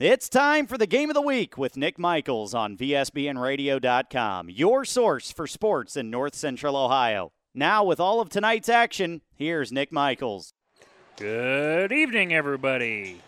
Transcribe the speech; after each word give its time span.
It's 0.00 0.28
time 0.28 0.66
for 0.66 0.76
the 0.76 0.88
game 0.88 1.08
of 1.08 1.14
the 1.14 1.22
week 1.22 1.56
with 1.56 1.76
Nick 1.76 2.00
Michaels 2.00 2.52
on 2.52 2.76
VSBNradio.com, 2.76 4.50
your 4.50 4.84
source 4.84 5.30
for 5.30 5.46
sports 5.46 5.96
in 5.96 6.10
North 6.10 6.34
Central 6.34 6.76
Ohio. 6.76 7.30
Now, 7.54 7.84
with 7.84 8.00
all 8.00 8.20
of 8.20 8.28
tonight's 8.28 8.68
action, 8.68 9.20
here's 9.36 9.70
Nick 9.70 9.92
Michaels. 9.92 10.52
Good 11.16 11.92
evening, 11.92 12.34
everybody, 12.34 13.20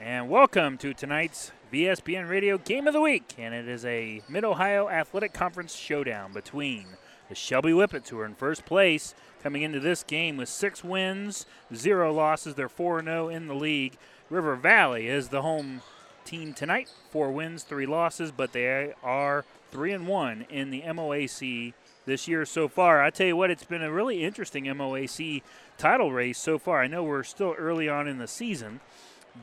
and 0.00 0.30
welcome 0.30 0.78
to 0.78 0.94
tonight's 0.94 1.52
VSBN 1.70 2.26
Radio 2.26 2.56
Game 2.56 2.86
of 2.86 2.94
the 2.94 3.02
Week. 3.02 3.34
And 3.36 3.52
it 3.54 3.68
is 3.68 3.84
a 3.84 4.22
Mid 4.30 4.44
Ohio 4.44 4.88
Athletic 4.88 5.34
Conference 5.34 5.76
showdown 5.76 6.32
between 6.32 6.86
the 7.28 7.34
Shelby 7.34 7.72
Whippets, 7.72 8.08
who 8.08 8.18
are 8.18 8.24
in 8.24 8.34
first 8.34 8.64
place, 8.64 9.14
coming 9.42 9.60
into 9.60 9.80
this 9.80 10.02
game 10.02 10.38
with 10.38 10.48
six 10.48 10.82
wins, 10.82 11.44
zero 11.74 12.14
losses. 12.14 12.54
They're 12.54 12.70
4 12.70 13.02
0 13.04 13.28
in 13.28 13.46
the 13.46 13.54
league. 13.54 13.98
River 14.28 14.56
Valley 14.56 15.06
is 15.08 15.28
the 15.28 15.42
home 15.42 15.82
team 16.24 16.52
tonight, 16.52 16.90
four 17.10 17.30
wins, 17.30 17.62
three 17.62 17.86
losses, 17.86 18.32
but 18.32 18.52
they 18.52 18.92
are 19.02 19.44
3 19.70 19.92
and 19.92 20.06
1 20.06 20.46
in 20.50 20.70
the 20.70 20.82
MOAC 20.82 21.72
this 22.04 22.26
year 22.26 22.44
so 22.44 22.68
far. 22.68 23.02
I 23.02 23.10
tell 23.10 23.26
you 23.26 23.36
what, 23.36 23.50
it's 23.50 23.64
been 23.64 23.82
a 23.82 23.92
really 23.92 24.24
interesting 24.24 24.64
MOAC 24.64 25.42
title 25.78 26.12
race 26.12 26.38
so 26.38 26.58
far. 26.58 26.80
I 26.80 26.86
know 26.86 27.02
we're 27.04 27.22
still 27.22 27.54
early 27.58 27.88
on 27.88 28.08
in 28.08 28.18
the 28.18 28.26
season, 28.26 28.80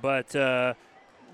but 0.02 0.36
uh, 0.36 0.74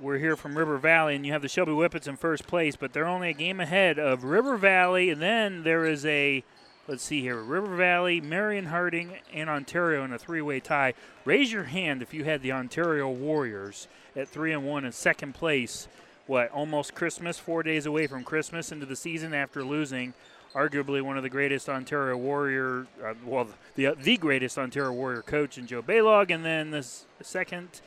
we're 0.01 0.17
here 0.17 0.35
from 0.35 0.57
River 0.57 0.77
Valley, 0.77 1.15
and 1.15 1.25
you 1.25 1.31
have 1.31 1.41
the 1.41 1.47
Shelby 1.47 1.71
Whippets 1.71 2.07
in 2.07 2.17
first 2.17 2.45
place, 2.47 2.75
but 2.75 2.93
they're 2.93 3.07
only 3.07 3.29
a 3.29 3.33
game 3.33 3.59
ahead 3.59 3.97
of 3.97 4.23
River 4.23 4.57
Valley, 4.57 5.09
and 5.09 5.21
then 5.21 5.63
there 5.63 5.85
is 5.85 6.05
a 6.05 6.43
let's 6.89 7.03
see 7.03 7.21
here 7.21 7.37
River 7.37 7.75
Valley, 7.75 8.19
Marion 8.19 8.65
Harding, 8.65 9.13
and 9.31 9.47
Ontario 9.47 10.03
in 10.03 10.11
a 10.11 10.17
three 10.17 10.41
way 10.41 10.59
tie. 10.59 10.95
Raise 11.23 11.51
your 11.51 11.65
hand 11.65 12.01
if 12.01 12.13
you 12.13 12.23
had 12.23 12.41
the 12.41 12.51
Ontario 12.51 13.07
Warriors 13.09 13.87
at 14.15 14.27
3 14.27 14.53
and 14.53 14.65
1 14.65 14.85
in 14.85 14.91
second 14.91 15.33
place. 15.33 15.87
What, 16.25 16.51
almost 16.51 16.95
Christmas, 16.95 17.39
four 17.39 17.63
days 17.63 17.85
away 17.85 18.07
from 18.07 18.23
Christmas 18.23 18.71
into 18.71 18.85
the 18.85 18.95
season 18.95 19.33
after 19.33 19.63
losing 19.63 20.13
arguably 20.53 21.01
one 21.01 21.15
of 21.15 21.23
the 21.23 21.29
greatest 21.29 21.69
Ontario 21.69 22.17
Warrior, 22.17 22.87
uh, 23.03 23.13
well, 23.23 23.47
the, 23.75 23.87
uh, 23.87 23.95
the 24.01 24.17
greatest 24.17 24.57
Ontario 24.57 24.91
Warrior 24.91 25.21
coach 25.21 25.57
in 25.57 25.67
Joe 25.67 25.83
Baylog, 25.83 26.33
and 26.33 26.43
then 26.43 26.71
the 26.71 26.87
second 27.21 27.81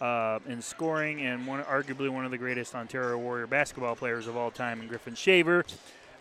uh, 0.00 0.38
in 0.48 0.62
scoring 0.62 1.20
and 1.22 1.46
one, 1.46 1.62
arguably 1.64 2.08
one 2.08 2.24
of 2.24 2.30
the 2.30 2.38
greatest 2.38 2.74
Ontario 2.74 3.18
Warrior 3.18 3.46
basketball 3.46 3.96
players 3.96 4.26
of 4.26 4.36
all 4.36 4.50
time 4.50 4.80
in 4.80 4.88
Griffin 4.88 5.14
Shaver. 5.14 5.64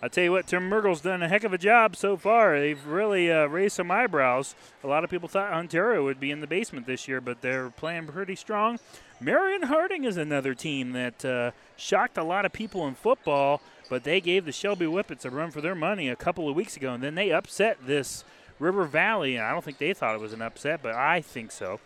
I'll 0.01 0.09
tell 0.09 0.25
you 0.25 0.31
what, 0.31 0.45
Tim 0.45 0.69
Mergel's 0.69 1.01
done 1.01 1.23
a 1.23 1.27
heck 1.27 1.43
of 1.43 1.53
a 1.53 1.57
job 1.57 1.95
so 1.95 2.17
far. 2.17 2.59
They've 2.59 2.85
really 2.85 3.31
uh, 3.31 3.47
raised 3.47 3.75
some 3.75 3.89
eyebrows. 3.89 4.53
A 4.83 4.87
lot 4.87 5.03
of 5.03 5.09
people 5.09 5.27
thought 5.27 5.51
Ontario 5.51 6.03
would 6.03 6.19
be 6.19 6.29
in 6.29 6.39
the 6.39 6.45
basement 6.45 6.85
this 6.85 7.07
year, 7.07 7.19
but 7.19 7.41
they're 7.41 7.71
playing 7.71 8.05
pretty 8.05 8.35
strong. 8.35 8.79
Marion 9.19 9.63
Harding 9.63 10.03
is 10.03 10.15
another 10.15 10.53
team 10.53 10.91
that 10.91 11.25
uh, 11.25 11.49
shocked 11.75 12.17
a 12.17 12.23
lot 12.23 12.45
of 12.45 12.53
people 12.53 12.87
in 12.87 12.93
football, 12.93 13.59
but 13.89 14.03
they 14.03 14.21
gave 14.21 14.45
the 14.45 14.51
Shelby 14.51 14.85
Whippets 14.85 15.25
a 15.25 15.31
run 15.31 15.49
for 15.49 15.61
their 15.61 15.73
money 15.73 16.09
a 16.09 16.15
couple 16.15 16.47
of 16.47 16.55
weeks 16.55 16.77
ago, 16.77 16.93
and 16.93 17.01
then 17.03 17.15
they 17.15 17.31
upset 17.31 17.79
this 17.87 18.23
River 18.59 18.83
Valley. 18.83 19.35
And 19.35 19.45
I 19.45 19.51
don't 19.51 19.65
think 19.65 19.79
they 19.79 19.93
thought 19.93 20.13
it 20.13 20.21
was 20.21 20.33
an 20.33 20.43
upset, 20.43 20.83
but 20.83 20.93
I 20.93 21.21
think 21.21 21.51
so. 21.51 21.79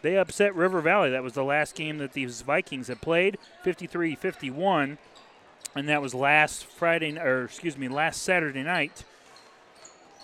They 0.00 0.16
upset 0.16 0.54
River 0.54 0.80
Valley. 0.80 1.10
That 1.10 1.22
was 1.22 1.34
the 1.34 1.44
last 1.44 1.74
game 1.74 1.98
that 1.98 2.14
these 2.14 2.40
Vikings 2.40 2.88
had 2.88 3.02
played, 3.02 3.36
53 3.62 4.14
51 4.14 4.96
and 5.78 5.88
that 5.88 6.02
was 6.02 6.12
last 6.12 6.66
Friday, 6.66 7.16
or 7.16 7.44
excuse 7.44 7.78
me, 7.78 7.88
last 7.88 8.22
Saturday 8.22 8.64
night. 8.64 9.04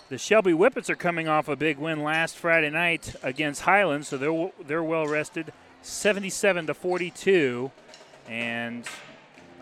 The 0.09 0.17
Shelby 0.17 0.51
Whippets 0.51 0.89
are 0.89 0.95
coming 0.95 1.27
off 1.27 1.47
a 1.47 1.55
big 1.55 1.77
win 1.77 2.03
last 2.03 2.35
Friday 2.35 2.69
night 2.69 3.15
against 3.23 3.61
Highland, 3.61 4.05
so 4.05 4.17
they're 4.17 4.51
they're 4.67 4.83
well 4.83 5.07
rested, 5.07 5.51
77 5.81 6.67
to 6.67 6.73
42, 6.73 7.71
and 8.27 8.85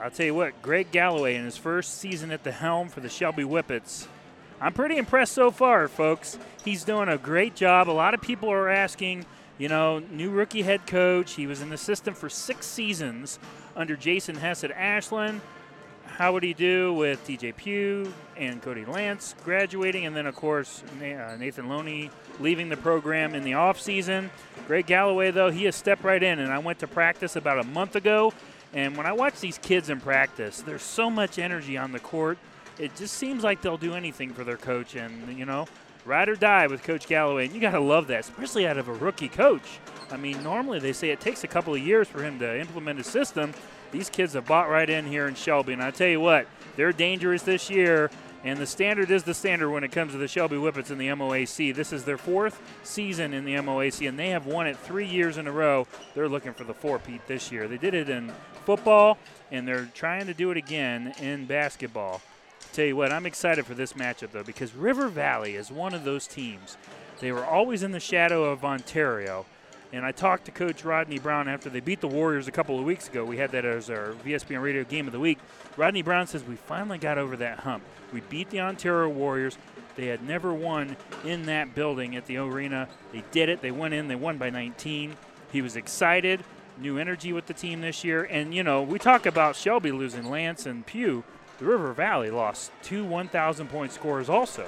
I'll 0.01 0.11
tell 0.11 0.25
you 0.25 0.35
what, 0.35 0.61
Greg 0.61 0.91
Galloway 0.91 1.35
in 1.35 1.45
his 1.45 1.55
first 1.55 1.99
season 1.99 2.31
at 2.31 2.43
the 2.43 2.51
helm 2.51 2.89
for 2.89 2.99
the 2.99 3.07
Shelby 3.07 3.43
Whippets. 3.43 4.07
I'm 4.59 4.73
pretty 4.73 4.97
impressed 4.97 5.33
so 5.33 5.51
far, 5.51 5.87
folks. 5.87 6.37
He's 6.65 6.83
doing 6.83 7.07
a 7.07 7.17
great 7.17 7.55
job. 7.55 7.89
A 7.89 7.91
lot 7.91 8.13
of 8.13 8.21
people 8.21 8.49
are 8.49 8.67
asking, 8.67 9.25
you 9.57 9.69
know, 9.69 9.99
new 9.99 10.29
rookie 10.29 10.63
head 10.63 10.87
coach. 10.87 11.33
He 11.33 11.47
was 11.47 11.61
an 11.61 11.71
assistant 11.71 12.17
for 12.17 12.29
six 12.29 12.65
seasons 12.65 13.39
under 13.75 13.95
Jason 13.95 14.35
Hess 14.35 14.63
at 14.63 14.71
Ashland 14.71 15.41
how 16.17 16.31
would 16.33 16.43
he 16.43 16.53
do 16.53 16.93
with 16.93 17.25
TJ 17.27 17.55
Pugh 17.55 18.13
and 18.37 18.61
Cody 18.61 18.85
Lance 18.85 19.33
graduating, 19.43 20.05
and 20.05 20.15
then 20.15 20.27
of 20.27 20.35
course 20.35 20.83
uh, 21.01 21.35
Nathan 21.37 21.67
Loney 21.67 22.11
leaving 22.39 22.69
the 22.69 22.77
program 22.77 23.33
in 23.33 23.43
the 23.43 23.53
offseason. 23.53 24.29
Greg 24.67 24.85
Galloway, 24.85 25.31
though, 25.31 25.49
he 25.49 25.65
has 25.65 25.75
stepped 25.75 26.03
right 26.03 26.21
in, 26.21 26.39
and 26.39 26.51
I 26.51 26.59
went 26.59 26.79
to 26.79 26.87
practice 26.87 27.35
about 27.35 27.59
a 27.59 27.63
month 27.63 27.95
ago, 27.95 28.31
and 28.73 28.95
when 28.95 29.05
I 29.05 29.13
watch 29.13 29.39
these 29.39 29.57
kids 29.57 29.89
in 29.89 29.99
practice, 29.99 30.61
there's 30.61 30.83
so 30.83 31.09
much 31.09 31.39
energy 31.39 31.77
on 31.77 31.91
the 31.91 31.99
court. 31.99 32.37
It 32.77 32.95
just 32.95 33.15
seems 33.15 33.43
like 33.43 33.61
they'll 33.61 33.77
do 33.77 33.93
anything 33.93 34.33
for 34.33 34.43
their 34.43 34.57
coach, 34.57 34.95
and 34.95 35.37
you 35.37 35.45
know, 35.45 35.67
ride 36.05 36.29
or 36.29 36.35
die 36.35 36.67
with 36.67 36.83
Coach 36.83 37.07
Galloway, 37.07 37.45
and 37.45 37.55
you 37.55 37.61
got 37.61 37.71
to 37.71 37.79
love 37.79 38.07
that, 38.07 38.19
especially 38.19 38.67
out 38.67 38.77
of 38.77 38.87
a 38.87 38.93
rookie 38.93 39.29
coach. 39.29 39.79
I 40.11 40.17
mean, 40.17 40.43
normally 40.43 40.79
they 40.79 40.93
say 40.93 41.09
it 41.09 41.19
takes 41.19 41.43
a 41.43 41.47
couple 41.47 41.73
of 41.73 41.81
years 41.81 42.07
for 42.07 42.23
him 42.23 42.37
to 42.39 42.59
implement 42.59 42.99
a 42.99 43.03
system 43.03 43.53
these 43.93 44.09
kids 44.09 44.33
have 44.33 44.45
bought 44.45 44.69
right 44.69 44.89
in 44.89 45.05
here 45.05 45.27
in 45.27 45.35
Shelby. 45.35 45.71
And 45.71 45.81
I 45.81 45.91
tell 45.91 46.09
you 46.09 46.19
what, 46.19 46.47
they're 46.75 46.91
dangerous 46.91 47.43
this 47.43 47.69
year. 47.69 48.11
And 48.43 48.59
the 48.59 48.65
standard 48.67 49.09
is 49.09 49.23
the 49.23 49.33
standard 49.33 49.69
when 49.69 49.85
it 49.85 49.93
comes 49.93 50.11
to 50.11 50.17
the 50.17 50.27
Shelby 50.27 50.57
Whippets 50.57 50.91
in 50.91 50.97
the 50.97 51.07
MOAC. 51.07 51.73
This 51.73 51.93
is 51.93 52.03
their 52.03 52.17
fourth 52.17 52.61
season 52.83 53.33
in 53.33 53.45
the 53.45 53.53
MOAC, 53.53 54.05
and 54.05 54.19
they 54.19 54.31
have 54.31 54.45
won 54.45 54.67
it 54.67 54.77
three 54.77 55.07
years 55.07 55.37
in 55.37 55.47
a 55.47 55.51
row. 55.51 55.87
They're 56.13 56.27
looking 56.27 56.51
for 56.51 56.65
the 56.65 56.73
four-peat 56.73 57.25
this 57.25 57.53
year. 57.53 57.69
They 57.69 57.77
did 57.77 57.93
it 57.93 58.09
in 58.09 58.33
football, 58.65 59.17
and 59.49 59.65
they're 59.65 59.89
trying 59.93 60.25
to 60.25 60.33
do 60.33 60.51
it 60.51 60.57
again 60.57 61.13
in 61.21 61.45
basketball. 61.45 62.21
Tell 62.73 62.83
you 62.83 62.97
what, 62.97 63.13
I'm 63.13 63.25
excited 63.25 63.65
for 63.65 63.75
this 63.75 63.93
matchup, 63.93 64.31
though, 64.31 64.43
because 64.43 64.75
River 64.75 65.07
Valley 65.07 65.55
is 65.55 65.71
one 65.71 65.93
of 65.93 66.03
those 66.03 66.27
teams. 66.27 66.75
They 67.21 67.31
were 67.31 67.45
always 67.45 67.81
in 67.81 67.91
the 67.91 67.99
shadow 68.01 68.43
of 68.43 68.65
Ontario, 68.65 69.45
and 69.93 70.03
I 70.03 70.11
talked 70.11 70.45
to 70.45 70.51
Coach 70.51 70.83
Rodney 70.83 71.19
Brown 71.19 71.47
after 71.47 71.69
they 71.69 71.79
beat 71.79 72.01
the 72.01 72.07
Warriors 72.07 72.47
a 72.47 72.51
couple 72.51 72.79
of 72.79 72.83
weeks 72.83 73.07
ago. 73.07 73.23
We 73.23 73.37
had 73.37 73.51
that 73.51 73.63
as 73.63 73.91
our 73.91 74.15
VSBN 74.25 74.59
Radio 74.59 74.83
Game 74.83 75.05
of 75.05 75.13
the 75.13 75.19
Week. 75.19 75.37
Rodney 75.77 76.01
Brown 76.01 76.25
says 76.25 76.43
we 76.43 76.55
finally 76.55 76.97
got 76.97 77.19
over 77.19 77.37
that 77.37 77.59
hump. 77.59 77.83
We 78.11 78.21
beat 78.21 78.49
the 78.49 78.59
Ontario 78.59 79.07
Warriors. 79.09 79.55
They 79.95 80.07
had 80.07 80.23
never 80.23 80.51
won 80.51 80.97
in 81.23 81.43
that 81.43 81.75
building 81.75 82.15
at 82.15 82.25
the 82.25 82.37
arena. 82.37 82.89
They 83.11 83.23
did 83.29 83.49
it. 83.49 83.61
They 83.61 83.69
went 83.69 83.93
in. 83.93 84.07
They 84.07 84.15
won 84.15 84.39
by 84.39 84.49
19. 84.49 85.15
He 85.51 85.61
was 85.61 85.75
excited. 85.75 86.43
New 86.79 86.97
energy 86.97 87.31
with 87.31 87.45
the 87.45 87.53
team 87.53 87.81
this 87.81 88.03
year. 88.03 88.23
And, 88.23 88.51
you 88.55 88.63
know, 88.63 88.81
we 88.81 88.97
talk 88.97 89.27
about 89.27 89.55
Shelby 89.55 89.91
losing 89.91 90.27
Lance 90.27 90.65
and 90.65 90.83
Pugh. 90.83 91.23
The 91.59 91.65
River 91.65 91.93
Valley 91.93 92.31
lost 92.31 92.71
two 92.81 93.05
1,000 93.05 93.67
point 93.69 93.91
scorers 93.91 94.27
also 94.27 94.67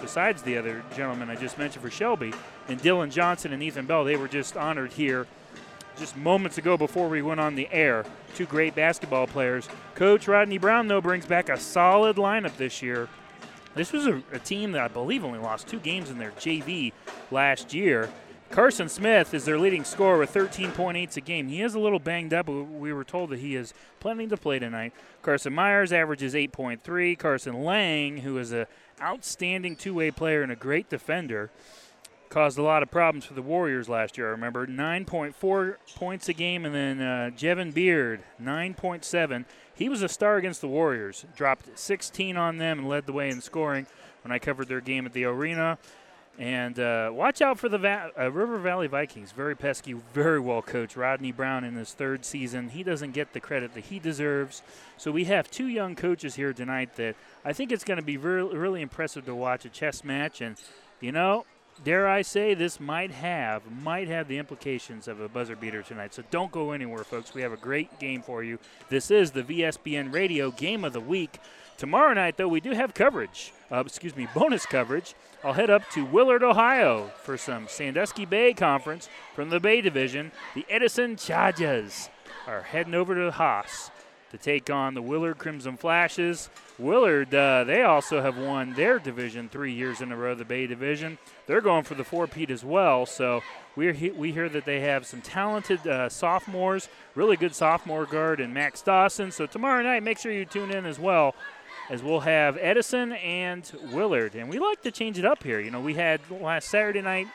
besides 0.00 0.42
the 0.42 0.56
other 0.56 0.82
gentleman 0.96 1.30
I 1.30 1.36
just 1.36 1.58
mentioned 1.58 1.82
for 1.82 1.90
Shelby. 1.90 2.32
And 2.68 2.80
Dylan 2.80 3.10
Johnson 3.10 3.52
and 3.52 3.62
Ethan 3.62 3.86
Bell, 3.86 4.04
they 4.04 4.16
were 4.16 4.28
just 4.28 4.56
honored 4.56 4.92
here 4.92 5.26
just 5.98 6.16
moments 6.16 6.58
ago 6.58 6.76
before 6.76 7.08
we 7.08 7.22
went 7.22 7.40
on 7.40 7.54
the 7.54 7.68
air. 7.72 8.04
Two 8.34 8.46
great 8.46 8.74
basketball 8.74 9.26
players. 9.26 9.68
Coach 9.94 10.28
Rodney 10.28 10.58
Brown, 10.58 10.88
though, 10.88 11.00
brings 11.00 11.26
back 11.26 11.48
a 11.48 11.58
solid 11.58 12.16
lineup 12.16 12.56
this 12.56 12.82
year. 12.82 13.08
This 13.74 13.92
was 13.92 14.06
a, 14.06 14.22
a 14.32 14.38
team 14.38 14.72
that 14.72 14.82
I 14.82 14.88
believe 14.88 15.24
only 15.24 15.38
lost 15.38 15.68
two 15.68 15.78
games 15.78 16.10
in 16.10 16.18
their 16.18 16.32
JV 16.32 16.92
last 17.30 17.74
year. 17.74 18.10
Carson 18.50 18.88
Smith 18.88 19.34
is 19.34 19.44
their 19.44 19.58
leading 19.58 19.84
scorer 19.84 20.18
with 20.18 20.32
13.8 20.32 21.16
a 21.16 21.20
game. 21.20 21.48
He 21.48 21.62
is 21.62 21.74
a 21.74 21.80
little 21.80 21.98
banged 21.98 22.32
up. 22.32 22.46
But 22.46 22.62
we 22.62 22.92
were 22.92 23.04
told 23.04 23.30
that 23.30 23.40
he 23.40 23.56
is 23.56 23.74
planning 24.00 24.28
to 24.28 24.36
play 24.36 24.58
tonight. 24.58 24.92
Carson 25.22 25.52
Myers 25.52 25.92
averages 25.92 26.34
8.3. 26.34 27.18
Carson 27.18 27.64
Lang, 27.64 28.18
who 28.18 28.38
is 28.38 28.52
a 28.52 28.68
outstanding 29.00 29.76
two-way 29.76 30.10
player 30.10 30.42
and 30.42 30.52
a 30.52 30.56
great 30.56 30.88
defender, 30.88 31.50
caused 32.28 32.58
a 32.58 32.62
lot 32.62 32.82
of 32.82 32.90
problems 32.90 33.24
for 33.24 33.34
the 33.34 33.42
Warriors 33.42 33.88
last 33.88 34.18
year. 34.18 34.28
I 34.28 34.30
remember 34.32 34.66
9.4 34.66 35.76
points 35.94 36.28
a 36.28 36.32
game, 36.32 36.64
and 36.64 36.74
then 36.74 37.00
uh, 37.00 37.30
Jevin 37.36 37.72
Beard 37.72 38.22
9.7. 38.42 39.44
He 39.74 39.88
was 39.88 40.02
a 40.02 40.08
star 40.08 40.36
against 40.36 40.60
the 40.60 40.68
Warriors. 40.68 41.24
Dropped 41.36 41.78
16 41.78 42.36
on 42.36 42.58
them 42.58 42.80
and 42.80 42.88
led 42.88 43.06
the 43.06 43.12
way 43.12 43.28
in 43.28 43.40
scoring 43.40 43.86
when 44.22 44.32
I 44.32 44.38
covered 44.38 44.68
their 44.68 44.80
game 44.80 45.06
at 45.06 45.12
the 45.12 45.24
arena. 45.24 45.78
And 46.38 46.78
uh, 46.78 47.10
watch 47.14 47.40
out 47.40 47.58
for 47.58 47.68
the 47.70 47.78
Va- 47.78 48.10
uh, 48.18 48.30
River 48.30 48.58
Valley 48.58 48.88
Vikings. 48.88 49.32
Very 49.32 49.56
pesky, 49.56 49.94
very 50.12 50.38
well 50.38 50.60
coached. 50.60 50.94
Rodney 50.94 51.32
Brown 51.32 51.64
in 51.64 51.74
his 51.74 51.94
third 51.94 52.26
season. 52.26 52.68
He 52.68 52.82
doesn't 52.82 53.12
get 53.12 53.32
the 53.32 53.40
credit 53.40 53.72
that 53.74 53.86
he 53.86 53.98
deserves. 53.98 54.62
So 54.98 55.10
we 55.10 55.24
have 55.24 55.50
two 55.50 55.66
young 55.66 55.96
coaches 55.96 56.34
here 56.34 56.52
tonight 56.52 56.96
that 56.96 57.16
I 57.44 57.54
think 57.54 57.72
it's 57.72 57.84
going 57.84 57.98
to 57.98 58.04
be 58.04 58.18
re- 58.18 58.42
really 58.42 58.82
impressive 58.82 59.24
to 59.26 59.34
watch 59.34 59.64
a 59.64 59.70
chess 59.70 60.04
match. 60.04 60.42
And, 60.42 60.56
you 61.00 61.10
know, 61.10 61.46
dare 61.84 62.06
I 62.06 62.20
say, 62.20 62.52
this 62.52 62.80
might 62.80 63.12
have 63.12 63.62
might 63.70 64.08
have 64.08 64.28
the 64.28 64.36
implications 64.36 65.08
of 65.08 65.20
a 65.20 65.28
buzzer 65.30 65.56
beater 65.56 65.82
tonight. 65.82 66.12
So 66.12 66.22
don't 66.30 66.52
go 66.52 66.72
anywhere, 66.72 67.04
folks. 67.04 67.32
We 67.32 67.42
have 67.42 67.52
a 67.52 67.58
great 67.58 67.98
game 67.98 68.20
for 68.20 68.44
you. 68.44 68.58
This 68.90 69.10
is 69.10 69.30
the 69.30 69.42
VSBN 69.42 70.12
Radio 70.12 70.50
Game 70.50 70.84
of 70.84 70.92
the 70.92 71.00
Week. 71.00 71.38
Tomorrow 71.76 72.14
night, 72.14 72.38
though, 72.38 72.48
we 72.48 72.60
do 72.60 72.70
have 72.70 72.94
coverage. 72.94 73.52
Uh, 73.70 73.82
excuse 73.84 74.16
me, 74.16 74.26
bonus 74.34 74.64
coverage. 74.64 75.14
I'll 75.46 75.52
head 75.52 75.70
up 75.70 75.88
to 75.90 76.04
Willard, 76.04 76.42
Ohio 76.42 77.12
for 77.22 77.38
some 77.38 77.68
Sandusky 77.68 78.24
Bay 78.24 78.52
Conference 78.52 79.08
from 79.36 79.48
the 79.48 79.60
Bay 79.60 79.80
Division. 79.80 80.32
The 80.56 80.66
Edison 80.68 81.14
Chargers 81.14 82.08
are 82.48 82.62
heading 82.62 82.94
over 82.94 83.14
to 83.14 83.30
Haas 83.30 83.92
to 84.32 84.38
take 84.38 84.68
on 84.70 84.94
the 84.94 85.02
Willard 85.02 85.38
Crimson 85.38 85.76
Flashes. 85.76 86.50
Willard, 86.80 87.32
uh, 87.32 87.62
they 87.62 87.84
also 87.84 88.20
have 88.22 88.36
won 88.36 88.74
their 88.74 88.98
division 88.98 89.48
three 89.48 89.72
years 89.72 90.00
in 90.00 90.10
a 90.10 90.16
row, 90.16 90.34
the 90.34 90.44
Bay 90.44 90.66
Division. 90.66 91.16
They're 91.46 91.60
going 91.60 91.84
for 91.84 91.94
the 91.94 92.02
four-peat 92.02 92.50
as 92.50 92.64
well. 92.64 93.06
So 93.06 93.40
we 93.76 93.92
he- 93.92 94.10
we 94.10 94.32
hear 94.32 94.48
that 94.48 94.64
they 94.64 94.80
have 94.80 95.06
some 95.06 95.20
talented 95.20 95.86
uh, 95.86 96.08
sophomores, 96.08 96.88
really 97.14 97.36
good 97.36 97.54
sophomore 97.54 98.04
guard, 98.04 98.40
and 98.40 98.52
Max 98.52 98.82
Dawson. 98.82 99.30
So 99.30 99.46
tomorrow 99.46 99.80
night, 99.84 100.02
make 100.02 100.18
sure 100.18 100.32
you 100.32 100.44
tune 100.44 100.72
in 100.72 100.86
as 100.86 100.98
well. 100.98 101.36
As 101.88 102.02
we'll 102.02 102.20
have 102.20 102.58
Edison 102.60 103.12
and 103.12 103.70
Willard. 103.92 104.34
And 104.34 104.48
we 104.48 104.58
like 104.58 104.82
to 104.82 104.90
change 104.90 105.18
it 105.18 105.24
up 105.24 105.42
here. 105.42 105.60
You 105.60 105.70
know, 105.70 105.80
we 105.80 105.94
had 105.94 106.20
last 106.30 106.68
Saturday 106.68 107.00
night 107.00 107.28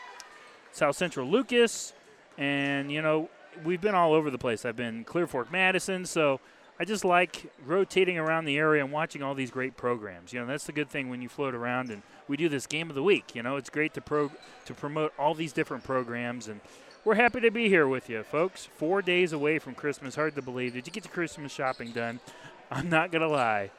South 0.73 0.95
Central 0.95 1.27
Lucas, 1.27 1.93
and, 2.37 2.91
you 2.91 3.01
know, 3.01 3.29
we've 3.63 3.81
been 3.81 3.95
all 3.95 4.13
over 4.13 4.29
the 4.29 4.37
place. 4.37 4.65
I've 4.65 4.75
been 4.75 5.03
Clear 5.03 5.27
Fork 5.27 5.51
Madison, 5.51 6.05
so 6.05 6.39
I 6.79 6.85
just 6.85 7.05
like 7.05 7.51
rotating 7.65 8.17
around 8.17 8.45
the 8.45 8.57
area 8.57 8.83
and 8.83 8.91
watching 8.91 9.21
all 9.21 9.35
these 9.35 9.51
great 9.51 9.77
programs. 9.77 10.33
You 10.33 10.39
know, 10.39 10.47
that's 10.47 10.65
the 10.65 10.71
good 10.71 10.89
thing 10.89 11.09
when 11.09 11.21
you 11.21 11.29
float 11.29 11.53
around 11.53 11.91
and 11.91 12.01
we 12.27 12.37
do 12.37 12.49
this 12.49 12.65
game 12.65 12.89
of 12.89 12.95
the 12.95 13.03
week. 13.03 13.35
You 13.35 13.43
know, 13.43 13.57
it's 13.57 13.69
great 13.69 13.93
to 13.93 14.01
pro 14.01 14.31
to 14.65 14.73
promote 14.73 15.13
all 15.19 15.33
these 15.33 15.53
different 15.53 15.83
programs 15.83 16.47
and 16.47 16.61
we're 17.03 17.15
happy 17.15 17.39
to 17.41 17.51
be 17.51 17.67
here 17.67 17.87
with 17.87 18.09
you, 18.09 18.23
folks. 18.23 18.65
Four 18.65 19.01
days 19.01 19.33
away 19.33 19.57
from 19.57 19.73
Christmas. 19.73 20.15
Hard 20.15 20.35
to 20.35 20.41
believe. 20.41 20.73
Did 20.73 20.85
you 20.85 20.93
get 20.93 21.05
your 21.05 21.13
Christmas 21.13 21.51
shopping 21.51 21.91
done? 21.91 22.19
I'm 22.71 22.89
not 22.89 23.11
gonna 23.11 23.27
lie. 23.27 23.71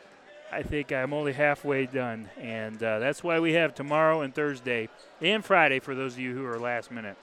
I 0.53 0.63
think 0.63 0.93
I'm 0.93 1.15
only 1.15 1.33
halfway 1.33 1.87
done, 1.87 2.29
and 2.39 2.81
uh, 2.83 2.99
that's 2.99 3.25
why 3.25 3.41
we 3.41 3.55
have 3.55 3.75
tomorrow 3.75 4.21
and 4.21 4.35
Thursday 4.35 4.91
and 5.23 5.43
Friday 5.43 5.81
for 5.81 5.95
those 5.95 6.13
of 6.13 6.19
you 6.19 6.35
who 6.35 6.45
are 6.45 6.59
last 6.59 6.91
minute. 6.91 7.17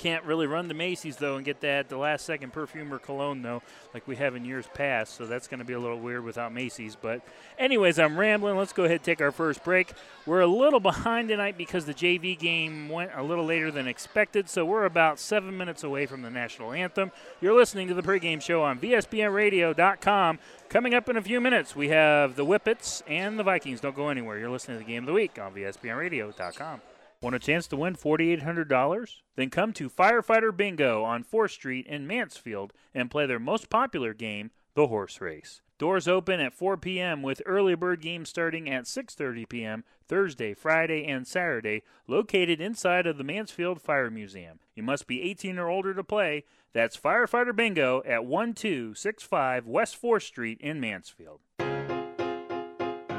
Can't 0.00 0.24
really 0.24 0.46
run 0.46 0.66
to 0.68 0.74
Macy's 0.74 1.16
though 1.16 1.36
and 1.36 1.44
get 1.44 1.60
that 1.60 1.90
the 1.90 1.98
last 1.98 2.24
second 2.24 2.54
perfume 2.54 2.90
or 2.90 2.98
cologne 2.98 3.42
though, 3.42 3.60
like 3.92 4.08
we 4.08 4.16
have 4.16 4.34
in 4.34 4.46
years 4.46 4.66
past. 4.72 5.14
So 5.14 5.26
that's 5.26 5.46
going 5.46 5.58
to 5.58 5.64
be 5.66 5.74
a 5.74 5.78
little 5.78 6.00
weird 6.00 6.24
without 6.24 6.54
Macy's. 6.54 6.96
But, 6.96 7.20
anyways, 7.58 7.98
I'm 7.98 8.18
rambling. 8.18 8.56
Let's 8.56 8.72
go 8.72 8.84
ahead 8.84 8.96
and 8.96 9.04
take 9.04 9.20
our 9.20 9.30
first 9.30 9.62
break. 9.62 9.92
We're 10.24 10.40
a 10.40 10.46
little 10.46 10.80
behind 10.80 11.28
tonight 11.28 11.58
because 11.58 11.84
the 11.84 11.92
JV 11.92 12.38
game 12.38 12.88
went 12.88 13.10
a 13.14 13.22
little 13.22 13.44
later 13.44 13.70
than 13.70 13.86
expected. 13.86 14.48
So 14.48 14.64
we're 14.64 14.86
about 14.86 15.18
seven 15.18 15.58
minutes 15.58 15.84
away 15.84 16.06
from 16.06 16.22
the 16.22 16.30
national 16.30 16.72
anthem. 16.72 17.12
You're 17.42 17.54
listening 17.54 17.88
to 17.88 17.94
the 17.94 18.02
pregame 18.02 18.40
show 18.40 18.62
on 18.62 18.80
VSBNRadio.com. 18.80 20.38
Coming 20.70 20.94
up 20.94 21.10
in 21.10 21.18
a 21.18 21.22
few 21.22 21.42
minutes, 21.42 21.76
we 21.76 21.90
have 21.90 22.36
the 22.36 22.46
Whippets 22.46 23.02
and 23.06 23.38
the 23.38 23.42
Vikings. 23.42 23.82
Don't 23.82 23.94
go 23.94 24.08
anywhere. 24.08 24.38
You're 24.38 24.48
listening 24.48 24.78
to 24.78 24.84
the 24.84 24.90
game 24.90 25.02
of 25.02 25.08
the 25.08 25.12
week 25.12 25.38
on 25.38 25.52
VSBNRadio.com. 25.52 26.80
Want 27.22 27.36
a 27.36 27.38
chance 27.38 27.66
to 27.66 27.76
win 27.76 27.96
$4,800? 27.96 29.16
Then 29.36 29.50
come 29.50 29.74
to 29.74 29.90
Firefighter 29.90 30.56
Bingo 30.56 31.04
on 31.04 31.22
4th 31.22 31.50
Street 31.50 31.86
in 31.86 32.06
Mansfield 32.06 32.72
and 32.94 33.10
play 33.10 33.26
their 33.26 33.38
most 33.38 33.68
popular 33.68 34.14
game, 34.14 34.52
the 34.74 34.86
horse 34.86 35.20
race. 35.20 35.60
Doors 35.76 36.08
open 36.08 36.40
at 36.40 36.54
4 36.54 36.78
p.m. 36.78 37.22
with 37.22 37.42
early 37.44 37.74
bird 37.74 38.00
games 38.00 38.30
starting 38.30 38.70
at 38.70 38.84
6:30 38.84 39.46
p.m. 39.50 39.84
Thursday, 40.08 40.54
Friday, 40.54 41.04
and 41.04 41.26
Saturday, 41.26 41.82
located 42.06 42.58
inside 42.58 43.06
of 43.06 43.18
the 43.18 43.24
Mansfield 43.24 43.82
Fire 43.82 44.10
Museum. 44.10 44.58
You 44.74 44.82
must 44.82 45.06
be 45.06 45.22
18 45.22 45.58
or 45.58 45.68
older 45.68 45.92
to 45.92 46.04
play. 46.04 46.44
That's 46.72 46.96
Firefighter 46.96 47.54
Bingo 47.54 48.02
at 48.06 48.24
1265 48.24 49.66
West 49.66 50.00
4th 50.00 50.22
Street 50.22 50.58
in 50.62 50.80
Mansfield. 50.80 51.40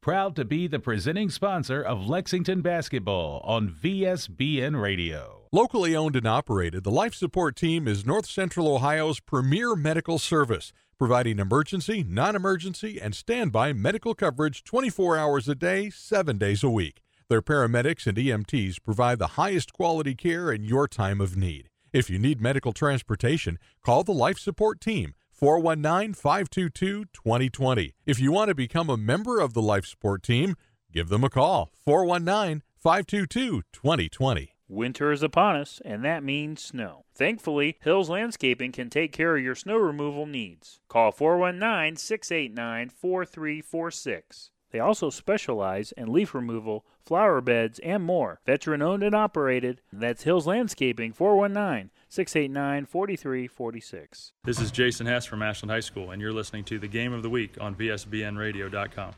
Proud 0.00 0.36
to 0.36 0.44
be 0.44 0.66
the 0.66 0.78
presenting 0.78 1.30
sponsor 1.30 1.82
of 1.82 2.06
Lexington 2.06 2.62
basketball 2.62 3.40
on 3.44 3.68
VSBN 3.68 4.80
Radio. 4.80 5.42
Locally 5.50 5.94
owned 5.94 6.16
and 6.16 6.26
operated, 6.26 6.84
the 6.84 6.90
Life 6.90 7.14
Support 7.14 7.56
Team 7.56 7.86
is 7.86 8.06
North 8.06 8.26
Central 8.26 8.74
Ohio's 8.74 9.20
premier 9.20 9.74
medical 9.74 10.18
service, 10.18 10.72
providing 10.98 11.38
emergency, 11.38 12.02
non 12.08 12.34
emergency, 12.34 13.00
and 13.00 13.14
standby 13.14 13.72
medical 13.72 14.14
coverage 14.14 14.64
24 14.64 15.18
hours 15.18 15.48
a 15.48 15.54
day, 15.54 15.90
7 15.90 16.38
days 16.38 16.62
a 16.62 16.70
week. 16.70 17.02
Their 17.28 17.42
paramedics 17.42 18.06
and 18.06 18.16
EMTs 18.16 18.82
provide 18.82 19.18
the 19.18 19.36
highest 19.38 19.72
quality 19.72 20.14
care 20.14 20.50
in 20.50 20.64
your 20.64 20.88
time 20.88 21.20
of 21.20 21.36
need. 21.36 21.68
If 21.92 22.08
you 22.08 22.18
need 22.18 22.40
medical 22.40 22.72
transportation, 22.72 23.58
call 23.84 24.04
the 24.04 24.12
Life 24.12 24.38
Support 24.38 24.80
Team 24.80 25.14
419 25.42 26.14
522 26.14 27.06
2020. 27.06 27.94
If 28.06 28.20
you 28.20 28.30
want 28.30 28.50
to 28.50 28.54
become 28.54 28.88
a 28.88 28.96
member 28.96 29.40
of 29.40 29.54
the 29.54 29.60
Life 29.60 29.84
Support 29.84 30.22
Team, 30.22 30.54
give 30.92 31.08
them 31.08 31.24
a 31.24 31.28
call 31.28 31.72
419 31.84 32.62
522 32.76 33.62
2020. 33.72 34.54
Winter 34.68 35.10
is 35.10 35.24
upon 35.24 35.56
us, 35.56 35.82
and 35.84 36.04
that 36.04 36.22
means 36.22 36.62
snow. 36.62 37.06
Thankfully, 37.12 37.76
Hills 37.80 38.08
Landscaping 38.08 38.70
can 38.70 38.88
take 38.88 39.10
care 39.10 39.36
of 39.36 39.42
your 39.42 39.56
snow 39.56 39.78
removal 39.78 40.26
needs. 40.26 40.78
Call 40.86 41.10
419 41.10 41.96
689 41.96 42.90
4346. 42.90 44.52
They 44.70 44.78
also 44.78 45.10
specialize 45.10 45.90
in 45.90 46.12
leaf 46.12 46.34
removal, 46.34 46.86
flower 47.04 47.40
beds, 47.40 47.80
and 47.80 48.04
more. 48.04 48.40
Veteran 48.46 48.80
owned 48.80 49.02
and 49.02 49.14
operated. 49.14 49.82
That's 49.92 50.22
Hills 50.22 50.46
Landscaping 50.46 51.12
419 51.12 51.90
689 52.12 52.84
4346. 52.84 54.32
This 54.44 54.60
is 54.60 54.70
Jason 54.70 55.06
Hess 55.06 55.24
from 55.24 55.40
Ashland 55.40 55.70
High 55.70 55.80
School, 55.80 56.10
and 56.10 56.20
you're 56.20 56.30
listening 56.30 56.62
to 56.64 56.78
the 56.78 56.86
Game 56.86 57.14
of 57.14 57.22
the 57.22 57.30
Week 57.30 57.56
on 57.58 57.74
VSBNRadio.com. 57.74 59.14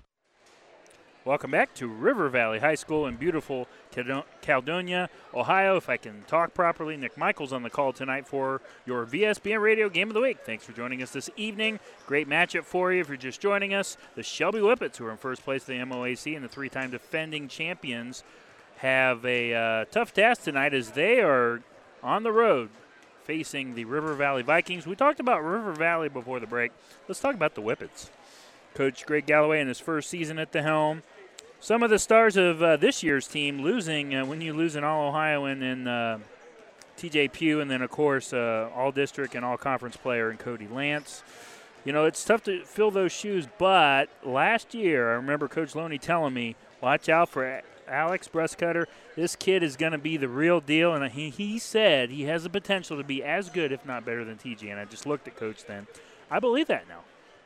Welcome 1.25 1.51
back 1.51 1.75
to 1.75 1.89
River 1.89 2.29
Valley 2.29 2.61
High 2.61 2.77
School 2.77 3.09
in 3.09 3.17
beautiful 3.17 3.67
Caledonia, 4.43 5.11
Ohio. 5.35 5.77
If 5.77 5.89
I 5.89 5.97
can 5.97 6.23
talk 6.29 6.55
properly, 6.55 6.97
Nick 6.97 7.19
Michaels 7.19 7.53
on 7.53 7.65
the 7.65 7.71
call 7.71 7.93
tonight 7.93 8.29
for 8.29 8.63
your 8.87 9.05
VSBN 9.07 9.61
Radio 9.61 9.89
Game 9.89 10.07
of 10.07 10.15
the 10.15 10.21
Week. 10.21 10.39
Thanks 10.47 10.65
for 10.65 10.71
joining 10.71 11.03
us 11.03 11.11
this 11.11 11.29
evening. 11.37 11.81
Great 12.07 12.29
matchup 12.29 12.63
for 12.63 12.93
you 12.93 13.01
if 13.01 13.09
you're 13.09 13.17
just 13.17 13.41
joining 13.41 13.75
us. 13.75 13.97
The 14.15 14.23
Shelby 14.23 14.61
Whippets, 14.61 14.99
who 14.99 15.07
are 15.07 15.11
in 15.11 15.17
first 15.17 15.43
place 15.43 15.69
in 15.69 15.81
the 15.81 15.85
MOAC 15.85 16.37
and 16.37 16.45
the 16.45 16.49
three 16.49 16.69
time 16.69 16.93
defending 16.93 17.49
champions, 17.49 18.23
have 18.77 19.25
a 19.25 19.53
uh, 19.53 19.85
tough 19.87 20.15
task 20.15 20.45
tonight 20.45 20.73
as 20.73 20.93
they 20.93 21.21
are 21.21 21.61
on 22.01 22.23
the 22.23 22.31
road 22.31 22.71
facing 23.25 23.75
the 23.75 23.85
River 23.85 24.15
Valley 24.15 24.43
Vikings. 24.43 24.87
We 24.87 24.95
talked 24.95 25.21
about 25.21 25.43
River 25.43 25.73
Valley 25.73 26.09
before 26.09 26.41
the 26.41 26.47
break. 26.47 26.73
Let's 27.09 27.21
talk 27.21 27.35
about 27.35 27.55
the 27.55 27.63
Whippets. 27.63 28.11
Coach 28.75 29.07
Greg 29.07 29.27
Galloway 29.27 29.61
in 29.61 29.69
his 29.69 29.81
first 29.81 30.11
season 30.11 30.39
at 30.39 30.53
the 30.53 30.63
helm 30.63 31.03
some 31.65 31.83
of 31.83 31.89
the 31.89 31.99
stars 31.99 32.37
of 32.37 32.63
uh, 32.63 32.77
this 32.77 33.03
year's 33.03 33.27
team 33.27 33.63
losing 33.63 34.15
uh, 34.15 34.27
when 34.27 34.43
you 34.43 34.53
lose 34.53 34.77
an 34.77 34.85
All 34.85 35.09
Ohioan 35.09 35.63
and 35.63 35.89
uh, 35.89 36.19
TJ 36.99 37.33
Pugh, 37.33 37.59
and 37.59 37.71
then 37.71 37.81
of 37.81 37.91
course 37.91 38.35
uh, 38.35 38.69
All 38.77 38.93
District 38.93 39.35
and 39.35 39.47
All 39.47 39.57
Conference 39.57 39.97
player 39.97 40.29
and 40.29 40.39
Cody 40.39 40.69
Lance. 40.69 41.23
You 41.87 41.95
know 41.95 42.05
it's 42.05 42.23
tough 42.23 42.45
to 42.45 42.63
fill 42.65 42.91
those 42.91 43.13
shoes, 43.13 43.49
but 43.57 44.11
last 44.23 44.75
year 44.75 45.13
I 45.13 45.15
remember 45.15 45.49
Coach 45.49 45.75
Loney 45.75 45.97
telling 45.97 46.35
me, 46.35 46.55
"Watch 46.83 47.09
out 47.09 47.31
for 47.31 47.63
Alex 47.89 48.29
Breastcutter. 48.29 48.87
This 49.17 49.37
kid 49.37 49.63
is 49.63 49.77
going 49.77 49.93
to 49.93 49.99
be 49.99 50.17
the 50.17 50.29
real 50.29 50.61
deal." 50.61 50.95
And 50.95 51.13
he 51.13 51.31
he 51.31 51.59
said 51.59 52.11
he 52.11 52.25
has 52.25 52.43
the 52.43 52.51
potential 52.51 52.97
to 52.97 53.05
be 53.05 53.23
as 53.23 53.51
good, 53.51 53.73
if 53.73 53.85
not 53.85 54.05
better, 54.05 54.25
than 54.25 54.37
TJ. 54.37 54.71
And 54.71 54.81
I 54.81 54.85
just 54.85 55.07
looked 55.07 55.29
at 55.29 55.37
Coach 55.37 55.65
then. 55.67 55.87
I 56.31 56.39
believe 56.39 56.67
that 56.69 56.89
now. 56.89 57.01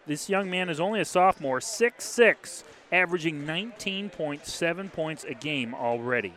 This 0.06 0.30
young 0.30 0.48
man 0.48 0.70
is 0.70 0.80
only 0.80 1.00
a 1.00 1.04
sophomore, 1.04 1.60
six 1.60 2.04
six 2.04 2.64
averaging 2.90 3.44
19.7 3.44 4.92
points 4.92 5.24
a 5.24 5.34
game 5.34 5.74
already. 5.74 6.34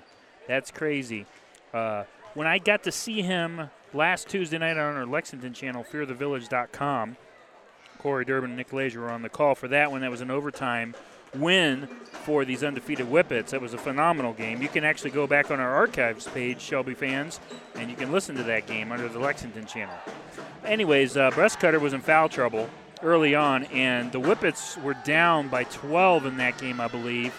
That's 0.47 0.71
crazy. 0.71 1.25
Uh, 1.73 2.03
when 2.33 2.47
I 2.47 2.57
got 2.57 2.83
to 2.83 2.91
see 2.91 3.21
him 3.21 3.69
last 3.93 4.27
Tuesday 4.27 4.57
night 4.57 4.77
on 4.77 4.95
our 4.95 5.05
Lexington 5.05 5.53
channel, 5.53 5.85
fearthevillage.com, 5.89 7.17
Corey 7.99 8.25
Durbin 8.25 8.51
and 8.51 8.57
Nick 8.57 8.73
Lazier 8.73 9.01
were 9.01 9.11
on 9.11 9.21
the 9.21 9.29
call 9.29 9.55
for 9.55 9.67
that 9.67 9.91
one. 9.91 10.01
That 10.01 10.11
was 10.11 10.21
an 10.21 10.31
overtime 10.31 10.95
win 11.35 11.87
for 12.23 12.45
these 12.45 12.63
undefeated 12.63 13.07
Whippets. 13.07 13.49
That 13.49 13.61
was 13.61 13.73
a 13.73 13.77
phenomenal 13.77 14.33
game. 14.33 14.61
You 14.61 14.67
can 14.67 14.83
actually 14.83 15.11
go 15.11 15.27
back 15.27 15.51
on 15.51 15.59
our 15.59 15.73
archives 15.73 16.27
page, 16.27 16.61
Shelby 16.61 16.93
fans, 16.93 17.39
and 17.75 17.89
you 17.89 17.95
can 17.95 18.11
listen 18.11 18.35
to 18.35 18.43
that 18.43 18.67
game 18.67 18.91
under 18.91 19.07
the 19.07 19.19
Lexington 19.19 19.65
channel. 19.65 19.95
Anyways, 20.63 21.17
uh, 21.17 21.31
Breastcutter 21.31 21.79
was 21.79 21.93
in 21.93 22.01
foul 22.01 22.29
trouble 22.29 22.69
early 23.01 23.33
on, 23.33 23.63
and 23.65 24.11
the 24.11 24.19
Whippets 24.19 24.81
were 24.83 24.95
down 25.05 25.47
by 25.47 25.63
12 25.65 26.25
in 26.27 26.37
that 26.37 26.57
game, 26.57 26.79
I 26.79 26.87
believe. 26.87 27.33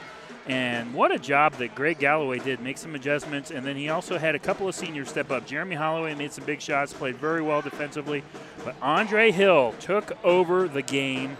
And 0.46 0.92
what 0.92 1.12
a 1.12 1.18
job 1.20 1.54
that 1.54 1.76
Greg 1.76 2.00
Galloway 2.00 2.40
did, 2.40 2.60
make 2.60 2.76
some 2.76 2.96
adjustments, 2.96 3.52
and 3.52 3.64
then 3.64 3.76
he 3.76 3.88
also 3.88 4.18
had 4.18 4.34
a 4.34 4.40
couple 4.40 4.66
of 4.66 4.74
seniors 4.74 5.08
step 5.08 5.30
up. 5.30 5.46
Jeremy 5.46 5.76
Holloway 5.76 6.16
made 6.16 6.32
some 6.32 6.44
big 6.44 6.60
shots, 6.60 6.92
played 6.92 7.16
very 7.16 7.40
well 7.42 7.62
defensively, 7.62 8.24
but 8.64 8.74
Andre 8.82 9.30
Hill 9.30 9.72
took 9.78 10.12
over 10.24 10.66
the 10.66 10.82
game 10.82 11.36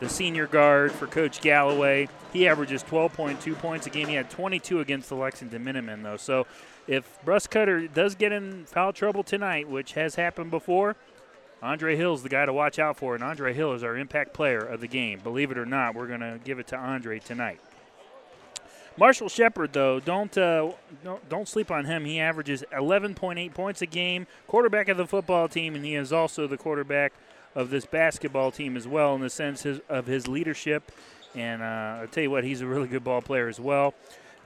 the 0.00 0.08
senior 0.08 0.46
guard 0.46 0.92
for 0.92 1.06
Coach 1.06 1.40
Galloway. 1.40 2.08
He 2.32 2.46
averages 2.46 2.82
12.2 2.84 3.58
points 3.58 3.86
a 3.86 3.90
game. 3.90 4.08
He 4.08 4.14
had 4.14 4.30
22 4.30 4.80
against 4.80 5.08
the 5.08 5.16
Lexington 5.16 5.64
Minutemen, 5.64 6.02
though. 6.02 6.16
So 6.16 6.46
if 6.86 7.18
Breastcutter 7.24 7.92
does 7.92 8.14
get 8.14 8.32
in 8.32 8.66
foul 8.66 8.92
trouble 8.92 9.22
tonight, 9.22 9.68
which 9.68 9.92
has 9.94 10.14
happened 10.16 10.50
before, 10.50 10.96
Andre 11.62 11.96
Hill's 11.96 12.22
the 12.22 12.28
guy 12.28 12.44
to 12.44 12.52
watch 12.52 12.78
out 12.78 12.98
for, 12.98 13.14
and 13.14 13.24
Andre 13.24 13.54
Hill 13.54 13.72
is 13.72 13.82
our 13.82 13.96
impact 13.96 14.34
player 14.34 14.60
of 14.60 14.80
the 14.80 14.86
game. 14.86 15.20
Believe 15.20 15.50
it 15.50 15.58
or 15.58 15.66
not, 15.66 15.94
we're 15.94 16.06
going 16.06 16.20
to 16.20 16.38
give 16.44 16.58
it 16.58 16.66
to 16.68 16.76
Andre 16.76 17.18
tonight. 17.18 17.60
Marshall 18.98 19.28
Shepard, 19.28 19.72
though, 19.74 20.00
don't, 20.00 20.36
uh, 20.38 20.72
don't 21.04 21.28
don't 21.28 21.46
sleep 21.46 21.70
on 21.70 21.84
him. 21.84 22.06
He 22.06 22.18
averages 22.18 22.64
11.8 22.72 23.52
points 23.52 23.82
a 23.82 23.86
game, 23.86 24.26
quarterback 24.46 24.88
of 24.88 24.96
the 24.96 25.06
football 25.06 25.48
team, 25.48 25.74
and 25.74 25.84
he 25.84 25.94
is 25.94 26.12
also 26.14 26.46
the 26.46 26.56
quarterback 26.56 27.12
of 27.56 27.70
this 27.70 27.86
basketball 27.86 28.52
team 28.52 28.76
as 28.76 28.86
well 28.86 29.14
in 29.14 29.22
the 29.22 29.30
sense 29.30 29.66
of 29.88 30.06
his 30.06 30.28
leadership. 30.28 30.92
And 31.34 31.62
uh, 31.62 32.00
I'll 32.02 32.06
tell 32.06 32.22
you 32.22 32.30
what, 32.30 32.44
he's 32.44 32.60
a 32.60 32.66
really 32.66 32.86
good 32.86 33.02
ball 33.02 33.22
player 33.22 33.48
as 33.48 33.58
well. 33.58 33.94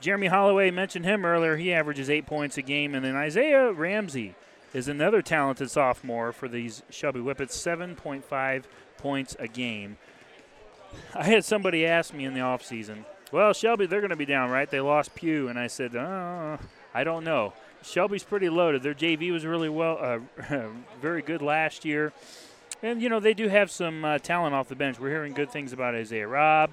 Jeremy 0.00 0.28
Holloway 0.28 0.70
mentioned 0.70 1.04
him 1.04 1.26
earlier. 1.26 1.56
He 1.56 1.72
averages 1.72 2.08
eight 2.08 2.24
points 2.24 2.56
a 2.56 2.62
game. 2.62 2.94
And 2.94 3.04
then 3.04 3.16
Isaiah 3.16 3.72
Ramsey 3.72 4.36
is 4.72 4.88
another 4.88 5.20
talented 5.22 5.70
sophomore 5.70 6.32
for 6.32 6.48
these 6.48 6.82
Shelby 6.88 7.20
Whippets, 7.20 7.56
7.5 7.56 8.64
points 8.96 9.36
a 9.38 9.48
game. 9.48 9.98
I 11.14 11.24
had 11.24 11.44
somebody 11.44 11.84
ask 11.84 12.14
me 12.14 12.24
in 12.24 12.34
the 12.34 12.40
offseason, 12.40 13.04
well, 13.32 13.52
Shelby, 13.52 13.86
they're 13.86 14.00
going 14.00 14.10
to 14.10 14.16
be 14.16 14.24
down, 14.24 14.50
right? 14.50 14.70
They 14.70 14.80
lost 14.80 15.14
Pugh. 15.14 15.48
And 15.48 15.58
I 15.58 15.66
said, 15.66 15.96
oh, 15.96 16.58
I 16.94 17.04
don't 17.04 17.24
know. 17.24 17.52
Shelby's 17.82 18.24
pretty 18.24 18.48
loaded. 18.48 18.82
Their 18.82 18.94
JV 18.94 19.32
was 19.32 19.44
really 19.44 19.68
well, 19.68 19.98
uh, 20.00 20.58
very 21.00 21.22
good 21.22 21.42
last 21.42 21.84
year. 21.84 22.12
And, 22.82 23.02
you 23.02 23.08
know, 23.08 23.20
they 23.20 23.34
do 23.34 23.48
have 23.48 23.70
some 23.70 24.04
uh, 24.04 24.18
talent 24.18 24.54
off 24.54 24.68
the 24.68 24.74
bench. 24.74 24.98
We're 24.98 25.10
hearing 25.10 25.34
good 25.34 25.50
things 25.50 25.72
about 25.72 25.94
Isaiah 25.94 26.26
Robb, 26.26 26.70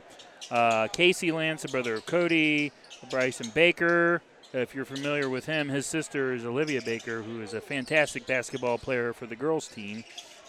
uh, 0.49 0.87
Casey 0.87 1.31
Lance, 1.31 1.63
the 1.63 1.67
brother 1.67 1.95
of 1.95 2.05
Cody, 2.05 2.71
Bryson 3.09 3.51
Baker. 3.53 4.21
If 4.53 4.73
you're 4.73 4.85
familiar 4.85 5.29
with 5.29 5.45
him, 5.45 5.67
his 5.67 5.85
sister 5.85 6.33
is 6.33 6.45
Olivia 6.45 6.81
Baker, 6.81 7.21
who 7.21 7.41
is 7.41 7.53
a 7.53 7.59
fantastic 7.59 8.25
basketball 8.25 8.77
player 8.77 9.11
for 9.11 9.25
the 9.25 9.35
girls' 9.35 9.67
team. 9.67 10.05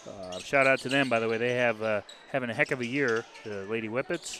Uh, 0.07 0.39
shout 0.39 0.65
out 0.65 0.79
to 0.79 0.89
them, 0.89 1.09
by 1.09 1.19
the 1.19 1.27
way. 1.27 1.37
They 1.37 1.55
have 1.55 1.83
uh, 1.83 2.01
having 2.31 2.49
a 2.49 2.53
heck 2.53 2.71
of 2.71 2.79
a 2.79 2.85
year, 2.85 3.25
the 3.43 3.65
Lady 3.65 3.89
Whippets. 3.89 4.39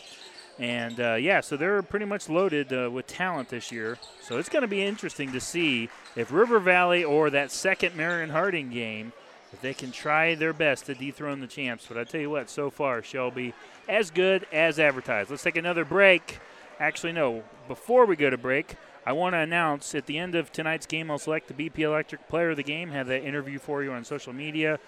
And 0.58 1.00
uh, 1.00 1.14
yeah, 1.14 1.40
so 1.40 1.56
they're 1.56 1.82
pretty 1.82 2.06
much 2.06 2.28
loaded 2.30 2.72
uh, 2.72 2.90
with 2.90 3.06
talent 3.06 3.50
this 3.50 3.70
year. 3.70 3.98
So 4.22 4.38
it's 4.38 4.48
going 4.48 4.62
to 4.62 4.68
be 4.68 4.82
interesting 4.82 5.32
to 5.32 5.40
see 5.40 5.90
if 6.16 6.32
River 6.32 6.58
Valley 6.58 7.04
or 7.04 7.28
that 7.30 7.50
second 7.50 7.94
Marion 7.94 8.30
Harding 8.30 8.70
game 8.70 9.12
if 9.52 9.60
they 9.60 9.74
can 9.74 9.92
try 9.92 10.34
their 10.34 10.52
best 10.52 10.86
to 10.86 10.94
dethrone 10.94 11.40
the 11.40 11.46
champs. 11.46 11.86
But 11.86 11.98
I 11.98 12.04
tell 12.04 12.20
you 12.20 12.30
what, 12.30 12.48
so 12.50 12.70
far, 12.70 13.02
Shelby, 13.02 13.54
as 13.88 14.10
good 14.10 14.46
as 14.52 14.78
advertised. 14.78 15.30
Let's 15.30 15.42
take 15.42 15.56
another 15.56 15.84
break. 15.84 16.38
Actually, 16.78 17.12
no, 17.12 17.42
before 17.68 18.06
we 18.06 18.16
go 18.16 18.30
to 18.30 18.38
break, 18.38 18.76
I 19.04 19.12
want 19.12 19.34
to 19.34 19.38
announce 19.38 19.94
at 19.94 20.06
the 20.06 20.18
end 20.18 20.34
of 20.34 20.52
tonight's 20.52 20.86
game, 20.86 21.10
I'll 21.10 21.18
select 21.18 21.48
the 21.48 21.54
BP 21.54 21.80
Electric 21.80 22.28
Player 22.28 22.50
of 22.50 22.56
the 22.56 22.62
Game, 22.62 22.90
have 22.90 23.06
that 23.08 23.24
interview 23.24 23.58
for 23.58 23.82
you 23.82 23.92
on 23.92 24.04
social 24.04 24.32
media. 24.32 24.78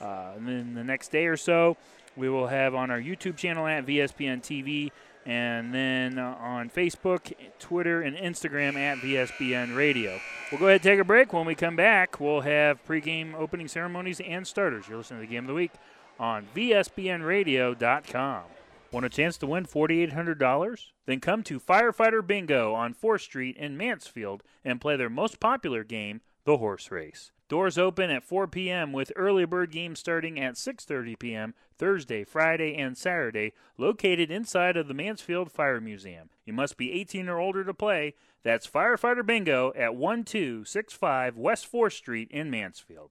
Uh, 0.00 0.32
and 0.36 0.48
then 0.48 0.74
the 0.74 0.84
next 0.84 1.08
day 1.08 1.26
or 1.26 1.36
so, 1.36 1.76
we 2.16 2.28
will 2.28 2.48
have 2.48 2.74
on 2.74 2.90
our 2.90 3.00
YouTube 3.00 3.36
channel 3.36 3.66
at 3.66 3.86
VSBN 3.86 4.42
TV 4.42 4.90
and 5.26 5.74
then 5.74 6.18
uh, 6.18 6.36
on 6.40 6.70
Facebook, 6.70 7.32
Twitter, 7.58 8.02
and 8.02 8.16
Instagram 8.16 8.76
at 8.76 8.98
VSBN 8.98 9.76
Radio. 9.76 10.18
We'll 10.50 10.58
go 10.58 10.66
ahead 10.66 10.76
and 10.76 10.82
take 10.82 11.00
a 11.00 11.04
break. 11.04 11.32
When 11.32 11.46
we 11.46 11.54
come 11.54 11.76
back, 11.76 12.20
we'll 12.20 12.40
have 12.40 12.84
pregame 12.86 13.34
opening 13.34 13.68
ceremonies 13.68 14.20
and 14.20 14.46
starters. 14.46 14.88
You're 14.88 14.98
listening 14.98 15.20
to 15.20 15.26
the 15.26 15.32
Game 15.32 15.44
of 15.44 15.48
the 15.48 15.54
Week 15.54 15.72
on 16.18 16.46
VSBNRadio.com. 16.54 18.42
Want 18.90 19.04
a 19.04 19.10
chance 19.10 19.36
to 19.38 19.46
win 19.46 19.66
$4,800? 19.66 20.86
Then 21.04 21.20
come 21.20 21.42
to 21.42 21.60
Firefighter 21.60 22.26
Bingo 22.26 22.72
on 22.72 22.94
4th 22.94 23.20
Street 23.20 23.56
in 23.58 23.76
Mansfield 23.76 24.42
and 24.64 24.80
play 24.80 24.96
their 24.96 25.10
most 25.10 25.40
popular 25.40 25.84
game, 25.84 26.22
the 26.48 26.56
horse 26.56 26.90
race. 26.90 27.30
Doors 27.50 27.76
open 27.76 28.08
at 28.08 28.24
4 28.24 28.46
p.m. 28.48 28.90
with 28.90 29.12
early 29.16 29.44
bird 29.44 29.70
games 29.70 29.98
starting 29.98 30.40
at 30.40 30.54
6:30 30.54 31.18
p.m. 31.18 31.54
Thursday, 31.76 32.24
Friday, 32.24 32.74
and 32.74 32.96
Saturday, 32.96 33.52
located 33.76 34.30
inside 34.30 34.74
of 34.78 34.88
the 34.88 34.94
Mansfield 34.94 35.52
Fire 35.52 35.78
Museum. 35.78 36.30
You 36.46 36.54
must 36.54 36.78
be 36.78 36.90
18 36.92 37.28
or 37.28 37.38
older 37.38 37.64
to 37.64 37.74
play. 37.74 38.14
That's 38.44 38.66
Firefighter 38.66 39.26
Bingo 39.26 39.74
at 39.76 39.94
1265 39.94 41.36
West 41.36 41.70
4th 41.70 41.92
Street 41.92 42.30
in 42.30 42.50
Mansfield. 42.50 43.10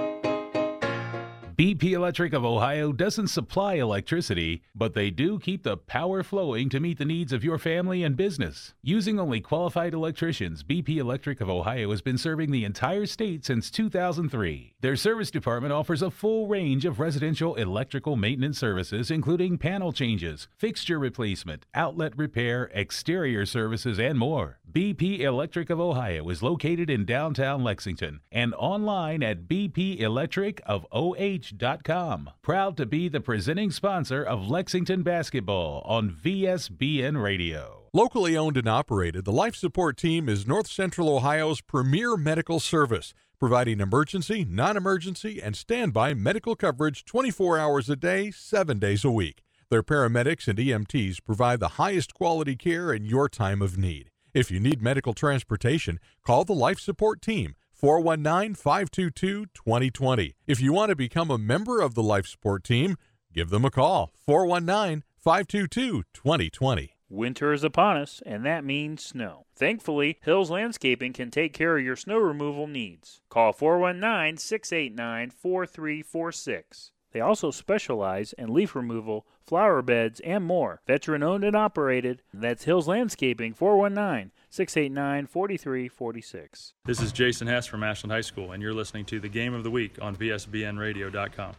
BP 1.61 1.91
Electric 1.91 2.33
of 2.33 2.43
Ohio 2.43 2.91
doesn't 2.91 3.27
supply 3.27 3.75
electricity, 3.75 4.63
but 4.73 4.95
they 4.95 5.11
do 5.11 5.37
keep 5.37 5.61
the 5.61 5.77
power 5.77 6.23
flowing 6.23 6.69
to 6.69 6.79
meet 6.79 6.97
the 6.97 7.05
needs 7.05 7.31
of 7.31 7.43
your 7.43 7.59
family 7.59 8.03
and 8.03 8.17
business. 8.17 8.73
Using 8.81 9.19
only 9.19 9.41
qualified 9.41 9.93
electricians, 9.93 10.63
BP 10.63 10.97
Electric 10.97 11.39
of 11.39 11.51
Ohio 11.51 11.91
has 11.91 12.01
been 12.01 12.17
serving 12.17 12.49
the 12.49 12.65
entire 12.65 13.05
state 13.05 13.45
since 13.45 13.69
2003. 13.69 14.73
Their 14.81 14.95
service 14.95 15.29
department 15.29 15.71
offers 15.71 16.01
a 16.01 16.09
full 16.09 16.47
range 16.47 16.83
of 16.83 16.99
residential 16.99 17.53
electrical 17.53 18.15
maintenance 18.15 18.57
services, 18.57 19.11
including 19.11 19.59
panel 19.59 19.93
changes, 19.93 20.47
fixture 20.57 20.97
replacement, 20.97 21.67
outlet 21.75 22.17
repair, 22.17 22.71
exterior 22.73 23.45
services, 23.45 23.99
and 23.99 24.17
more. 24.17 24.57
BP 24.71 25.19
Electric 25.19 25.69
of 25.69 25.79
Ohio 25.81 26.29
is 26.29 26.41
located 26.41 26.89
in 26.89 27.03
downtown 27.03 27.61
Lexington 27.61 28.21
and 28.31 28.53
online 28.53 29.21
at 29.21 29.49
bpelectricofoh.com. 29.49 32.29
Proud 32.41 32.77
to 32.77 32.85
be 32.85 33.09
the 33.09 33.19
presenting 33.19 33.71
sponsor 33.71 34.23
of 34.23 34.47
Lexington 34.47 35.03
basketball 35.03 35.81
on 35.83 36.09
VSBN 36.09 37.21
Radio. 37.21 37.81
Locally 37.93 38.37
owned 38.37 38.55
and 38.55 38.69
operated, 38.69 39.25
the 39.25 39.33
Life 39.33 39.57
Support 39.57 39.97
Team 39.97 40.29
is 40.29 40.47
North 40.47 40.67
Central 40.67 41.09
Ohio's 41.09 41.59
premier 41.59 42.15
medical 42.15 42.61
service, 42.61 43.13
providing 43.37 43.81
emergency, 43.81 44.45
non 44.47 44.77
emergency, 44.77 45.41
and 45.41 45.57
standby 45.57 46.13
medical 46.13 46.55
coverage 46.55 47.03
24 47.03 47.57
hours 47.57 47.89
a 47.89 47.97
day, 47.97 48.31
7 48.31 48.79
days 48.79 49.03
a 49.03 49.11
week. 49.11 49.41
Their 49.69 49.83
paramedics 49.83 50.47
and 50.47 50.57
EMTs 50.57 51.17
provide 51.25 51.59
the 51.59 51.67
highest 51.69 52.13
quality 52.13 52.55
care 52.55 52.93
in 52.93 53.03
your 53.03 53.27
time 53.27 53.61
of 53.61 53.77
need. 53.77 54.10
If 54.33 54.49
you 54.49 54.61
need 54.61 54.81
medical 54.81 55.13
transportation, 55.13 55.99
call 56.25 56.45
the 56.45 56.53
Life 56.53 56.79
Support 56.79 57.21
Team 57.21 57.55
419 57.73 58.55
522 58.55 59.47
2020. 59.47 60.35
If 60.47 60.61
you 60.61 60.71
want 60.71 60.89
to 60.89 60.95
become 60.95 61.29
a 61.29 61.37
member 61.37 61.81
of 61.81 61.95
the 61.95 62.03
Life 62.03 62.27
Support 62.27 62.63
Team, 62.63 62.95
give 63.33 63.49
them 63.49 63.65
a 63.65 63.69
call 63.69 64.13
419 64.25 65.03
522 65.17 66.03
2020. 66.13 66.95
Winter 67.09 67.51
is 67.51 67.65
upon 67.65 67.97
us, 67.97 68.21
and 68.25 68.45
that 68.45 68.63
means 68.63 69.03
snow. 69.03 69.47
Thankfully, 69.53 70.17
Hills 70.21 70.49
Landscaping 70.49 71.11
can 71.11 71.29
take 71.29 71.51
care 71.51 71.77
of 71.77 71.83
your 71.83 71.97
snow 71.97 72.17
removal 72.17 72.67
needs. 72.67 73.19
Call 73.27 73.51
419 73.51 74.37
689 74.37 75.31
4346. 75.31 76.91
They 77.11 77.19
also 77.19 77.51
specialize 77.51 78.31
in 78.37 78.53
leaf 78.53 78.75
removal, 78.75 79.25
flower 79.51 79.81
beds, 79.81 80.21
and 80.21 80.45
more. 80.45 80.79
Veteran 80.87 81.21
owned 81.21 81.43
and 81.43 81.57
operated. 81.57 82.21
That's 82.33 82.63
Hills 82.63 82.87
Landscaping 82.87 83.53
419 83.53 84.31
689 84.49 85.27
4346. 85.27 86.73
This 86.85 87.01
is 87.01 87.11
Jason 87.11 87.47
Hess 87.47 87.67
from 87.67 87.83
Ashland 87.83 88.13
High 88.13 88.21
School, 88.21 88.53
and 88.53 88.63
you're 88.63 88.73
listening 88.73 89.03
to 89.07 89.19
the 89.19 89.27
Game 89.27 89.53
of 89.53 89.65
the 89.65 89.69
Week 89.69 89.97
on 90.01 90.15
VSBNRadio.com. 90.15 91.55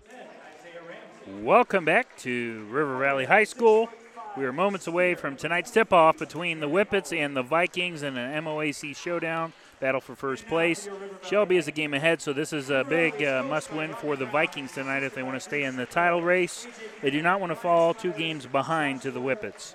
Welcome 1.42 1.84
back 1.84 2.16
to 2.20 2.64
River 2.70 2.99
Valley 2.99 3.26
High 3.26 3.44
School. 3.44 3.90
We 4.38 4.46
are 4.46 4.54
moments 4.54 4.87
away 4.87 5.14
from 5.14 5.37
tonight's 5.37 5.70
tip 5.70 5.92
off 5.92 6.18
between 6.18 6.61
the 6.61 6.70
Whippets 6.70 7.14
and 7.14 7.37
the 7.37 7.42
Vikings 7.42 8.02
in 8.02 8.16
an 8.16 8.42
MOAC 8.42 8.96
showdown 8.96 9.52
battle 9.83 10.01
for 10.01 10.15
first 10.15 10.47
place. 10.47 10.89
Shelby 11.29 11.57
is 11.57 11.67
a 11.67 11.73
game 11.73 11.93
ahead, 11.93 12.23
so 12.23 12.33
this 12.33 12.53
is 12.53 12.71
a 12.71 12.85
big 12.89 13.21
uh, 13.23 13.43
must 13.43 13.73
win 13.73 13.93
for 13.95 14.15
the 14.15 14.25
Vikings 14.25 14.71
tonight 14.73 15.03
if 15.03 15.15
they 15.15 15.25
want 15.25 15.35
to 15.35 15.41
stay 15.41 15.65
in 15.65 15.75
the 15.75 15.85
title 15.85 16.23
race. 16.23 16.69
They 17.03 17.11
do 17.11 17.21
not 17.21 17.41
want 17.41 17.51
to 17.51 17.57
fall 17.57 17.93
two 17.93 18.12
games 18.12 18.47
behind 18.47 19.03
to 19.03 19.11
the 19.11 19.21
Whippets. 19.21 19.75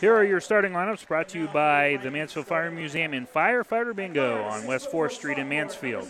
Here 0.00 0.16
are 0.16 0.24
your 0.24 0.40
starting 0.40 0.72
lineups 0.72 1.06
brought 1.06 1.28
to 1.28 1.38
you 1.38 1.48
by 1.48 2.00
the 2.02 2.10
Mansfield 2.10 2.46
Fire 2.46 2.70
Museum 2.70 3.12
and 3.12 3.30
Firefighter 3.30 3.94
Bingo 3.94 4.42
on 4.42 4.66
West 4.66 4.90
4th 4.90 5.12
Street 5.12 5.36
in 5.36 5.50
Mansfield. 5.50 6.08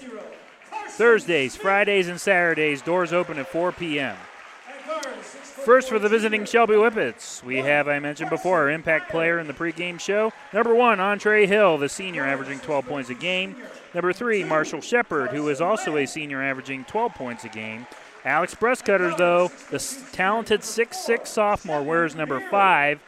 Thursdays, 0.91 1.57
Fridays, 1.57 2.07
and 2.09 2.21
Saturdays, 2.21 2.81
doors 2.81 3.13
open 3.13 3.39
at 3.39 3.49
4 3.49 3.73
p.m. 3.73 4.17
First 5.64 5.90
for 5.90 6.00
the 6.00 6.09
visiting 6.09 6.45
Shelby 6.45 6.75
Whippets, 6.75 7.40
we 7.45 7.59
have, 7.59 7.87
I 7.87 8.00
mentioned 8.00 8.31
before, 8.31 8.59
our 8.59 8.71
impact 8.71 9.12
player 9.12 9.38
in 9.38 9.47
the 9.47 9.52
pregame 9.52 10.00
show. 10.00 10.33
Number 10.52 10.75
one, 10.75 10.99
Andre 10.99 11.47
Hill, 11.47 11.78
the 11.78 11.88
senior, 11.88 12.25
averaging 12.25 12.59
12 12.59 12.85
points 12.85 13.11
a 13.11 13.14
game. 13.14 13.54
Number 13.95 14.12
three, 14.12 14.42
Marshall 14.42 14.81
Shepard, 14.81 15.31
who 15.31 15.49
is 15.49 15.61
also 15.61 15.97
a 15.97 16.07
senior, 16.07 16.42
averaging 16.42 16.85
12 16.87 17.14
points 17.14 17.45
a 17.45 17.49
game. 17.49 17.87
Alex 18.25 18.57
Breastcutters, 18.57 19.16
though, 19.16 19.52
the 19.71 19.78
talented 20.12 20.64
six-six 20.64 21.31
sophomore, 21.31 21.83
wears 21.83 22.16
number 22.16 22.40
five, 22.50 23.00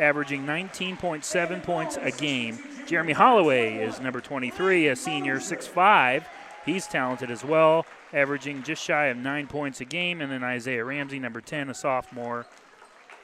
averaging 0.00 0.44
19.7 0.44 1.62
points 1.62 1.98
a 2.00 2.10
game. 2.10 2.58
Jeremy 2.84 3.12
Holloway 3.12 3.76
is 3.76 4.00
number 4.00 4.20
23, 4.20 4.88
a 4.88 4.96
senior, 4.96 5.38
six-five. 5.38 6.26
He's 6.66 6.88
talented 6.88 7.30
as 7.30 7.44
well, 7.44 7.86
averaging 8.12 8.62
just 8.62 8.82
shy 8.82 9.06
of 9.06 9.16
nine 9.16 9.46
points 9.46 9.80
a 9.80 9.84
game. 9.84 10.20
And 10.20 10.30
then 10.30 10.44
Isaiah 10.44 10.84
Ramsey, 10.84 11.18
number 11.18 11.40
10, 11.40 11.70
a 11.70 11.74
sophomore, 11.74 12.46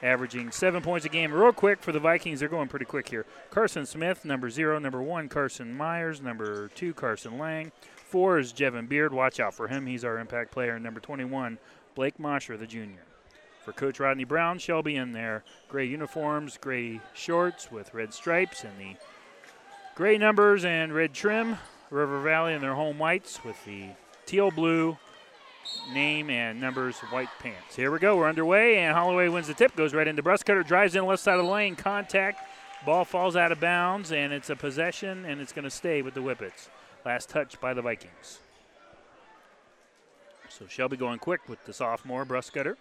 averaging 0.01 0.51
seven 0.51 0.81
points 0.81 1.05
a 1.05 1.09
game. 1.09 1.33
Real 1.33 1.53
quick 1.53 1.81
for 1.81 1.91
the 1.91 1.99
Vikings, 1.99 2.39
they're 2.39 2.49
going 2.49 2.67
pretty 2.67 2.85
quick 2.85 3.09
here. 3.09 3.25
Carson 3.51 3.85
Smith, 3.85 4.25
number 4.25 4.49
zero. 4.49 4.79
Number 4.79 5.01
one, 5.01 5.29
Carson 5.29 5.75
Myers. 5.75 6.21
Number 6.21 6.69
two, 6.69 6.93
Carson 6.93 7.37
Lang. 7.37 7.71
Four 7.95 8.39
is 8.39 8.53
Jevin 8.53 8.89
Beard. 8.89 9.13
Watch 9.13 9.39
out 9.39 9.53
for 9.53 9.67
him. 9.67 9.85
He's 9.85 10.03
our 10.03 10.17
impact 10.17 10.51
player. 10.51 10.75
And 10.75 10.83
number 10.83 10.99
21, 10.99 11.59
Blake 11.95 12.19
Mosher, 12.19 12.57
the 12.57 12.65
junior. 12.65 13.05
For 13.63 13.73
Coach 13.73 13.99
Rodney 13.99 14.23
Brown, 14.23 14.57
Shelby 14.57 14.95
in 14.95 15.11
their 15.11 15.43
gray 15.67 15.85
uniforms, 15.85 16.57
gray 16.57 17.01
shorts 17.13 17.71
with 17.71 17.93
red 17.93 18.13
stripes, 18.13 18.63
and 18.63 18.73
the 18.79 18.95
gray 19.95 20.17
numbers 20.17 20.65
and 20.65 20.93
red 20.93 21.13
trim. 21.13 21.57
River 21.91 22.21
Valley 22.21 22.53
in 22.53 22.61
their 22.61 22.75
home 22.75 22.97
whites 22.97 23.43
with 23.43 23.63
the 23.65 23.89
teal 24.29 24.51
blue 24.51 24.95
name 25.91 26.29
and 26.29 26.61
numbers 26.61 26.99
white 27.09 27.29
pants. 27.39 27.75
Here 27.75 27.89
we 27.89 27.97
go. 27.97 28.15
We're 28.15 28.29
underway, 28.29 28.77
and 28.77 28.95
Holloway 28.95 29.27
wins 29.27 29.47
the 29.47 29.55
tip, 29.55 29.75
goes 29.75 29.91
right 29.91 30.07
into 30.07 30.21
Breastcutter, 30.21 30.65
drives 30.65 30.95
in 30.95 31.03
left 31.03 31.23
side 31.23 31.39
of 31.39 31.45
the 31.45 31.51
lane, 31.51 31.75
contact. 31.75 32.39
Ball 32.85 33.05
falls 33.05 33.35
out 33.35 33.51
of 33.51 33.59
bounds, 33.59 34.11
and 34.11 34.31
it's 34.31 34.51
a 34.51 34.55
possession, 34.55 35.25
and 35.25 35.41
it's 35.41 35.51
going 35.51 35.63
to 35.63 35.71
stay 35.71 36.03
with 36.03 36.13
the 36.13 36.19
Whippets. 36.19 36.69
Last 37.03 37.27
touch 37.27 37.59
by 37.59 37.73
the 37.73 37.81
Vikings. 37.81 38.37
So 40.47 40.67
Shelby 40.67 40.95
going 40.95 41.17
quick 41.17 41.49
with 41.49 41.65
the 41.65 41.73
sophomore, 41.73 42.23
Breastcutter. 42.23 42.75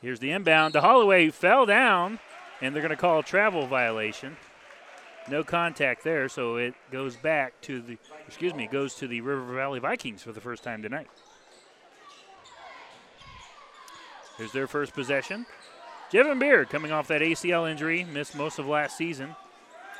Here's 0.00 0.20
the 0.20 0.30
inbound 0.30 0.74
The 0.74 0.82
Holloway, 0.82 1.30
fell 1.30 1.66
down, 1.66 2.20
and 2.60 2.72
they're 2.72 2.82
going 2.82 2.90
to 2.90 2.96
call 2.96 3.18
a 3.18 3.24
travel 3.24 3.66
violation. 3.66 4.36
No 5.30 5.44
contact 5.44 6.02
there, 6.02 6.28
so 6.28 6.56
it 6.56 6.74
goes 6.90 7.16
back 7.16 7.60
to 7.62 7.80
the, 7.80 7.96
excuse 8.26 8.54
me, 8.54 8.66
goes 8.66 8.94
to 8.96 9.06
the 9.06 9.20
River 9.20 9.54
Valley 9.54 9.78
Vikings 9.78 10.22
for 10.22 10.32
the 10.32 10.40
first 10.40 10.64
time 10.64 10.82
tonight. 10.82 11.08
Here's 14.36 14.52
their 14.52 14.66
first 14.66 14.94
possession. 14.94 15.46
Jevin 16.12 16.40
Beard 16.40 16.68
coming 16.68 16.90
off 16.90 17.08
that 17.08 17.22
ACL 17.22 17.70
injury, 17.70 18.04
missed 18.04 18.34
most 18.36 18.58
of 18.58 18.66
last 18.66 18.96
season. 18.96 19.36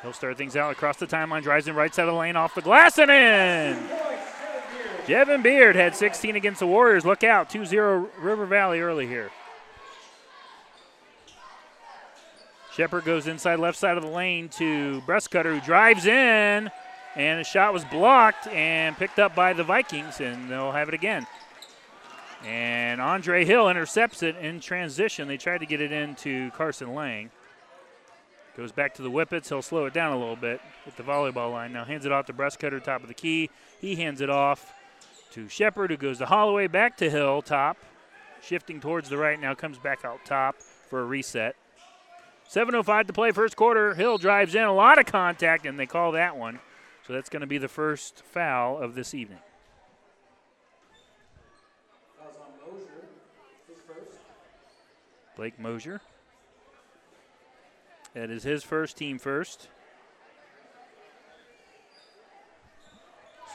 He'll 0.01 0.13
start 0.13 0.37
things 0.37 0.57
out 0.57 0.71
across 0.71 0.97
the 0.97 1.07
timeline, 1.07 1.43
drives 1.43 1.67
in 1.67 1.75
right 1.75 1.93
side 1.93 2.07
of 2.07 2.13
the 2.13 2.19
lane, 2.19 2.35
off 2.35 2.53
the 2.53 2.61
glass 2.61 2.99
and 2.99 3.09
in. 3.09 3.77
Jevin 5.05 5.41
Beard 5.41 5.75
had 5.75 5.95
16 5.95 6.35
against 6.35 6.59
the 6.59 6.67
Warriors. 6.67 7.05
Look 7.05 7.23
out, 7.23 7.49
2 7.49 7.65
0 7.65 8.09
River 8.19 8.45
Valley 8.45 8.81
early 8.81 9.07
here. 9.07 9.31
Shepard 12.75 13.05
goes 13.05 13.27
inside 13.27 13.59
left 13.59 13.77
side 13.77 13.97
of 13.97 14.03
the 14.03 14.09
lane 14.09 14.49
to 14.49 15.01
Breastcutter, 15.05 15.53
who 15.53 15.61
drives 15.63 16.07
in, 16.07 16.71
and 17.15 17.39
the 17.39 17.43
shot 17.43 17.71
was 17.71 17.85
blocked 17.85 18.47
and 18.47 18.97
picked 18.97 19.19
up 19.19 19.35
by 19.35 19.53
the 19.53 19.63
Vikings, 19.63 20.19
and 20.19 20.49
they'll 20.49 20.71
have 20.71 20.87
it 20.87 20.95
again. 20.95 21.27
And 22.43 22.99
Andre 22.99 23.45
Hill 23.45 23.69
intercepts 23.69 24.23
it 24.23 24.35
in 24.37 24.59
transition. 24.59 25.27
They 25.27 25.37
tried 25.37 25.59
to 25.59 25.67
get 25.67 25.81
it 25.81 25.91
into 25.91 26.49
Carson 26.51 26.95
Lang. 26.95 27.29
Goes 28.57 28.71
back 28.71 28.95
to 28.95 29.01
the 29.01 29.09
Whippets. 29.09 29.49
He'll 29.49 29.61
slow 29.61 29.85
it 29.85 29.93
down 29.93 30.11
a 30.13 30.17
little 30.17 30.35
bit 30.35 30.59
at 30.85 30.97
the 30.97 31.03
volleyball 31.03 31.51
line. 31.51 31.73
Now 31.73 31.85
hands 31.85 32.05
it 32.05 32.11
off 32.11 32.25
to 32.25 32.33
Breastcutter, 32.33 32.83
top 32.83 33.01
of 33.01 33.07
the 33.07 33.13
key. 33.13 33.49
He 33.79 33.95
hands 33.95 34.19
it 34.19 34.29
off 34.29 34.73
to 35.31 35.47
Shepard, 35.47 35.91
who 35.91 35.97
goes 35.97 36.17
to 36.17 36.25
Holloway, 36.25 36.67
back 36.67 36.97
to 36.97 37.09
Hill, 37.09 37.41
top. 37.43 37.77
Shifting 38.41 38.81
towards 38.81 39.09
the 39.09 39.17
right, 39.17 39.39
now 39.39 39.53
comes 39.53 39.77
back 39.77 40.03
out 40.03 40.25
top 40.25 40.55
for 40.59 41.01
a 41.01 41.05
reset. 41.05 41.55
7.05 42.53 43.07
to 43.07 43.13
play, 43.13 43.31
first 43.31 43.55
quarter. 43.55 43.95
Hill 43.95 44.19
drives 44.19 44.53
in, 44.53 44.61
a 44.61 44.73
lot 44.73 44.99
of 44.99 45.07
contact, 45.07 45.65
and 45.65 45.79
they 45.79 45.87
call 45.87 46.11
that 46.11 46.37
one. 46.37 46.59
So 47.07 47.11
that's 47.11 47.27
going 47.27 47.41
to 47.41 47.47
be 47.47 47.57
the 47.57 47.67
first 47.67 48.21
foul 48.23 48.77
of 48.77 48.93
this 48.93 49.15
evening. 49.15 49.39
Blake 55.35 55.59
Mosier. 55.59 55.99
That 58.13 58.29
is 58.29 58.43
his 58.43 58.63
first 58.63 58.97
team 58.97 59.17
first. 59.17 59.67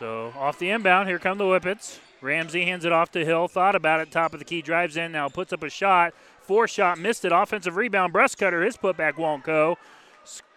So 0.01 0.33
off 0.37 0.59
the 0.59 0.71
inbound, 0.71 1.09
here 1.09 1.21
come 1.21 1.39
the 1.39 1.45
Whippets. 1.45 2.01
Ramsey 2.21 2.65
hands 2.65 2.85
it 2.85 2.91
off 2.91 3.13
to 3.13 3.25
Hill. 3.25 3.47
Thought 3.47 3.77
about 3.77 4.01
it, 4.01 4.11
top 4.11 4.33
of 4.33 4.41
the 4.41 4.45
key, 4.45 4.61
drives 4.61 4.97
in, 4.97 5.13
now 5.13 5.29
puts 5.29 5.53
up 5.53 5.63
a 5.63 5.71
shot. 5.71 6.15
Four 6.49 6.67
shot, 6.67 6.99
missed 6.99 7.25
it. 7.27 7.31
Offensive 7.31 7.77
rebound, 7.77 8.15
Breast 8.15 8.39
cutter. 8.39 8.65
His 8.65 8.79
putback 8.79 9.19
won't 9.19 9.45
go. 9.45 9.77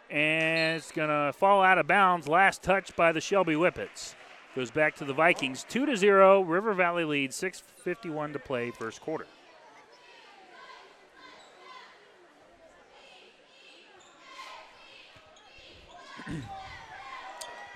And 0.10 0.78
it's 0.78 0.90
going 0.90 1.10
to 1.10 1.34
fall 1.38 1.62
out 1.62 1.78
of 1.78 1.86
bounds. 1.86 2.30
Last 2.30 2.64
touch 2.64 2.96
by 2.96 3.12
the 3.12 3.20
Shelby 3.20 3.56
Whippets. 3.56 4.16
Goes 4.56 4.72
back 4.72 4.96
to 4.96 5.06
the 5.06 5.12
Vikings. 5.12 5.66
2 5.68 5.86
to 5.88 5.98
0. 5.98 6.44
River 6.44 6.74
Valley 6.74 7.04
leads. 7.04 7.36
6.51 7.42 8.32
to 8.32 8.40
play, 8.40 8.72
first 8.72 9.02
quarter. 9.02 9.28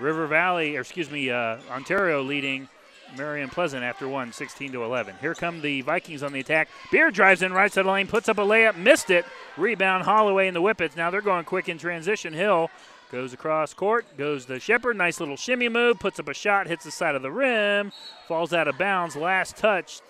River 0.00 0.26
Valley, 0.26 0.78
or 0.78 0.80
excuse 0.80 1.10
me, 1.10 1.28
uh, 1.28 1.58
Ontario 1.70 2.22
leading 2.22 2.70
Marion 3.16 3.48
Pleasant 3.48 3.84
after 3.84 4.08
one, 4.08 4.32
16 4.32 4.72
to 4.72 4.84
11. 4.84 5.16
Here 5.20 5.34
come 5.34 5.60
the 5.60 5.80
Vikings 5.82 6.22
on 6.22 6.32
the 6.32 6.40
attack. 6.40 6.68
Beard 6.90 7.14
drives 7.14 7.42
in 7.42 7.52
right 7.52 7.72
side 7.72 7.86
lane, 7.86 8.06
puts 8.06 8.28
up 8.28 8.38
a 8.38 8.42
layup, 8.42 8.76
missed 8.76 9.10
it. 9.10 9.24
Rebound 9.56 10.04
Holloway 10.04 10.46
and 10.46 10.56
the 10.56 10.60
Whippets. 10.60 10.96
Now 10.96 11.10
they're 11.10 11.20
going 11.20 11.44
quick 11.44 11.68
in 11.68 11.78
transition. 11.78 12.32
Hill 12.32 12.70
goes 13.12 13.32
across 13.32 13.72
court, 13.74 14.04
goes 14.16 14.46
to 14.46 14.58
Shepard. 14.58 14.96
Nice 14.96 15.20
little 15.20 15.36
shimmy 15.36 15.68
move, 15.68 15.98
puts 15.98 16.18
up 16.18 16.28
a 16.28 16.34
shot, 16.34 16.66
hits 16.66 16.84
the 16.84 16.90
side 16.90 17.14
of 17.14 17.22
the 17.22 17.30
rim, 17.30 17.92
falls 18.26 18.52
out 18.52 18.68
of 18.68 18.78
bounds. 18.78 19.16
Last 19.16 19.56
touch 19.56 20.00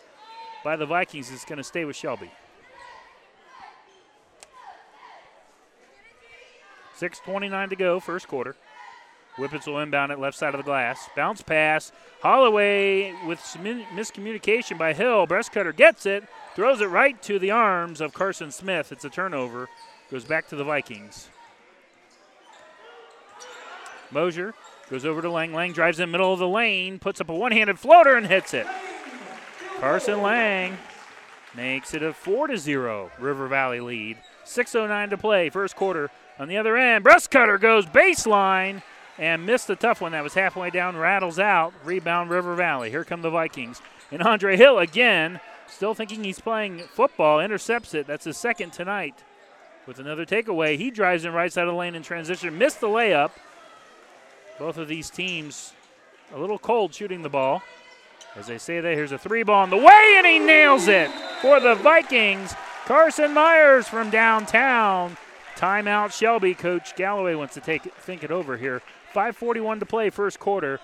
by 0.64 0.76
the 0.76 0.86
Vikings 0.86 1.30
is 1.30 1.44
going 1.44 1.58
to 1.58 1.64
stay 1.64 1.84
with 1.84 1.96
Shelby. 1.96 2.30
6.29 6.98 7.70
to 7.70 7.76
go, 7.76 8.00
first 8.00 8.26
quarter. 8.26 8.56
Whippets 9.36 9.66
will 9.66 9.80
inbound 9.80 10.12
it 10.12 10.18
left 10.18 10.36
side 10.36 10.54
of 10.54 10.58
the 10.58 10.64
glass. 10.64 11.08
Bounce 11.14 11.42
pass. 11.42 11.92
Holloway 12.22 13.12
with 13.26 13.38
some 13.44 13.64
miscommunication 13.94 14.78
by 14.78 14.94
Hill. 14.94 15.26
Breastcutter 15.26 15.76
gets 15.76 16.06
it, 16.06 16.24
throws 16.54 16.80
it 16.80 16.86
right 16.86 17.20
to 17.22 17.38
the 17.38 17.50
arms 17.50 18.00
of 18.00 18.14
Carson 18.14 18.50
Smith. 18.50 18.92
It's 18.92 19.04
a 19.04 19.10
turnover. 19.10 19.68
Goes 20.10 20.24
back 20.24 20.48
to 20.48 20.56
the 20.56 20.64
Vikings. 20.64 21.28
Mosier 24.10 24.54
goes 24.88 25.04
over 25.04 25.20
to 25.20 25.30
Lang. 25.30 25.52
Lang 25.52 25.72
drives 25.72 25.98
in 25.98 26.08
the 26.08 26.12
middle 26.12 26.32
of 26.32 26.38
the 26.38 26.48
lane, 26.48 26.98
puts 26.98 27.20
up 27.20 27.28
a 27.28 27.34
one-handed 27.34 27.78
floater 27.78 28.16
and 28.16 28.26
hits 28.26 28.54
it. 28.54 28.66
Carson 29.80 30.22
Lang 30.22 30.78
makes 31.54 31.92
it 31.92 32.02
a 32.02 32.12
4 32.12 32.46
to 32.46 32.56
0 32.56 33.10
River 33.18 33.48
Valley 33.48 33.80
lead. 33.80 34.16
6.09 34.46 35.10
to 35.10 35.18
play, 35.18 35.50
first 35.50 35.76
quarter. 35.76 36.10
On 36.38 36.48
the 36.48 36.56
other 36.56 36.76
end, 36.76 37.04
Breastcutter 37.04 37.60
goes 37.60 37.84
baseline 37.84 38.82
and 39.18 39.46
missed 39.46 39.70
a 39.70 39.76
tough 39.76 40.00
one 40.00 40.12
that 40.12 40.22
was 40.22 40.34
halfway 40.34 40.70
down, 40.70 40.96
rattles 40.96 41.38
out. 41.38 41.72
Rebound 41.84 42.30
River 42.30 42.54
Valley. 42.54 42.90
Here 42.90 43.04
come 43.04 43.22
the 43.22 43.30
Vikings. 43.30 43.80
And 44.10 44.22
Andre 44.22 44.56
Hill 44.56 44.78
again, 44.78 45.40
still 45.66 45.94
thinking 45.94 46.22
he's 46.22 46.40
playing 46.40 46.80
football, 46.92 47.40
intercepts 47.40 47.94
it. 47.94 48.06
That's 48.06 48.24
his 48.24 48.36
second 48.36 48.72
tonight. 48.72 49.24
With 49.86 49.98
another 49.98 50.26
takeaway, 50.26 50.76
he 50.76 50.90
drives 50.90 51.24
in 51.24 51.32
right 51.32 51.52
side 51.52 51.66
of 51.66 51.72
the 51.72 51.78
lane 51.78 51.94
in 51.94 52.02
transition, 52.02 52.58
missed 52.58 52.80
the 52.80 52.88
layup. 52.88 53.30
Both 54.58 54.78
of 54.78 54.88
these 54.88 55.10
teams 55.10 55.72
a 56.34 56.38
little 56.38 56.58
cold 56.58 56.94
shooting 56.94 57.22
the 57.22 57.28
ball. 57.28 57.62
As 58.34 58.46
they 58.46 58.58
say 58.58 58.80
that, 58.80 58.94
here's 58.94 59.12
a 59.12 59.18
three 59.18 59.42
ball 59.42 59.62
on 59.62 59.70
the 59.70 59.76
way, 59.76 60.14
and 60.16 60.26
he 60.26 60.38
nails 60.38 60.88
it 60.88 61.10
for 61.40 61.60
the 61.60 61.74
Vikings. 61.74 62.54
Carson 62.84 63.32
Myers 63.32 63.88
from 63.88 64.10
downtown. 64.10 65.16
Timeout, 65.56 66.12
Shelby. 66.12 66.54
Coach 66.54 66.94
Galloway 66.96 67.34
wants 67.34 67.54
to 67.54 67.60
take 67.60 67.86
it, 67.86 67.94
think 67.94 68.22
it 68.22 68.30
over 68.30 68.56
here. 68.56 68.82
5:41 69.16 69.80
to 69.80 69.86
play, 69.86 70.10
first 70.10 70.38
quarter. 70.38 70.78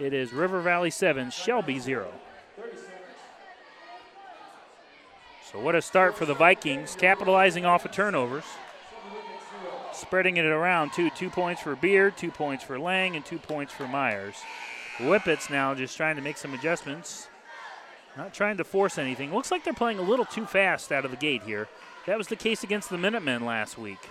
It 0.00 0.14
is 0.14 0.32
River 0.32 0.62
Valley 0.62 0.88
seven, 0.88 1.30
Shelby 1.30 1.78
zero. 1.78 2.10
So 5.52 5.60
what 5.60 5.74
a 5.74 5.82
start 5.82 6.16
for 6.16 6.24
the 6.24 6.32
Vikings, 6.32 6.96
capitalizing 6.98 7.66
off 7.66 7.84
of 7.84 7.92
turnovers, 7.92 8.44
spreading 9.92 10.38
it 10.38 10.46
around. 10.46 10.94
Two 10.94 11.10
two 11.10 11.28
points 11.28 11.60
for 11.60 11.76
Beard, 11.76 12.16
two 12.16 12.30
points 12.30 12.64
for 12.64 12.78
Lang, 12.78 13.16
and 13.16 13.24
two 13.24 13.38
points 13.38 13.74
for 13.74 13.86
Myers. 13.86 14.36
Whippets 14.96 15.50
now 15.50 15.74
just 15.74 15.94
trying 15.94 16.16
to 16.16 16.22
make 16.22 16.38
some 16.38 16.54
adjustments. 16.54 17.28
Not 18.16 18.32
trying 18.32 18.56
to 18.56 18.64
force 18.64 18.96
anything. 18.96 19.34
Looks 19.34 19.50
like 19.50 19.62
they're 19.62 19.74
playing 19.74 19.98
a 19.98 20.02
little 20.02 20.24
too 20.24 20.46
fast 20.46 20.90
out 20.90 21.04
of 21.04 21.10
the 21.10 21.18
gate 21.18 21.42
here. 21.42 21.68
That 22.06 22.16
was 22.16 22.28
the 22.28 22.36
case 22.36 22.64
against 22.64 22.88
the 22.88 22.96
Minutemen 22.96 23.44
last 23.44 23.76
week. 23.76 24.08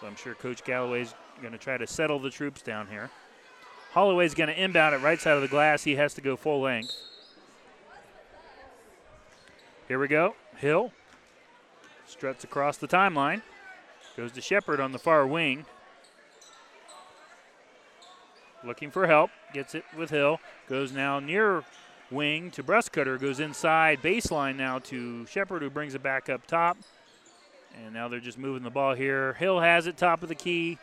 So 0.00 0.08
I'm 0.08 0.16
sure 0.16 0.34
Coach 0.34 0.64
Galloway's 0.64 1.14
going 1.40 1.52
to 1.52 1.58
try 1.58 1.76
to 1.76 1.86
settle 1.86 2.18
the 2.18 2.30
troops 2.30 2.62
down 2.62 2.88
here. 2.88 3.10
Holloway's 3.92 4.34
going 4.34 4.48
to 4.48 4.60
inbound 4.60 4.94
it 4.94 4.98
right 4.98 5.20
side 5.20 5.36
of 5.36 5.42
the 5.42 5.48
glass. 5.48 5.84
He 5.84 5.94
has 5.96 6.14
to 6.14 6.20
go 6.20 6.36
full 6.36 6.60
length. 6.60 6.94
Here 9.86 9.98
we 9.98 10.08
go. 10.08 10.34
Hill 10.56 10.92
struts 12.06 12.44
across 12.44 12.76
the 12.76 12.88
timeline. 12.88 13.42
Goes 14.16 14.32
to 14.32 14.40
Shepard 14.40 14.80
on 14.80 14.92
the 14.92 14.98
far 14.98 15.26
wing. 15.26 15.66
Looking 18.64 18.90
for 18.90 19.06
help. 19.06 19.30
Gets 19.52 19.74
it 19.74 19.84
with 19.96 20.10
Hill. 20.10 20.40
Goes 20.68 20.92
now 20.92 21.20
near 21.20 21.64
wing 22.10 22.50
to 22.52 22.62
Breastcutter. 22.62 23.20
Goes 23.20 23.40
inside 23.40 24.00
baseline 24.02 24.56
now 24.56 24.78
to 24.80 25.26
Shepard, 25.26 25.62
who 25.62 25.70
brings 25.70 25.94
it 25.94 26.02
back 26.02 26.28
up 26.28 26.46
top. 26.46 26.78
And 27.84 27.92
now 27.92 28.08
they're 28.08 28.20
just 28.20 28.38
moving 28.38 28.62
the 28.62 28.70
ball 28.70 28.94
here. 28.94 29.34
Hill 29.34 29.60
has 29.60 29.86
it 29.86 29.96
top 29.96 30.22
of 30.22 30.28
the 30.28 30.34
key. 30.34 30.78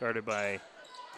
Guarded 0.00 0.24
by 0.24 0.60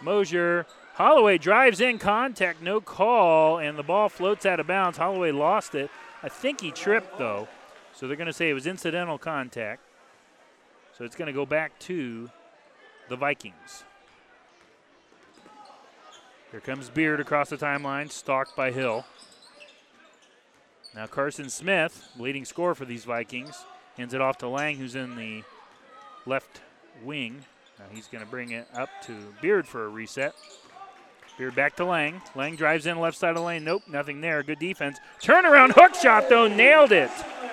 Mosier. 0.00 0.66
Holloway 0.94 1.38
drives 1.38 1.80
in 1.80 1.98
contact, 1.98 2.62
no 2.62 2.80
call, 2.80 3.58
and 3.58 3.78
the 3.78 3.82
ball 3.82 4.08
floats 4.08 4.46
out 4.46 4.60
of 4.60 4.66
bounds. 4.66 4.98
Holloway 4.98 5.32
lost 5.32 5.74
it. 5.74 5.90
I 6.22 6.28
think 6.28 6.60
he 6.60 6.70
tripped 6.70 7.18
though. 7.18 7.48
So 7.94 8.06
they're 8.06 8.16
going 8.16 8.26
to 8.26 8.32
say 8.32 8.48
it 8.48 8.54
was 8.54 8.66
incidental 8.66 9.18
contact. 9.18 9.82
So 10.96 11.04
it's 11.04 11.16
going 11.16 11.26
to 11.26 11.32
go 11.32 11.46
back 11.46 11.78
to 11.80 12.30
the 13.08 13.16
Vikings. 13.16 13.84
Here 16.50 16.60
comes 16.60 16.90
Beard 16.90 17.20
across 17.20 17.50
the 17.50 17.56
timeline, 17.56 18.10
stalked 18.10 18.56
by 18.56 18.70
Hill. 18.70 19.04
Now 20.94 21.06
Carson 21.06 21.48
Smith, 21.48 22.08
leading 22.18 22.44
scorer 22.44 22.74
for 22.74 22.84
these 22.84 23.04
Vikings, 23.04 23.64
hands 23.96 24.14
it 24.14 24.20
off 24.20 24.38
to 24.38 24.48
Lang, 24.48 24.76
who's 24.76 24.94
in 24.94 25.16
the 25.16 25.42
left 26.26 26.60
wing. 27.04 27.44
Now 27.80 27.86
he's 27.94 28.06
going 28.06 28.22
to 28.22 28.30
bring 28.30 28.50
it 28.50 28.68
up 28.74 28.90
to 29.06 29.14
Beard 29.40 29.66
for 29.66 29.86
a 29.86 29.88
reset. 29.88 30.34
Beard 31.38 31.54
back 31.54 31.74
to 31.76 31.86
Lang. 31.86 32.20
Lang 32.34 32.54
drives 32.54 32.84
in 32.84 33.00
left 33.00 33.16
side 33.16 33.30
of 33.30 33.36
the 33.36 33.42
lane. 33.42 33.64
Nope, 33.64 33.84
nothing 33.88 34.20
there. 34.20 34.42
Good 34.42 34.58
defense. 34.58 34.98
Turnaround 35.22 35.72
hook 35.72 35.94
shot 35.94 36.28
though, 36.28 36.46
nailed 36.46 36.92
it. 36.92 37.10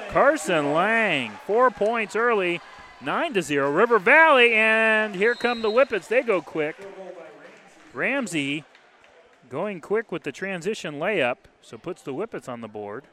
Carson 0.10 0.74
Lang, 0.74 1.32
four 1.46 1.72
points 1.72 2.14
early, 2.14 2.60
nine 3.00 3.34
to 3.34 3.42
zero. 3.42 3.72
River 3.72 3.98
Valley, 3.98 4.54
and 4.54 5.16
here 5.16 5.36
come 5.36 5.62
the 5.62 5.72
Whippets. 5.72 6.10
They 6.10 6.22
go 6.22 6.42
quick. 6.42 6.76
Ramsey 7.94 8.66
going 9.50 9.80
quick 9.80 10.12
with 10.12 10.24
the 10.24 10.34
transition 10.34 10.96
layup, 10.96 11.38
so 11.62 11.78
puts 11.78 12.02
the 12.02 12.14
Whippets 12.14 12.50
on 12.50 12.60
the 12.60 12.68
board. 12.68 13.06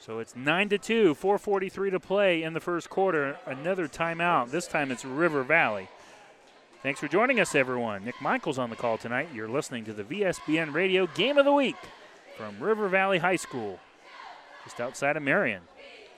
So 0.00 0.20
it's 0.20 0.36
9 0.36 0.68
to 0.70 0.78
2, 0.78 1.14
443 1.14 1.90
to 1.90 2.00
play 2.00 2.42
in 2.42 2.52
the 2.52 2.60
first 2.60 2.88
quarter. 2.88 3.36
Another 3.46 3.88
timeout. 3.88 4.50
This 4.50 4.66
time 4.66 4.92
it's 4.92 5.04
River 5.04 5.42
Valley. 5.42 5.88
Thanks 6.82 7.00
for 7.00 7.08
joining 7.08 7.40
us, 7.40 7.56
everyone. 7.56 8.04
Nick 8.04 8.20
Michaels 8.22 8.58
on 8.58 8.70
the 8.70 8.76
call 8.76 8.96
tonight. 8.96 9.28
You're 9.34 9.48
listening 9.48 9.84
to 9.86 9.92
the 9.92 10.04
VSBN 10.04 10.72
Radio 10.72 11.08
Game 11.08 11.36
of 11.36 11.44
the 11.44 11.52
Week 11.52 11.76
from 12.36 12.60
River 12.60 12.88
Valley 12.88 13.18
High 13.18 13.36
School, 13.36 13.80
just 14.64 14.80
outside 14.80 15.16
of 15.16 15.22
Marion. 15.24 15.62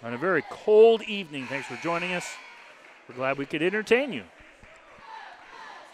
On 0.02 0.12
a 0.12 0.18
very 0.18 0.42
cold 0.50 1.02
evening. 1.02 1.46
Thanks 1.46 1.66
for 1.66 1.76
joining 1.76 2.12
us. 2.12 2.26
We're 3.08 3.14
glad 3.14 3.38
we 3.38 3.46
could 3.46 3.62
entertain 3.62 4.12
you. 4.12 4.24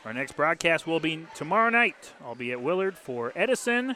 Our 0.05 0.13
next 0.13 0.37
broadcast 0.37 0.87
will 0.87 1.01
be 1.01 1.27
tomorrow 1.35 1.71
night. 1.71 2.13
I'll 2.25 2.35
be 2.35 2.51
at 2.51 2.61
Willard 2.61 2.99
for 2.99 3.33
Edison 3.37 3.95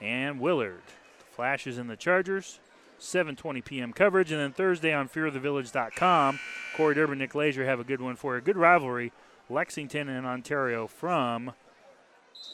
and 0.00 0.40
Willard. 0.40 0.82
The 1.18 1.36
Flashes 1.36 1.78
and 1.78 1.90
the 1.90 1.96
Chargers. 1.96 2.60
7:20 3.00 3.64
p.m. 3.64 3.92
coverage, 3.92 4.32
and 4.32 4.40
then 4.40 4.52
Thursday 4.52 4.92
on 4.92 5.08
FearOfTheVillage.com. 5.08 6.38
Corey 6.76 6.94
Durbin, 6.94 7.18
Nick 7.18 7.34
Lazier 7.34 7.64
have 7.64 7.80
a 7.80 7.84
good 7.84 8.00
one 8.00 8.16
for 8.16 8.34
you. 8.34 8.40
Good 8.40 8.56
rivalry, 8.56 9.12
Lexington 9.48 10.08
and 10.08 10.26
Ontario 10.26 10.86
from 10.86 11.52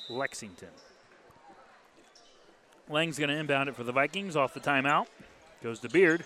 Lexington. 0.09 0.71
Lang's 2.89 3.19
going 3.19 3.31
to 3.31 3.37
inbound 3.37 3.69
it 3.69 3.77
for 3.77 3.85
the 3.85 3.93
Vikings 3.93 4.35
off 4.35 4.53
the 4.53 4.61
timeout. 4.61 5.07
Goes 5.63 5.79
to 5.81 5.89
Beard. 5.89 6.25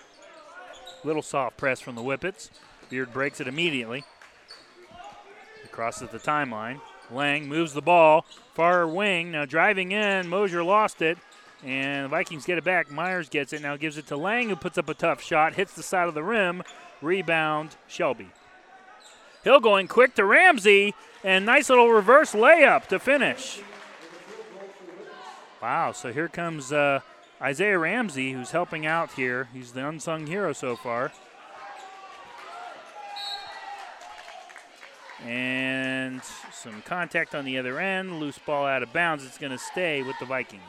Little 1.03 1.21
soft 1.21 1.57
press 1.57 1.79
from 1.79 1.95
the 1.95 2.01
Whippets. 2.01 2.49
Beard 2.89 3.13
breaks 3.13 3.39
it 3.39 3.47
immediately. 3.47 4.03
Crosses 5.71 6.09
the 6.09 6.19
timeline. 6.19 6.79
Lang 7.11 7.47
moves 7.47 7.73
the 7.73 7.81
ball. 7.81 8.25
Far 8.53 8.87
wing. 8.87 9.31
Now 9.31 9.45
driving 9.45 9.91
in. 9.91 10.27
Mosier 10.27 10.63
lost 10.63 11.01
it. 11.01 11.17
And 11.65 12.05
the 12.05 12.09
Vikings 12.09 12.45
get 12.45 12.59
it 12.59 12.63
back. 12.63 12.91
Myers 12.91 13.27
gets 13.27 13.51
it. 13.51 13.61
Now 13.61 13.75
gives 13.75 13.97
it 13.97 14.05
to 14.07 14.17
Lang, 14.17 14.49
who 14.49 14.55
puts 14.55 14.77
up 14.77 14.87
a 14.87 14.93
tough 14.93 15.23
shot. 15.23 15.55
Hits 15.55 15.73
the 15.73 15.81
side 15.81 16.07
of 16.07 16.13
the 16.13 16.21
rim. 16.21 16.61
Rebound, 17.01 17.75
Shelby. 17.87 18.29
Hill 19.43 19.59
going 19.59 19.87
quick 19.87 20.13
to 20.15 20.25
Ramsey. 20.25 20.93
And 21.23 21.43
nice 21.43 21.69
little 21.69 21.89
reverse 21.89 22.33
layup 22.33 22.85
to 22.87 22.99
finish. 22.99 23.61
Wow, 25.59 25.91
so 25.91 26.13
here 26.13 26.27
comes 26.27 26.71
uh, 26.71 26.99
Isaiah 27.41 27.79
Ramsey, 27.79 28.33
who's 28.33 28.51
helping 28.51 28.85
out 28.85 29.13
here. 29.13 29.49
He's 29.51 29.71
the 29.71 29.87
unsung 29.87 30.27
hero 30.27 30.53
so 30.53 30.75
far. 30.75 31.11
And 35.25 36.21
some 36.53 36.83
contact 36.83 37.33
on 37.33 37.45
the 37.45 37.57
other 37.57 37.79
end. 37.79 38.19
Loose 38.19 38.37
ball 38.37 38.67
out 38.67 38.83
of 38.83 38.93
bounds. 38.93 39.25
It's 39.25 39.39
going 39.39 39.51
to 39.51 39.57
stay 39.57 40.03
with 40.03 40.15
the 40.19 40.25
Vikings. 40.25 40.61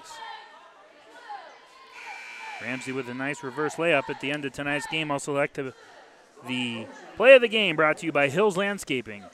Ramsey 2.63 2.93
with 2.93 3.09
a 3.09 3.15
nice 3.15 3.43
reverse 3.43 3.75
layup 3.75 4.09
at 4.09 4.21
the 4.21 4.31
end 4.31 4.45
of 4.45 4.53
tonight's 4.53 4.87
game. 4.87 5.11
I'll 5.11 5.19
select 5.19 5.59
the 6.47 6.87
play 7.17 7.35
of 7.35 7.43
the 7.43 7.49
game 7.49 7.77
brought 7.77 7.99
to 7.99 8.07
you 8.07 8.13
by 8.13 8.29
Hills 8.29 8.57
Landscaping. 8.57 9.25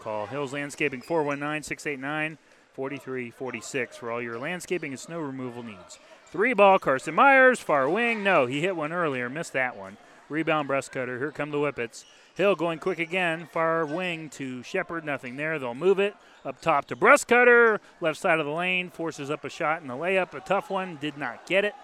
Call 0.00 0.26
Hills 0.26 0.52
Landscaping 0.52 1.02
419 1.02 1.62
689 1.62 2.38
4346 2.74 3.96
for 3.96 4.10
all 4.10 4.22
your 4.22 4.38
landscaping 4.38 4.92
and 4.92 5.00
snow 5.00 5.18
removal 5.18 5.62
needs. 5.62 5.98
Three 6.26 6.52
ball, 6.52 6.78
Carson 6.78 7.14
Myers, 7.14 7.58
far 7.58 7.88
wing. 7.88 8.22
No, 8.22 8.46
he 8.46 8.60
hit 8.60 8.76
one 8.76 8.92
earlier, 8.92 9.28
missed 9.28 9.54
that 9.54 9.76
one. 9.76 9.96
Rebound, 10.28 10.68
breast 10.68 10.92
cutter. 10.92 11.18
Here 11.18 11.32
come 11.32 11.50
the 11.50 11.58
Whippets. 11.58 12.04
Hill 12.34 12.54
going 12.54 12.78
quick 12.78 13.00
again, 13.00 13.48
far 13.50 13.84
wing 13.84 14.30
to 14.30 14.62
Shepard, 14.62 15.04
nothing 15.04 15.36
there. 15.36 15.58
They'll 15.58 15.74
move 15.74 15.98
it 15.98 16.14
up 16.44 16.60
top 16.60 16.84
to 16.86 16.96
breast 16.96 17.26
cutter. 17.26 17.80
left 18.00 18.20
side 18.20 18.38
of 18.38 18.46
the 18.46 18.52
lane, 18.52 18.90
forces 18.90 19.30
up 19.30 19.44
a 19.44 19.50
shot 19.50 19.82
in 19.82 19.88
the 19.88 19.94
layup, 19.94 20.34
a 20.34 20.40
tough 20.40 20.70
one, 20.70 20.98
did 21.00 21.18
not 21.18 21.46
get 21.46 21.64
it. 21.64 21.74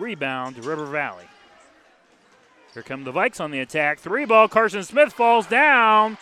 Rebound 0.00 0.64
River 0.64 0.86
Valley. 0.86 1.26
Here 2.72 2.82
come 2.82 3.04
the 3.04 3.12
Vikes 3.12 3.40
on 3.40 3.50
the 3.50 3.60
attack. 3.60 3.98
Three 3.98 4.24
ball, 4.24 4.48
Carson 4.48 4.82
Smith 4.82 5.12
falls 5.12 5.46
down. 5.46 6.16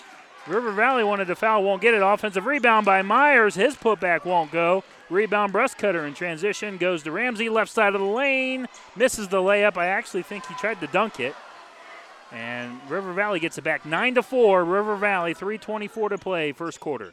River 0.46 0.72
Valley 0.72 1.04
wanted 1.04 1.26
to 1.26 1.36
foul, 1.36 1.62
won't 1.62 1.82
get 1.82 1.94
it. 1.94 2.02
Offensive 2.02 2.46
rebound 2.46 2.86
by 2.86 3.02
Myers. 3.02 3.54
His 3.54 3.76
putback 3.76 4.24
won't 4.24 4.50
go. 4.50 4.82
Rebound 5.10 5.52
breast 5.52 5.78
cutter 5.78 6.06
in 6.06 6.14
transition 6.14 6.78
goes 6.78 7.02
to 7.02 7.12
Ramsey, 7.12 7.48
left 7.48 7.70
side 7.70 7.94
of 7.94 8.00
the 8.00 8.06
lane. 8.06 8.66
Misses 8.96 9.28
the 9.28 9.38
layup. 9.38 9.76
I 9.76 9.86
actually 9.86 10.22
think 10.22 10.46
he 10.46 10.54
tried 10.54 10.80
to 10.80 10.86
dunk 10.86 11.20
it. 11.20 11.34
And 12.32 12.80
River 12.88 13.12
Valley 13.12 13.40
gets 13.40 13.58
it 13.58 13.64
back 13.64 13.86
9 13.86 14.16
to 14.16 14.22
4. 14.22 14.64
River 14.64 14.96
Valley, 14.96 15.34
324 15.34 16.10
to 16.10 16.18
play, 16.18 16.52
first 16.52 16.80
quarter. 16.80 17.12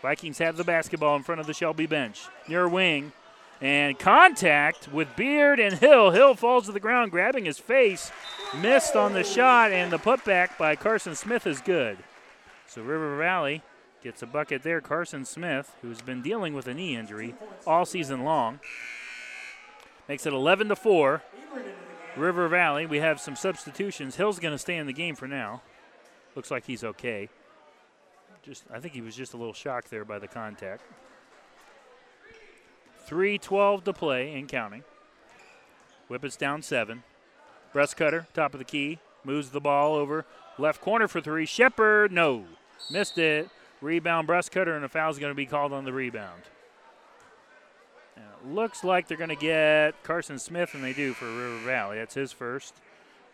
Vikings 0.00 0.38
have 0.38 0.56
the 0.56 0.64
basketball 0.64 1.16
in 1.16 1.22
front 1.22 1.40
of 1.40 1.46
the 1.46 1.54
Shelby 1.54 1.86
bench. 1.86 2.26
Near 2.48 2.68
wing. 2.68 3.12
And 3.62 3.96
contact 3.96 4.92
with 4.92 5.14
Beard 5.14 5.60
and 5.60 5.74
Hill. 5.74 6.10
Hill 6.10 6.34
falls 6.34 6.66
to 6.66 6.72
the 6.72 6.80
ground, 6.80 7.12
grabbing 7.12 7.44
his 7.44 7.60
face. 7.60 8.10
Missed 8.60 8.96
on 8.96 9.12
the 9.12 9.22
shot, 9.22 9.70
and 9.70 9.92
the 9.92 9.98
putback 9.98 10.58
by 10.58 10.74
Carson 10.74 11.14
Smith 11.14 11.46
is 11.46 11.60
good. 11.60 11.98
So 12.66 12.82
River 12.82 13.16
Valley 13.16 13.62
gets 14.02 14.20
a 14.20 14.26
bucket 14.26 14.64
there. 14.64 14.80
Carson 14.80 15.24
Smith, 15.24 15.76
who's 15.80 16.02
been 16.02 16.22
dealing 16.22 16.54
with 16.54 16.66
a 16.66 16.74
knee 16.74 16.96
injury 16.96 17.36
all 17.64 17.86
season 17.86 18.24
long, 18.24 18.58
makes 20.08 20.26
it 20.26 20.32
11 20.32 20.68
to 20.68 20.76
4. 20.76 21.22
River 22.16 22.48
Valley, 22.48 22.84
we 22.84 22.98
have 22.98 23.20
some 23.20 23.36
substitutions. 23.36 24.16
Hill's 24.16 24.40
going 24.40 24.52
to 24.52 24.58
stay 24.58 24.76
in 24.76 24.86
the 24.88 24.92
game 24.92 25.14
for 25.14 25.28
now. 25.28 25.62
Looks 26.34 26.50
like 26.50 26.66
he's 26.66 26.82
okay. 26.82 27.28
Just, 28.42 28.64
I 28.72 28.80
think 28.80 28.92
he 28.92 29.00
was 29.00 29.14
just 29.14 29.34
a 29.34 29.36
little 29.36 29.54
shocked 29.54 29.88
there 29.88 30.04
by 30.04 30.18
the 30.18 30.26
contact. 30.26 30.82
3:12 33.12 33.84
to 33.84 33.92
play 33.92 34.32
and 34.32 34.48
counting. 34.48 34.84
Whippets 36.08 36.38
down 36.38 36.62
seven. 36.62 37.02
Breast 37.74 37.94
cutter, 37.94 38.26
top 38.32 38.54
of 38.54 38.58
the 38.58 38.64
key, 38.64 39.00
moves 39.22 39.50
the 39.50 39.60
ball 39.60 39.94
over 39.94 40.24
left 40.58 40.80
corner 40.80 41.06
for 41.08 41.20
three. 41.20 41.44
Shepard, 41.44 42.10
no, 42.10 42.44
missed 42.90 43.18
it. 43.18 43.50
Rebound, 43.82 44.26
breast 44.26 44.50
cutter, 44.50 44.74
and 44.74 44.84
a 44.84 44.88
foul 44.88 45.10
is 45.10 45.18
going 45.18 45.30
to 45.30 45.36
be 45.36 45.44
called 45.44 45.74
on 45.74 45.84
the 45.84 45.92
rebound. 45.92 46.42
Now, 48.16 48.22
it 48.42 48.54
looks 48.54 48.82
like 48.82 49.08
they're 49.08 49.18
going 49.18 49.28
to 49.28 49.36
get 49.36 50.02
Carson 50.04 50.38
Smith, 50.38 50.72
and 50.72 50.82
they 50.82 50.92
do 50.92 51.12
for 51.12 51.26
River 51.26 51.58
Valley. 51.66 51.98
That's 51.98 52.14
his 52.14 52.32
first, 52.32 52.74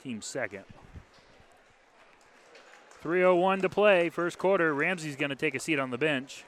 team 0.03 0.23
second. 0.23 0.65
3.01 3.05 3.63
to 3.63 3.69
play, 3.69 4.09
first 4.09 4.39
quarter. 4.39 4.75
Ramsey's 4.75 5.17
going 5.17 5.31
to 5.31 5.37
take 5.37 5.55
a 5.55 5.61
seat 5.61 5.79
on 5.79 5.91
the 5.91 5.99
bench. 5.99 6.45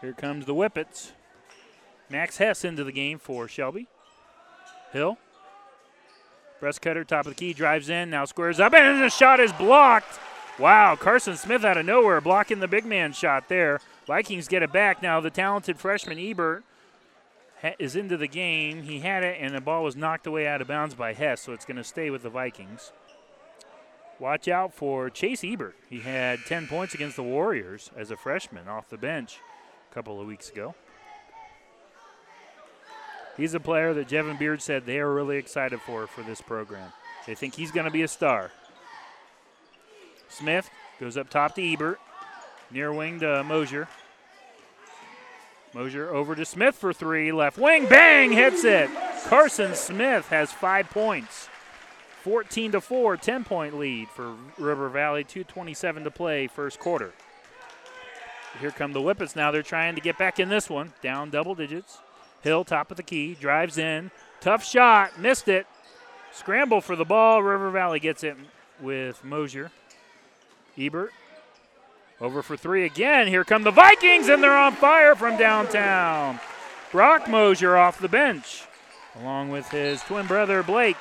Here 0.00 0.12
comes 0.12 0.46
the 0.46 0.54
Whippets. 0.54 1.12
Max 2.08 2.38
Hess 2.38 2.64
into 2.64 2.84
the 2.84 2.92
game 2.92 3.18
for 3.18 3.48
Shelby. 3.48 3.88
Hill. 4.92 5.18
Breast 6.60 6.80
cutter, 6.80 7.04
top 7.04 7.26
of 7.26 7.32
the 7.32 7.38
key, 7.38 7.52
drives 7.52 7.88
in, 7.88 8.10
now 8.10 8.24
squares 8.24 8.58
up, 8.58 8.74
and 8.74 9.02
the 9.02 9.10
shot 9.10 9.38
is 9.38 9.52
blocked. 9.52 10.18
Wow, 10.58 10.96
Carson 10.96 11.36
Smith 11.36 11.64
out 11.64 11.76
of 11.76 11.86
nowhere 11.86 12.20
blocking 12.20 12.58
the 12.58 12.66
big 12.66 12.84
man 12.84 13.12
shot 13.12 13.48
there. 13.48 13.80
Vikings 14.06 14.48
get 14.48 14.62
it 14.62 14.72
back. 14.72 15.02
Now 15.02 15.20
the 15.20 15.30
talented 15.30 15.78
freshman 15.78 16.18
Ebert 16.18 16.64
is 17.78 17.94
into 17.94 18.16
the 18.16 18.26
game. 18.26 18.82
He 18.82 19.00
had 19.00 19.22
it, 19.22 19.38
and 19.40 19.54
the 19.54 19.60
ball 19.60 19.84
was 19.84 19.94
knocked 19.94 20.26
away 20.26 20.48
out 20.48 20.60
of 20.60 20.66
bounds 20.66 20.94
by 20.94 21.12
Hess, 21.12 21.42
so 21.42 21.52
it's 21.52 21.64
going 21.64 21.76
to 21.76 21.84
stay 21.84 22.10
with 22.10 22.22
the 22.22 22.30
Vikings. 22.30 22.92
Watch 24.18 24.48
out 24.48 24.74
for 24.74 25.10
Chase 25.10 25.44
Ebert. 25.44 25.76
He 25.88 26.00
had 26.00 26.40
10 26.46 26.66
points 26.66 26.92
against 26.94 27.14
the 27.14 27.22
Warriors 27.22 27.92
as 27.96 28.10
a 28.10 28.16
freshman 28.16 28.66
off 28.66 28.88
the 28.88 28.98
bench 28.98 29.38
couple 29.98 30.20
of 30.20 30.28
weeks 30.28 30.48
ago. 30.48 30.76
He's 33.36 33.54
a 33.54 33.58
player 33.58 33.92
that 33.94 34.06
Jevin 34.06 34.38
Beard 34.38 34.62
said 34.62 34.86
they 34.86 35.00
are 35.00 35.12
really 35.12 35.38
excited 35.38 35.80
for 35.80 36.06
for 36.06 36.22
this 36.22 36.40
program. 36.40 36.92
They 37.26 37.34
think 37.34 37.56
he's 37.56 37.72
going 37.72 37.86
to 37.86 37.90
be 37.90 38.02
a 38.02 38.08
star. 38.08 38.52
Smith 40.28 40.70
goes 41.00 41.16
up 41.16 41.30
top 41.30 41.56
to 41.56 41.62
Ebert. 41.72 41.98
Near 42.70 42.92
wing 42.92 43.18
to 43.18 43.42
Mosier. 43.42 43.88
Mosier 45.74 46.14
over 46.14 46.36
to 46.36 46.44
Smith 46.44 46.76
for 46.76 46.92
three. 46.92 47.32
Left 47.32 47.58
wing, 47.58 47.88
bang, 47.88 48.30
hits 48.30 48.62
it. 48.62 48.88
Carson 49.24 49.74
Smith 49.74 50.28
has 50.28 50.52
five 50.52 50.88
points. 50.90 51.48
14 52.22 52.70
to 52.70 52.80
4, 52.80 53.16
10 53.16 53.42
point 53.42 53.76
lead 53.76 54.06
for 54.10 54.36
River 54.58 54.88
Valley. 54.90 55.24
2.27 55.24 56.04
to 56.04 56.10
play, 56.12 56.46
first 56.46 56.78
quarter. 56.78 57.12
Here 58.60 58.70
come 58.70 58.92
the 58.92 59.00
Whippets 59.00 59.36
now. 59.36 59.50
They're 59.50 59.62
trying 59.62 59.94
to 59.94 60.00
get 60.00 60.18
back 60.18 60.40
in 60.40 60.48
this 60.48 60.68
one, 60.68 60.92
down 61.02 61.30
double 61.30 61.54
digits. 61.54 61.98
Hill, 62.42 62.64
top 62.64 62.90
of 62.90 62.96
the 62.96 63.02
key, 63.02 63.34
drives 63.34 63.78
in. 63.78 64.10
Tough 64.40 64.64
shot, 64.64 65.18
missed 65.18 65.48
it. 65.48 65.66
Scramble 66.32 66.80
for 66.80 66.96
the 66.96 67.04
ball. 67.04 67.42
River 67.42 67.70
Valley 67.70 68.00
gets 68.00 68.22
it 68.22 68.36
with 68.80 69.24
Mosier. 69.24 69.70
Ebert 70.76 71.12
over 72.20 72.42
for 72.42 72.56
three 72.56 72.84
again. 72.84 73.26
Here 73.26 73.44
come 73.44 73.62
the 73.62 73.70
Vikings, 73.70 74.28
and 74.28 74.42
they're 74.42 74.56
on 74.56 74.74
fire 74.74 75.14
from 75.14 75.36
downtown. 75.36 76.40
Brock 76.90 77.28
Mosier 77.28 77.76
off 77.76 78.00
the 78.00 78.08
bench, 78.08 78.64
along 79.20 79.50
with 79.50 79.68
his 79.68 80.02
twin 80.02 80.26
brother 80.26 80.62
Blake. 80.62 80.96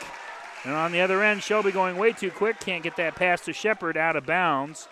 And 0.63 0.73
on 0.73 0.91
the 0.91 1.01
other 1.01 1.23
end, 1.23 1.43
Shelby 1.43 1.71
going 1.71 1.97
way 1.97 2.11
too 2.11 2.31
quick. 2.31 2.59
Can't 2.59 2.83
get 2.83 2.97
that 2.97 3.15
pass 3.15 3.41
to 3.41 3.53
Shepard 3.53 3.95
out 3.95 4.15
of 4.15 4.25
bounds. 4.25 4.87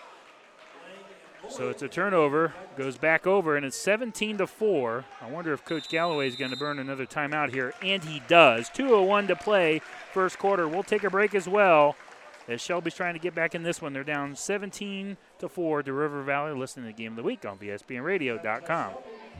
So 1.48 1.70
it's 1.70 1.82
a 1.82 1.88
turnover, 1.88 2.52
goes 2.76 2.98
back 2.98 3.26
over, 3.26 3.56
and 3.56 3.64
it's 3.64 3.76
17 3.76 4.38
to 4.38 4.46
4. 4.46 5.04
I 5.22 5.30
wonder 5.30 5.52
if 5.52 5.64
Coach 5.64 5.88
Galloway 5.88 6.28
is 6.28 6.36
going 6.36 6.50
to 6.50 6.56
burn 6.56 6.78
another 6.78 7.06
timeout 7.06 7.50
here, 7.50 7.72
and 7.82 8.04
he 8.04 8.20
does. 8.28 8.68
2:01 8.70 9.28
to 9.28 9.36
play, 9.36 9.80
first 10.12 10.38
quarter. 10.38 10.68
We'll 10.68 10.82
take 10.82 11.04
a 11.04 11.10
break 11.10 11.34
as 11.34 11.48
well. 11.48 11.96
As 12.48 12.60
Shelby's 12.60 12.94
trying 12.94 13.14
to 13.14 13.20
get 13.20 13.34
back 13.34 13.54
in 13.54 13.62
this 13.62 13.82
one, 13.82 13.92
they're 13.92 14.04
down 14.04 14.36
17 14.36 15.16
to 15.38 15.48
4 15.48 15.82
to 15.82 15.92
River 15.92 16.22
Valley. 16.22 16.52
Listening 16.52 16.86
to 16.86 16.96
the 16.96 17.02
game 17.02 17.12
of 17.12 17.16
the 17.16 17.22
week 17.22 17.44
on 17.44 17.58
VSBNRadio.com. 17.58 18.92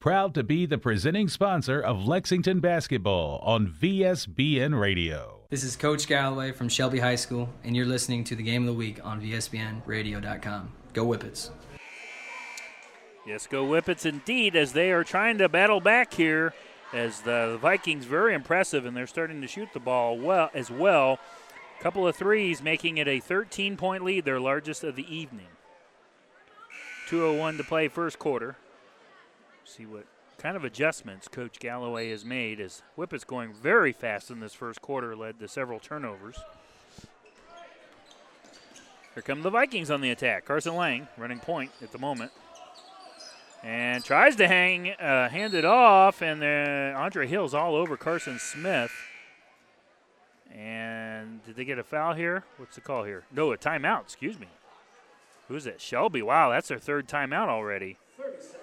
Proud 0.00 0.34
to 0.34 0.42
be 0.42 0.64
the 0.64 0.78
presenting 0.78 1.28
sponsor 1.28 1.80
of 1.80 2.06
Lexington 2.06 2.60
basketball 2.60 3.38
on 3.42 3.66
VSBN 3.66 4.80
Radio. 4.80 5.42
This 5.50 5.62
is 5.62 5.76
Coach 5.76 6.06
Galloway 6.06 6.52
from 6.52 6.70
Shelby 6.70 7.00
High 7.00 7.16
School, 7.16 7.50
and 7.64 7.76
you're 7.76 7.84
listening 7.84 8.24
to 8.24 8.34
the 8.34 8.42
Game 8.42 8.62
of 8.62 8.68
the 8.68 8.72
Week 8.72 8.98
on 9.04 9.20
VSBNRadio.com. 9.20 10.72
Go 10.94 11.04
Whippets. 11.04 11.50
Yes, 13.26 13.46
go 13.46 13.66
Whippets 13.66 14.06
indeed, 14.06 14.56
as 14.56 14.72
they 14.72 14.90
are 14.90 15.04
trying 15.04 15.38
to 15.38 15.48
battle 15.48 15.80
back 15.80 16.14
here. 16.14 16.54
As 16.92 17.20
the 17.22 17.58
Vikings 17.60 18.04
very 18.06 18.34
impressive, 18.34 18.86
and 18.86 18.96
they're 18.96 19.06
starting 19.06 19.42
to 19.42 19.48
shoot 19.48 19.68
the 19.74 19.80
ball 19.80 20.16
well 20.16 20.50
as 20.54 20.70
well. 20.70 21.18
Couple 21.80 22.06
of 22.06 22.16
threes, 22.16 22.62
making 22.62 22.96
it 22.98 23.08
a 23.08 23.20
13 23.20 23.76
point 23.76 24.02
lead, 24.04 24.24
their 24.24 24.40
largest 24.40 24.82
of 24.82 24.96
the 24.96 25.14
evening. 25.14 25.48
2.01 27.08 27.58
to 27.58 27.64
play, 27.64 27.88
first 27.88 28.18
quarter. 28.18 28.56
See 29.64 29.86
what 29.86 30.04
kind 30.38 30.56
of 30.56 30.64
adjustments 30.64 31.26
Coach 31.26 31.58
Galloway 31.58 32.10
has 32.10 32.24
made 32.24 32.60
as 32.60 32.82
Whip 32.96 33.14
is 33.14 33.24
going 33.24 33.54
very 33.54 33.92
fast 33.92 34.30
in 34.30 34.40
this 34.40 34.52
first 34.52 34.82
quarter, 34.82 35.16
led 35.16 35.38
to 35.40 35.48
several 35.48 35.80
turnovers. 35.80 36.36
Here 39.14 39.22
come 39.22 39.42
the 39.42 39.50
Vikings 39.50 39.90
on 39.90 40.00
the 40.00 40.10
attack. 40.10 40.44
Carson 40.44 40.76
Lang 40.76 41.08
running 41.16 41.38
point 41.38 41.70
at 41.82 41.92
the 41.92 41.98
moment. 41.98 42.32
And 43.62 44.04
tries 44.04 44.36
to 44.36 44.46
hang, 44.46 44.90
uh, 44.90 45.30
hand 45.30 45.54
it 45.54 45.64
off, 45.64 46.20
and 46.20 46.42
then 46.42 46.94
Andre 46.94 47.26
Hill's 47.26 47.54
all 47.54 47.74
over 47.74 47.96
Carson 47.96 48.38
Smith. 48.38 48.92
And 50.52 51.42
did 51.44 51.56
they 51.56 51.64
get 51.64 51.78
a 51.78 51.84
foul 51.84 52.12
here? 52.12 52.44
What's 52.58 52.74
the 52.74 52.82
call 52.82 53.04
here? 53.04 53.24
No, 53.32 53.52
a 53.52 53.56
timeout, 53.56 54.02
excuse 54.02 54.38
me. 54.38 54.48
Who's 55.48 55.64
that? 55.64 55.80
Shelby. 55.80 56.20
Wow, 56.20 56.50
that's 56.50 56.68
their 56.68 56.78
third 56.78 57.08
timeout 57.08 57.48
already. 57.48 57.96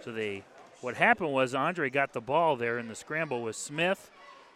So 0.04 0.12
they 0.12 0.44
what 0.82 0.96
happened 0.96 1.32
was 1.32 1.54
Andre 1.56 1.90
got 1.90 2.14
the 2.14 2.22
ball 2.22 2.56
there 2.56 2.78
in 2.78 2.88
the 2.88 2.96
scramble 2.96 3.42
with 3.42 3.56
Smith, 3.56 4.12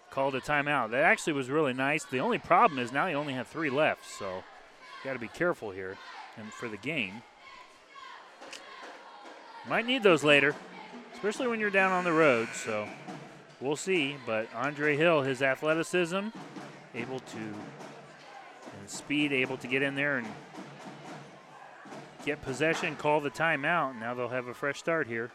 called 0.09 0.35
a 0.35 0.41
timeout. 0.41 0.91
That 0.91 1.03
actually 1.03 1.33
was 1.33 1.49
really 1.49 1.73
nice. 1.73 2.03
The 2.03 2.19
only 2.19 2.39
problem 2.39 2.79
is 2.79 2.91
now 2.91 3.07
you 3.07 3.15
only 3.15 3.33
have 3.33 3.47
three 3.47 3.69
left, 3.69 4.09
so 4.09 4.43
got 5.03 5.13
to 5.13 5.19
be 5.19 5.27
careful 5.27 5.71
here 5.71 5.97
and 6.37 6.51
for 6.51 6.67
the 6.67 6.77
game. 6.77 7.21
Might 9.67 9.85
need 9.85 10.03
those 10.03 10.23
later, 10.23 10.55
especially 11.13 11.47
when 11.47 11.59
you're 11.59 11.69
down 11.69 11.91
on 11.91 12.03
the 12.03 12.11
road. 12.11 12.49
So 12.53 12.87
we'll 13.59 13.75
see. 13.75 14.15
But 14.25 14.47
Andre 14.53 14.95
Hill, 14.95 15.21
his 15.23 15.41
athleticism, 15.41 16.27
able 16.93 17.19
to 17.19 17.37
and 17.37 18.89
speed, 18.89 19.31
able 19.31 19.57
to 19.57 19.67
get 19.67 19.81
in 19.81 19.95
there 19.95 20.17
and 20.17 20.27
get 22.25 22.41
possession, 22.41 22.95
call 22.95 23.21
the 23.21 23.31
timeout. 23.31 23.99
Now 23.99 24.13
they'll 24.13 24.29
have 24.29 24.47
a 24.47 24.53
fresh 24.53 24.79
start 24.79 25.07
here. 25.07 25.31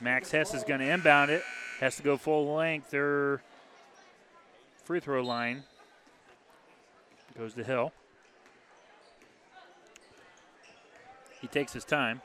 Max 0.00 0.30
Hess 0.30 0.54
is 0.54 0.64
going 0.64 0.80
to 0.80 0.90
inbound 0.90 1.30
it. 1.30 1.42
Has 1.80 1.96
to 1.96 2.02
go 2.02 2.16
full 2.16 2.54
length. 2.54 2.90
Their 2.90 3.42
free 4.84 5.00
throw 5.00 5.22
line 5.22 5.64
goes 7.38 7.54
to 7.54 7.64
Hill. 7.64 7.92
He 11.40 11.46
takes 11.46 11.72
his 11.72 11.84
time. 11.84 12.20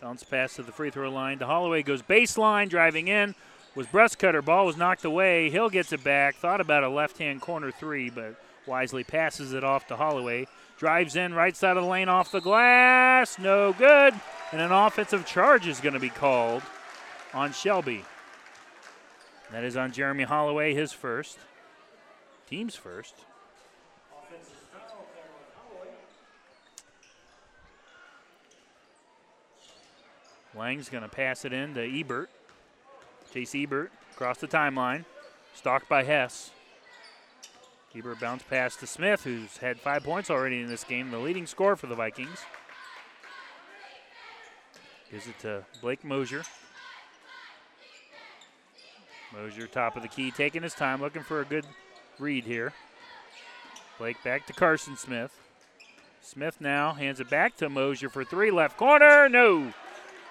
Bounce 0.00 0.22
pass 0.22 0.54
to 0.54 0.62
the 0.62 0.72
free 0.72 0.90
throw 0.90 1.10
line. 1.10 1.38
To 1.38 1.46
Holloway 1.46 1.82
goes 1.82 2.02
baseline, 2.02 2.68
driving 2.68 3.08
in. 3.08 3.34
Was 3.74 3.86
breast 3.86 4.18
cutter. 4.18 4.40
Ball 4.40 4.66
was 4.66 4.76
knocked 4.76 5.04
away. 5.04 5.50
Hill 5.50 5.68
gets 5.68 5.92
it 5.92 6.04
back. 6.04 6.36
Thought 6.36 6.60
about 6.60 6.84
a 6.84 6.88
left 6.88 7.18
hand 7.18 7.40
corner 7.40 7.70
three, 7.70 8.08
but 8.08 8.36
wisely 8.66 9.04
passes 9.04 9.52
it 9.52 9.64
off 9.64 9.86
to 9.88 9.96
Holloway. 9.96 10.46
Drives 10.78 11.16
in 11.16 11.34
right 11.34 11.56
side 11.56 11.76
of 11.76 11.82
the 11.82 11.88
lane 11.88 12.08
off 12.08 12.30
the 12.30 12.40
glass. 12.40 13.38
No 13.38 13.72
good. 13.72 14.14
And 14.52 14.60
an 14.60 14.70
offensive 14.72 15.26
charge 15.26 15.66
is 15.66 15.80
going 15.80 15.94
to 15.94 16.00
be 16.00 16.08
called 16.08 16.62
on 17.36 17.52
Shelby. 17.52 18.02
That 19.52 19.62
is 19.62 19.76
on 19.76 19.92
Jeremy 19.92 20.24
Holloway, 20.24 20.72
his 20.72 20.92
first. 20.92 21.38
Team's 22.48 22.74
first. 22.74 23.14
Lang's 30.56 30.88
going 30.88 31.02
to 31.02 31.10
pass 31.10 31.44
it 31.44 31.52
in 31.52 31.74
to 31.74 32.00
Ebert. 32.00 32.30
Chase 33.34 33.54
Ebert 33.54 33.92
across 34.14 34.38
the 34.38 34.48
timeline. 34.48 35.04
Stalked 35.54 35.90
by 35.90 36.04
Hess. 36.04 36.50
Ebert 37.94 38.18
bounce 38.18 38.42
pass 38.44 38.76
to 38.76 38.86
Smith, 38.86 39.24
who's 39.24 39.58
had 39.58 39.78
five 39.78 40.02
points 40.02 40.30
already 40.30 40.60
in 40.60 40.68
this 40.68 40.84
game, 40.84 41.10
the 41.10 41.18
leading 41.18 41.46
scorer 41.46 41.76
for 41.76 41.86
the 41.86 41.94
Vikings. 41.94 42.38
Gives 45.10 45.26
it 45.26 45.38
to 45.40 45.64
Blake 45.82 46.02
Mosier. 46.02 46.42
Mosier, 49.36 49.66
top 49.66 49.96
of 49.96 50.02
the 50.02 50.08
key, 50.08 50.30
taking 50.30 50.62
his 50.62 50.74
time, 50.74 51.00
looking 51.00 51.22
for 51.22 51.40
a 51.40 51.44
good 51.44 51.66
read 52.18 52.44
here. 52.44 52.72
Blake 53.98 54.22
back 54.24 54.46
to 54.46 54.52
Carson 54.52 54.96
Smith. 54.96 55.30
Smith 56.22 56.60
now 56.60 56.94
hands 56.94 57.20
it 57.20 57.30
back 57.30 57.56
to 57.56 57.68
Mosier 57.68 58.08
for 58.08 58.24
three. 58.24 58.50
Left 58.50 58.76
corner, 58.76 59.28
no. 59.28 59.72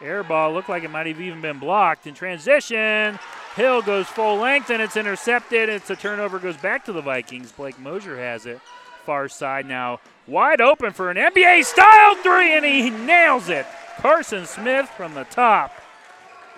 Air 0.01 0.23
ball 0.23 0.53
looked 0.53 0.69
like 0.69 0.83
it 0.83 0.91
might 0.91 1.07
have 1.07 1.21
even 1.21 1.39
been 1.39 1.59
blocked. 1.59 2.07
In 2.07 2.13
transition, 2.13 3.17
Hill 3.55 3.81
goes 3.81 4.07
full 4.07 4.37
length 4.37 4.69
and 4.69 4.81
it's 4.81 4.97
intercepted. 4.97 5.69
It's 5.69 5.89
a 5.89 5.95
turnover, 5.95 6.39
goes 6.39 6.57
back 6.57 6.83
to 6.85 6.91
the 6.91 7.01
Vikings. 7.01 7.51
Blake 7.51 7.79
Mosier 7.79 8.17
has 8.17 8.45
it. 8.45 8.59
Far 9.05 9.29
side 9.29 9.67
now, 9.67 9.99
wide 10.27 10.61
open 10.61 10.91
for 10.91 11.11
an 11.11 11.17
NBA 11.17 11.63
style 11.63 12.15
three, 12.15 12.57
and 12.57 12.65
he 12.65 12.89
nails 12.89 13.49
it. 13.49 13.67
Carson 13.99 14.45
Smith 14.45 14.89
from 14.89 15.13
the 15.13 15.25
top. 15.25 15.71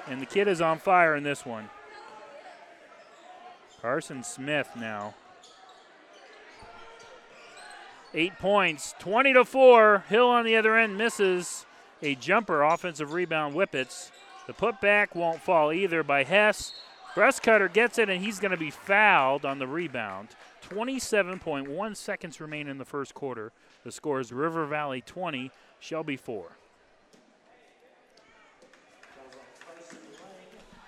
And 0.07 0.21
the 0.21 0.25
kid 0.25 0.47
is 0.47 0.61
on 0.61 0.79
fire 0.79 1.15
in 1.15 1.23
this 1.23 1.45
one. 1.45 1.69
Carson 3.81 4.23
Smith 4.23 4.69
now. 4.75 5.13
Eight 8.13 8.37
points, 8.39 8.95
20 8.99 9.33
to 9.33 9.45
4. 9.45 10.05
Hill 10.09 10.27
on 10.27 10.45
the 10.45 10.55
other 10.55 10.75
end 10.75 10.97
misses 10.97 11.65
a 12.01 12.15
jumper 12.15 12.63
offensive 12.63 13.13
rebound 13.13 13.53
Whippets. 13.53 14.11
The 14.47 14.53
putback 14.53 15.13
won't 15.13 15.41
fall 15.41 15.71
either 15.71 16.03
by 16.03 16.23
Hess. 16.23 16.73
Breastcutter 17.15 17.71
gets 17.71 17.97
it, 17.97 18.09
and 18.09 18.23
he's 18.23 18.39
going 18.39 18.51
to 18.51 18.57
be 18.57 18.71
fouled 18.71 19.45
on 19.45 19.59
the 19.59 19.67
rebound. 19.67 20.29
27.1 20.69 21.95
seconds 21.95 22.39
remain 22.39 22.67
in 22.67 22.77
the 22.77 22.85
first 22.85 23.13
quarter. 23.13 23.51
The 23.83 23.91
score 23.91 24.19
is 24.19 24.31
River 24.31 24.65
Valley 24.65 25.01
20, 25.01 25.51
Shelby 25.79 26.17
4. 26.17 26.45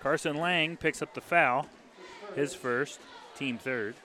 Carson 0.01 0.37
Lang 0.37 0.77
picks 0.77 1.01
up 1.01 1.13
the 1.13 1.21
foul, 1.21 1.67
his 2.35 2.53
first, 2.53 2.99
team 3.35 3.57
third. 3.57 3.95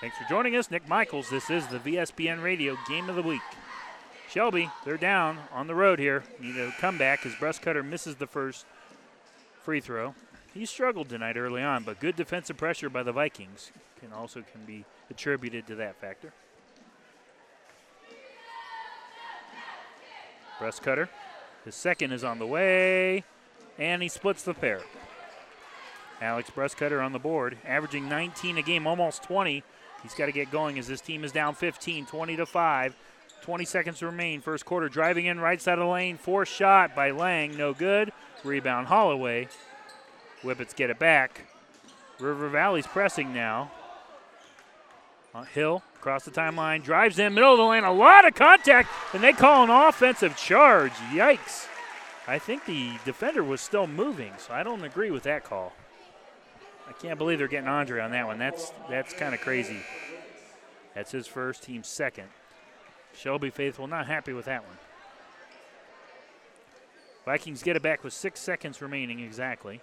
Thanks 0.00 0.18
for 0.18 0.28
joining 0.28 0.56
us, 0.56 0.70
Nick 0.70 0.86
Michaels. 0.86 1.30
This 1.30 1.48
is 1.48 1.66
the 1.68 1.78
VSBN 1.78 2.42
Radio 2.42 2.76
Game 2.88 3.08
of 3.08 3.16
the 3.16 3.22
Week. 3.22 3.40
Shelby, 4.28 4.68
they're 4.84 4.96
down 4.96 5.38
on 5.52 5.66
the 5.66 5.74
road 5.74 5.98
here. 5.98 6.24
Need 6.40 6.58
a 6.58 6.72
comeback 6.78 7.24
as 7.24 7.32
Breastcutter 7.34 7.84
misses 7.84 8.16
the 8.16 8.26
first 8.26 8.66
free 9.62 9.80
throw. 9.80 10.14
He 10.52 10.66
struggled 10.66 11.08
tonight 11.08 11.36
early 11.36 11.62
on, 11.62 11.84
but 11.84 12.00
good 12.00 12.16
defensive 12.16 12.56
pressure 12.56 12.90
by 12.90 13.02
the 13.02 13.12
Vikings 13.12 13.72
can 14.00 14.12
also 14.12 14.42
can 14.52 14.64
be 14.66 14.84
attributed 15.10 15.66
to 15.68 15.74
that 15.76 16.00
factor. 16.00 16.32
Breastcutter, 20.58 21.08
his 21.64 21.74
second 21.74 22.12
is 22.12 22.22
on 22.22 22.38
the 22.38 22.46
way, 22.46 23.24
and 23.78 24.02
he 24.02 24.08
splits 24.08 24.42
the 24.42 24.54
pair. 24.54 24.80
Alex 26.20 26.50
Breastcutter 26.50 27.04
on 27.04 27.12
the 27.12 27.18
board, 27.18 27.58
averaging 27.64 28.08
19 28.08 28.58
a 28.58 28.62
game, 28.62 28.86
almost 28.86 29.22
20. 29.24 29.62
He's 30.02 30.14
got 30.14 30.26
to 30.26 30.32
get 30.32 30.50
going 30.50 30.78
as 30.78 30.86
this 30.86 31.00
team 31.00 31.24
is 31.24 31.32
down 31.32 31.54
15, 31.54 32.06
20 32.06 32.36
to 32.36 32.46
5. 32.46 32.96
20 33.42 33.64
seconds 33.64 34.02
remain. 34.02 34.40
First 34.40 34.64
quarter, 34.64 34.88
driving 34.88 35.26
in 35.26 35.38
right 35.38 35.60
side 35.60 35.78
of 35.78 35.84
the 35.84 35.90
lane. 35.90 36.16
Fourth 36.16 36.48
shot 36.48 36.94
by 36.94 37.10
Lang, 37.10 37.56
no 37.56 37.74
good. 37.74 38.12
Rebound 38.42 38.86
Holloway. 38.86 39.48
Whippets 40.42 40.74
get 40.74 40.90
it 40.90 40.98
back. 40.98 41.42
River 42.18 42.48
Valley's 42.48 42.86
pressing 42.86 43.34
now. 43.34 43.70
Uh, 45.34 45.42
Hill 45.42 45.82
across 45.96 46.24
the 46.24 46.30
timeline, 46.30 46.82
drives 46.82 47.18
in, 47.18 47.34
middle 47.34 47.52
of 47.52 47.58
the 47.58 47.64
lane, 47.64 47.82
a 47.82 47.92
lot 47.92 48.26
of 48.26 48.34
contact, 48.34 48.88
and 49.14 49.24
they 49.24 49.32
call 49.32 49.64
an 49.64 49.70
offensive 49.70 50.36
charge. 50.36 50.92
Yikes. 51.12 51.66
I 52.26 52.38
think 52.38 52.64
the 52.64 52.92
defender 53.04 53.44
was 53.44 53.60
still 53.60 53.86
moving, 53.86 54.32
so 54.38 54.54
I 54.54 54.62
don't 54.62 54.82
agree 54.82 55.10
with 55.10 55.24
that 55.24 55.44
call. 55.44 55.72
I 56.88 56.92
can't 56.92 57.18
believe 57.18 57.38
they're 57.38 57.48
getting 57.48 57.68
Andre 57.68 58.00
on 58.00 58.10
that 58.12 58.26
one. 58.26 58.38
That's 58.38 58.72
that's 58.88 59.12
kind 59.12 59.34
of 59.34 59.40
crazy. 59.40 59.80
That's 60.94 61.12
his 61.12 61.26
first, 61.26 61.62
team 61.62 61.82
second. 61.82 62.28
Shelby 63.14 63.50
Faithful 63.50 63.86
not 63.86 64.06
happy 64.06 64.32
with 64.32 64.46
that 64.46 64.64
one. 64.64 64.76
Vikings 67.24 67.62
get 67.62 67.76
it 67.76 67.82
back 67.82 68.04
with 68.04 68.12
six 68.12 68.40
seconds 68.40 68.82
remaining 68.82 69.20
exactly. 69.20 69.80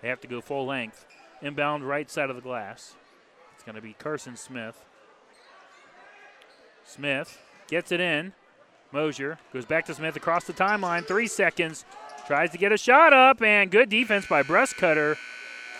They 0.00 0.08
have 0.08 0.20
to 0.20 0.28
go 0.28 0.40
full 0.40 0.66
length. 0.66 1.06
Inbound 1.42 1.86
right 1.86 2.10
side 2.10 2.30
of 2.30 2.36
the 2.36 2.42
glass. 2.42 2.94
It's 3.54 3.64
going 3.64 3.74
to 3.74 3.82
be 3.82 3.94
Carson 3.94 4.36
Smith. 4.36 4.84
Smith 6.84 7.40
gets 7.68 7.90
it 7.90 8.00
in. 8.00 8.32
Mosier 8.94 9.38
goes 9.52 9.64
back 9.66 9.84
to 9.86 9.94
Smith 9.94 10.16
across 10.16 10.44
the 10.44 10.52
timeline. 10.52 11.04
Three 11.04 11.26
seconds. 11.26 11.84
Tries 12.26 12.50
to 12.52 12.58
get 12.58 12.72
a 12.72 12.78
shot 12.78 13.12
up, 13.12 13.42
and 13.42 13.70
good 13.70 13.90
defense 13.90 14.24
by 14.26 14.42
Breastcutter 14.42 15.16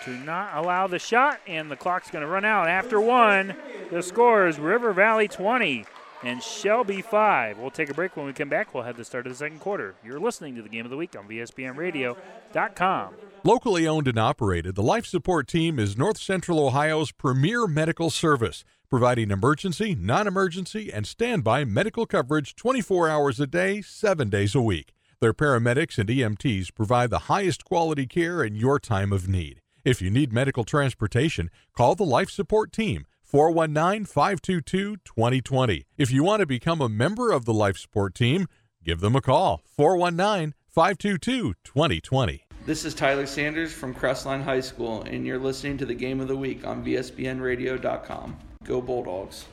to 0.04 0.10
not 0.10 0.54
allow 0.54 0.86
the 0.86 0.98
shot, 0.98 1.40
and 1.46 1.70
the 1.70 1.76
clock's 1.76 2.10
going 2.10 2.20
to 2.20 2.28
run 2.28 2.44
out 2.44 2.68
after 2.68 3.00
one. 3.00 3.54
The 3.90 4.02
score 4.02 4.46
is 4.46 4.58
River 4.58 4.92
Valley 4.92 5.28
20 5.28 5.86
and 6.22 6.42
Shelby 6.42 7.02
5. 7.02 7.58
We'll 7.58 7.70
take 7.70 7.90
a 7.90 7.94
break. 7.94 8.16
When 8.16 8.26
we 8.26 8.32
come 8.32 8.48
back, 8.48 8.74
we'll 8.74 8.84
have 8.84 8.96
the 8.96 9.04
start 9.04 9.26
of 9.26 9.32
the 9.32 9.38
second 9.38 9.60
quarter. 9.60 9.94
You're 10.04 10.20
listening 10.20 10.54
to 10.56 10.62
the 10.62 10.68
Game 10.68 10.84
of 10.84 10.90
the 10.90 10.96
Week 10.96 11.16
on 11.18 11.28
VSBNradio.com. 11.28 13.14
Locally 13.44 13.86
owned 13.86 14.08
and 14.08 14.18
operated, 14.18 14.74
the 14.74 14.82
Life 14.82 15.06
Support 15.06 15.48
Team 15.48 15.78
is 15.78 15.98
North 15.98 16.18
Central 16.18 16.66
Ohio's 16.66 17.12
premier 17.12 17.66
medical 17.66 18.10
service, 18.10 18.64
providing 18.88 19.30
emergency, 19.30 19.94
non 19.94 20.26
emergency, 20.26 20.92
and 20.92 21.06
standby 21.06 21.64
medical 21.64 22.06
coverage 22.06 22.54
24 22.56 23.08
hours 23.08 23.40
a 23.40 23.46
day, 23.46 23.82
7 23.82 24.30
days 24.30 24.54
a 24.54 24.62
week. 24.62 24.92
Their 25.20 25.34
paramedics 25.34 25.98
and 25.98 26.08
EMTs 26.08 26.74
provide 26.74 27.10
the 27.10 27.20
highest 27.20 27.64
quality 27.64 28.06
care 28.06 28.42
in 28.42 28.54
your 28.54 28.78
time 28.78 29.12
of 29.12 29.28
need. 29.28 29.60
If 29.84 30.00
you 30.00 30.10
need 30.10 30.32
medical 30.32 30.64
transportation, 30.64 31.50
call 31.76 31.94
the 31.94 32.04
Life 32.04 32.30
Support 32.30 32.72
Team 32.72 33.06
419 33.34 34.04
522 34.04 34.98
2020. 34.98 35.86
If 35.98 36.12
you 36.12 36.22
want 36.22 36.38
to 36.38 36.46
become 36.46 36.80
a 36.80 36.88
member 36.88 37.32
of 37.32 37.46
the 37.46 37.52
Life 37.52 37.76
Support 37.76 38.14
Team, 38.14 38.46
give 38.84 39.00
them 39.00 39.16
a 39.16 39.20
call 39.20 39.60
419 39.76 40.54
522 40.68 41.54
2020. 41.64 42.44
This 42.64 42.84
is 42.84 42.94
Tyler 42.94 43.26
Sanders 43.26 43.72
from 43.72 43.92
Crestline 43.92 44.44
High 44.44 44.60
School, 44.60 45.02
and 45.02 45.26
you're 45.26 45.40
listening 45.40 45.76
to 45.78 45.84
the 45.84 45.96
Game 45.96 46.20
of 46.20 46.28
the 46.28 46.36
Week 46.36 46.64
on 46.64 46.84
VSBNRadio.com. 46.84 48.36
Go 48.62 48.80
Bulldogs. 48.80 49.46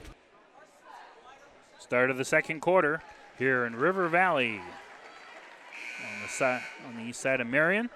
Start 1.79 2.11
of 2.11 2.19
the 2.19 2.25
second 2.25 2.59
quarter 2.59 3.01
here 3.39 3.65
in 3.65 3.75
River 3.75 4.07
Valley 4.07 4.59
on 4.59 6.21
the, 6.21 6.29
side, 6.29 6.61
on 6.87 6.97
the 6.97 7.01
east 7.09 7.19
side 7.19 7.41
of 7.41 7.47
Marion. 7.47 7.89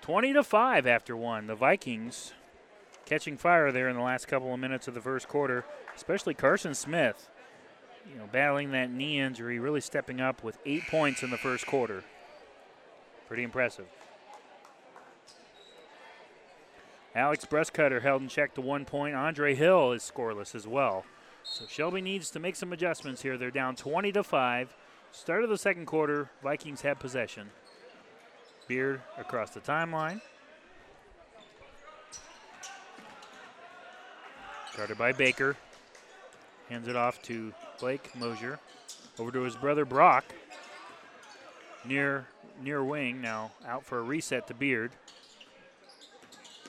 20 0.00 0.32
to 0.32 0.42
5 0.42 0.86
after 0.86 1.14
one. 1.14 1.48
The 1.48 1.54
Vikings 1.54 2.32
catching 3.06 3.36
fire 3.36 3.70
there 3.72 3.88
in 3.88 3.96
the 3.96 4.02
last 4.02 4.28
couple 4.28 4.52
of 4.52 4.60
minutes 4.60 4.88
of 4.88 4.94
the 4.94 5.00
first 5.00 5.28
quarter, 5.28 5.64
especially 5.94 6.34
Carson 6.34 6.74
Smith. 6.74 7.28
You 8.10 8.18
know, 8.18 8.28
battling 8.30 8.72
that 8.72 8.90
knee 8.90 9.18
injury, 9.18 9.58
really 9.58 9.80
stepping 9.80 10.20
up 10.20 10.44
with 10.44 10.58
eight 10.66 10.86
points 10.88 11.22
in 11.22 11.30
the 11.30 11.38
first 11.38 11.66
quarter. 11.66 12.04
Pretty 13.28 13.42
impressive. 13.42 13.86
Alex 17.14 17.46
Breastcutter 17.46 18.02
held 18.02 18.22
in 18.22 18.28
check 18.28 18.54
to 18.54 18.60
one 18.60 18.84
point. 18.84 19.14
Andre 19.14 19.54
Hill 19.54 19.92
is 19.92 20.02
scoreless 20.02 20.54
as 20.54 20.66
well. 20.66 21.04
So 21.44 21.64
Shelby 21.68 22.00
needs 22.00 22.30
to 22.30 22.40
make 22.40 22.56
some 22.56 22.72
adjustments 22.72 23.22
here. 23.22 23.38
They're 23.38 23.50
down 23.50 23.76
20 23.76 24.12
to 24.12 24.24
5. 24.24 24.76
Start 25.12 25.44
of 25.44 25.50
the 25.50 25.58
second 25.58 25.86
quarter, 25.86 26.30
Vikings 26.42 26.80
have 26.80 26.98
possession. 26.98 27.50
Beard 28.66 29.00
across 29.16 29.50
the 29.50 29.60
timeline. 29.60 30.20
Guarded 34.76 34.98
by 34.98 35.12
Baker. 35.12 35.56
Hands 36.68 36.86
it 36.88 36.96
off 36.96 37.22
to 37.22 37.52
Blake 37.78 38.10
Mosier. 38.16 38.58
Over 39.18 39.30
to 39.30 39.42
his 39.42 39.56
brother 39.56 39.84
Brock. 39.84 40.24
Near 41.84 42.26
near 42.62 42.82
wing 42.82 43.20
now 43.20 43.50
out 43.66 43.84
for 43.84 43.98
a 43.98 44.02
reset 44.02 44.46
to 44.48 44.54
Beard. 44.54 44.92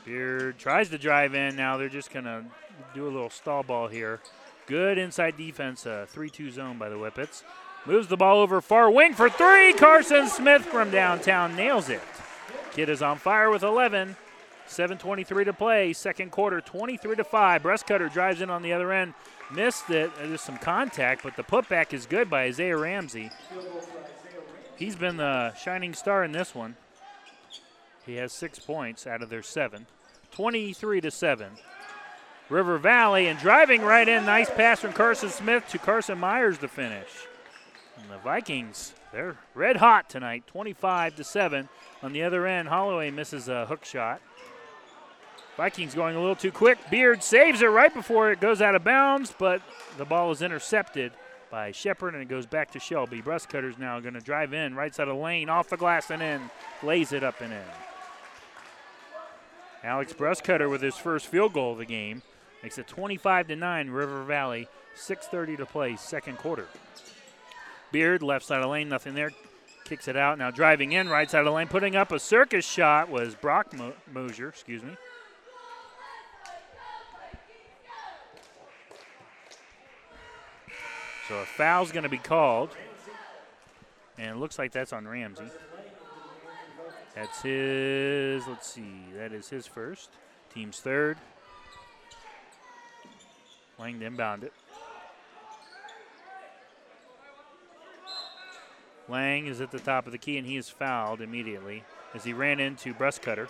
Beard 0.05 0.59
tries 0.59 0.89
to 0.89 0.97
drive 0.97 1.33
in. 1.33 1.55
Now 1.55 1.77
they're 1.77 1.89
just 1.89 2.11
going 2.11 2.25
to 2.25 2.45
do 2.93 3.05
a 3.05 3.09
little 3.09 3.29
stall 3.29 3.63
ball 3.63 3.87
here. 3.87 4.19
Good 4.67 4.97
inside 4.97 5.37
defense, 5.37 5.85
3 6.07 6.29
2 6.29 6.51
zone 6.51 6.77
by 6.77 6.89
the 6.89 6.95
Whippets. 6.95 7.43
Moves 7.85 8.07
the 8.07 8.17
ball 8.17 8.39
over 8.39 8.61
far 8.61 8.89
wing 8.89 9.13
for 9.13 9.29
three. 9.29 9.73
Carson 9.73 10.27
Smith 10.27 10.63
from 10.63 10.89
downtown 10.89 11.55
nails 11.55 11.89
it. 11.89 12.01
Kid 12.71 12.89
is 12.89 13.01
on 13.01 13.17
fire 13.17 13.49
with 13.49 13.63
11. 13.63 14.15
7.23 14.67 15.45
to 15.45 15.53
play, 15.53 15.93
second 15.93 16.31
quarter, 16.31 16.59
23 16.61 17.15
to 17.17 17.23
5. 17.23 17.63
Breastcutter 17.63 18.11
drives 18.11 18.41
in 18.41 18.49
on 18.49 18.61
the 18.61 18.73
other 18.73 18.91
end. 18.91 19.13
Missed 19.51 19.89
it. 19.89 20.11
There's 20.17 20.41
some 20.41 20.57
contact, 20.57 21.23
but 21.23 21.35
the 21.35 21.43
putback 21.43 21.93
is 21.93 22.05
good 22.05 22.29
by 22.29 22.43
Isaiah 22.43 22.77
Ramsey. 22.77 23.29
He's 24.75 24.95
been 24.95 25.17
the 25.17 25.53
shining 25.55 25.93
star 25.93 26.23
in 26.23 26.31
this 26.31 26.55
one. 26.55 26.75
He 28.05 28.15
has 28.15 28.33
six 28.33 28.59
points 28.59 29.07
out 29.07 29.21
of 29.21 29.29
their 29.29 29.43
seven. 29.43 29.87
23 30.31 31.01
to 31.01 31.11
7. 31.11 31.51
River 32.49 32.77
Valley 32.77 33.27
and 33.27 33.39
driving 33.39 33.81
right 33.81 34.07
in. 34.07 34.25
Nice 34.25 34.49
pass 34.49 34.79
from 34.79 34.93
Carson 34.93 35.29
Smith 35.29 35.67
to 35.69 35.79
Carson 35.79 36.17
Myers 36.19 36.57
to 36.59 36.67
finish. 36.67 37.07
And 37.97 38.11
the 38.11 38.17
Vikings, 38.17 38.93
they're 39.11 39.37
red 39.53 39.77
hot 39.77 40.09
tonight, 40.09 40.45
25 40.47 41.15
to 41.15 41.23
7. 41.23 41.69
On 42.03 42.13
the 42.13 42.23
other 42.23 42.45
end, 42.45 42.67
Holloway 42.67 43.09
misses 43.11 43.47
a 43.47 43.65
hook 43.65 43.85
shot. 43.85 44.21
Vikings 45.57 45.95
going 45.95 46.15
a 46.15 46.19
little 46.19 46.35
too 46.35 46.51
quick. 46.51 46.77
Beard 46.89 47.23
saves 47.23 47.61
it 47.61 47.67
right 47.67 47.93
before 47.93 48.31
it 48.31 48.41
goes 48.41 48.61
out 48.61 48.75
of 48.75 48.83
bounds, 48.83 49.33
but 49.37 49.61
the 49.97 50.05
ball 50.05 50.31
is 50.31 50.41
intercepted 50.41 51.13
by 51.49 51.71
Shepard 51.71 52.13
and 52.13 52.21
it 52.21 52.27
goes 52.27 52.45
back 52.45 52.71
to 52.71 52.79
Shelby. 52.79 53.21
Brustcutter's 53.21 53.77
now 53.77 53.99
going 54.01 54.15
to 54.15 54.19
drive 54.19 54.53
in, 54.53 54.75
right 54.75 54.93
side 54.93 55.07
of 55.07 55.15
the 55.15 55.21
lane, 55.23 55.47
off 55.47 55.69
the 55.69 55.77
glass 55.77 56.11
and 56.11 56.21
in, 56.21 56.49
lays 56.83 57.13
it 57.13 57.23
up 57.23 57.39
and 57.39 57.53
in. 57.53 57.61
Alex 59.83 60.11
Brustcutter 60.13 60.69
with 60.69 60.81
his 60.81 60.97
first 60.97 61.27
field 61.27 61.53
goal 61.53 61.73
of 61.73 61.77
the 61.77 61.85
game 61.85 62.21
makes 62.63 62.77
it 62.77 62.87
25 62.87 63.47
to 63.47 63.55
9. 63.55 63.89
River 63.91 64.23
Valley, 64.23 64.67
6:30 64.95 65.57
to 65.57 65.65
play, 65.65 65.95
second 65.95 66.37
quarter. 66.37 66.67
Beard 67.91 68.23
left 68.23 68.45
side 68.45 68.57
of 68.57 68.63
the 68.63 68.67
lane, 68.67 68.89
nothing 68.89 69.13
there. 69.13 69.31
Kicks 69.85 70.07
it 70.07 70.17
out. 70.17 70.39
Now 70.39 70.49
driving 70.49 70.91
in, 70.91 71.07
right 71.07 71.29
side 71.29 71.39
of 71.39 71.45
the 71.45 71.51
lane, 71.51 71.67
putting 71.67 71.95
up 71.95 72.11
a 72.11 72.19
circus 72.19 72.65
shot 72.65 73.07
was 73.09 73.35
Brock 73.35 73.71
Mo- 73.73 73.93
Mosier. 74.11 74.49
Excuse 74.49 74.81
me. 74.81 74.97
So 81.27 81.39
a 81.39 81.45
foul's 81.45 81.91
going 81.91 82.03
to 82.03 82.09
be 82.09 82.17
called. 82.17 82.69
And 84.17 84.29
it 84.29 84.37
looks 84.37 84.57
like 84.59 84.71
that's 84.71 84.93
on 84.93 85.07
Ramsey. 85.07 85.45
That's 87.15 87.41
his, 87.41 88.45
let's 88.47 88.67
see, 88.67 89.05
that 89.15 89.31
is 89.31 89.49
his 89.49 89.65
first. 89.65 90.09
Team's 90.53 90.79
third. 90.79 91.17
Langdon 93.79 94.15
bound 94.15 94.43
it. 94.43 94.53
Lang 99.07 99.47
is 99.47 99.61
at 99.61 99.71
the 99.71 99.79
top 99.79 100.05
of 100.05 100.11
the 100.11 100.17
key 100.17 100.37
and 100.37 100.47
he 100.47 100.57
is 100.57 100.69
fouled 100.69 101.21
immediately 101.21 101.83
as 102.13 102.23
he 102.23 102.33
ran 102.33 102.59
into 102.59 102.93
Brustcutter. 102.93 103.47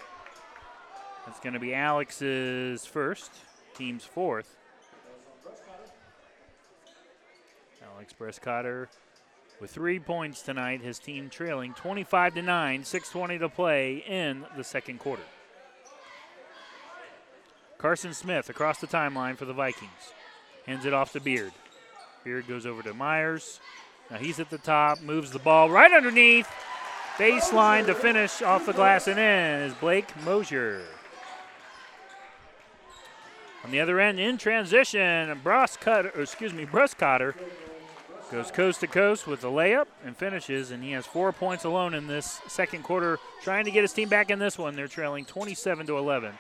That's 1.26 1.40
going 1.40 1.54
to 1.54 1.60
be 1.60 1.74
Alex's 1.74 2.86
first, 2.86 3.32
team's 3.76 4.04
fourth. 4.04 4.58
Alex 7.96 8.14
Brustcutter 8.20 8.88
with 9.62 9.72
three 9.72 10.00
points 10.00 10.42
tonight. 10.42 10.82
His 10.82 11.00
team 11.00 11.30
trailing 11.30 11.74
25 11.74 12.36
to 12.36 12.42
9, 12.42 12.84
6:20 12.84 13.40
to 13.40 13.48
play 13.48 14.04
in 14.06 14.46
the 14.58 14.66
second 14.66 15.00
quarter. 15.00 15.24
Carson 17.78 18.14
Smith 18.14 18.50
across 18.50 18.80
the 18.80 18.88
timeline 18.88 19.38
for 19.38 19.46
the 19.46 19.54
Vikings. 19.54 20.14
Hands 20.66 20.86
it 20.86 20.94
off 20.94 21.14
to 21.14 21.22
Beard. 21.22 21.54
Beard 22.26 22.50
goes 22.50 22.66
over 22.66 22.84
to 22.84 22.94
Myers. 22.94 23.62
Now 24.12 24.18
he's 24.18 24.42
at 24.42 24.50
the 24.50 24.58
top, 24.58 25.00
moves 25.00 25.32
the 25.32 25.40
ball 25.40 25.70
right 25.70 25.94
underneath. 25.94 26.50
Baseline 27.18 27.86
to 27.86 27.96
finish 27.96 28.42
off 28.42 28.66
the 28.66 28.74
glass 28.74 29.08
and 29.08 29.18
in 29.18 29.70
is 29.70 29.74
Blake 29.76 30.10
Mosier. 30.26 30.82
On 33.64 33.72
the 33.72 33.80
other 33.80 34.00
end, 34.00 34.20
in 34.20 34.38
transition, 34.38 35.42
Brustcutter, 35.44 36.20
excuse 36.20 36.54
me, 36.54 36.66
Brustcutter 36.66 37.34
goes 38.32 38.52
coast 38.52 38.80
to 38.82 38.88
coast 38.88 39.28
with 39.28 39.42
the 39.42 39.48
layup 39.48 39.88
and 40.04 40.16
finishes, 40.18 40.72
and 40.72 40.84
he 40.84 40.92
has 40.92 41.06
four 41.06 41.32
points 41.32 41.64
alone 41.64 41.94
in 41.94 42.08
this 42.08 42.42
second 42.48 42.84
quarter, 42.84 43.20
trying 43.42 43.66
to 43.66 43.72
get 43.72 43.84
his 43.84 43.94
team 43.94 44.10
back 44.10 44.30
in 44.30 44.40
this 44.40 44.58
one. 44.58 44.76
They're 44.76 44.88
trailing 44.88 45.26
27 45.26 45.88
to 45.88 45.98
11. 45.98 46.34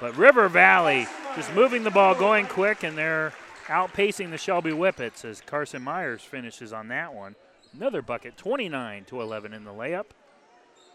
But 0.00 0.16
River 0.16 0.48
Valley 0.48 1.06
just 1.36 1.52
moving 1.54 1.82
the 1.82 1.90
ball, 1.90 2.14
going 2.14 2.46
quick, 2.46 2.82
and 2.82 2.96
they're 2.96 3.32
outpacing 3.66 4.30
the 4.30 4.38
Shelby 4.38 4.70
Whippets 4.70 5.24
as 5.24 5.40
Carson 5.40 5.82
Myers 5.82 6.22
finishes 6.22 6.72
on 6.72 6.88
that 6.88 7.14
one. 7.14 7.34
Another 7.74 8.02
bucket, 8.02 8.36
29 8.36 9.04
to 9.06 9.20
11 9.20 9.52
in 9.52 9.64
the 9.64 9.72
layup. 9.72 10.06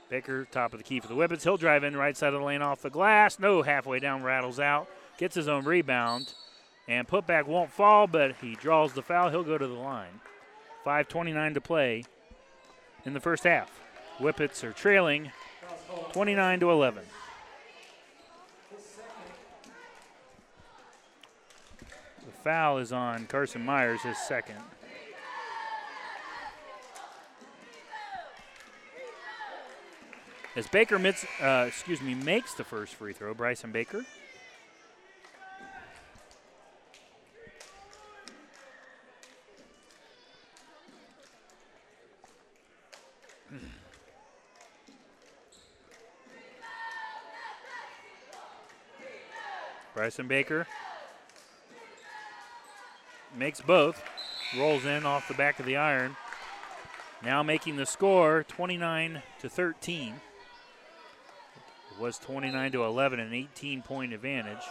Baker, 0.10 0.46
top 0.46 0.74
of 0.74 0.80
the 0.80 0.84
key 0.84 1.00
for 1.00 1.08
the 1.08 1.14
Whippets. 1.14 1.44
He'll 1.44 1.58
drive 1.58 1.84
in 1.84 1.96
right 1.96 2.18
side 2.18 2.34
of 2.34 2.40
the 2.40 2.46
lane 2.46 2.62
off 2.62 2.82
the 2.82 2.90
glass. 2.90 3.40
No, 3.40 3.62
halfway 3.62 4.00
down, 4.00 4.24
rattles 4.24 4.60
out. 4.60 4.88
Gets 5.18 5.36
his 5.36 5.48
own 5.48 5.66
rebound. 5.66 6.34
And 6.90 7.08
putback 7.08 7.46
won't 7.46 7.72
fall, 7.72 8.08
but 8.08 8.36
he 8.42 8.56
draws 8.56 8.94
the 8.94 9.04
foul. 9.04 9.30
He'll 9.30 9.44
go 9.44 9.60
to 9.60 9.68
the 9.68 9.74
line. 9.76 10.22
5.29 10.84 11.54
to 11.54 11.62
play 11.62 12.04
in 13.06 13.14
the 13.14 13.20
first 13.20 13.44
half. 13.44 13.80
Whippets 14.20 14.64
are 14.64 14.72
trailing 14.72 15.32
29 16.14 16.62
to 16.62 16.72
11. 16.72 17.04
The 22.26 22.32
foul 22.44 22.80
is 22.80 22.92
on 22.92 23.28
Carson 23.28 23.64
Myers, 23.64 24.02
his 24.02 24.18
second. 24.18 24.58
As 30.56 30.68
Baker 30.68 30.96
uh, 30.96 31.66
excuse 31.68 32.02
me, 32.02 32.16
makes 32.16 32.56
the 32.56 32.64
first 32.64 32.96
free 32.96 33.14
throw, 33.14 33.36
Bryson 33.36 33.72
Baker. 33.72 34.04
Bryson 50.00 50.30
Baker 50.30 50.66
makes 53.36 53.60
both, 53.60 54.02
rolls 54.58 54.86
in 54.86 55.06
off 55.06 55.28
the 55.28 55.34
back 55.34 55.60
of 55.60 55.66
the 55.66 55.76
iron. 55.76 56.16
Now 57.22 57.44
making 57.44 57.76
the 57.76 57.86
score 57.86 58.46
29 58.48 59.22
to 59.42 59.50
13. 59.50 60.14
It 61.92 62.00
was 62.00 62.18
29 62.18 62.72
to 62.72 62.86
11, 62.86 63.20
an 63.20 63.34
18 63.34 63.82
point 63.82 64.14
advantage. 64.14 64.64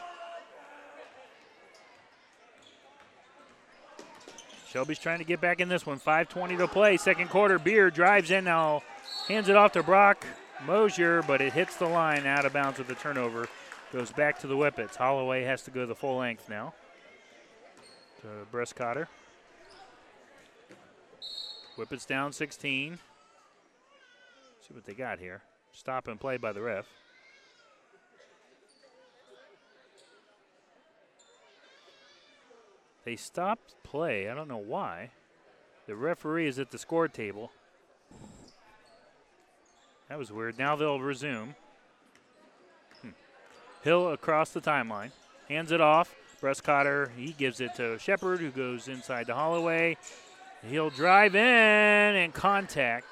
Shelby's 4.70 4.99
trying 4.99 5.18
to 5.18 5.24
get 5.24 5.43
back 5.43 5.61
in 5.61 5.68
this 5.68 5.85
one. 5.85 6.01
5.20 6.01 6.57
to 6.57 6.66
play. 6.66 6.97
Second 6.97 7.29
quarter. 7.29 7.59
Beard 7.59 7.93
drives 7.93 8.31
in 8.31 8.45
now, 8.45 8.83
hands 9.29 9.51
it 9.51 9.57
off 9.57 9.72
to 9.72 9.83
Brock 9.83 10.26
Mosier, 10.64 11.20
but 11.20 11.43
it 11.43 11.53
hits 11.53 11.76
the 11.76 11.87
line 11.87 12.24
out 12.24 12.47
of 12.47 12.55
bounds 12.55 12.79
with 12.79 12.89
the 12.89 12.95
turnover. 12.95 13.47
Goes 13.93 14.12
back 14.12 14.39
to 14.41 14.47
the 14.47 14.55
Whippets. 14.55 14.97
Holloway 14.97 15.45
has 15.45 15.62
to 15.62 15.70
go 15.70 15.86
the 15.86 15.95
full 15.95 16.18
length 16.18 16.49
now. 16.49 16.74
To 18.20 18.26
Brustcutter. 18.53 19.07
Whippets 21.76 22.07
down 22.07 22.32
16. 22.32 22.99
See 24.61 24.74
what 24.74 24.84
they 24.84 24.93
got 24.93 25.20
here. 25.20 25.41
Stop 25.72 26.07
and 26.07 26.20
play 26.20 26.36
by 26.36 26.53
the 26.53 26.61
ref. 26.61 26.86
They 33.05 33.16
stopped 33.16 33.74
play. 33.82 34.28
I 34.28 34.34
don't 34.34 34.49
know 34.49 34.59
why. 34.59 35.12
The 35.86 35.97
referee 35.97 36.47
is 36.47 36.59
at 36.59 36.70
the 36.70 36.78
score 36.78 37.09
table. 37.09 37.53
That 40.11 40.18
was 40.18 40.30
weird. 40.30 40.59
Now 40.59 40.76
they'll 40.76 41.01
resume. 41.01 41.55
Hill 43.83 44.12
across 44.12 44.51
the 44.51 44.61
timeline. 44.61 45.11
Hands 45.49 45.70
it 45.72 45.81
off. 45.81 46.14
Brustcutter, 46.41 47.11
he 47.16 47.33
gives 47.33 47.61
it 47.61 47.74
to 47.76 47.99
Shepard, 47.99 48.41
who 48.41 48.51
goes 48.51 48.87
inside 48.87 49.26
to 49.26 49.35
Holloway. 49.35 49.97
He'll 50.68 50.91
drive 50.91 51.35
in 51.35 51.43
and 51.43 52.33
contact 52.33 53.07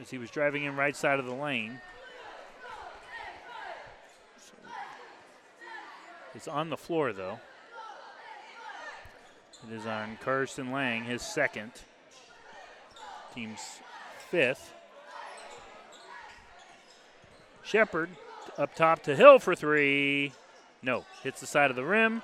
as 0.00 0.10
he 0.10 0.18
was 0.18 0.30
driving 0.30 0.64
in 0.64 0.76
right 0.76 0.94
side 0.94 1.18
of 1.18 1.26
the 1.26 1.34
lane. 1.34 1.80
It's 6.34 6.48
on 6.48 6.70
the 6.70 6.76
floor, 6.76 7.12
though. 7.12 7.40
It 9.68 9.74
is 9.74 9.86
on 9.86 10.16
Carson 10.22 10.70
Lang, 10.72 11.04
his 11.04 11.22
second. 11.22 11.72
Team's 13.34 13.60
fifth. 14.30 14.72
Shepard 17.70 18.10
up 18.58 18.74
top 18.74 19.04
to 19.04 19.14
Hill 19.14 19.38
for 19.38 19.54
three. 19.54 20.32
No, 20.82 21.04
hits 21.22 21.40
the 21.40 21.46
side 21.46 21.70
of 21.70 21.76
the 21.76 21.84
rim. 21.84 22.20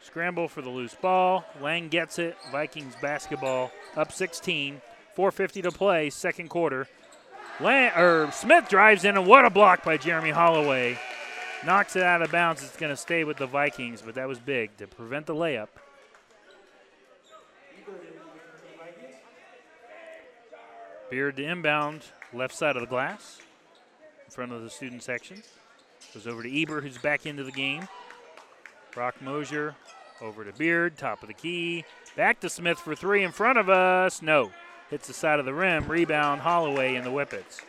Scramble 0.00 0.48
for 0.48 0.62
the 0.62 0.70
loose 0.70 0.94
ball. 0.94 1.44
Lang 1.60 1.88
gets 1.88 2.18
it. 2.18 2.38
Vikings 2.50 2.94
basketball 3.02 3.70
up 3.96 4.12
16. 4.12 4.80
4:50 5.14 5.62
to 5.62 5.70
play, 5.70 6.08
second 6.08 6.48
quarter. 6.48 6.88
Lang, 7.60 7.92
or 7.98 8.30
Smith 8.32 8.68
drives 8.68 9.04
in, 9.04 9.16
and 9.16 9.26
what 9.26 9.44
a 9.44 9.50
block 9.50 9.84
by 9.84 9.98
Jeremy 9.98 10.30
Holloway. 10.30 10.98
Knocks 11.64 11.94
it 11.96 12.02
out 12.02 12.22
of 12.22 12.30
bounds. 12.30 12.62
It's 12.62 12.76
going 12.76 12.90
to 12.90 12.96
stay 12.96 13.24
with 13.24 13.36
the 13.36 13.46
Vikings, 13.46 14.00
but 14.00 14.14
that 14.14 14.28
was 14.28 14.38
big 14.38 14.76
to 14.78 14.86
prevent 14.86 15.26
the 15.26 15.34
layup. 15.34 15.68
Beard 21.10 21.36
to 21.36 21.44
inbound, 21.44 22.02
left 22.32 22.54
side 22.54 22.76
of 22.76 22.82
the 22.82 22.88
glass, 22.88 23.40
in 24.26 24.32
front 24.32 24.52
of 24.52 24.62
the 24.62 24.70
student 24.70 25.02
section. 25.02 25.42
Goes 26.12 26.26
over 26.26 26.42
to 26.42 26.62
Ebert, 26.62 26.84
who's 26.84 26.98
back 26.98 27.26
into 27.26 27.44
the 27.44 27.52
game. 27.52 27.88
Brock 28.92 29.14
Mosier 29.20 29.74
over 30.20 30.44
to 30.44 30.52
Beard, 30.52 30.96
top 30.96 31.22
of 31.22 31.28
the 31.28 31.34
key. 31.34 31.84
Back 32.16 32.40
to 32.40 32.48
Smith 32.48 32.78
for 32.78 32.94
three 32.94 33.22
in 33.22 33.32
front 33.32 33.58
of 33.58 33.68
us. 33.68 34.22
No. 34.22 34.50
Hits 34.90 35.08
the 35.08 35.12
side 35.12 35.38
of 35.38 35.44
the 35.44 35.52
rim. 35.52 35.86
Rebound 35.86 36.40
Holloway 36.40 36.94
in 36.94 37.04
the 37.04 37.10
Whippets. 37.10 37.60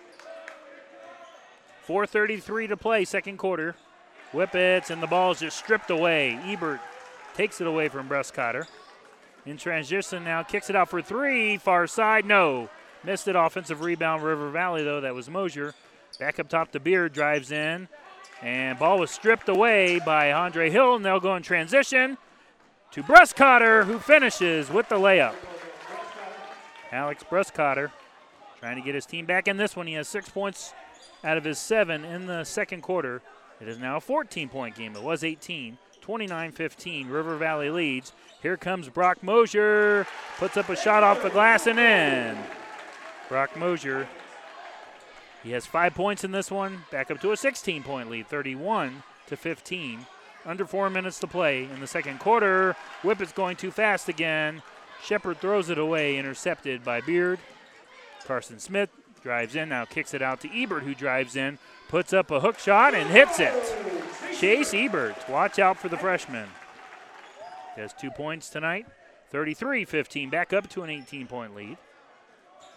4.33 1.88 2.70
to 2.70 2.78
play, 2.78 3.06
second 3.06 3.38
quarter. 3.38 3.76
Whippets, 4.32 4.90
and 4.90 5.02
the 5.02 5.08
ball 5.08 5.32
is 5.32 5.40
just 5.40 5.58
stripped 5.58 5.90
away. 5.90 6.40
Ebert 6.46 6.80
takes 7.34 7.62
it 7.62 7.68
away 7.68 7.88
from 7.88 8.10
Brustcotter. 8.10 8.68
In 9.46 9.58
transition 9.58 10.24
now, 10.24 10.44
kicks 10.44 10.70
it 10.70 10.76
out 10.76 10.90
for 10.90 11.02
three. 11.02 11.58
Far 11.58 11.88
side, 11.88 12.26
no. 12.26 12.70
Missed 13.04 13.30
it. 13.30 13.36
Offensive 13.36 13.82
rebound, 13.82 14.24
River 14.24 14.50
Valley, 14.50 14.84
though. 14.84 15.00
That 15.00 15.16
was 15.16 15.30
Mosier. 15.30 15.74
Back 16.20 16.40
up 16.40 16.50
top 16.50 16.72
to 16.72 16.80
Beard, 16.80 17.14
drives 17.14 17.52
in. 17.52 17.88
And 18.42 18.78
ball 18.78 19.00
was 19.00 19.12
stripped 19.12 19.50
away 19.50 20.00
by 20.00 20.32
Andre 20.32 20.70
Hill, 20.70 20.96
and 20.96 21.06
they'll 21.06 21.20
go 21.20 21.36
in 21.36 21.44
transition 21.44 22.18
to 22.92 23.04
Brustcotter, 23.04 23.84
who 23.86 24.00
finishes 24.00 24.70
with 24.70 24.90
the 24.90 24.96
layup. 24.96 25.34
Alex 26.92 27.24
Brustcotter 27.24 27.92
trying 28.60 28.78
to 28.78 28.82
get 28.82 28.96
his 28.96 29.06
team 29.06 29.26
back 29.26 29.48
in 29.48 29.58
this 29.58 29.76
one. 29.76 29.88
He 29.88 29.94
has 29.94 30.08
six 30.08 30.30
points 30.30 30.74
out 31.24 31.38
of 31.38 31.44
his 31.44 31.60
seven 31.60 32.06
in 32.06 32.26
the 32.26 32.44
second 32.44 32.82
quarter. 32.82 33.22
It 33.60 33.68
is 33.68 33.78
now 33.78 33.98
a 33.98 34.02
14 34.02 34.50
point 34.50 34.76
game. 34.76 34.96
It 34.96 35.04
was 35.04 35.24
18. 35.24 35.78
29 36.02 36.52
15. 36.54 37.10
River 37.10 37.36
Valley 37.36 37.70
leads. 37.70 38.14
Here 38.42 38.56
comes 38.56 38.88
Brock 38.88 39.22
Mosier. 39.22 40.08
Puts 40.38 40.56
up 40.56 40.70
a 40.70 40.76
shot 40.76 41.04
off 41.04 41.22
the 41.22 41.30
glass 41.30 41.68
and 41.68 41.80
in. 41.80 42.38
Brock 43.28 43.58
Mosier 43.58 44.08
he 45.44 45.52
has 45.52 45.66
five 45.66 45.94
points 45.94 46.24
in 46.24 46.32
this 46.32 46.50
one, 46.52 46.86
back 46.92 47.12
up 47.12 47.22
to 47.22 47.32
a 47.32 47.38
16 47.38 47.84
point 47.84 48.10
lead, 48.10 48.28
31 48.28 49.04
to 49.28 49.38
15. 49.38 50.06
Under 50.46 50.66
four 50.66 50.90
minutes 50.90 51.20
to 51.20 51.28
play 51.28 51.66
in 51.66 51.82
the 51.82 51.88
second 51.88 52.20
quarter. 52.20 52.76
Whippet's 53.04 53.34
going 53.34 53.58
too 53.58 53.72
fast 53.72 54.08
again. 54.08 54.62
Shepard 55.04 55.40
throws 55.40 55.70
it 55.70 55.78
away, 55.78 56.18
intercepted 56.18 56.84
by 56.84 57.02
Beard. 57.02 57.40
Carson 58.26 58.60
Smith 58.60 58.90
drives 59.22 59.56
in, 59.56 59.70
now 59.70 59.86
kicks 59.86 60.14
it 60.14 60.22
out 60.22 60.42
to 60.42 60.50
Ebert, 60.54 60.84
who 60.84 60.96
drives 60.96 61.36
in, 61.36 61.60
puts 61.90 62.14
up 62.14 62.32
a 62.32 62.40
hook 62.40 62.60
shot, 62.60 62.94
and 62.94 63.10
hits 63.10 63.40
it. 63.40 63.54
Chase 64.40 64.74
Ebert, 64.74 65.16
watch 65.30 65.60
out 65.60 65.78
for 65.78 65.90
the 65.90 65.98
freshman. 65.98 66.48
He 67.76 67.82
has 67.82 67.94
two 67.94 68.12
points 68.12 68.50
tonight, 68.50 68.86
33 69.30 69.86
15, 69.86 70.30
back 70.30 70.54
up 70.54 70.70
to 70.70 70.84
an 70.84 70.90
18 70.90 71.28
point 71.28 71.56
lead. 71.56 71.78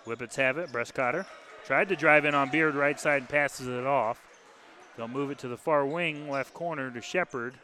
Whippets 0.04 0.36
have 0.36 0.58
it, 0.58 0.72
Brustcotter 0.72 1.26
Tried 1.64 1.88
to 1.88 1.96
drive 1.96 2.24
in 2.24 2.34
on 2.34 2.50
Beard 2.50 2.74
right 2.74 2.98
side 2.98 3.22
and 3.22 3.28
passes 3.28 3.68
it 3.68 3.86
off. 3.86 4.22
They'll 4.96 5.08
move 5.08 5.30
it 5.30 5.38
to 5.38 5.48
the 5.48 5.56
far 5.56 5.86
wing, 5.86 6.28
left 6.30 6.52
corner 6.52 6.90
to 6.90 7.00
Shepard. 7.00 7.54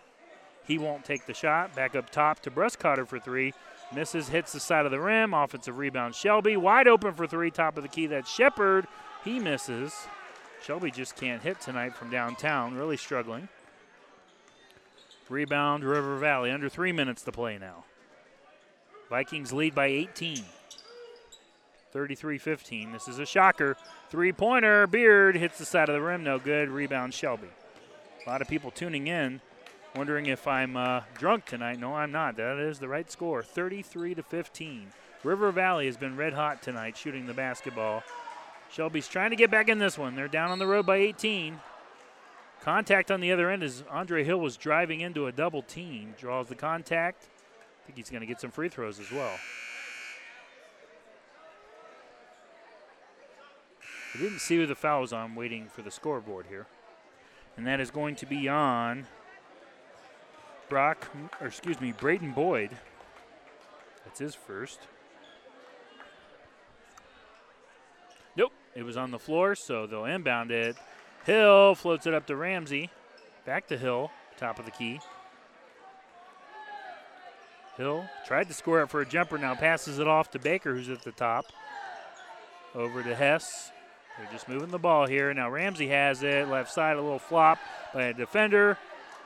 He 0.66 0.78
won't 0.78 1.04
take 1.04 1.26
the 1.26 1.34
shot. 1.34 1.74
Back 1.74 1.94
up 1.94 2.10
top 2.10 2.40
to 2.40 2.50
Brustcotter 2.50 3.06
for 3.06 3.18
three. 3.18 3.54
Misses, 3.94 4.28
hits 4.28 4.52
the 4.52 4.60
side 4.60 4.84
of 4.84 4.90
the 4.90 5.00
rim. 5.00 5.32
Offensive 5.32 5.78
rebound. 5.78 6.14
Shelby 6.14 6.56
wide 6.56 6.88
open 6.88 7.14
for 7.14 7.26
three, 7.26 7.50
top 7.50 7.76
of 7.76 7.82
the 7.82 7.88
key. 7.88 8.06
That's 8.06 8.30
Shepard. 8.30 8.86
He 9.24 9.38
misses. 9.38 9.94
Shelby 10.62 10.90
just 10.90 11.16
can't 11.16 11.42
hit 11.42 11.60
tonight 11.60 11.94
from 11.94 12.10
downtown. 12.10 12.74
Really 12.74 12.96
struggling. 12.96 13.48
Rebound, 15.28 15.84
River 15.84 16.16
Valley. 16.16 16.50
Under 16.50 16.68
three 16.68 16.92
minutes 16.92 17.22
to 17.22 17.32
play 17.32 17.58
now. 17.58 17.84
Vikings 19.08 19.52
lead 19.52 19.74
by 19.74 19.86
18. 19.86 20.44
33 21.92 22.38
15. 22.38 22.92
This 22.92 23.08
is 23.08 23.18
a 23.18 23.26
shocker. 23.26 23.76
Three 24.10 24.32
pointer. 24.32 24.86
Beard 24.86 25.36
hits 25.36 25.58
the 25.58 25.64
side 25.64 25.88
of 25.88 25.94
the 25.94 26.02
rim. 26.02 26.24
No 26.24 26.38
good. 26.38 26.68
Rebound, 26.68 27.14
Shelby. 27.14 27.48
A 28.26 28.30
lot 28.30 28.42
of 28.42 28.48
people 28.48 28.70
tuning 28.70 29.06
in 29.06 29.40
wondering 29.96 30.26
if 30.26 30.46
I'm 30.46 30.76
uh, 30.76 31.02
drunk 31.16 31.46
tonight. 31.46 31.78
No, 31.78 31.94
I'm 31.94 32.12
not. 32.12 32.36
That 32.36 32.58
is 32.58 32.78
the 32.78 32.88
right 32.88 33.10
score 33.10 33.42
33 33.42 34.14
to 34.16 34.22
15. 34.22 34.88
River 35.24 35.50
Valley 35.50 35.86
has 35.86 35.96
been 35.96 36.16
red 36.16 36.34
hot 36.34 36.62
tonight 36.62 36.96
shooting 36.96 37.26
the 37.26 37.34
basketball. 37.34 38.02
Shelby's 38.70 39.08
trying 39.08 39.30
to 39.30 39.36
get 39.36 39.50
back 39.50 39.68
in 39.68 39.78
this 39.78 39.96
one. 39.96 40.14
They're 40.14 40.28
down 40.28 40.50
on 40.50 40.58
the 40.58 40.66
road 40.66 40.86
by 40.86 40.96
18. 40.96 41.58
Contact 42.62 43.10
on 43.10 43.20
the 43.20 43.32
other 43.32 43.50
end 43.50 43.62
as 43.62 43.84
Andre 43.90 44.24
Hill 44.24 44.38
was 44.38 44.56
driving 44.56 45.00
into 45.00 45.26
a 45.26 45.32
double 45.32 45.62
team. 45.62 46.14
Draws 46.18 46.48
the 46.48 46.54
contact. 46.54 47.24
I 47.24 47.86
think 47.86 47.96
he's 47.96 48.10
going 48.10 48.20
to 48.20 48.26
get 48.26 48.40
some 48.40 48.50
free 48.50 48.68
throws 48.68 48.98
as 49.00 49.10
well. 49.10 49.34
I 54.16 54.18
didn't 54.18 54.38
see 54.38 54.56
who 54.56 54.66
the 54.66 54.74
foul 54.74 55.02
was 55.02 55.12
on 55.12 55.34
waiting 55.34 55.66
for 55.66 55.82
the 55.82 55.90
scoreboard 55.90 56.46
here. 56.48 56.66
And 57.58 57.66
that 57.66 57.80
is 57.80 57.90
going 57.90 58.16
to 58.16 58.26
be 58.26 58.48
on 58.48 59.06
Brock, 60.70 61.10
or 61.38 61.48
excuse 61.48 61.78
me, 61.82 61.92
Braden 61.92 62.32
Boyd. 62.32 62.70
That's 64.04 64.18
his 64.18 64.34
first. 64.34 64.80
Nope, 68.36 68.52
it 68.74 68.84
was 68.84 68.96
on 68.96 69.10
the 69.10 69.18
floor, 69.18 69.54
so 69.54 69.86
they'll 69.86 70.06
inbound 70.06 70.50
it. 70.50 70.76
Hill 71.26 71.74
floats 71.74 72.06
it 72.06 72.14
up 72.14 72.26
to 72.28 72.36
Ramsey. 72.36 72.88
Back 73.44 73.68
to 73.68 73.76
Hill, 73.76 74.10
top 74.38 74.58
of 74.58 74.64
the 74.64 74.70
key. 74.70 74.98
Hill 77.76 78.06
tried 78.26 78.48
to 78.48 78.54
score 78.54 78.80
it 78.80 78.88
for 78.88 79.02
a 79.02 79.06
jumper, 79.06 79.36
now 79.36 79.54
passes 79.54 79.98
it 79.98 80.08
off 80.08 80.30
to 80.30 80.38
Baker, 80.38 80.74
who's 80.74 80.88
at 80.88 81.02
the 81.02 81.12
top. 81.12 81.44
Over 82.74 83.02
to 83.02 83.14
Hess. 83.14 83.72
They're 84.18 84.32
just 84.32 84.48
moving 84.48 84.70
the 84.70 84.78
ball 84.78 85.06
here. 85.06 85.32
Now 85.34 85.50
Ramsey 85.50 85.88
has 85.88 86.22
it. 86.22 86.48
Left 86.48 86.72
side, 86.72 86.96
a 86.96 87.02
little 87.02 87.18
flop 87.18 87.58
by 87.92 88.04
a 88.04 88.14
defender. 88.14 88.78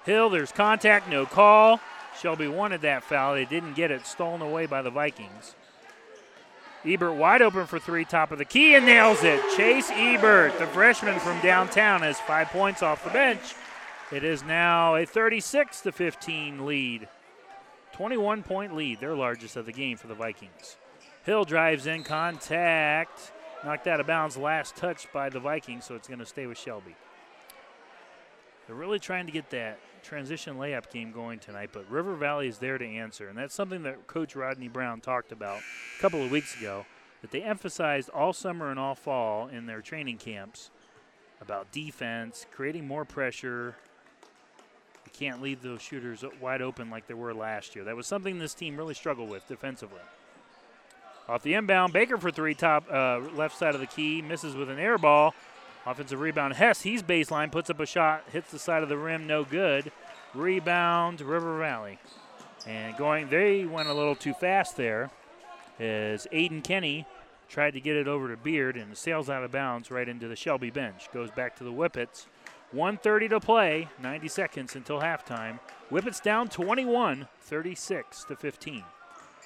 Hill, 0.05 0.31
there's 0.31 0.53
contact, 0.53 1.09
no 1.09 1.27
call. 1.27 1.81
Shelby 2.19 2.49
wanted 2.49 2.81
that 2.83 3.05
foul. 3.05 3.35
They 3.35 3.45
didn't 3.45 3.75
get 3.75 3.91
it. 3.91 4.07
Stolen 4.07 4.43
away 4.43 4.67
by 4.67 4.83
the 4.83 4.91
Vikings. 4.91 5.55
Ebert 6.85 7.15
wide 7.15 7.43
open 7.43 7.67
for 7.67 7.79
three, 7.79 8.05
top 8.07 8.33
of 8.33 8.39
the 8.39 8.45
key, 8.45 8.75
and 8.75 8.87
nails 8.87 9.23
it. 9.23 9.41
Chase 9.55 9.91
Ebert, 9.93 10.59
the 10.59 10.67
freshman 10.69 11.19
from 11.21 11.39
downtown, 11.41 12.01
has 12.01 12.19
five 12.21 12.49
points 12.49 12.83
off 12.83 13.05
the 13.05 13.11
bench. 13.11 13.55
It 14.11 14.25
is 14.25 14.43
now 14.43 14.97
a 14.97 15.05
36 15.05 15.83
to 15.83 15.93
15 15.93 16.65
lead. 16.65 17.07
21 17.93 18.43
point 18.43 18.75
lead, 18.75 18.99
their 18.99 19.15
largest 19.15 19.57
of 19.57 19.67
the 19.67 19.73
game 19.73 19.99
for 19.99 20.07
the 20.07 20.15
Vikings. 20.15 20.77
Hill 21.25 21.45
drives 21.45 21.87
in 21.87 22.03
contact. 22.03 23.33
Knocked 23.65 23.87
out 23.87 24.01
of 24.01 24.07
bounds 24.07 24.39
last 24.39 24.75
touch 24.77 25.07
by 25.13 25.29
the 25.29 25.41
Vikings, 25.41 25.85
so 25.85 25.95
it's 25.95 26.09
going 26.09 26.21
to 26.21 26.27
stay 26.27 26.47
with 26.47 26.57
Shelby. 26.57 26.97
They're 28.67 28.77
really 28.77 28.99
trying 28.99 29.27
to 29.27 29.33
get 29.33 29.51
that 29.51 29.79
transition 30.03 30.57
layup 30.57 30.91
game 30.91 31.13
going 31.13 31.41
tonight, 31.41 31.71
but 31.73 31.91
River 31.91 32.15
Valley 32.15 32.49
is 32.49 32.59
there 32.59 32.79
to 32.79 32.87
answer. 32.87 33.29
And 33.29 33.37
that's 33.37 33.55
something 33.55 33.83
that 33.83 34.07
Coach 34.07 34.35
Rodney 34.35 34.69
Brown 34.69 35.01
talked 35.01 35.31
about 35.31 35.59
a 35.59 36.01
couple 36.01 36.23
of 36.23 36.31
weeks 36.31 36.57
ago 36.57 36.87
that 37.21 37.33
they 37.33 37.43
emphasized 37.43 38.09
all 38.11 38.33
summer 38.33 38.71
and 38.71 38.79
all 38.79 38.95
fall 38.95 39.49
in 39.49 39.67
their 39.67 39.83
training 39.83 40.17
camps 40.17 40.71
about 41.43 41.71
defense, 41.71 42.47
creating 42.51 42.87
more 42.87 43.05
pressure. 43.05 43.77
You 45.05 45.13
can't 45.13 45.43
leave 45.43 45.63
those 45.63 45.83
shooters 45.83 46.25
wide 46.41 46.63
open 46.63 46.89
like 46.89 47.07
they 47.07 47.15
were 47.15 47.35
last 47.35 47.75
year. 47.75 47.85
That 47.85 47.97
was 47.97 48.07
something 48.07 48.39
this 48.39 48.55
team 48.55 48.77
really 48.77 48.95
struggled 48.95 49.29
with 49.29 49.47
defensively. 49.49 50.01
Off 51.31 51.45
the 51.45 51.55
inbound, 51.55 51.93
Baker 51.93 52.19
for 52.19 52.33
three, 52.33 52.55
top 52.55 52.91
uh, 52.91 53.21
left 53.37 53.57
side 53.57 53.77
of 53.77 53.81
the 53.81 53.87
key, 53.87 54.21
misses 54.21 54.57
with 54.57 54.69
an 54.69 54.81
air 54.81 54.99
ball. 54.99 55.33
Offensive 55.87 56.19
rebound, 56.19 56.55
Hess, 56.55 56.83
he's 56.83 57.05
baseline, 57.05 57.53
puts 57.53 57.71
up 57.71 57.79
a 57.79 57.87
shot, 57.87 58.25
hits 58.33 58.51
the 58.51 58.59
side 58.59 58.83
of 58.83 58.89
the 58.89 58.99
rim, 58.99 59.29
no 59.29 59.45
good. 59.45 59.93
Rebound, 60.35 61.21
River 61.21 61.57
Valley. 61.57 62.01
And 62.67 62.97
going, 62.97 63.29
they 63.29 63.65
went 63.65 63.89
a 63.89 63.95
little 63.95 64.17
too 64.17 64.35
fast 64.35 64.77
there 64.77 65.13
as 65.79 66.27
Aiden 66.33 66.65
Kenny 66.65 67.07
tried 67.49 67.75
to 67.75 67.81
get 67.81 67.95
it 67.95 68.09
over 68.09 68.29
to 68.29 68.37
Beard 68.37 68.77
and 68.77 68.97
sails 68.97 69.31
out 69.31 69.45
of 69.45 69.53
bounds 69.53 69.93
right 69.93 70.09
into 70.09 70.27
the 70.27 70.35
Shelby 70.35 70.71
bench. 70.71 71.13
Goes 71.15 71.31
back 71.31 71.55
to 71.59 71.65
the 71.65 71.73
Whippets. 71.73 72.27
130 72.73 73.29
to 73.29 73.39
play, 73.39 73.89
90 74.03 74.27
seconds 74.27 74.75
until 74.75 75.01
halftime. 75.01 75.61
Whippets 75.91 76.21
down 76.21 76.49
21, 76.49 77.29
36 77.41 78.25
to 78.25 78.35
15. 78.35 78.83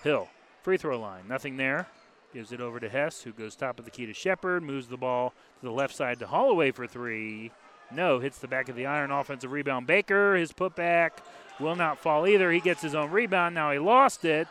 Hill 0.02 0.28
Free 0.64 0.78
throw 0.78 0.98
line, 0.98 1.28
nothing 1.28 1.58
there. 1.58 1.88
Gives 2.32 2.50
it 2.50 2.62
over 2.62 2.80
to 2.80 2.88
Hess, 2.88 3.20
who 3.20 3.32
goes 3.32 3.54
top 3.54 3.78
of 3.78 3.84
the 3.84 3.90
key 3.90 4.06
to 4.06 4.14
Shepard, 4.14 4.62
moves 4.62 4.88
the 4.88 4.96
ball 4.96 5.34
to 5.60 5.66
the 5.66 5.70
left 5.70 5.94
side 5.94 6.18
to 6.20 6.26
Holloway 6.26 6.70
for 6.70 6.86
three. 6.86 7.52
No, 7.92 8.18
hits 8.18 8.38
the 8.38 8.48
back 8.48 8.70
of 8.70 8.74
the 8.74 8.86
iron. 8.86 9.10
Offensive 9.10 9.52
rebound. 9.52 9.86
Baker, 9.86 10.34
his 10.36 10.52
putback 10.52 11.10
will 11.60 11.76
not 11.76 11.98
fall 11.98 12.26
either. 12.26 12.50
He 12.50 12.60
gets 12.60 12.80
his 12.80 12.94
own 12.94 13.10
rebound. 13.10 13.54
Now 13.54 13.72
he 13.72 13.78
lost 13.78 14.24
it. 14.24 14.48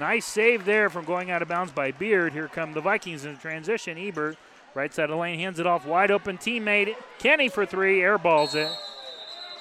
Nice 0.00 0.26
save 0.26 0.64
there 0.64 0.90
from 0.90 1.04
going 1.04 1.30
out 1.30 1.42
of 1.42 1.48
bounds 1.48 1.70
by 1.70 1.92
Beard. 1.92 2.32
Here 2.32 2.48
come 2.48 2.72
the 2.72 2.80
Vikings 2.80 3.24
in 3.24 3.38
transition. 3.38 3.96
Ebert, 3.96 4.36
right 4.74 4.92
side 4.92 5.04
of 5.04 5.10
the 5.10 5.16
lane, 5.16 5.38
hands 5.38 5.60
it 5.60 5.66
off. 5.66 5.86
Wide 5.86 6.10
open 6.10 6.38
teammate 6.38 6.96
Kenny 7.20 7.48
for 7.48 7.64
three, 7.64 8.00
airballs 8.00 8.56
it. 8.56 8.76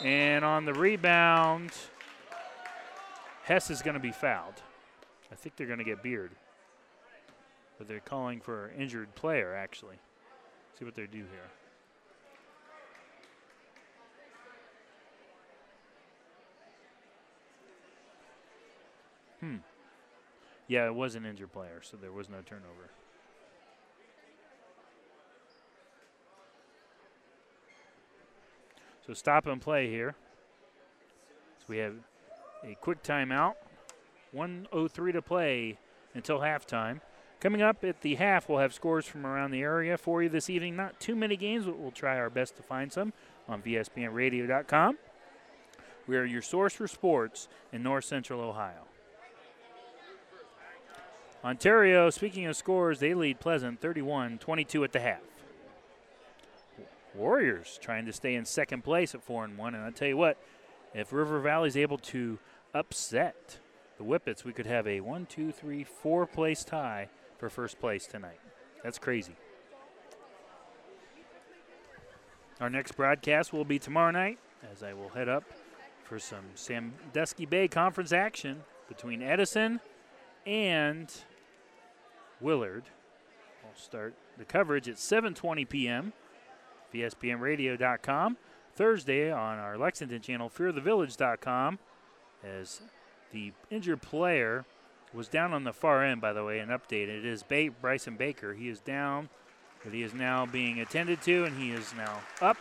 And 0.03 0.43
on 0.43 0.65
the 0.65 0.73
rebound, 0.73 1.73
Hess 3.43 3.69
is 3.69 3.83
going 3.83 3.93
to 3.93 3.99
be 3.99 4.11
fouled. 4.11 4.63
I 5.31 5.35
think 5.35 5.55
they're 5.55 5.67
going 5.67 5.79
to 5.79 5.85
get 5.85 6.03
Beard. 6.03 6.31
But 7.77 7.87
they're 7.87 7.99
calling 7.99 8.41
for 8.41 8.67
an 8.67 8.81
injured 8.81 9.15
player, 9.15 9.55
actually. 9.55 9.95
See 10.77 10.85
what 10.85 10.95
they 10.95 11.07
do 11.07 11.19
here. 11.19 11.49
Hmm. 19.39 19.57
Yeah, 20.67 20.85
it 20.85 20.93
was 20.93 21.15
an 21.15 21.25
injured 21.25 21.51
player, 21.51 21.81
so 21.81 21.97
there 21.97 22.11
was 22.11 22.29
no 22.29 22.37
turnover. 22.45 22.91
So 29.05 29.13
stop 29.13 29.47
and 29.47 29.59
play 29.59 29.89
here. 29.89 30.15
So 31.59 31.65
we 31.67 31.77
have 31.79 31.95
a 32.63 32.75
quick 32.75 33.01
timeout. 33.01 33.55
103 34.31 35.11
to 35.11 35.21
play 35.21 35.77
until 36.13 36.39
halftime. 36.39 37.01
Coming 37.39 37.61
up 37.61 37.83
at 37.83 38.01
the 38.01 38.15
half, 38.15 38.47
we'll 38.47 38.59
have 38.59 38.73
scores 38.73 39.05
from 39.05 39.25
around 39.25 39.51
the 39.51 39.61
area 39.61 39.97
for 39.97 40.21
you 40.21 40.29
this 40.29 40.49
evening. 40.49 40.75
Not 40.75 40.99
too 40.99 41.15
many 41.15 41.35
games, 41.35 41.65
but 41.65 41.77
we'll 41.77 41.91
try 41.91 42.17
our 42.17 42.29
best 42.29 42.55
to 42.57 42.63
find 42.63 42.91
some 42.91 43.13
on 43.49 43.61
VSBNradio.com. 43.61 44.97
We 46.07 46.17
are 46.17 46.25
your 46.25 46.41
source 46.41 46.73
for 46.73 46.87
sports 46.87 47.47
in 47.73 47.81
North 47.83 48.05
Central 48.05 48.41
Ohio. 48.41 48.85
Ontario, 51.43 52.11
speaking 52.11 52.45
of 52.45 52.55
scores, 52.55 52.99
they 52.99 53.15
lead 53.15 53.39
Pleasant 53.39 53.81
31 53.81 54.37
22 54.37 54.83
at 54.83 54.91
the 54.91 54.99
half. 54.99 55.21
Warriors 57.15 57.79
trying 57.81 58.05
to 58.05 58.13
stay 58.13 58.35
in 58.35 58.45
second 58.45 58.83
place 58.83 59.15
at 59.15 59.23
4 59.23 59.45
and 59.45 59.57
1. 59.57 59.75
And 59.75 59.83
I 59.83 59.89
tell 59.89 60.07
you 60.07 60.17
what, 60.17 60.37
if 60.93 61.11
River 61.11 61.39
Valley 61.39 61.67
is 61.67 61.75
able 61.75 61.97
to 61.97 62.37
upset 62.73 63.57
the 64.01 64.07
Whippets, 64.07 64.43
we 64.43 64.51
could 64.51 64.65
have 64.65 64.87
a 64.87 64.99
one, 65.01 65.27
two, 65.27 65.51
three, 65.51 65.83
four 65.83 66.25
place 66.25 66.63
tie 66.63 67.09
for 67.37 67.49
first 67.49 67.79
place 67.79 68.07
tonight. 68.07 68.39
That's 68.83 68.97
crazy. 68.97 69.35
Our 72.59 72.69
next 72.69 72.93
broadcast 72.93 73.53
will 73.53 73.65
be 73.65 73.79
tomorrow 73.79 74.11
night 74.11 74.39
as 74.71 74.81
I 74.81 74.93
will 74.93 75.09
head 75.09 75.29
up 75.29 75.43
for 76.03 76.19
some 76.19 76.45
Sandusky 76.55 77.45
Bay 77.45 77.67
Conference 77.67 78.11
action 78.11 78.63
between 78.87 79.21
Edison 79.21 79.79
and 80.45 81.11
Willard. 82.39 82.85
We'll 83.63 83.73
start 83.75 84.15
the 84.37 84.45
coverage 84.45 84.89
at 84.89 84.95
7:20 84.95 85.69
p.m. 85.69 86.13
VSBNradio.com. 86.93 88.37
Thursday 88.73 89.31
on 89.31 89.59
our 89.59 89.77
Lexington 89.77 90.21
channel, 90.21 90.49
FearTheVillage.com, 90.49 91.79
as 92.43 92.81
the 93.31 93.53
injured 93.69 94.01
player 94.01 94.65
was 95.13 95.27
down 95.27 95.53
on 95.53 95.63
the 95.63 95.73
far 95.73 96.03
end, 96.03 96.21
by 96.21 96.33
the 96.33 96.43
way, 96.43 96.59
an 96.59 96.69
update. 96.69 97.07
It 97.09 97.25
is 97.25 97.43
ba- 97.43 97.69
Bryson 97.81 98.15
Baker. 98.15 98.53
He 98.53 98.69
is 98.69 98.79
down, 98.79 99.29
but 99.83 99.93
he 99.93 100.03
is 100.03 100.13
now 100.13 100.45
being 100.45 100.79
attended 100.79 101.21
to, 101.23 101.43
and 101.45 101.57
he 101.57 101.71
is 101.71 101.93
now 101.95 102.19
up, 102.41 102.57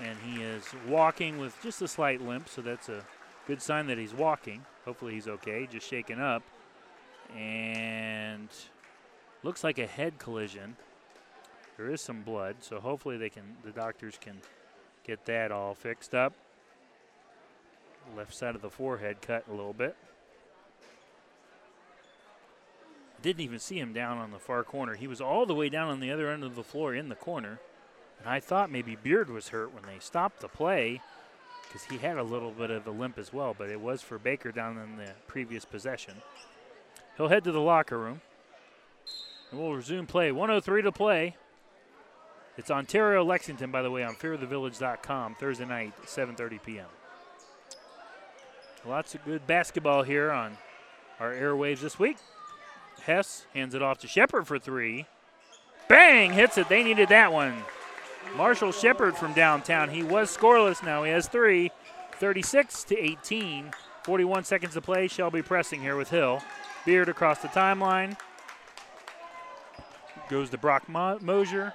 and 0.00 0.16
he 0.24 0.42
is 0.42 0.64
walking 0.88 1.38
with 1.38 1.56
just 1.62 1.82
a 1.82 1.88
slight 1.88 2.20
limp, 2.20 2.48
so 2.48 2.62
that's 2.62 2.88
a 2.88 3.04
good 3.46 3.60
sign 3.60 3.86
that 3.88 3.98
he's 3.98 4.14
walking. 4.14 4.64
Hopefully 4.84 5.14
he's 5.14 5.28
okay, 5.28 5.68
just 5.70 5.88
shaken 5.88 6.20
up. 6.20 6.42
And 7.36 8.48
looks 9.42 9.64
like 9.64 9.78
a 9.78 9.86
head 9.86 10.18
collision. 10.18 10.76
There 11.76 11.90
is 11.90 12.00
some 12.00 12.22
blood, 12.22 12.56
so 12.60 12.78
hopefully 12.80 13.16
they 13.16 13.30
can 13.30 13.56
the 13.64 13.72
doctors 13.72 14.16
can 14.20 14.40
get 15.04 15.24
that 15.26 15.50
all 15.50 15.74
fixed 15.74 16.14
up. 16.14 16.34
Left 18.16 18.34
side 18.34 18.54
of 18.54 18.62
the 18.62 18.70
forehead 18.70 19.20
cut 19.20 19.44
a 19.48 19.54
little 19.54 19.72
bit. 19.72 19.96
Didn't 23.22 23.40
even 23.40 23.58
see 23.58 23.78
him 23.78 23.92
down 23.92 24.18
on 24.18 24.30
the 24.30 24.38
far 24.38 24.62
corner. 24.62 24.94
He 24.94 25.06
was 25.06 25.20
all 25.20 25.46
the 25.46 25.54
way 25.54 25.68
down 25.68 25.88
on 25.88 26.00
the 26.00 26.10
other 26.10 26.30
end 26.30 26.44
of 26.44 26.54
the 26.54 26.62
floor 26.62 26.94
in 26.94 27.08
the 27.08 27.14
corner. 27.14 27.58
And 28.20 28.28
I 28.28 28.38
thought 28.38 28.70
maybe 28.70 28.96
Beard 28.96 29.30
was 29.30 29.48
hurt 29.48 29.74
when 29.74 29.84
they 29.84 29.98
stopped 29.98 30.40
the 30.40 30.48
play 30.48 31.00
because 31.66 31.84
he 31.84 31.98
had 31.98 32.18
a 32.18 32.22
little 32.22 32.50
bit 32.50 32.70
of 32.70 32.86
a 32.86 32.90
limp 32.90 33.18
as 33.18 33.32
well, 33.32 33.54
but 33.56 33.70
it 33.70 33.80
was 33.80 34.02
for 34.02 34.18
Baker 34.18 34.52
down 34.52 34.78
in 34.78 34.96
the 34.96 35.12
previous 35.26 35.64
possession. 35.64 36.14
He'll 37.16 37.28
head 37.28 37.44
to 37.44 37.52
the 37.52 37.60
locker 37.60 37.98
room. 37.98 38.20
And 39.50 39.60
we'll 39.60 39.74
resume 39.74 40.06
play. 40.06 40.30
103 40.30 40.82
to 40.82 40.92
play. 40.92 41.36
It's 42.56 42.70
Ontario 42.70 43.24
Lexington, 43.24 43.70
by 43.70 43.82
the 43.82 43.90
way, 43.90 44.04
on 44.04 44.14
fearthevillage.com 44.14 45.34
Thursday 45.34 45.64
night, 45.64 45.92
7:30 46.04 46.62
p.m. 46.62 46.86
Lots 48.86 49.14
of 49.14 49.24
good 49.24 49.46
basketball 49.46 50.02
here 50.02 50.30
on 50.30 50.58
our 51.18 51.32
airwaves 51.32 51.80
this 51.80 51.98
week. 51.98 52.18
Hess 53.02 53.46
hands 53.54 53.74
it 53.74 53.82
off 53.82 53.98
to 53.98 54.06
Shepard 54.08 54.46
for 54.46 54.58
three. 54.58 55.06
Bang! 55.88 56.32
Hits 56.32 56.58
it. 56.58 56.68
They 56.68 56.82
needed 56.82 57.08
that 57.08 57.32
one. 57.32 57.54
Marshall 58.36 58.72
Shepard 58.72 59.16
from 59.16 59.32
downtown. 59.32 59.90
He 59.90 60.02
was 60.02 60.34
scoreless 60.34 60.82
now. 60.84 61.02
He 61.02 61.10
has 61.10 61.28
three. 61.28 61.70
36 62.18 62.84
to 62.84 62.98
18. 62.98 63.70
41 64.04 64.44
seconds 64.44 64.74
to 64.74 64.80
play. 64.80 65.08
Shelby 65.08 65.42
pressing 65.42 65.80
here 65.80 65.96
with 65.96 66.10
Hill. 66.10 66.42
Beard 66.84 67.08
across 67.08 67.40
the 67.40 67.48
timeline. 67.48 68.18
Goes 70.28 70.50
to 70.50 70.58
Brock 70.58 70.88
Mo- 70.88 71.18
Mosier. 71.20 71.74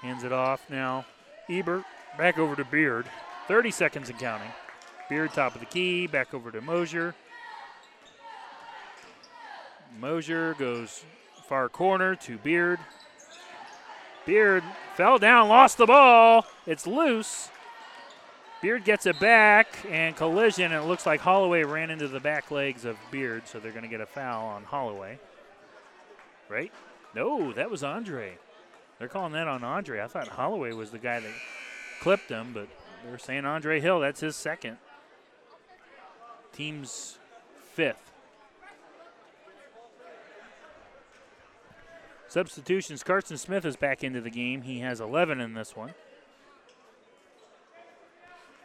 Hands 0.00 0.22
it 0.24 0.32
off 0.32 0.68
now. 0.68 1.04
Ebert 1.48 1.84
back 2.18 2.38
over 2.38 2.56
to 2.56 2.64
Beard. 2.64 3.06
30 3.48 3.70
seconds 3.70 4.10
and 4.10 4.18
counting. 4.18 4.50
Beard 5.10 5.32
top 5.34 5.54
of 5.54 5.60
the 5.60 5.66
key. 5.66 6.06
Back 6.06 6.32
over 6.32 6.52
to 6.52 6.60
Mosier. 6.60 7.14
Mosier 9.98 10.54
goes 10.54 11.04
far 11.48 11.68
corner 11.68 12.14
to 12.14 12.38
Beard. 12.38 12.78
Beard 14.24 14.62
fell 14.94 15.18
down, 15.18 15.48
lost 15.48 15.78
the 15.78 15.86
ball. 15.86 16.46
It's 16.64 16.86
loose. 16.86 17.50
Beard 18.62 18.84
gets 18.84 19.04
it 19.06 19.18
back 19.18 19.66
and 19.90 20.14
collision. 20.14 20.72
And 20.72 20.84
it 20.84 20.86
looks 20.86 21.06
like 21.06 21.20
Holloway 21.20 21.64
ran 21.64 21.90
into 21.90 22.06
the 22.06 22.20
back 22.20 22.52
legs 22.52 22.84
of 22.84 22.96
Beard, 23.10 23.48
so 23.48 23.58
they're 23.58 23.72
going 23.72 23.82
to 23.82 23.88
get 23.88 24.00
a 24.00 24.06
foul 24.06 24.46
on 24.46 24.62
Holloway. 24.62 25.18
Right? 26.48 26.72
No, 27.16 27.52
that 27.52 27.68
was 27.68 27.82
Andre. 27.82 28.38
They're 29.00 29.08
calling 29.08 29.32
that 29.32 29.48
on 29.48 29.64
Andre. 29.64 30.00
I 30.00 30.06
thought 30.06 30.28
Holloway 30.28 30.72
was 30.72 30.90
the 30.90 30.98
guy 30.98 31.18
that 31.18 31.32
clipped 32.00 32.28
him, 32.28 32.52
but 32.54 32.68
they're 33.04 33.18
saying 33.18 33.44
Andre 33.44 33.80
Hill. 33.80 33.98
That's 33.98 34.20
his 34.20 34.36
second. 34.36 34.76
Team's 36.52 37.18
fifth. 37.72 38.10
Substitutions. 42.28 43.02
Carson 43.02 43.36
Smith 43.36 43.64
is 43.64 43.76
back 43.76 44.04
into 44.04 44.20
the 44.20 44.30
game. 44.30 44.62
He 44.62 44.78
has 44.80 45.00
11 45.00 45.40
in 45.40 45.54
this 45.54 45.74
one. 45.74 45.94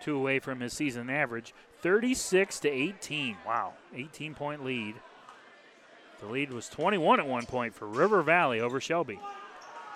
Two 0.03 0.15
away 0.17 0.37
from 0.37 0.59
his 0.59 0.71
season 0.73 1.09
average. 1.09 1.53
36 1.81 2.59
to 2.59 2.69
18. 2.69 3.37
Wow. 3.45 3.73
18 3.95 4.35
point 4.35 4.63
lead. 4.63 4.95
The 6.19 6.27
lead 6.27 6.53
was 6.53 6.69
21 6.69 7.19
at 7.19 7.27
one 7.27 7.45
point 7.45 7.73
for 7.73 7.87
River 7.87 8.21
Valley 8.21 8.59
over 8.59 8.79
Shelby. 8.79 9.19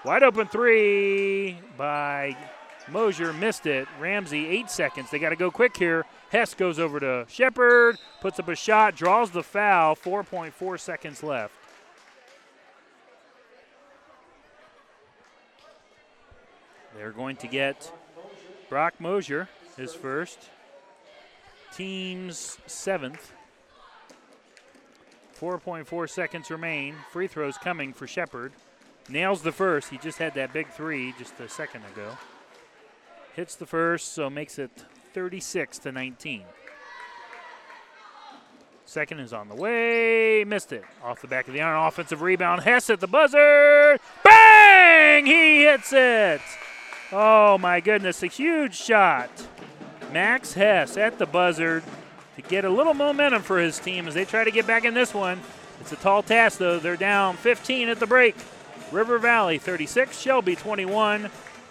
Wide 0.03 0.23
open 0.23 0.47
three 0.47 1.59
by 1.77 2.35
Mosier. 2.91 3.33
Missed 3.33 3.65
it. 3.65 3.87
Ramsey, 3.99 4.47
eight 4.47 4.69
seconds. 4.69 5.09
They 5.11 5.19
got 5.19 5.29
to 5.29 5.35
go 5.35 5.51
quick 5.51 5.77
here. 5.77 6.05
Hess 6.29 6.53
goes 6.53 6.79
over 6.79 6.99
to 6.99 7.25
Shepard, 7.27 7.97
puts 8.21 8.39
up 8.39 8.47
a 8.47 8.55
shot, 8.55 8.95
draws 8.95 9.31
the 9.31 9.43
foul. 9.43 9.95
4.4 9.95 10.79
seconds 10.79 11.23
left. 11.23 11.53
They're 16.95 17.11
going 17.11 17.37
to 17.37 17.47
get 17.47 17.91
Brock 18.69 18.99
Mosier, 18.99 19.47
his 19.77 19.93
first. 19.93 20.49
Team's 21.73 22.57
seventh. 22.67 23.31
4.4 25.39 26.09
seconds 26.09 26.51
remain. 26.51 26.95
Free 27.11 27.27
throws 27.27 27.57
coming 27.57 27.93
for 27.93 28.05
Shepard. 28.05 28.51
Nails 29.07 29.41
the 29.41 29.51
first. 29.51 29.89
He 29.89 29.97
just 29.97 30.17
had 30.17 30.35
that 30.35 30.51
big 30.51 30.67
three 30.67 31.13
just 31.17 31.39
a 31.39 31.47
second 31.47 31.83
ago. 31.93 32.17
Hits 33.39 33.55
the 33.55 33.65
first, 33.65 34.11
so 34.11 34.29
makes 34.29 34.59
it 34.59 34.83
36 35.13 35.79
to 35.79 35.93
19. 35.93 36.43
Second 38.83 39.19
is 39.21 39.31
on 39.31 39.47
the 39.47 39.55
way. 39.55 40.43
Missed 40.43 40.73
it. 40.73 40.83
Off 41.01 41.21
the 41.21 41.27
back 41.29 41.47
of 41.47 41.53
the 41.53 41.61
iron. 41.61 41.87
Offensive 41.87 42.21
rebound. 42.21 42.63
Hess 42.63 42.89
at 42.89 42.99
the 42.99 43.07
buzzer. 43.07 43.97
Bang! 44.25 45.25
He 45.25 45.63
hits 45.63 45.93
it. 45.93 46.41
Oh 47.13 47.57
my 47.57 47.79
goodness. 47.79 48.21
A 48.23 48.27
huge 48.27 48.75
shot. 48.75 49.29
Max 50.11 50.51
Hess 50.51 50.97
at 50.97 51.17
the 51.17 51.25
buzzer 51.25 51.81
to 52.35 52.41
get 52.41 52.65
a 52.65 52.69
little 52.69 52.93
momentum 52.93 53.41
for 53.41 53.57
his 53.57 53.79
team 53.79 54.05
as 54.09 54.15
they 54.15 54.25
try 54.25 54.43
to 54.43 54.51
get 54.51 54.67
back 54.67 54.83
in 54.83 54.93
this 54.93 55.13
one. 55.13 55.39
It's 55.79 55.93
a 55.93 55.95
tall 55.95 56.23
task, 56.23 56.59
though. 56.59 56.77
They're 56.77 56.97
down 56.97 57.37
15 57.37 57.87
at 57.87 58.01
the 58.01 58.05
break. 58.05 58.35
River 58.91 59.17
Valley 59.17 59.59
36, 59.59 60.19
Shelby 60.19 60.57
21. 60.57 61.29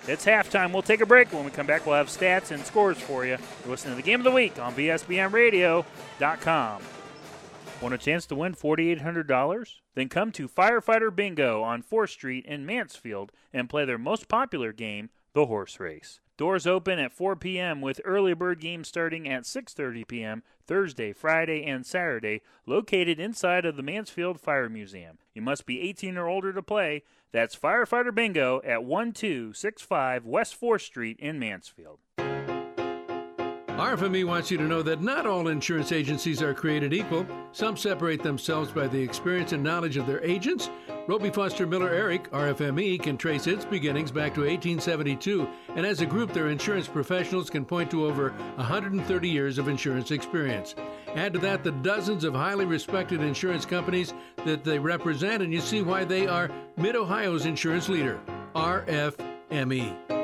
It's 0.09 0.25
halftime. 0.25 0.73
We'll 0.73 0.81
take 0.81 1.03
a 1.03 1.07
break. 1.07 1.31
When 1.35 1.45
we 1.45 1.51
come 1.51 1.67
back, 1.67 1.85
we'll 1.85 1.97
have 1.97 2.09
stats 2.09 2.51
and 2.51 2.65
scores 2.65 2.97
for 2.97 3.27
you. 3.27 3.37
You're 3.63 3.71
listening 3.71 3.93
to 3.93 3.97
the 3.97 4.03
Game 4.03 4.21
of 4.21 4.25
the 4.25 4.31
Week 4.31 4.59
on 4.59 4.75
VSBNradio.com. 4.75 6.83
Want 7.83 7.95
a 7.95 7.99
chance 7.99 8.25
to 8.27 8.35
win 8.35 8.55
$4,800? 8.55 9.75
Then 9.95 10.09
come 10.09 10.33
to 10.33 10.49
Firefighter 10.49 11.15
Bingo 11.15 11.63
on 11.63 11.83
4th 11.83 12.09
Street 12.09 12.47
in 12.47 12.65
Mansfield 12.65 13.33
and 13.53 13.69
play 13.69 13.85
their 13.85 13.99
most 13.99 14.29
popular 14.29 14.73
game, 14.73 15.11
the 15.35 15.45
horse 15.45 15.79
race. 15.79 16.21
Doors 16.39 16.67
open 16.67 16.99
at 16.99 17.13
4 17.13 17.37
p.m. 17.37 17.81
with 17.81 18.01
early 18.05 18.33
bird 18.33 18.61
games 18.61 18.89
starting 18.89 19.29
at 19.29 19.43
6:30 19.43 20.09
p.m. 20.09 20.43
Thursday, 20.67 21.13
Friday, 21.13 21.65
and 21.65 21.85
Saturday, 21.85 22.41
located 22.65 23.21
inside 23.21 23.67
of 23.67 23.77
the 23.77 23.83
Mansfield 23.83 24.41
Fire 24.41 24.69
Museum. 24.69 25.19
You 25.35 25.43
must 25.43 25.67
be 25.67 25.81
18 25.81 26.17
or 26.17 26.29
older 26.29 26.53
to 26.53 26.63
play. 26.63 27.03
That's 27.33 27.55
Firefighter 27.55 28.15
Bingo 28.15 28.61
at 28.65 28.85
1265 28.85 30.25
West 30.25 30.59
4th 30.61 30.81
Street 30.81 31.19
in 31.21 31.39
Mansfield. 31.39 31.99
RFME 33.79 34.25
wants 34.25 34.51
you 34.51 34.59
to 34.59 34.65
know 34.65 34.83
that 34.83 35.03
not 35.03 35.25
all 35.25 35.47
insurance 35.47 35.93
agencies 35.93 36.43
are 36.43 36.53
created 36.53 36.93
equal. 36.93 37.25
Some 37.53 37.77
separate 37.77 38.25
themselves 38.25 38.73
by 38.73 38.89
the 38.89 39.01
experience 39.01 39.53
and 39.53 39.63
knowledge 39.63 39.97
of 39.97 40.05
their 40.05 40.21
agents. 40.25 40.69
Roby 41.07 41.31
Foster 41.31 41.65
Miller 41.65 41.89
Eric, 41.89 42.29
RFME, 42.33 43.01
can 43.01 43.17
trace 43.17 43.47
its 43.47 43.65
beginnings 43.65 44.11
back 44.11 44.35
to 44.35 44.41
1872, 44.41 45.49
and 45.77 45.87
as 45.87 46.01
a 46.01 46.07
group, 46.07 46.33
their 46.33 46.49
insurance 46.49 46.89
professionals 46.89 47.51
can 47.51 47.65
point 47.65 47.89
to 47.93 48.05
over 48.05 48.31
130 48.57 49.29
years 49.29 49.59
of 49.59 49.69
insurance 49.69 50.11
experience. 50.11 50.75
Add 51.15 51.33
to 51.33 51.39
that 51.41 51.65
the 51.65 51.73
dozens 51.73 52.25
of 52.25 52.35
highly 52.35 52.65
respected 52.65 53.23
insurance 53.23 53.65
companies 53.65 54.13
that 54.45 54.65
they 54.65 54.79
represent, 54.79 55.43
and 55.43 55.53
you 55.53 55.61
see 55.61 55.83
why 55.83 56.05
they 56.05 56.27
are 56.27 56.51
Mid 56.77 56.97
Ohio's 56.97 57.47
insurance 57.47 57.89
leader, 57.89 58.21
RFME. 58.55 60.18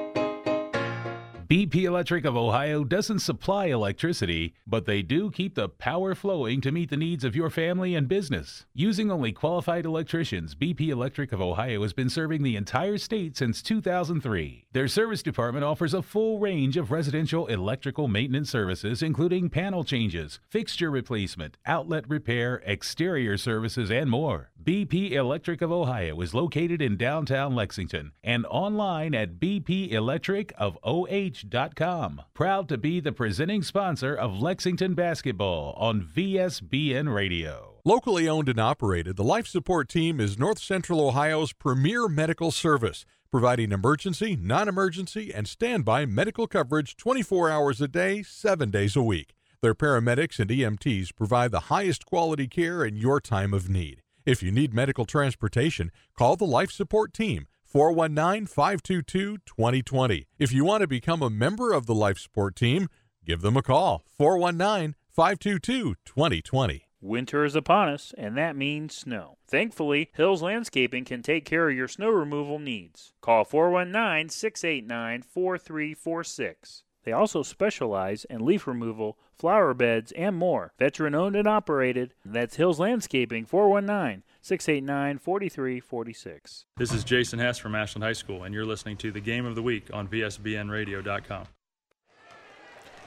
BP 1.47 1.85
Electric 1.85 2.25
of 2.25 2.39
Ohio 2.39 2.85
doesn't 2.85 3.19
supply 3.19 3.67
electricity, 3.67 4.55
but 4.67 4.87
they 4.87 5.03
do 5.03 5.31
keep 5.31 5.55
the 5.55 5.69
power 5.69 6.15
flowing 6.15 6.63
to 6.63 6.73
meet 6.73 6.89
the 6.89 6.97
needs 6.97 7.23
of 7.23 7.37
your 7.37 7.51
family 7.51 7.95
and 7.95 8.09
business. 8.09 8.65
Using 8.73 9.11
only 9.11 9.31
qualified 9.31 9.85
electricians, 9.85 10.55
BP 10.55 10.89
Electric 10.89 11.33
of 11.33 11.43
Ohio 11.43 11.83
has 11.83 11.93
been 11.93 12.09
serving 12.09 12.43
the 12.43 12.57
entire 12.57 12.97
state 12.97 13.37
since 13.37 13.61
2003. 13.61 14.65
Their 14.73 14.89
service 14.89 15.23
department 15.23 15.67
offers 15.67 15.93
a 15.93 16.01
full 16.01 16.39
range 16.39 16.79
of 16.79 16.91
residential 16.91 17.47
electrical 17.49 18.09
maintenance 18.09 18.49
services, 18.49 19.03
including 19.03 19.51
panel 19.51 19.85
changes, 19.85 20.41
fixture 20.49 20.91
replacement, 20.91 21.59
outlet 21.67 22.09
repair, 22.09 22.63
exterior 22.65 23.37
services, 23.37 23.91
and 23.91 24.09
more. 24.09 24.51
BP 24.65 25.13
Electric 25.13 25.61
of 25.61 25.71
Ohio 25.71 26.19
is 26.23 26.33
located 26.33 26.81
in 26.81 26.97
downtown 26.97 27.55
Lexington 27.55 28.13
and 28.23 28.47
online 28.47 29.15
at 29.15 29.39
bpelectricofoh.com. 29.39 32.23
Proud 32.33 32.69
to 32.71 32.79
be 32.79 32.99
the 32.99 33.13
presenting 33.13 33.63
sponsor 33.63 34.15
of 34.15 34.41
Lexington 34.41 34.95
basketball 34.95 35.75
on 35.77 36.03
VSBN 36.03 37.15
Radio. 37.15 37.75
Locally 37.85 38.27
owned 38.27 38.49
and 38.49 38.59
operated, 38.59 39.17
the 39.17 39.23
Life 39.23 39.47
Support 39.47 39.91
Team 39.91 40.19
is 40.19 40.39
North 40.39 40.61
Central 40.61 41.07
Ohio's 41.07 41.53
premier 41.53 42.09
medical 42.09 42.51
service, 42.51 43.05
providing 43.31 43.71
emergency, 43.71 44.35
non 44.35 44.67
emergency, 44.67 45.31
and 45.35 45.47
standby 45.47 46.07
medical 46.07 46.47
coverage 46.47 46.97
24 46.97 47.51
hours 47.51 47.83
a 47.83 47.89
day, 47.89 48.23
7 48.23 48.71
days 48.71 48.97
a 48.97 49.03
week. 49.03 49.35
Their 49.61 49.75
paramedics 49.75 50.39
and 50.39 50.49
EMTs 50.49 51.15
provide 51.15 51.51
the 51.51 51.69
highest 51.69 52.07
quality 52.07 52.49
care 52.49 52.83
in 52.83 52.97
your 52.97 53.21
time 53.21 53.53
of 53.53 53.69
need. 53.69 54.01
If 54.27 54.43
you 54.43 54.51
need 54.51 54.73
medical 54.73 55.05
transportation, 55.05 55.93
call 56.17 56.37
the 56.37 56.47
Life 56.47 56.71
Support 56.71 57.13
Team 57.13 57.47
419 57.63 58.47
522 58.47 59.39
2020. 59.45 60.29
If 60.39 60.51
you 60.51 60.65
want 60.65 60.81
to 60.81 60.87
become 60.87 61.23
a 61.23 61.29
member 61.29 61.75
of 61.75 61.85
the 61.85 61.95
Life 61.95 62.19
Support 62.19 62.57
Team, 62.57 62.89
give 63.27 63.43
them 63.43 63.55
a 63.55 63.63
call 63.63 64.03
419 64.17 64.95
522 65.11 65.97
2020. 66.07 66.89
Winter 67.03 67.45
is 67.45 67.55
upon 67.55 67.91
us, 67.91 68.15
and 68.17 68.35
that 68.39 68.57
means 68.57 68.97
snow. 68.97 69.37
Thankfully, 69.47 70.11
Hills 70.15 70.41
Landscaping 70.41 71.05
can 71.05 71.21
take 71.21 71.45
care 71.45 71.69
of 71.69 71.77
your 71.77 71.87
snow 71.87 72.09
removal 72.09 72.59
needs. 72.59 73.13
Call 73.21 73.45
419 73.45 74.31
689 74.31 75.21
4346. 75.21 76.85
They 77.05 77.13
also 77.13 77.43
specialize 77.43 78.25
in 78.25 78.45
leaf 78.45 78.67
removal, 78.67 79.19
flower 79.37 79.75
beds, 79.75 80.11
and 80.13 80.35
more. 80.37 80.73
Veteran 80.79 81.15
owned 81.15 81.37
and 81.37 81.47
operated. 81.47 82.15
That's 82.25 82.57
Hills 82.57 82.81
Landscaping 82.81 83.45
419 83.45 84.23
689 84.41 85.19
4346. 85.19 86.65
This 86.77 86.93
is 86.93 87.05
Jason 87.05 87.39
Hess 87.39 87.59
from 87.59 87.75
Ashland 87.75 88.05
High 88.05 88.15
School, 88.15 88.45
and 88.45 88.55
you're 88.55 88.65
listening 88.65 88.97
to 88.99 89.13
the 89.13 89.21
Game 89.21 89.45
of 89.45 89.55
the 89.55 89.63
Week 89.63 89.89
on 89.93 90.09
VSBNradio.com. 90.09 91.47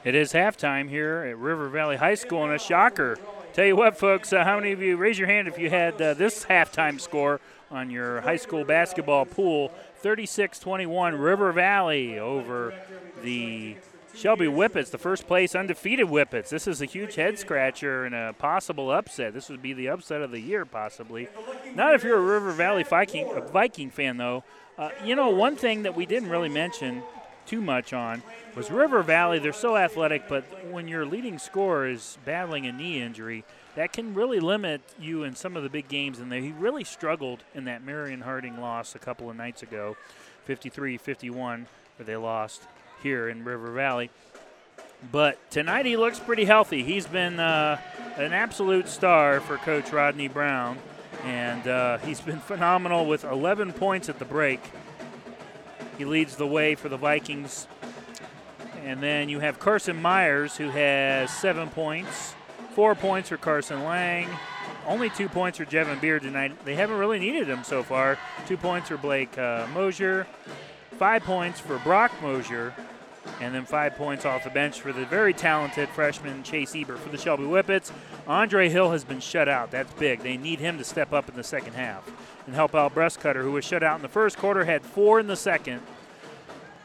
It 0.04 0.14
is 0.14 0.32
halftime 0.32 0.88
here 0.88 1.26
at 1.28 1.36
River 1.36 1.68
Valley 1.68 1.96
High 1.96 2.14
School, 2.14 2.44
and 2.44 2.52
a 2.52 2.58
shocker. 2.58 3.18
Tell 3.52 3.66
you 3.66 3.74
what, 3.74 3.98
folks, 3.98 4.32
uh, 4.32 4.44
how 4.44 4.56
many 4.56 4.70
of 4.70 4.80
you 4.80 4.96
raise 4.96 5.18
your 5.18 5.26
hand 5.26 5.48
if 5.48 5.58
you 5.58 5.70
had 5.70 6.00
uh, 6.00 6.14
this 6.14 6.44
halftime 6.44 7.00
score 7.00 7.40
on 7.70 7.90
your 7.90 8.20
high 8.20 8.36
school 8.36 8.64
basketball 8.64 9.26
pool? 9.26 9.72
36 9.98 10.60
21 10.60 11.16
River 11.16 11.50
Valley 11.52 12.18
over 12.18 12.72
the 13.22 13.76
Shelby 14.18 14.46
Whippets, 14.46 14.90
the 14.90 14.98
first 14.98 15.28
place 15.28 15.54
undefeated 15.54 16.08
Whippets. 16.08 16.50
This 16.50 16.66
is 16.66 16.82
a 16.82 16.86
huge 16.86 17.14
head 17.14 17.38
scratcher 17.38 18.04
and 18.04 18.16
a 18.16 18.32
possible 18.32 18.90
upset. 18.90 19.32
This 19.32 19.48
would 19.48 19.62
be 19.62 19.72
the 19.72 19.88
upset 19.90 20.22
of 20.22 20.32
the 20.32 20.40
year, 20.40 20.64
possibly. 20.64 21.28
Not 21.76 21.94
if 21.94 22.02
you're 22.02 22.18
a 22.18 22.20
River 22.20 22.50
Valley 22.50 22.82
Viking, 22.82 23.30
a 23.32 23.40
Viking 23.40 23.90
fan, 23.90 24.16
though. 24.16 24.42
Uh, 24.76 24.90
you 25.04 25.14
know, 25.14 25.28
one 25.28 25.54
thing 25.54 25.84
that 25.84 25.94
we 25.94 26.04
didn't 26.04 26.30
really 26.30 26.48
mention 26.48 27.04
too 27.46 27.60
much 27.60 27.92
on 27.92 28.24
was 28.56 28.72
River 28.72 29.04
Valley. 29.04 29.38
They're 29.38 29.52
so 29.52 29.76
athletic, 29.76 30.28
but 30.28 30.42
when 30.68 30.88
your 30.88 31.06
leading 31.06 31.38
scorer 31.38 31.88
is 31.88 32.18
battling 32.24 32.66
a 32.66 32.72
knee 32.72 33.00
injury, 33.00 33.44
that 33.76 33.92
can 33.92 34.14
really 34.14 34.40
limit 34.40 34.80
you 34.98 35.22
in 35.22 35.36
some 35.36 35.56
of 35.56 35.62
the 35.62 35.70
big 35.70 35.86
games. 35.86 36.18
And 36.18 36.32
they, 36.32 36.40
he 36.40 36.50
really 36.50 36.82
struggled 36.82 37.44
in 37.54 37.66
that 37.66 37.84
Marion 37.84 38.22
Harding 38.22 38.60
loss 38.60 38.96
a 38.96 38.98
couple 38.98 39.30
of 39.30 39.36
nights 39.36 39.62
ago, 39.62 39.96
53 40.44 40.98
51, 40.98 41.68
where 41.96 42.04
they 42.04 42.16
lost 42.16 42.62
here 43.02 43.28
in 43.28 43.44
River 43.44 43.72
Valley. 43.72 44.10
But 45.12 45.38
tonight 45.50 45.86
he 45.86 45.96
looks 45.96 46.18
pretty 46.18 46.44
healthy. 46.44 46.82
He's 46.82 47.06
been 47.06 47.38
uh, 47.38 47.80
an 48.16 48.32
absolute 48.32 48.88
star 48.88 49.40
for 49.40 49.56
Coach 49.58 49.92
Rodney 49.92 50.28
Brown, 50.28 50.78
and 51.24 51.66
uh, 51.68 51.98
he's 51.98 52.20
been 52.20 52.40
phenomenal 52.40 53.06
with 53.06 53.24
11 53.24 53.72
points 53.74 54.08
at 54.08 54.18
the 54.18 54.24
break. 54.24 54.60
He 55.96 56.04
leads 56.04 56.36
the 56.36 56.46
way 56.46 56.74
for 56.74 56.88
the 56.88 56.96
Vikings. 56.96 57.66
And 58.84 59.02
then 59.02 59.28
you 59.28 59.40
have 59.40 59.58
Carson 59.58 60.00
Myers, 60.00 60.56
who 60.56 60.70
has 60.70 61.30
seven 61.30 61.68
points, 61.68 62.34
four 62.74 62.94
points 62.94 63.28
for 63.28 63.36
Carson 63.36 63.84
Lang, 63.84 64.28
only 64.86 65.10
two 65.10 65.28
points 65.28 65.58
for 65.58 65.66
Jevin 65.66 66.00
Beard 66.00 66.22
tonight. 66.22 66.64
They 66.64 66.74
haven't 66.74 66.96
really 66.96 67.18
needed 67.18 67.48
him 67.48 67.64
so 67.64 67.82
far. 67.82 68.18
Two 68.46 68.56
points 68.56 68.88
for 68.88 68.96
Blake 68.96 69.36
uh, 69.36 69.66
Mosier, 69.74 70.26
five 70.92 71.22
points 71.22 71.60
for 71.60 71.78
Brock 71.80 72.10
Mosier, 72.22 72.72
and 73.40 73.54
then 73.54 73.64
five 73.64 73.96
points 73.96 74.24
off 74.24 74.44
the 74.44 74.50
bench 74.50 74.80
for 74.80 74.92
the 74.92 75.04
very 75.06 75.32
talented 75.32 75.88
freshman 75.90 76.42
Chase 76.42 76.74
Ebert 76.74 76.98
for 76.98 77.08
the 77.08 77.18
Shelby 77.18 77.44
Whippets. 77.44 77.92
Andre 78.26 78.68
Hill 78.68 78.90
has 78.90 79.04
been 79.04 79.20
shut 79.20 79.48
out. 79.48 79.70
That's 79.70 79.92
big. 79.94 80.20
They 80.20 80.36
need 80.36 80.58
him 80.58 80.78
to 80.78 80.84
step 80.84 81.12
up 81.12 81.28
in 81.28 81.36
the 81.36 81.44
second 81.44 81.74
half 81.74 82.10
and 82.46 82.54
help 82.54 82.74
out 82.74 82.94
Breastcutter, 82.94 83.42
who 83.42 83.52
was 83.52 83.64
shut 83.64 83.82
out 83.82 83.96
in 83.96 84.02
the 84.02 84.08
first 84.08 84.38
quarter, 84.38 84.64
had 84.64 84.82
four 84.82 85.20
in 85.20 85.26
the 85.26 85.36
second. 85.36 85.82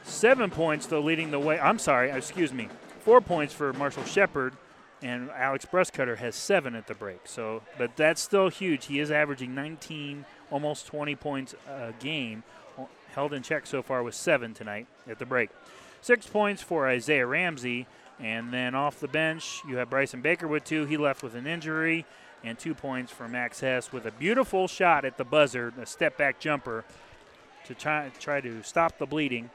Seven 0.03 0.49
points, 0.49 0.85
though, 0.85 0.99
leading 0.99 1.31
the 1.31 1.39
way. 1.39 1.59
I'm 1.59 1.79
sorry, 1.79 2.11
excuse 2.11 2.53
me. 2.53 2.67
Four 2.99 3.21
points 3.21 3.53
for 3.53 3.71
Marshall 3.73 4.03
Shepard, 4.03 4.53
and 5.01 5.29
Alex 5.31 5.65
Breastcutter 5.65 6.17
has 6.17 6.35
seven 6.35 6.75
at 6.75 6.87
the 6.87 6.93
break. 6.93 7.21
So, 7.25 7.61
but 7.77 7.95
that's 7.95 8.21
still 8.21 8.49
huge. 8.49 8.85
He 8.85 8.99
is 8.99 9.11
averaging 9.11 9.55
19, 9.55 10.25
almost 10.51 10.87
20 10.87 11.15
points 11.15 11.55
a 11.67 11.93
game. 11.99 12.43
Held 13.13 13.33
in 13.33 13.43
check 13.43 13.67
so 13.67 13.81
far 13.81 14.03
with 14.03 14.15
seven 14.15 14.53
tonight 14.53 14.87
at 15.07 15.19
the 15.19 15.25
break. 15.25 15.49
Six 16.03 16.27
points 16.27 16.61
for 16.61 16.85
Isaiah 16.85 17.25
Ramsey. 17.25 17.87
And 18.19 18.53
then 18.53 18.75
off 18.75 18.99
the 18.99 19.07
bench, 19.07 19.61
you 19.65 19.77
have 19.77 19.89
Bryson 19.89 20.19
Baker 20.19 20.49
with 20.49 20.65
two. 20.65 20.83
He 20.83 20.97
left 20.97 21.23
with 21.23 21.33
an 21.33 21.47
injury. 21.47 22.05
And 22.43 22.59
two 22.59 22.75
points 22.75 23.09
for 23.09 23.29
Max 23.29 23.61
Hess 23.61 23.93
with 23.93 24.05
a 24.05 24.11
beautiful 24.11 24.67
shot 24.67 25.05
at 25.05 25.17
the 25.17 25.23
buzzer, 25.23 25.71
a 25.81 25.85
step 25.85 26.17
back 26.17 26.41
jumper 26.41 26.83
to 27.67 27.73
try, 27.73 28.11
try 28.19 28.41
to 28.41 28.61
stop 28.63 28.97
the 28.97 29.05
bleeding. 29.05 29.49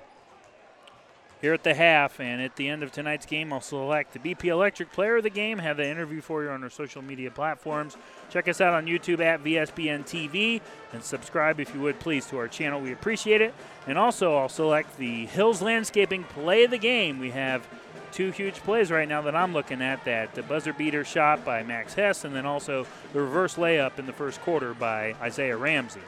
Here 1.41 1.55
at 1.55 1.63
the 1.63 1.75
half 1.75 2.19
and 2.19 2.43
at 2.43 2.57
the 2.57 2.69
end 2.69 2.83
of 2.83 2.91
tonight's 2.91 3.25
game, 3.25 3.53
I'll 3.53 3.61
select 3.61 4.13
the 4.13 4.19
BP 4.19 4.47
Electric 4.47 4.91
Player 4.91 5.19
of 5.19 5.23
the 5.23 5.31
Game. 5.31 5.59
Have 5.59 5.77
the 5.77 5.87
interview 5.87 6.21
for 6.21 6.43
you 6.43 6.51
on 6.51 6.65
our 6.65 6.71
social 6.71 7.01
media 7.01 7.31
platforms. 7.31 7.97
Check 8.29 8.49
us 8.49 8.61
out 8.61 8.75
on 8.75 8.87
YouTube 8.87 9.21
at 9.21 9.45
VSBN 9.45 10.05
TV 10.05 10.61
and 10.93 11.01
subscribe 11.01 11.61
if 11.61 11.73
you 11.73 11.81
would 11.81 12.01
please 12.01 12.27
to 12.27 12.39
our 12.39 12.49
channel. 12.49 12.81
We 12.81 12.93
appreciate 12.93 13.41
it. 13.41 13.55
And 13.87 13.97
also, 13.97 14.37
I'll 14.37 14.49
select 14.49 14.97
the 14.99 15.27
Hills 15.27 15.63
Landscaping 15.63 16.25
Play 16.25 16.65
of 16.65 16.73
the 16.73 16.79
Game. 16.79 17.21
We 17.21 17.31
have 17.31 17.69
two 18.11 18.33
huge 18.33 18.57
plays 18.57 18.91
right 18.91 19.09
now 19.09 19.23
that 19.23 19.37
I'm 19.37 19.53
looking 19.53 19.81
at 19.81 20.05
that 20.07 20.35
the 20.35 20.43
buzzer 20.43 20.73
beater 20.73 21.05
shot 21.05 21.45
by 21.45 21.63
Max 21.63 21.95
Hess 21.95 22.25
and 22.25 22.35
then 22.35 22.47
also 22.47 22.85
the 23.13 23.21
reverse 23.21 23.55
layup 23.55 24.01
in 24.01 24.07
the 24.07 24.13
first 24.13 24.41
quarter 24.41 24.75
by 24.75 25.15
Isaiah 25.21 25.57
Ramsey. 25.57 26.01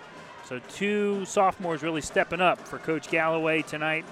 So 0.44 0.60
two 0.70 1.24
sophomores 1.24 1.84
really 1.84 2.00
stepping 2.00 2.40
up 2.40 2.58
for 2.58 2.78
Coach 2.78 3.08
Galloway 3.08 3.62
tonight. 3.62 4.04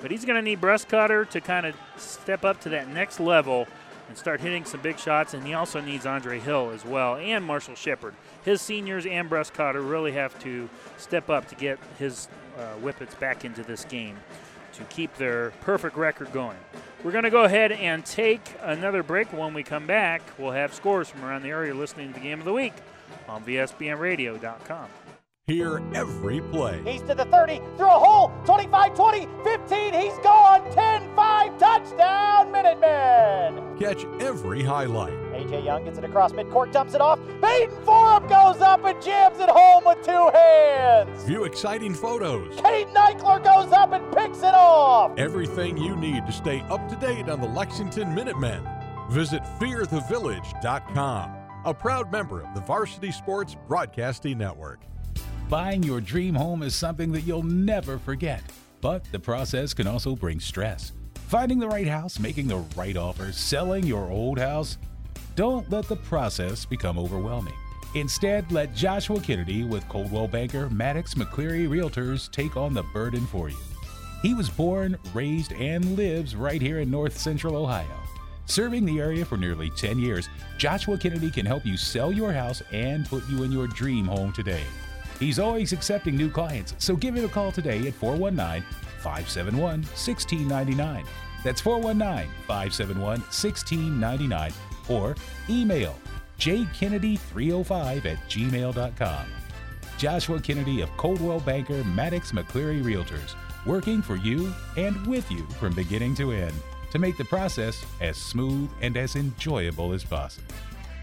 But 0.00 0.10
he's 0.10 0.24
going 0.24 0.36
to 0.36 0.42
need 0.42 0.60
Breastcutter 0.60 1.28
to 1.30 1.40
kind 1.40 1.66
of 1.66 1.74
step 1.96 2.44
up 2.44 2.60
to 2.60 2.68
that 2.70 2.88
next 2.88 3.18
level 3.18 3.66
and 4.08 4.16
start 4.16 4.40
hitting 4.40 4.64
some 4.64 4.80
big 4.80 4.98
shots. 4.98 5.34
And 5.34 5.44
he 5.46 5.54
also 5.54 5.80
needs 5.80 6.06
Andre 6.06 6.38
Hill 6.38 6.70
as 6.74 6.84
well 6.84 7.16
and 7.16 7.44
Marshall 7.44 7.74
Shepard. 7.74 8.14
His 8.44 8.60
seniors 8.60 9.06
and 9.06 9.28
Brust 9.28 9.54
Cotter 9.54 9.80
really 9.80 10.12
have 10.12 10.38
to 10.40 10.68
step 10.96 11.30
up 11.30 11.48
to 11.48 11.54
get 11.54 11.78
his 11.98 12.28
uh, 12.58 12.74
Whippets 12.80 13.18
back 13.18 13.44
into 13.44 13.62
this 13.62 13.84
game 13.84 14.16
to 14.74 14.84
keep 14.84 15.14
their 15.16 15.50
perfect 15.62 15.96
record 15.96 16.32
going. 16.32 16.58
We're 17.02 17.12
going 17.12 17.24
to 17.24 17.30
go 17.30 17.44
ahead 17.44 17.72
and 17.72 18.04
take 18.04 18.42
another 18.62 19.02
break. 19.02 19.32
When 19.32 19.54
we 19.54 19.62
come 19.62 19.86
back, 19.86 20.22
we'll 20.38 20.52
have 20.52 20.74
scores 20.74 21.08
from 21.08 21.24
around 21.24 21.42
the 21.42 21.50
area 21.50 21.74
listening 21.74 22.08
to 22.08 22.14
the 22.14 22.20
game 22.20 22.38
of 22.38 22.44
the 22.44 22.52
week 22.52 22.74
on 23.28 23.44
VSBNradio.com. 23.44 25.05
Hear 25.48 25.80
every 25.94 26.40
play. 26.40 26.82
He's 26.84 27.02
to 27.02 27.14
the 27.14 27.24
30, 27.26 27.60
through 27.76 27.86
a 27.86 27.90
hole, 27.90 28.32
25 28.46 28.96
20, 28.96 29.28
15, 29.44 29.94
he's 29.94 30.18
gone, 30.18 30.68
10 30.72 31.14
5, 31.14 31.58
touchdown, 31.60 32.50
Minutemen! 32.50 33.78
Catch 33.78 34.06
every 34.20 34.64
highlight. 34.64 35.12
AJ 35.12 35.64
Young 35.64 35.84
gets 35.84 35.98
it 35.98 36.04
across 36.04 36.32
midcourt, 36.32 36.72
dumps 36.72 36.94
it 36.94 37.00
off. 37.00 37.20
Baden 37.40 37.80
Forum 37.84 38.26
goes 38.26 38.60
up 38.60 38.84
and 38.84 39.00
jams 39.00 39.38
it 39.38 39.48
home 39.48 39.84
with 39.84 40.04
two 40.04 40.30
hands. 40.34 41.22
View 41.22 41.44
exciting 41.44 41.94
photos. 41.94 42.60
Kate 42.60 42.88
Eichler 42.88 43.40
goes 43.44 43.70
up 43.72 43.92
and 43.92 44.12
picks 44.16 44.38
it 44.38 44.52
off. 44.52 45.16
Everything 45.16 45.78
you 45.78 45.94
need 45.94 46.26
to 46.26 46.32
stay 46.32 46.58
up 46.62 46.88
to 46.88 46.96
date 46.96 47.28
on 47.28 47.40
the 47.40 47.46
Lexington 47.46 48.12
Minutemen. 48.12 48.68
Visit 49.10 49.44
fearthevillage.com, 49.60 51.30
a 51.64 51.72
proud 51.72 52.10
member 52.10 52.42
of 52.42 52.52
the 52.52 52.62
Varsity 52.62 53.12
Sports 53.12 53.56
Broadcasting 53.68 54.38
Network. 54.38 54.80
Buying 55.48 55.84
your 55.84 56.00
dream 56.00 56.34
home 56.34 56.64
is 56.64 56.74
something 56.74 57.12
that 57.12 57.20
you'll 57.20 57.44
never 57.44 57.98
forget, 57.98 58.42
but 58.80 59.04
the 59.12 59.20
process 59.20 59.72
can 59.72 59.86
also 59.86 60.16
bring 60.16 60.40
stress. 60.40 60.90
Finding 61.28 61.60
the 61.60 61.68
right 61.68 61.86
house, 61.86 62.18
making 62.18 62.48
the 62.48 62.64
right 62.74 62.96
offer, 62.96 63.30
selling 63.30 63.86
your 63.86 64.10
old 64.10 64.40
house. 64.40 64.76
Don't 65.36 65.70
let 65.70 65.86
the 65.86 65.94
process 65.94 66.64
become 66.64 66.98
overwhelming. 66.98 67.54
Instead, 67.94 68.50
let 68.50 68.74
Joshua 68.74 69.20
Kennedy 69.20 69.62
with 69.62 69.88
Coldwell 69.88 70.26
Banker 70.26 70.68
Maddox 70.68 71.14
McCleary 71.14 71.68
Realtors 71.68 72.28
take 72.32 72.56
on 72.56 72.74
the 72.74 72.82
burden 72.92 73.24
for 73.24 73.48
you. 73.48 73.56
He 74.22 74.34
was 74.34 74.50
born, 74.50 74.98
raised, 75.14 75.52
and 75.52 75.96
lives 75.96 76.34
right 76.34 76.60
here 76.60 76.80
in 76.80 76.90
north 76.90 77.16
central 77.16 77.54
Ohio. 77.54 77.86
Serving 78.46 78.84
the 78.84 78.98
area 78.98 79.24
for 79.24 79.36
nearly 79.36 79.70
10 79.70 80.00
years, 80.00 80.28
Joshua 80.58 80.98
Kennedy 80.98 81.30
can 81.30 81.46
help 81.46 81.64
you 81.64 81.76
sell 81.76 82.10
your 82.10 82.32
house 82.32 82.62
and 82.72 83.06
put 83.06 83.28
you 83.28 83.44
in 83.44 83.52
your 83.52 83.68
dream 83.68 84.06
home 84.06 84.32
today. 84.32 84.64
He's 85.18 85.38
always 85.38 85.72
accepting 85.72 86.16
new 86.16 86.30
clients, 86.30 86.74
so 86.78 86.94
give 86.94 87.16
him 87.16 87.24
a 87.24 87.28
call 87.28 87.50
today 87.50 87.86
at 87.86 87.94
419 87.94 88.62
571 88.98 89.62
1699. 89.62 91.04
That's 91.42 91.60
419 91.60 92.28
571 92.46 93.20
1699 93.20 94.52
or 94.88 95.14
email 95.48 95.96
jkennedy305 96.38 98.04
at 98.04 98.18
gmail.com. 98.28 99.26
Joshua 99.96 100.40
Kennedy 100.40 100.82
of 100.82 100.94
Coldwell 100.98 101.40
Banker 101.40 101.82
Maddox 101.84 102.32
McCleary 102.32 102.82
Realtors, 102.82 103.34
working 103.64 104.02
for 104.02 104.16
you 104.16 104.52
and 104.76 105.06
with 105.06 105.30
you 105.30 105.46
from 105.58 105.72
beginning 105.74 106.14
to 106.16 106.32
end 106.32 106.54
to 106.90 106.98
make 106.98 107.16
the 107.16 107.24
process 107.24 107.84
as 108.00 108.16
smooth 108.18 108.70
and 108.82 108.96
as 108.96 109.16
enjoyable 109.16 109.92
as 109.92 110.04
possible. 110.04 110.52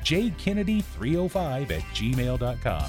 jkennedy305 0.03 1.72
at 1.72 1.82
gmail.com. 1.95 2.86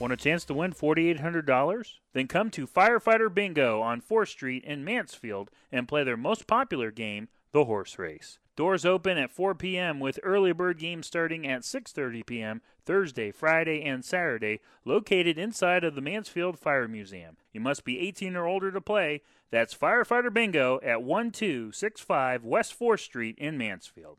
Want 0.00 0.12
a 0.12 0.16
chance 0.16 0.44
to 0.46 0.54
win 0.54 0.72
$4,800? 0.72 1.98
Then 2.12 2.26
come 2.26 2.50
to 2.50 2.66
Firefighter 2.66 3.32
Bingo 3.32 3.80
on 3.80 4.00
4th 4.00 4.28
Street 4.28 4.64
in 4.64 4.84
Mansfield 4.84 5.50
and 5.70 5.86
play 5.86 6.02
their 6.02 6.16
most 6.16 6.48
popular 6.48 6.90
game, 6.90 7.28
the 7.52 7.66
horse 7.66 7.96
race. 7.96 8.40
Doors 8.56 8.84
open 8.84 9.18
at 9.18 9.30
4 9.30 9.54
p.m. 9.54 10.00
with 10.00 10.18
early 10.22 10.52
bird 10.52 10.78
games 10.78 11.06
starting 11.06 11.46
at 11.46 11.62
6:30 11.62 12.26
p.m. 12.26 12.62
Thursday, 12.84 13.30
Friday, 13.30 13.82
and 13.82 14.04
Saturday, 14.04 14.60
located 14.84 15.38
inside 15.38 15.84
of 15.84 15.94
the 15.94 16.00
Mansfield 16.00 16.58
Fire 16.58 16.86
Museum. 16.86 17.36
You 17.52 17.60
must 17.60 17.84
be 17.84 18.00
18 18.00 18.36
or 18.36 18.46
older 18.46 18.70
to 18.70 18.80
play. 18.80 19.22
That's 19.50 19.74
Firefighter 19.74 20.32
Bingo 20.32 20.80
at 20.82 21.02
1265 21.02 22.44
West 22.44 22.78
4th 22.78 23.00
Street 23.00 23.36
in 23.38 23.56
Mansfield. 23.58 24.18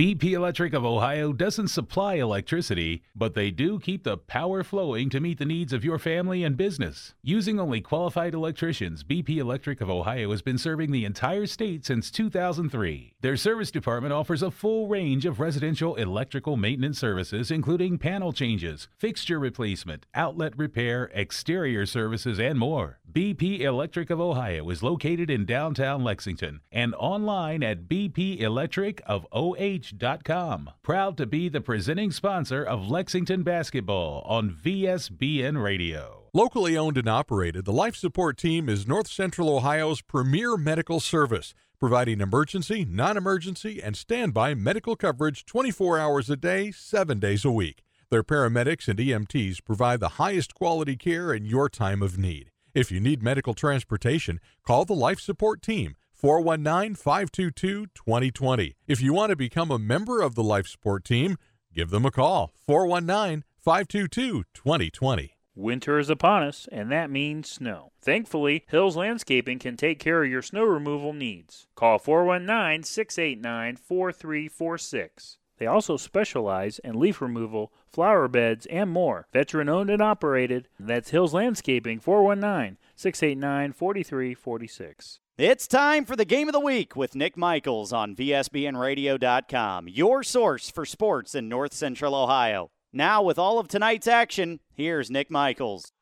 BP 0.00 0.32
Electric 0.32 0.72
of 0.72 0.82
Ohio 0.82 1.30
doesn't 1.30 1.68
supply 1.68 2.14
electricity, 2.14 3.02
but 3.14 3.34
they 3.34 3.50
do 3.50 3.78
keep 3.78 4.02
the 4.02 4.16
power 4.16 4.64
flowing 4.64 5.10
to 5.10 5.20
meet 5.20 5.38
the 5.38 5.44
needs 5.44 5.74
of 5.74 5.84
your 5.84 5.98
family 5.98 6.42
and 6.42 6.56
business. 6.56 7.12
Using 7.22 7.60
only 7.60 7.82
qualified 7.82 8.32
electricians, 8.32 9.04
BP 9.04 9.36
Electric 9.36 9.82
of 9.82 9.90
Ohio 9.90 10.30
has 10.30 10.40
been 10.40 10.56
serving 10.56 10.90
the 10.90 11.04
entire 11.04 11.44
state 11.44 11.84
since 11.84 12.10
2003. 12.10 13.12
Their 13.20 13.36
service 13.36 13.70
department 13.70 14.14
offers 14.14 14.42
a 14.42 14.50
full 14.50 14.88
range 14.88 15.26
of 15.26 15.38
residential 15.38 15.96
electrical 15.96 16.56
maintenance 16.56 16.98
services, 16.98 17.50
including 17.50 17.98
panel 17.98 18.32
changes, 18.32 18.88
fixture 18.96 19.38
replacement, 19.38 20.06
outlet 20.14 20.56
repair, 20.56 21.10
exterior 21.12 21.84
services, 21.84 22.40
and 22.40 22.58
more. 22.58 22.99
BP 23.12 23.60
Electric 23.60 24.10
of 24.10 24.20
Ohio 24.20 24.70
is 24.70 24.84
located 24.84 25.30
in 25.30 25.44
downtown 25.44 26.04
Lexington 26.04 26.60
and 26.70 26.94
online 26.96 27.64
at 27.64 27.88
bpelectricofoh.com. 27.88 30.70
Proud 30.82 31.16
to 31.16 31.26
be 31.26 31.48
the 31.48 31.60
presenting 31.60 32.12
sponsor 32.12 32.62
of 32.62 32.88
Lexington 32.88 33.42
basketball 33.42 34.22
on 34.26 34.50
VSBN 34.50 35.60
Radio. 35.60 36.20
Locally 36.32 36.76
owned 36.76 36.96
and 36.96 37.08
operated, 37.08 37.64
the 37.64 37.72
Life 37.72 37.96
Support 37.96 38.36
Team 38.36 38.68
is 38.68 38.86
North 38.86 39.08
Central 39.08 39.48
Ohio's 39.48 40.02
premier 40.02 40.56
medical 40.56 41.00
service, 41.00 41.52
providing 41.80 42.20
emergency, 42.20 42.84
non 42.84 43.16
emergency, 43.16 43.82
and 43.82 43.96
standby 43.96 44.54
medical 44.54 44.94
coverage 44.94 45.44
24 45.44 45.98
hours 45.98 46.30
a 46.30 46.36
day, 46.36 46.70
7 46.70 47.18
days 47.18 47.44
a 47.44 47.50
week. 47.50 47.82
Their 48.10 48.22
paramedics 48.22 48.86
and 48.86 49.00
EMTs 49.00 49.64
provide 49.64 49.98
the 49.98 50.10
highest 50.10 50.54
quality 50.54 50.94
care 50.96 51.34
in 51.34 51.44
your 51.44 51.68
time 51.68 52.02
of 52.02 52.18
need. 52.18 52.49
If 52.72 52.92
you 52.92 53.00
need 53.00 53.22
medical 53.22 53.54
transportation, 53.54 54.38
call 54.64 54.84
the 54.84 54.94
Life 54.94 55.18
Support 55.18 55.60
Team 55.60 55.96
419 56.12 56.94
522 56.94 57.86
2020. 57.94 58.76
If 58.86 59.00
you 59.00 59.12
want 59.12 59.30
to 59.30 59.36
become 59.36 59.72
a 59.72 59.78
member 59.78 60.20
of 60.22 60.36
the 60.36 60.44
Life 60.44 60.68
Support 60.68 61.04
Team, 61.04 61.36
give 61.74 61.90
them 61.90 62.06
a 62.06 62.12
call 62.12 62.52
419 62.66 63.42
522 63.58 64.44
2020. 64.54 65.32
Winter 65.56 65.98
is 65.98 66.08
upon 66.08 66.44
us, 66.44 66.68
and 66.70 66.92
that 66.92 67.10
means 67.10 67.50
snow. 67.50 67.90
Thankfully, 68.00 68.64
Hills 68.68 68.96
Landscaping 68.96 69.58
can 69.58 69.76
take 69.76 69.98
care 69.98 70.22
of 70.22 70.30
your 70.30 70.40
snow 70.40 70.62
removal 70.62 71.12
needs. 71.12 71.66
Call 71.74 71.98
419 71.98 72.84
689 72.84 73.76
4346. 73.76 75.39
They 75.60 75.66
also 75.66 75.98
specialize 75.98 76.78
in 76.78 76.98
leaf 76.98 77.20
removal, 77.20 77.70
flower 77.86 78.28
beds, 78.28 78.64
and 78.66 78.90
more. 78.90 79.28
Veteran 79.30 79.68
owned 79.68 79.90
and 79.90 80.00
operated. 80.00 80.68
That's 80.80 81.10
Hills 81.10 81.34
Landscaping 81.34 82.00
419 82.00 82.78
689 82.96 83.72
4346. 83.74 85.20
It's 85.36 85.68
time 85.68 86.06
for 86.06 86.16
the 86.16 86.24
game 86.24 86.48
of 86.48 86.54
the 86.54 86.60
week 86.60 86.96
with 86.96 87.14
Nick 87.14 87.36
Michaels 87.36 87.92
on 87.92 88.16
VSBNradio.com, 88.16 89.88
your 89.88 90.22
source 90.22 90.70
for 90.70 90.86
sports 90.86 91.34
in 91.34 91.50
North 91.50 91.74
Central 91.74 92.14
Ohio. 92.14 92.70
Now, 92.90 93.22
with 93.22 93.38
all 93.38 93.58
of 93.58 93.68
tonight's 93.68 94.06
action, 94.06 94.60
here's 94.72 95.10
Nick 95.10 95.30
Michaels. 95.30 95.92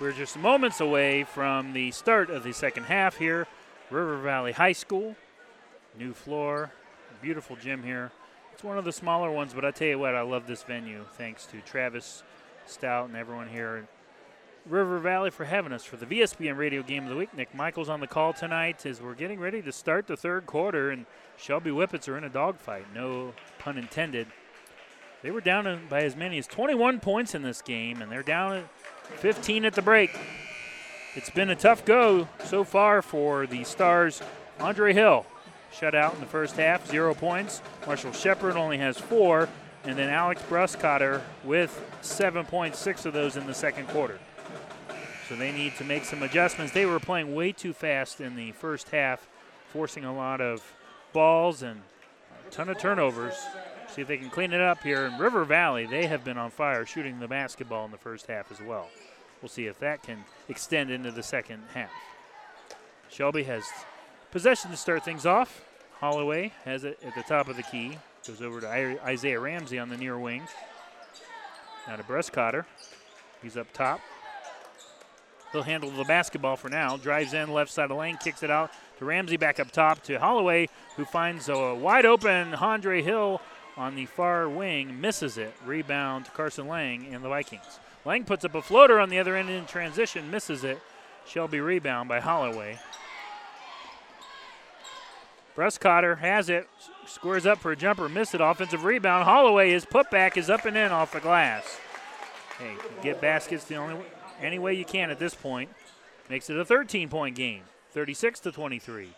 We're 0.00 0.12
just 0.12 0.36
moments 0.36 0.80
away 0.80 1.22
from 1.22 1.74
the 1.74 1.92
start 1.92 2.28
of 2.28 2.42
the 2.42 2.52
second 2.52 2.84
half 2.84 3.16
here. 3.16 3.46
River 3.88 4.18
Valley 4.18 4.52
High 4.52 4.72
School, 4.72 5.14
new 5.96 6.12
floor, 6.12 6.72
beautiful 7.22 7.56
gym 7.56 7.82
here. 7.82 8.12
It's 8.52 8.64
one 8.64 8.78
of 8.78 8.84
the 8.84 8.92
smaller 8.92 9.30
ones, 9.30 9.54
but 9.54 9.64
I 9.64 9.70
tell 9.70 9.88
you 9.88 9.98
what, 9.98 10.14
I 10.14 10.22
love 10.22 10.46
this 10.46 10.62
venue. 10.62 11.04
Thanks 11.12 11.46
to 11.46 11.60
Travis 11.60 12.22
Stout 12.66 13.08
and 13.08 13.16
everyone 13.16 13.48
here 13.48 13.88
River 14.66 14.98
Valley 14.98 15.30
for 15.30 15.44
having 15.44 15.72
us 15.72 15.84
for 15.84 15.96
the 15.96 16.06
VSBN 16.06 16.56
Radio 16.56 16.82
Game 16.82 17.04
of 17.04 17.10
the 17.10 17.16
Week. 17.16 17.34
Nick 17.34 17.54
Michaels 17.54 17.88
on 17.88 18.00
the 18.00 18.06
call 18.06 18.32
tonight 18.32 18.84
as 18.84 19.00
we're 19.00 19.14
getting 19.14 19.40
ready 19.40 19.62
to 19.62 19.72
start 19.72 20.06
the 20.06 20.16
third 20.16 20.46
quarter, 20.46 20.90
and 20.90 21.06
Shelby 21.36 21.70
Whippets 21.70 22.08
are 22.08 22.18
in 22.18 22.24
a 22.24 22.28
dogfight. 22.28 22.86
No 22.94 23.32
pun 23.58 23.78
intended. 23.78 24.26
They 25.22 25.30
were 25.30 25.40
down 25.40 25.86
by 25.88 26.02
as 26.02 26.16
many 26.16 26.38
as 26.38 26.46
21 26.46 27.00
points 27.00 27.34
in 27.34 27.42
this 27.42 27.62
game, 27.62 28.02
and 28.02 28.10
they're 28.10 28.22
down 28.22 28.56
at 28.58 28.70
15 29.18 29.64
at 29.64 29.74
the 29.74 29.82
break. 29.82 30.10
it's 31.14 31.30
been 31.30 31.50
a 31.50 31.56
tough 31.56 31.84
go 31.84 32.28
so 32.44 32.64
far 32.64 33.02
for 33.02 33.46
the 33.46 33.64
Stars. 33.64 34.22
Andre 34.60 34.92
Hill 34.92 35.26
shut 35.72 35.94
out 35.94 36.14
in 36.14 36.20
the 36.20 36.26
first 36.26 36.56
half, 36.56 36.86
zero 36.86 37.14
points. 37.14 37.62
Marshall 37.86 38.12
Shepard 38.12 38.56
only 38.56 38.78
has 38.78 38.98
four, 38.98 39.48
and 39.84 39.98
then 39.98 40.08
Alex 40.08 40.42
Bruscotter 40.42 41.22
with 41.44 41.82
seven 42.02 42.44
points, 42.44 42.78
six 42.78 43.06
of 43.06 43.12
those 43.12 43.36
in 43.36 43.46
the 43.46 43.54
second 43.54 43.88
quarter. 43.88 44.18
So 45.28 45.36
they 45.36 45.52
need 45.52 45.76
to 45.76 45.84
make 45.84 46.04
some 46.04 46.22
adjustments. 46.22 46.72
They 46.72 46.86
were 46.86 46.98
playing 46.98 47.34
way 47.34 47.52
too 47.52 47.72
fast 47.72 48.20
in 48.20 48.34
the 48.34 48.52
first 48.52 48.88
half, 48.88 49.28
forcing 49.72 50.04
a 50.04 50.14
lot 50.14 50.40
of 50.40 50.74
balls 51.12 51.62
and 51.62 51.82
a 52.46 52.50
ton 52.50 52.68
of 52.68 52.78
turnovers. 52.78 53.34
See 53.94 54.02
if 54.02 54.08
they 54.08 54.16
can 54.16 54.30
clean 54.30 54.52
it 54.52 54.60
up 54.60 54.82
here. 54.82 55.06
In 55.06 55.18
River 55.18 55.44
Valley, 55.44 55.86
they 55.86 56.06
have 56.06 56.24
been 56.24 56.36
on 56.38 56.50
fire 56.50 56.84
shooting 56.84 57.20
the 57.20 57.28
basketball 57.28 57.84
in 57.84 57.90
the 57.90 57.96
first 57.96 58.26
half 58.26 58.50
as 58.52 58.60
well. 58.60 58.88
We'll 59.40 59.48
see 59.48 59.66
if 59.66 59.78
that 59.78 60.02
can 60.02 60.24
extend 60.48 60.90
into 60.90 61.10
the 61.10 61.22
second 61.22 61.62
half. 61.74 61.90
Shelby 63.08 63.44
has 63.44 63.64
possession 64.30 64.70
to 64.70 64.76
start 64.76 65.04
things 65.04 65.26
off. 65.26 65.62
Holloway 66.00 66.52
has 66.64 66.84
it 66.84 66.98
at 67.04 67.14
the 67.14 67.22
top 67.22 67.48
of 67.48 67.56
the 67.56 67.62
key. 67.62 67.98
Goes 68.26 68.42
over 68.42 68.60
to 68.60 68.68
Isaiah 69.04 69.40
Ramsey 69.40 69.78
on 69.78 69.88
the 69.88 69.96
near 69.96 70.18
wing. 70.18 70.42
Now 71.88 71.96
to 71.96 72.02
Bruscotter. 72.02 72.64
He's 73.42 73.56
up 73.56 73.72
top. 73.72 74.00
He'll 75.52 75.62
handle 75.62 75.90
the 75.90 76.04
basketball 76.04 76.56
for 76.56 76.68
now. 76.68 76.96
Drives 76.96 77.34
in 77.34 77.52
left 77.52 77.70
side 77.72 77.84
of 77.84 77.88
the 77.88 77.96
lane, 77.96 78.18
kicks 78.18 78.42
it 78.42 78.50
out 78.50 78.70
to 78.98 79.04
Ramsey 79.04 79.36
back 79.36 79.58
up 79.58 79.72
top 79.72 80.02
to 80.04 80.18
Holloway, 80.18 80.68
who 80.96 81.04
finds 81.04 81.48
a 81.48 81.74
wide 81.74 82.06
open 82.06 82.54
Andre 82.54 83.02
Hill 83.02 83.40
on 83.76 83.96
the 83.96 84.06
far 84.06 84.48
wing, 84.48 85.00
misses 85.00 85.38
it. 85.38 85.54
Rebound 85.64 86.26
to 86.26 86.30
Carson 86.30 86.68
Lang 86.68 87.12
and 87.12 87.24
the 87.24 87.28
Vikings. 87.28 87.80
Lang 88.04 88.24
puts 88.24 88.44
up 88.44 88.54
a 88.54 88.62
floater 88.62 89.00
on 89.00 89.08
the 89.08 89.18
other 89.18 89.34
end 89.34 89.50
in 89.50 89.66
transition, 89.66 90.30
misses 90.30 90.62
it. 90.64 90.80
Shelby 91.26 91.60
rebound 91.60 92.08
by 92.08 92.20
Holloway. 92.20 92.78
Bruscotter 95.56 96.18
has 96.18 96.48
it, 96.48 96.68
squares 97.06 97.44
up 97.44 97.58
for 97.58 97.72
a 97.72 97.76
jumper, 97.76 98.08
missed 98.08 98.34
it. 98.34 98.40
Offensive 98.40 98.84
rebound. 98.84 99.24
Holloway, 99.24 99.70
his 99.70 99.84
putback 99.84 100.36
is 100.36 100.48
up 100.48 100.64
and 100.64 100.76
in 100.76 100.92
off 100.92 101.12
the 101.12 101.20
glass. 101.20 101.78
Hey, 102.58 102.74
get 103.02 103.20
baskets 103.20 103.64
the 103.64 103.76
only 103.76 103.96
any 104.40 104.58
way 104.58 104.74
you 104.74 104.84
can 104.84 105.10
at 105.10 105.18
this 105.18 105.34
point. 105.34 105.70
Makes 106.28 106.50
it 106.50 106.56
a 106.56 106.64
13 106.64 107.08
point 107.08 107.34
game, 107.34 107.62
36 107.92 108.40
to 108.40 108.52
23. 108.52 109.08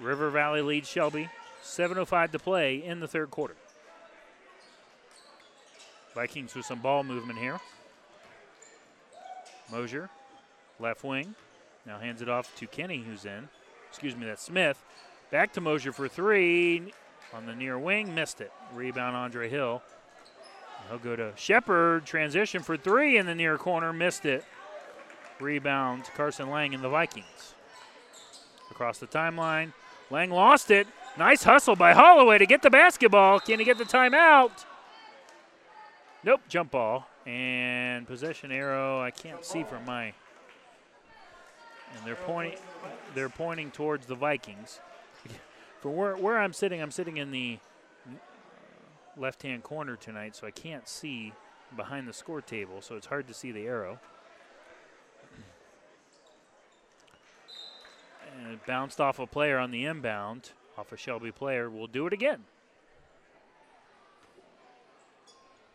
River 0.00 0.30
Valley 0.30 0.62
leads 0.62 0.88
Shelby, 0.88 1.28
7.05 1.62 2.32
to 2.32 2.38
play 2.38 2.82
in 2.82 3.00
the 3.00 3.08
third 3.08 3.30
quarter. 3.30 3.54
Vikings 6.14 6.54
with 6.54 6.64
some 6.64 6.80
ball 6.80 7.04
movement 7.04 7.38
here. 7.38 7.60
Mosier, 9.70 10.10
left 10.78 11.04
wing, 11.04 11.34
now 11.86 11.98
hands 11.98 12.22
it 12.22 12.28
off 12.28 12.54
to 12.56 12.66
Kenny, 12.66 13.02
who's 13.02 13.24
in. 13.24 13.48
Excuse 13.92 14.16
me, 14.16 14.24
that's 14.24 14.42
Smith. 14.42 14.82
Back 15.30 15.52
to 15.52 15.60
Mosier 15.60 15.92
for 15.92 16.08
three. 16.08 16.94
On 17.34 17.44
the 17.44 17.54
near 17.54 17.78
wing, 17.78 18.14
missed 18.14 18.40
it. 18.40 18.50
Rebound, 18.74 19.14
Andre 19.14 19.50
Hill. 19.50 19.82
He'll 20.88 20.98
go 20.98 21.14
to 21.14 21.32
Shepard. 21.36 22.06
Transition 22.06 22.62
for 22.62 22.78
three 22.78 23.18
in 23.18 23.26
the 23.26 23.34
near 23.34 23.58
corner, 23.58 23.92
missed 23.92 24.24
it. 24.24 24.46
Rebound, 25.40 26.04
Carson 26.14 26.48
Lang 26.48 26.74
and 26.74 26.82
the 26.82 26.88
Vikings. 26.88 27.54
Across 28.70 28.98
the 28.98 29.06
timeline, 29.06 29.74
Lang 30.10 30.30
lost 30.30 30.70
it. 30.70 30.86
Nice 31.18 31.44
hustle 31.44 31.76
by 31.76 31.92
Holloway 31.92 32.38
to 32.38 32.46
get 32.46 32.62
the 32.62 32.70
basketball. 32.70 33.40
Can 33.40 33.58
he 33.58 33.66
get 33.66 33.76
the 33.76 33.84
timeout? 33.84 34.64
Nope, 36.24 36.40
jump 36.48 36.70
ball. 36.70 37.06
And 37.26 38.06
possession 38.06 38.52
arrow, 38.52 39.02
I 39.02 39.10
can't 39.10 39.44
see 39.44 39.64
from 39.64 39.84
my. 39.84 40.04
And 41.94 42.06
they're 42.06 42.16
pointing 42.16 42.58
they're 43.14 43.28
pointing 43.28 43.70
towards 43.70 44.06
the 44.06 44.14
Vikings. 44.14 44.80
For 45.80 45.90
where, 45.90 46.16
where 46.16 46.38
I'm 46.38 46.52
sitting, 46.52 46.80
I'm 46.80 46.90
sitting 46.90 47.16
in 47.16 47.30
the 47.30 47.58
left 49.16 49.42
hand 49.42 49.62
corner 49.62 49.96
tonight, 49.96 50.36
so 50.36 50.46
I 50.46 50.50
can't 50.50 50.88
see 50.88 51.32
behind 51.76 52.06
the 52.06 52.12
score 52.12 52.40
table, 52.40 52.80
so 52.80 52.96
it's 52.96 53.06
hard 53.06 53.26
to 53.28 53.34
see 53.34 53.52
the 53.52 53.66
arrow. 53.66 53.98
And 58.38 58.52
it 58.54 58.66
bounced 58.66 59.00
off 59.00 59.18
a 59.18 59.26
player 59.26 59.58
on 59.58 59.70
the 59.70 59.84
inbound, 59.84 60.50
off 60.78 60.92
a 60.92 60.96
Shelby 60.96 61.32
player. 61.32 61.68
We'll 61.68 61.86
do 61.86 62.06
it 62.06 62.12
again. 62.12 62.44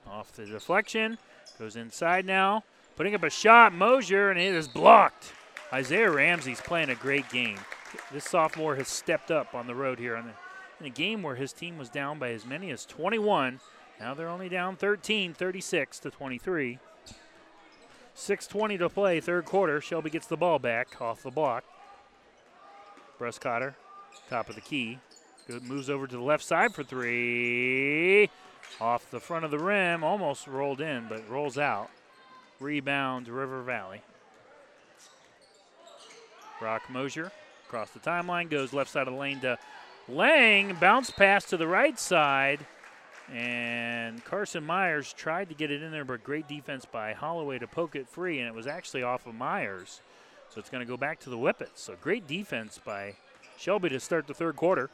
Off 0.07 0.31
the 0.31 0.45
deflection, 0.45 1.17
goes 1.59 1.75
inside 1.75 2.25
now, 2.25 2.63
putting 2.95 3.13
up 3.13 3.23
a 3.23 3.29
shot, 3.29 3.73
Mosier, 3.73 4.31
and 4.31 4.39
it 4.39 4.55
is 4.55 4.67
blocked. 4.67 5.33
Isaiah 5.73 6.09
Ramsey's 6.09 6.61
playing 6.61 6.89
a 6.89 6.95
great 6.95 7.29
game. 7.29 7.59
This 8.11 8.25
sophomore 8.25 8.75
has 8.75 8.87
stepped 8.87 9.31
up 9.31 9.53
on 9.53 9.67
the 9.67 9.75
road 9.75 9.99
here 9.99 10.15
the, 10.15 10.33
in 10.79 10.85
a 10.85 10.89
game 10.89 11.21
where 11.21 11.35
his 11.35 11.51
team 11.51 11.77
was 11.77 11.89
down 11.89 12.19
by 12.19 12.31
as 12.31 12.45
many 12.45 12.71
as 12.71 12.85
21. 12.85 13.59
Now 13.99 14.13
they're 14.13 14.29
only 14.29 14.47
down 14.47 14.77
13, 14.77 15.33
36 15.33 15.99
to 15.99 16.09
23. 16.09 16.79
6.20 18.15 18.79
to 18.79 18.89
play, 18.89 19.19
third 19.19 19.45
quarter. 19.45 19.81
Shelby 19.81 20.09
gets 20.09 20.27
the 20.27 20.37
ball 20.37 20.57
back 20.57 21.01
off 21.01 21.21
the 21.21 21.31
block. 21.31 21.63
Bruscotter, 23.19 23.75
top 24.29 24.49
of 24.49 24.55
the 24.55 24.61
key. 24.61 24.99
Good, 25.47 25.63
moves 25.63 25.89
over 25.89 26.07
to 26.07 26.15
the 26.15 26.23
left 26.23 26.43
side 26.43 26.73
for 26.73 26.83
three. 26.83 28.29
Off 28.79 29.09
the 29.11 29.19
front 29.19 29.45
of 29.45 29.51
the 29.51 29.59
rim, 29.59 30.03
almost 30.03 30.47
rolled 30.47 30.81
in, 30.81 31.07
but 31.07 31.27
rolls 31.29 31.57
out. 31.57 31.89
Rebound, 32.59 33.27
River 33.27 33.61
Valley. 33.61 34.01
Brock 36.59 36.89
Mosier 36.89 37.31
across 37.67 37.89
the 37.91 37.99
timeline, 37.99 38.49
goes 38.49 38.73
left 38.73 38.89
side 38.89 39.07
of 39.07 39.13
the 39.13 39.19
lane 39.19 39.39
to 39.41 39.57
Lang. 40.07 40.75
Bounce 40.75 41.11
pass 41.11 41.45
to 41.45 41.57
the 41.57 41.67
right 41.67 41.99
side. 41.99 42.65
And 43.31 44.23
Carson 44.23 44.65
Myers 44.65 45.11
tried 45.11 45.49
to 45.49 45.55
get 45.55 45.69
it 45.69 45.83
in 45.83 45.91
there, 45.91 46.05
but 46.05 46.23
great 46.23 46.47
defense 46.47 46.85
by 46.85 47.11
Holloway 47.11 47.59
to 47.59 47.67
poke 47.67 47.95
it 47.95 48.07
free, 48.07 48.39
and 48.39 48.47
it 48.47 48.53
was 48.53 48.67
actually 48.67 49.03
off 49.03 49.27
of 49.27 49.35
Myers. 49.35 50.01
So 50.49 50.59
it's 50.59 50.69
going 50.69 50.85
to 50.85 50.89
go 50.89 50.95
back 50.95 51.19
to 51.21 51.29
the 51.29 51.37
Whippets. 51.37 51.81
So 51.81 51.95
great 52.01 52.25
defense 52.25 52.79
by 52.83 53.15
Shelby 53.57 53.89
to 53.89 53.99
start 53.99 54.27
the 54.27 54.33
third 54.33 54.55
quarter. 54.55 54.89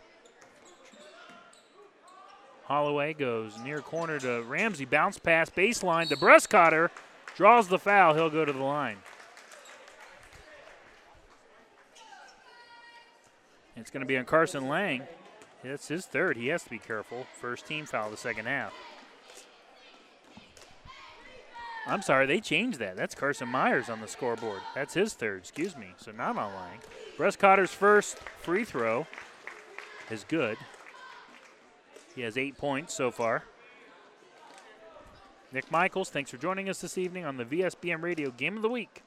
Holloway 2.64 3.14
goes 3.14 3.60
near 3.60 3.82
corner 3.82 4.20
to 4.20 4.42
Ramsey. 4.44 4.86
Bounce 4.86 5.20
pass 5.20 5.50
baseline 5.52 6.10
to 6.10 6.16
Bruscotter. 6.16 6.90
Draws 7.36 7.68
the 7.68 7.78
foul. 7.78 8.16
He'll 8.16 8.32
go 8.32 8.46
to 8.46 8.54
the 8.54 8.64
line. 8.64 8.98
It's 13.84 13.92
going 13.92 14.00
to 14.00 14.08
be 14.08 14.18
on 14.18 14.24
Carson 14.24 14.70
Lang. 14.70 15.02
That's 15.62 15.90
his 15.90 16.06
third. 16.06 16.38
He 16.38 16.48
has 16.48 16.64
to 16.64 16.70
be 16.70 16.80
careful. 16.80 17.28
First 17.42 17.68
team 17.68 17.86
foul 17.86 18.10
the 18.10 18.16
second 18.16 18.46
half. 18.46 18.72
I'm 21.86 22.02
sorry, 22.02 22.26
they 22.26 22.40
changed 22.40 22.80
that. 22.80 22.96
That's 22.96 23.14
Carson 23.14 23.50
Myers 23.50 23.90
on 23.90 24.00
the 24.00 24.08
scoreboard. 24.08 24.62
That's 24.74 24.94
his 24.94 25.16
third, 25.16 25.40
excuse 25.40 25.76
me. 25.76 25.88
So 25.98 26.14
not 26.14 26.38
on 26.38 26.54
Lang. 26.54 26.80
Bruscotter's 27.18 27.74
first 27.74 28.20
free 28.42 28.64
throw 28.64 29.06
is 30.10 30.24
good. 30.24 30.56
He 32.16 32.22
has 32.22 32.38
eight 32.38 32.58
points 32.58 32.94
so 32.94 33.12
far. 33.12 33.44
Nick 35.52 35.70
Michaels, 35.70 36.10
thanks 36.10 36.32
for 36.32 36.38
joining 36.38 36.70
us 36.70 36.80
this 36.80 36.98
evening 36.98 37.26
on 37.26 37.36
the 37.36 37.44
VSBN 37.44 38.02
Radio 38.02 38.32
Game 38.32 38.56
of 38.56 38.62
the 38.62 38.70
Week. 38.70 39.04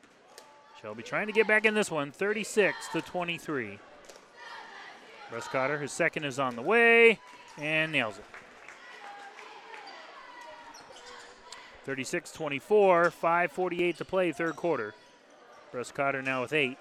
Shelby 0.83 1.03
trying 1.03 1.29
to 1.29 1.33
get 1.33 1.49
back 1.49 1.65
in 1.65 1.73
this 1.73 1.91
one, 1.91 2.13
36 2.13 2.89
to 2.89 3.01
23. 3.01 3.79
Bruscotter, 5.31 5.81
his 5.81 5.93
second 5.93 6.25
is 6.25 6.39
on 6.39 6.57
the 6.57 6.63
way, 6.63 7.19
and 7.59 7.93
nails 7.93 8.19
it. 8.19 8.25
36 11.85 12.33
24, 12.33 13.13
5.48 13.23 13.97
to 13.97 14.05
play, 14.05 14.33
third 14.33 14.57
quarter. 14.57 14.95
Bruscotter 15.73 16.25
now 16.25 16.43
with 16.43 16.53
eight. 16.53 16.79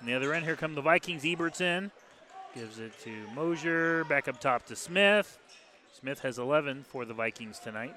On 0.00 0.06
the 0.06 0.14
other 0.14 0.34
end, 0.34 0.44
here 0.44 0.54
come 0.54 0.74
the 0.74 0.82
Vikings. 0.82 1.22
Eberts 1.22 1.62
in. 1.62 1.90
Gives 2.54 2.78
it 2.78 2.92
to 3.04 3.10
Mosier. 3.34 4.04
Back 4.04 4.28
up 4.28 4.38
top 4.38 4.66
to 4.66 4.76
Smith. 4.76 5.38
Smith 5.98 6.20
has 6.20 6.38
11 6.38 6.84
for 6.84 7.04
the 7.04 7.14
Vikings 7.14 7.58
tonight. 7.58 7.94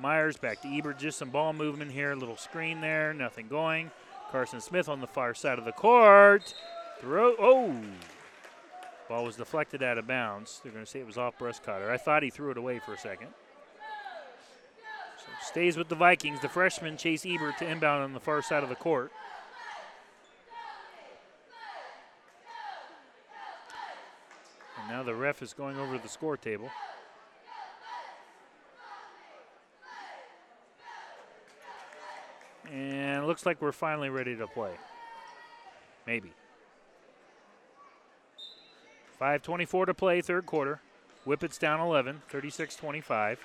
Myers 0.00 0.36
back 0.36 0.62
to 0.62 0.68
Ebert. 0.68 0.98
Just 0.98 1.18
some 1.18 1.28
ball 1.28 1.52
movement 1.52 1.92
here. 1.92 2.14
Little 2.14 2.38
screen 2.38 2.80
there. 2.80 3.12
Nothing 3.12 3.46
going. 3.46 3.90
Carson 4.30 4.60
Smith 4.60 4.88
on 4.88 5.00
the 5.00 5.06
far 5.06 5.34
side 5.34 5.58
of 5.58 5.64
the 5.64 5.72
court. 5.72 6.54
Throw. 7.00 7.34
Oh. 7.38 7.74
Ball 9.08 9.24
was 9.24 9.36
deflected 9.36 9.82
out 9.82 9.96
of 9.96 10.06
bounds. 10.06 10.60
They're 10.62 10.72
going 10.72 10.84
to 10.84 10.90
say 10.90 11.00
it 11.00 11.06
was 11.06 11.16
off 11.16 11.38
Bruscotter. 11.38 11.88
I 11.88 11.96
thought 11.96 12.22
he 12.22 12.28
threw 12.28 12.50
it 12.50 12.58
away 12.58 12.78
for 12.78 12.92
a 12.92 12.98
second. 12.98 13.28
So 15.18 15.26
stays 15.46 15.78
with 15.78 15.88
the 15.88 15.94
Vikings. 15.94 16.40
The 16.40 16.48
freshman 16.48 16.98
Chase 16.98 17.24
Ebert 17.24 17.56
to 17.58 17.70
inbound 17.70 18.04
on 18.04 18.12
the 18.12 18.20
far 18.20 18.42
side 18.42 18.62
of 18.62 18.68
the 18.68 18.74
court. 18.74 19.10
And 24.78 24.90
now 24.90 25.02
the 25.02 25.14
ref 25.14 25.40
is 25.40 25.54
going 25.54 25.78
over 25.78 25.96
to 25.96 26.02
the 26.02 26.08
score 26.08 26.36
table. 26.36 26.70
And 32.72 33.26
looks 33.26 33.46
like 33.46 33.62
we're 33.62 33.72
finally 33.72 34.10
ready 34.10 34.36
to 34.36 34.46
play. 34.46 34.72
Maybe. 36.06 36.32
5.24 39.20 39.86
to 39.86 39.94
play, 39.94 40.20
third 40.20 40.46
quarter. 40.46 40.80
Whippets 41.26 41.58
down 41.58 41.80
11, 41.80 42.22
36 42.28 42.76
25. 42.76 43.38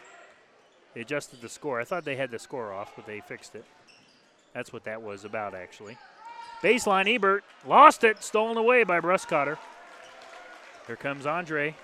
They 0.93 1.01
adjusted 1.01 1.41
the 1.41 1.49
score. 1.49 1.81
I 1.81 1.83
thought 1.83 2.05
they 2.05 2.15
had 2.15 2.31
the 2.31 2.39
score 2.39 2.71
off, 2.71 2.93
but 2.95 3.05
they 3.05 3.19
fixed 3.19 3.55
it. 3.55 3.65
That's 4.53 4.71
what 4.71 4.83
that 4.83 5.01
was 5.01 5.25
about, 5.25 5.55
actually. 5.55 5.97
Baseline, 6.61 7.13
Ebert 7.13 7.43
lost 7.67 8.03
it, 8.03 8.23
stolen 8.23 8.57
away 8.57 8.83
by 8.83 8.99
Bruscotter. 8.99 9.57
Here 10.87 10.95
comes 10.95 11.25
Andre. 11.25 11.75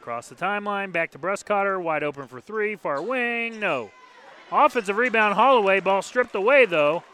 Across 0.00 0.30
the 0.30 0.34
timeline, 0.34 0.92
back 0.92 1.10
to 1.12 1.18
Bruscotter, 1.18 1.80
wide 1.80 2.02
open 2.02 2.26
for 2.26 2.40
three, 2.40 2.74
far 2.74 3.00
wing, 3.00 3.60
no. 3.60 3.90
Offensive 4.52 4.96
rebound, 4.96 5.34
Holloway, 5.34 5.80
ball 5.80 6.02
stripped 6.02 6.34
away 6.34 6.66
though. 6.66 7.04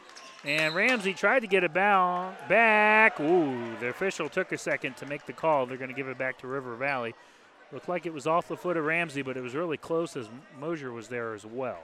And 0.45 0.75
Ramsey 0.75 1.13
tried 1.13 1.41
to 1.41 1.49
get 1.49 1.65
it 1.65 1.73
back. 1.75 3.19
Ooh, 3.19 3.77
the 3.81 3.89
official 3.89 4.29
took 4.29 4.53
a 4.53 4.59
second 4.59 4.97
to 4.99 5.07
make 5.07 5.27
the 5.27 5.33
call. 5.33 5.67
They're 5.67 5.77
going 5.77 5.91
to 5.91 5.97
give 5.97 6.07
it 6.07 6.19
back 6.19 6.39
to 6.39 6.47
River 6.47 6.77
Valley. 6.77 7.15
Looked 7.73 7.89
like 7.89 8.07
it 8.07 8.15
was 8.15 8.29
off 8.29 8.47
the 8.47 8.57
foot 8.57 8.77
of 8.77 8.85
Ramsey, 8.85 9.23
but 9.23 9.37
it 9.37 9.41
was 9.41 9.57
really 9.57 9.77
close 9.77 10.17
as 10.17 10.29
Mosier 10.61 10.93
was 10.93 11.09
there 11.09 11.35
as 11.35 11.45
well. 11.45 11.81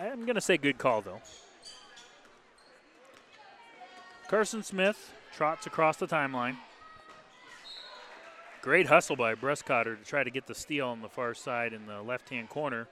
I'm 0.00 0.24
going 0.24 0.36
to 0.36 0.40
say 0.40 0.56
good 0.56 0.78
call, 0.78 1.02
though. 1.02 1.20
Carson 4.28 4.62
Smith 4.62 5.12
trots 5.34 5.66
across 5.66 5.98
the 5.98 6.06
timeline. 6.06 6.56
Great 8.60 8.88
hustle 8.88 9.14
by 9.14 9.34
Bruscotter 9.34 9.96
to 9.96 10.04
try 10.04 10.24
to 10.24 10.30
get 10.30 10.46
the 10.46 10.54
steal 10.54 10.88
on 10.88 11.00
the 11.00 11.08
far 11.08 11.32
side 11.32 11.72
in 11.72 11.86
the 11.86 12.02
left 12.02 12.28
hand 12.28 12.48
corner 12.48 12.88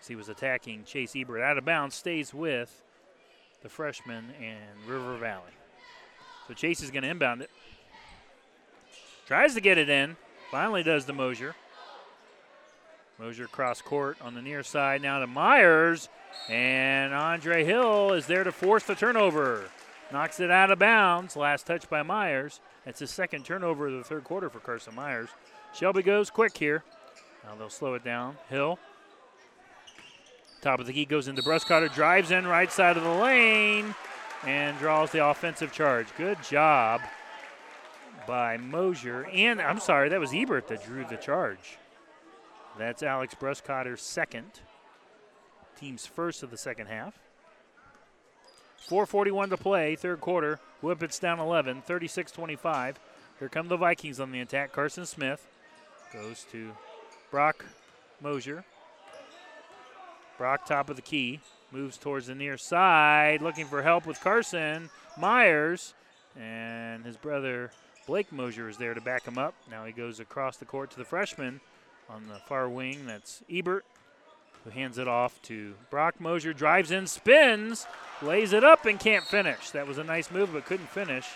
as 0.00 0.06
he 0.06 0.14
was 0.14 0.28
attacking 0.28 0.84
Chase 0.84 1.14
Ebert. 1.16 1.42
Out 1.42 1.58
of 1.58 1.64
bounds, 1.64 1.96
stays 1.96 2.32
with 2.32 2.82
the 3.62 3.68
freshman 3.68 4.26
and 4.40 4.88
River 4.88 5.16
Valley. 5.16 5.52
So 6.46 6.54
Chase 6.54 6.82
is 6.82 6.90
going 6.90 7.02
to 7.02 7.08
inbound 7.08 7.42
it. 7.42 7.50
Tries 9.26 9.54
to 9.54 9.60
get 9.60 9.76
it 9.76 9.88
in. 9.88 10.16
Finally 10.50 10.84
does 10.84 11.04
the 11.04 11.12
Mosier. 11.12 11.56
Mosier 13.18 13.46
cross 13.46 13.82
court 13.82 14.16
on 14.20 14.34
the 14.34 14.42
near 14.42 14.62
side 14.62 15.02
now 15.02 15.18
to 15.18 15.26
Myers. 15.26 16.08
And 16.48 17.12
Andre 17.12 17.64
Hill 17.64 18.12
is 18.12 18.26
there 18.26 18.44
to 18.44 18.52
force 18.52 18.84
the 18.84 18.94
turnover. 18.94 19.64
Knocks 20.12 20.40
it 20.40 20.50
out 20.50 20.70
of 20.70 20.78
bounds. 20.78 21.36
Last 21.36 21.66
touch 21.66 21.88
by 21.88 22.02
Myers. 22.02 22.60
That's 22.84 23.00
his 23.00 23.10
second 23.10 23.44
turnover 23.44 23.86
of 23.86 23.94
the 23.94 24.04
third 24.04 24.24
quarter 24.24 24.50
for 24.50 24.60
Carson 24.60 24.94
Myers. 24.94 25.30
Shelby 25.74 26.02
goes 26.02 26.28
quick 26.28 26.56
here. 26.56 26.84
Now 27.44 27.54
they'll 27.56 27.70
slow 27.70 27.94
it 27.94 28.04
down. 28.04 28.36
Hill. 28.50 28.78
Top 30.60 30.80
of 30.80 30.86
the 30.86 30.92
key 30.92 31.06
goes 31.06 31.28
into 31.28 31.42
Bruscotter. 31.42 31.92
Drives 31.92 32.30
in 32.30 32.46
right 32.46 32.70
side 32.70 32.98
of 32.98 33.02
the 33.02 33.10
lane 33.10 33.94
and 34.46 34.78
draws 34.78 35.10
the 35.10 35.26
offensive 35.26 35.72
charge. 35.72 36.06
Good 36.18 36.42
job 36.42 37.00
by 38.26 38.58
Mosier. 38.58 39.26
And 39.32 39.62
I'm 39.62 39.80
sorry, 39.80 40.10
that 40.10 40.20
was 40.20 40.34
Ebert 40.34 40.68
that 40.68 40.84
drew 40.84 41.04
the 41.08 41.16
charge. 41.16 41.78
That's 42.78 43.02
Alex 43.02 43.34
Bruscotter's 43.34 44.02
second, 44.02 44.60
team's 45.78 46.06
first 46.06 46.42
of 46.42 46.50
the 46.50 46.56
second 46.56 46.86
half. 46.88 47.14
4.41 48.88 49.50
to 49.50 49.56
play, 49.56 49.96
third 49.96 50.20
quarter. 50.20 50.58
Whippets 50.82 51.20
down 51.20 51.38
11, 51.38 51.82
36 51.82 52.32
25. 52.32 52.98
Here 53.38 53.48
come 53.48 53.68
the 53.68 53.76
Vikings 53.76 54.20
on 54.20 54.32
the 54.32 54.40
attack. 54.40 54.72
Carson 54.72 55.06
Smith 55.06 55.46
goes 56.12 56.44
to 56.52 56.72
Brock 57.30 57.64
Mosier. 58.20 58.64
Brock, 60.38 60.66
top 60.66 60.90
of 60.90 60.96
the 60.96 61.02
key, 61.02 61.40
moves 61.70 61.96
towards 61.96 62.26
the 62.26 62.34
near 62.34 62.56
side, 62.56 63.42
looking 63.42 63.66
for 63.66 63.82
help 63.82 64.06
with 64.06 64.20
Carson. 64.20 64.90
Myers 65.16 65.94
and 66.36 67.04
his 67.04 67.16
brother 67.16 67.70
Blake 68.06 68.32
Mosier 68.32 68.68
is 68.68 68.76
there 68.76 68.94
to 68.94 69.00
back 69.00 69.24
him 69.24 69.38
up. 69.38 69.54
Now 69.70 69.84
he 69.84 69.92
goes 69.92 70.18
across 70.20 70.56
the 70.56 70.64
court 70.64 70.90
to 70.92 70.98
the 70.98 71.04
freshman 71.04 71.60
on 72.10 72.26
the 72.28 72.40
far 72.46 72.68
wing. 72.68 73.06
That's 73.06 73.42
Ebert, 73.50 73.84
who 74.64 74.70
hands 74.70 74.98
it 74.98 75.08
off 75.08 75.40
to 75.42 75.74
Brock 75.90 76.20
Mosier. 76.20 76.52
Drives 76.52 76.90
in, 76.90 77.06
spins, 77.06 77.86
lays 78.20 78.52
it 78.52 78.64
up, 78.64 78.86
and 78.86 78.98
can't 78.98 79.24
finish. 79.24 79.70
That 79.70 79.86
was 79.86 79.98
a 79.98 80.04
nice 80.04 80.30
move, 80.30 80.52
but 80.52 80.64
couldn't 80.64 80.88
finish. 80.88 81.26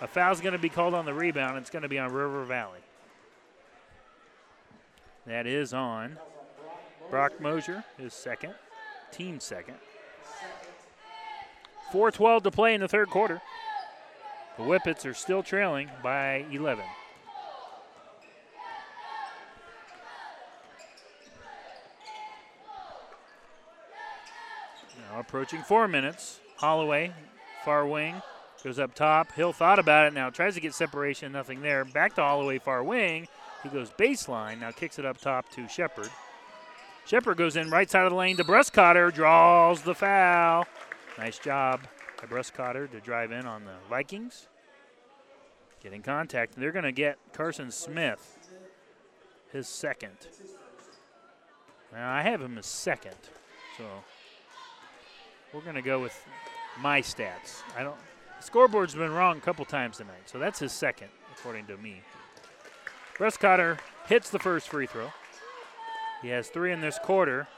A 0.00 0.06
foul's 0.06 0.40
going 0.40 0.52
to 0.52 0.58
be 0.58 0.68
called 0.68 0.94
on 0.94 1.04
the 1.04 1.14
rebound. 1.14 1.58
It's 1.58 1.70
going 1.70 1.82
to 1.82 1.88
be 1.88 1.98
on 1.98 2.12
River 2.12 2.44
Valley. 2.44 2.80
That 5.26 5.46
is 5.46 5.74
on 5.74 6.16
Brock 7.10 7.40
Mosier, 7.40 7.84
his 7.98 8.14
second, 8.14 8.54
team 9.12 9.40
second. 9.40 9.76
4.12 11.92 12.44
to 12.44 12.50
play 12.50 12.74
in 12.74 12.80
the 12.80 12.88
third 12.88 13.10
quarter. 13.10 13.42
The 14.56 14.62
Whippets 14.62 15.04
are 15.04 15.14
still 15.14 15.42
trailing 15.42 15.90
by 16.02 16.44
11. 16.50 16.84
Approaching 25.20 25.62
four 25.62 25.86
minutes. 25.86 26.40
Holloway, 26.56 27.12
far 27.64 27.86
wing, 27.86 28.20
goes 28.62 28.78
up 28.78 28.94
top. 28.94 29.32
Hill 29.32 29.52
thought 29.52 29.78
about 29.78 30.06
it 30.06 30.12
now, 30.12 30.30
tries 30.30 30.54
to 30.54 30.60
get 30.60 30.74
separation, 30.74 31.32
nothing 31.32 31.62
there. 31.62 31.84
Back 31.84 32.14
to 32.16 32.22
Holloway, 32.22 32.58
far 32.58 32.82
wing. 32.82 33.28
He 33.62 33.68
goes 33.68 33.90
baseline, 33.90 34.60
now 34.60 34.70
kicks 34.70 34.98
it 34.98 35.04
up 35.04 35.18
top 35.18 35.48
to 35.50 35.68
Shepard. 35.68 36.10
Shepard 37.06 37.36
goes 37.36 37.56
in 37.56 37.70
right 37.70 37.90
side 37.90 38.04
of 38.04 38.10
the 38.10 38.16
lane 38.16 38.36
to 38.36 38.44
Bruscotter, 38.44 39.12
draws 39.12 39.82
the 39.82 39.94
foul. 39.94 40.66
Nice 41.18 41.38
job 41.38 41.80
by 42.20 42.26
Bruscotter 42.26 42.90
to 42.90 43.00
drive 43.00 43.32
in 43.32 43.46
on 43.46 43.64
the 43.64 43.74
Vikings. 43.88 44.48
Get 45.82 45.92
in 45.92 46.02
contact. 46.02 46.54
They're 46.56 46.72
going 46.72 46.84
to 46.84 46.92
get 46.92 47.18
Carson 47.32 47.70
Smith, 47.70 48.38
his 49.50 49.66
second. 49.66 50.28
Now, 51.92 52.12
I 52.12 52.22
have 52.22 52.40
him 52.42 52.58
as 52.58 52.66
second, 52.66 53.16
so 53.76 53.84
we're 55.52 55.60
going 55.60 55.74
to 55.74 55.82
go 55.82 56.00
with 56.00 56.18
my 56.80 57.00
stats. 57.00 57.62
I 57.76 57.82
don't. 57.82 57.96
The 58.38 58.46
scoreboard's 58.46 58.94
been 58.94 59.12
wrong 59.12 59.38
a 59.38 59.40
couple 59.40 59.64
times 59.64 59.98
tonight, 59.98 60.22
so 60.26 60.38
that's 60.38 60.58
his 60.58 60.72
second, 60.72 61.08
according 61.36 61.66
to 61.66 61.76
me. 61.76 62.02
Bruscotter 63.18 63.78
hits 64.06 64.30
the 64.30 64.38
first 64.38 64.68
free 64.68 64.86
throw. 64.86 65.12
He 66.22 66.28
has 66.28 66.48
three 66.48 66.72
in 66.72 66.80
this 66.80 66.98
quarter, 67.02 67.48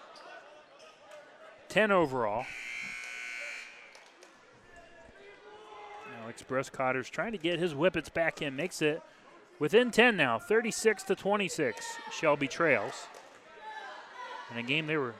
10 1.68 1.90
overall. 1.90 2.44
Alex 6.22 6.44
Bruscotter's 6.48 7.10
trying 7.10 7.32
to 7.32 7.38
get 7.38 7.58
his 7.58 7.74
whippets 7.74 8.08
back 8.08 8.42
in. 8.42 8.54
Makes 8.54 8.82
it 8.82 9.02
within 9.58 9.90
10 9.90 10.16
now, 10.16 10.38
36 10.38 11.02
to 11.04 11.14
26. 11.14 11.86
Shelby 12.12 12.48
trails. 12.48 13.06
In 14.50 14.58
a 14.58 14.62
game 14.62 14.86
they 14.86 14.96
were 14.96 15.14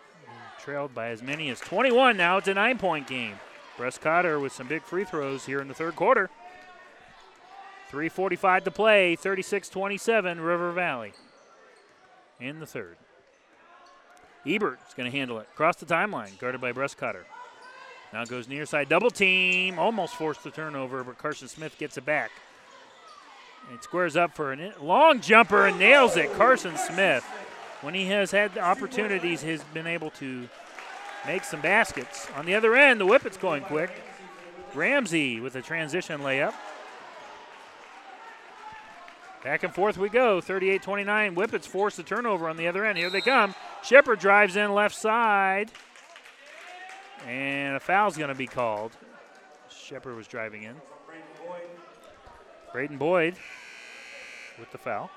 trailed 0.63 0.95
by 0.95 1.09
as 1.09 1.23
many 1.23 1.51
as 1.51 1.61
21 1.61 2.17
now. 2.17 2.39
It's 2.39 2.49
a 2.49 2.55
nine 2.55 2.79
point 2.79 3.07
game. 3.07 3.35
Bruscotter 3.77 4.41
with 4.41 4.53
some 4.53 4.69
big 4.69 4.83
free 4.83 5.05
throws 5.05 5.47
here 5.47 5.61
in 5.61 5.69
the 5.69 5.75
third 5.75 5.97
quarter. 5.97 6.31
3.45 7.91 8.65
to 8.65 8.71
play, 8.71 9.17
36 9.17 9.69
27, 9.69 10.41
River 10.41 10.73
Valley 10.73 11.13
in 12.41 12.61
the 12.61 12.67
third. 12.67 12.97
Ebert's 14.47 14.95
going 14.95 15.11
to 15.11 15.17
handle 15.17 15.39
it. 15.39 15.47
Across 15.53 15.77
the 15.77 15.87
timeline, 15.87 16.39
guarded 16.39 16.61
by 16.61 16.73
Bruscotter. 16.73 17.25
Now 18.13 18.25
goes 18.25 18.49
near 18.49 18.67
side 18.67 18.89
double 18.89 19.11
team. 19.11 19.79
Almost 19.79 20.15
forced 20.15 20.45
the 20.45 20.51
turnover, 20.51 21.05
but 21.05 21.19
Carson 21.19 21.49
Smith 21.49 21.79
gets 21.79 21.97
it 21.97 22.05
back. 22.05 22.31
It 23.73 23.85
squares 23.85 24.17
up 24.17 24.35
for 24.35 24.53
a 24.53 24.73
long 24.81 25.21
jumper 25.21 25.67
and 25.67 25.79
nails 25.79 26.17
it. 26.17 26.33
Carson 26.35 26.77
Smith, 26.77 27.25
when 27.83 27.95
he 27.95 28.07
has 28.07 28.31
had 28.31 28.57
opportunities, 28.57 29.43
has 29.43 29.63
been 29.75 29.87
able 29.87 30.11
to 30.13 30.49
make 31.27 31.45
some 31.45 31.61
baskets. 31.61 32.29
On 32.37 32.47
the 32.47 32.55
other 32.55 32.75
end, 32.75 33.01
the 33.01 33.07
Whippets 33.07 33.39
going 33.39 33.63
quick. 33.63 33.91
Ramsey 34.75 35.41
with 35.41 35.55
a 35.57 35.63
transition 35.63 36.21
layup. 36.21 36.55
Back 39.45 39.65
and 39.65 39.75
forth 39.75 39.99
we 39.99 40.09
go. 40.09 40.41
38 40.41 40.83
29. 40.83 41.35
Whippets 41.35 41.67
force 41.67 41.97
the 41.97 42.03
turnover 42.03 42.49
on 42.49 42.57
the 42.57 42.69
other 42.69 42.85
end. 42.85 42.97
Here 42.97 43.11
they 43.11 43.21
come. 43.21 43.55
Shepard 43.83 44.21
drives 44.21 44.57
in 44.57 44.73
left 44.73 44.95
side. 44.95 45.71
And 47.27 47.77
a 47.77 47.81
foul's 47.81 48.17
going 48.17 48.29
to 48.29 48.35
be 48.35 48.47
called. 48.47 48.93
Shepard 49.69 50.17
was 50.17 50.29
driving 50.29 50.63
in. 50.63 50.77
Braden 52.73 52.97
Boyd 52.97 53.35
with 54.59 54.71
the 54.71 54.79
foul. 54.79 55.11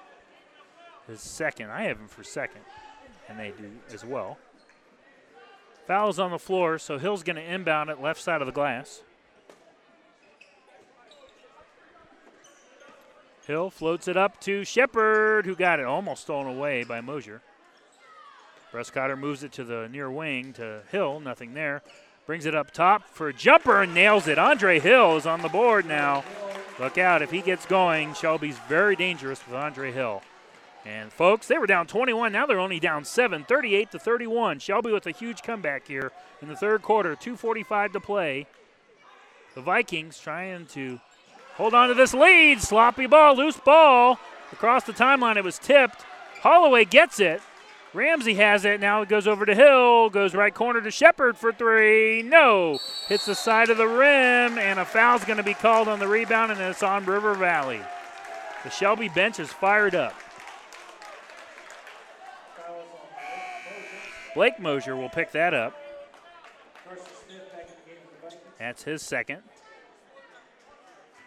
His 1.08 1.22
second. 1.22 1.70
I 1.70 1.84
have 1.84 1.98
him 1.98 2.08
for 2.08 2.24
second, 2.24 2.62
and 3.30 3.40
they 3.40 3.52
do 3.52 3.72
as 3.94 4.04
well. 4.04 4.38
Foul 5.88 6.10
is 6.10 6.20
on 6.20 6.32
the 6.32 6.40
floor, 6.40 6.80
so 6.80 6.98
Hill's 6.98 7.22
going 7.22 7.36
to 7.36 7.44
inbound 7.44 7.90
it 7.90 8.02
left 8.02 8.20
side 8.20 8.42
of 8.42 8.48
the 8.48 8.52
glass. 8.52 9.04
Hill 13.46 13.70
floats 13.70 14.08
it 14.08 14.18
up 14.18 14.42
to 14.42 14.64
Shepard, 14.64 15.46
who 15.46 15.56
got 15.56 15.80
it 15.80 15.86
almost 15.86 16.24
stolen 16.24 16.48
away 16.48 16.84
by 16.84 17.02
Mosier. 17.02 17.42
Cotter 18.92 19.16
moves 19.16 19.44
it 19.44 19.54
to 19.54 19.64
the 19.64 19.88
near 19.90 20.12
wing 20.12 20.52
to 20.54 20.82
Hill, 20.92 21.20
nothing 21.20 21.54
there. 21.54 21.82
Brings 22.26 22.46
it 22.46 22.56
up 22.56 22.72
top 22.72 23.08
for 23.08 23.30
a 23.30 23.34
jumper 23.34 23.82
and 23.82 23.94
nails 23.94 24.28
it. 24.28 24.38
Andre 24.38 24.80
Hill 24.80 25.16
is 25.16 25.26
on 25.26 25.44
the 25.44 25.48
board 25.48 25.86
now. 25.86 26.26
Look 26.80 26.98
out, 26.98 27.22
if 27.22 27.32
he 27.32 27.42
gets 27.42 27.66
going, 27.66 28.16
Shelby's 28.16 28.58
very 28.68 28.96
dangerous 28.96 29.46
with 29.48 29.56
Andre 29.56 29.92
Hill. 29.92 30.24
And 30.86 31.12
folks, 31.12 31.48
they 31.48 31.58
were 31.58 31.66
down 31.66 31.88
21. 31.88 32.32
Now 32.32 32.46
they're 32.46 32.60
only 32.60 32.80
down 32.80 33.06
7, 33.06 33.44
38 33.44 33.92
to 33.92 34.00
31. 34.00 34.60
Shelby 34.60 34.92
with 34.92 35.08
a 35.08 35.12
huge 35.12 35.42
comeback 35.42 35.88
here 35.88 36.12
in 36.42 36.48
the 36.48 36.56
third 36.56 36.84
quarter. 36.84 37.16
2:45 37.16 37.94
to 37.94 38.00
play. 38.00 38.46
The 39.56 39.62
Vikings 39.62 40.20
trying 40.20 40.68
to 40.68 41.00
hold 41.56 41.74
on 41.74 41.88
to 41.88 41.96
this 41.96 42.14
lead. 42.14 42.62
Sloppy 42.62 43.08
ball, 43.08 43.36
loose 43.36 43.58
ball 43.58 44.20
across 44.52 44.84
the 44.84 44.94
timeline. 44.94 45.38
It 45.38 45.44
was 45.44 45.58
tipped. 45.58 46.06
Holloway 46.42 46.86
gets 46.86 47.20
it. 47.20 47.42
Ramsey 47.96 48.34
has 48.36 48.66
it. 48.66 48.82
Now 48.82 49.02
it 49.02 49.10
goes 49.10 49.26
over 49.26 49.46
to 49.46 49.56
Hill. 49.56 50.10
Goes 50.10 50.36
right 50.36 50.54
corner 50.54 50.82
to 50.82 50.92
Shepard 50.92 51.38
for 51.38 51.54
three. 51.54 52.22
No. 52.22 52.78
Hits 53.08 53.26
the 53.26 53.36
side 53.36 53.70
of 53.70 53.78
the 53.78 53.88
rim, 53.88 54.60
and 54.60 54.80
a 54.80 54.86
foul's 54.86 55.24
going 55.24 55.38
to 55.38 55.44
be 55.44 55.54
called 55.54 55.88
on 55.88 56.00
the 56.00 56.08
rebound, 56.08 56.52
and 56.52 56.60
it's 56.60 56.84
on 56.84 57.06
River 57.06 57.34
Valley. 57.34 57.80
The 58.66 58.70
Shelby 58.70 59.08
bench 59.08 59.40
is 59.40 59.52
fired 59.52 59.96
up. 59.96 60.14
Blake 64.36 64.60
Mosier 64.60 64.96
will 64.96 65.10
pick 65.10 65.32
that 65.32 65.54
up. 65.54 65.76
That's 68.60 68.84
his 68.84 69.02
second. 69.02 69.42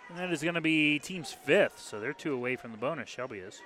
And 0.09 0.19
that 0.19 0.31
is 0.31 0.43
going 0.43 0.55
to 0.55 0.61
be 0.61 0.99
team's 0.99 1.33
fifth, 1.33 1.81
so 1.81 1.99
they're 1.99 2.13
two 2.13 2.35
away 2.35 2.57
from 2.57 2.71
the 2.71 2.79
bonus. 2.79 3.09
Shelby 3.09 3.39
is. 3.39 3.61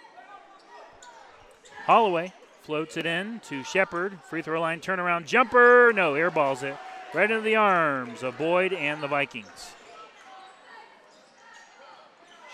Holloway 1.84 2.32
floats 2.62 2.96
it 2.96 3.04
in 3.04 3.40
to 3.40 3.64
Shepard. 3.64 4.18
Free 4.30 4.42
throw 4.42 4.60
line 4.60 4.80
turnaround 4.80 5.26
jumper. 5.26 5.92
No, 5.92 6.14
airballs 6.14 6.62
it 6.62 6.76
right 7.12 7.30
into 7.30 7.42
the 7.42 7.56
arms 7.56 8.22
of 8.22 8.38
Boyd 8.38 8.72
and 8.72 9.02
the 9.02 9.08
Vikings. 9.08 9.74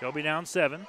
Shelby 0.00 0.22
down 0.22 0.46
seven. 0.46 0.86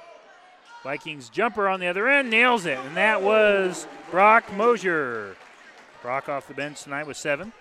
Vikings 0.82 1.28
jumper 1.28 1.68
on 1.68 1.80
the 1.80 1.86
other 1.86 2.08
end 2.08 2.30
nails 2.30 2.64
it, 2.64 2.78
and 2.78 2.96
that 2.96 3.22
was 3.22 3.86
Brock 4.10 4.50
Mosier. 4.56 5.36
Brock 6.02 6.28
off 6.28 6.48
the 6.48 6.54
bench 6.54 6.82
tonight 6.82 7.06
with 7.06 7.16
seven. 7.16 7.52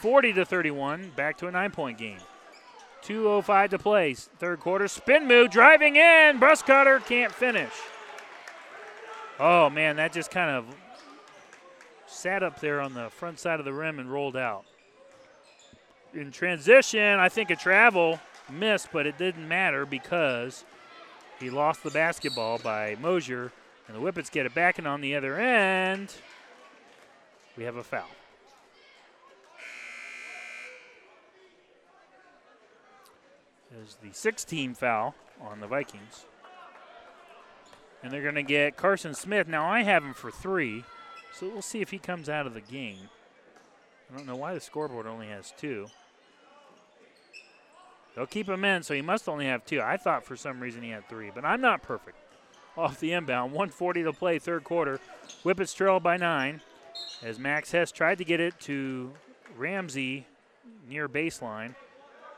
40 0.00 0.34
to 0.34 0.44
31, 0.44 1.12
back 1.16 1.38
to 1.38 1.46
a 1.46 1.50
nine 1.50 1.70
point 1.70 1.98
game. 1.98 2.18
2.05 3.02 3.70
to 3.70 3.78
play, 3.78 4.14
third 4.14 4.60
quarter. 4.60 4.88
Spin 4.88 5.26
move, 5.26 5.50
driving 5.50 5.96
in. 5.96 6.40
Bruscotter 6.40 7.04
can't 7.04 7.32
finish. 7.32 7.72
Oh, 9.38 9.70
man, 9.70 9.96
that 9.96 10.12
just 10.12 10.30
kind 10.30 10.50
of 10.50 10.64
sat 12.06 12.42
up 12.42 12.60
there 12.60 12.80
on 12.80 12.94
the 12.94 13.10
front 13.10 13.38
side 13.38 13.58
of 13.58 13.64
the 13.64 13.72
rim 13.72 13.98
and 13.98 14.10
rolled 14.10 14.36
out. 14.36 14.64
In 16.14 16.32
transition, 16.32 17.18
I 17.18 17.28
think 17.28 17.50
a 17.50 17.56
travel 17.56 18.18
missed, 18.50 18.88
but 18.92 19.06
it 19.06 19.18
didn't 19.18 19.46
matter 19.46 19.84
because 19.84 20.64
he 21.38 21.50
lost 21.50 21.82
the 21.82 21.90
basketball 21.90 22.58
by 22.58 22.96
Mosier, 23.00 23.52
and 23.86 23.96
the 23.96 24.00
Whippets 24.00 24.30
get 24.30 24.46
it 24.46 24.54
back, 24.54 24.78
and 24.78 24.86
on 24.88 25.00
the 25.00 25.14
other 25.14 25.36
end, 25.38 26.14
we 27.56 27.64
have 27.64 27.76
a 27.76 27.82
foul. 27.82 28.04
Is 33.82 33.96
the 34.02 34.12
16 34.12 34.74
foul 34.74 35.14
on 35.40 35.60
the 35.60 35.66
Vikings. 35.66 36.24
And 38.02 38.12
they're 38.12 38.22
going 38.22 38.36
to 38.36 38.42
get 38.42 38.76
Carson 38.76 39.14
Smith. 39.14 39.48
Now, 39.48 39.68
I 39.68 39.82
have 39.82 40.04
him 40.04 40.14
for 40.14 40.30
three, 40.30 40.84
so 41.34 41.48
we'll 41.48 41.62
see 41.62 41.80
if 41.80 41.90
he 41.90 41.98
comes 41.98 42.28
out 42.28 42.46
of 42.46 42.54
the 42.54 42.60
game. 42.60 43.10
I 44.10 44.16
don't 44.16 44.26
know 44.26 44.36
why 44.36 44.54
the 44.54 44.60
scoreboard 44.60 45.06
only 45.06 45.26
has 45.26 45.52
two. 45.56 45.88
They'll 48.14 48.26
keep 48.26 48.48
him 48.48 48.64
in, 48.64 48.82
so 48.82 48.94
he 48.94 49.02
must 49.02 49.28
only 49.28 49.46
have 49.46 49.66
two. 49.66 49.80
I 49.80 49.96
thought 49.96 50.24
for 50.24 50.36
some 50.36 50.60
reason 50.60 50.82
he 50.82 50.90
had 50.90 51.08
three, 51.08 51.30
but 51.34 51.44
I'm 51.44 51.60
not 51.60 51.82
perfect. 51.82 52.16
Off 52.78 53.00
the 53.00 53.12
inbound, 53.12 53.52
140 53.52 54.04
to 54.04 54.12
play, 54.12 54.38
third 54.38 54.64
quarter. 54.64 55.00
Whippets 55.42 55.74
trail 55.74 55.98
by 55.98 56.16
nine 56.16 56.60
as 57.22 57.38
Max 57.38 57.72
Hess 57.72 57.92
tried 57.92 58.18
to 58.18 58.24
get 58.24 58.40
it 58.40 58.58
to 58.60 59.12
Ramsey 59.56 60.26
near 60.88 61.08
baseline. 61.08 61.74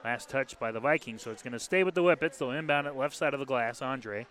Last 0.04 0.28
touch 0.28 0.58
by 0.58 0.70
the 0.70 0.80
Vikings, 0.80 1.22
so 1.22 1.30
it's 1.30 1.42
going 1.42 1.52
to 1.52 1.58
stay 1.58 1.82
with 1.84 1.94
the 1.94 2.02
Whippets. 2.02 2.38
They'll 2.38 2.52
inbound 2.52 2.86
it 2.86 2.96
left 2.96 3.16
side 3.16 3.34
of 3.34 3.40
the 3.40 3.46
glass. 3.46 3.82
Andre. 3.82 4.26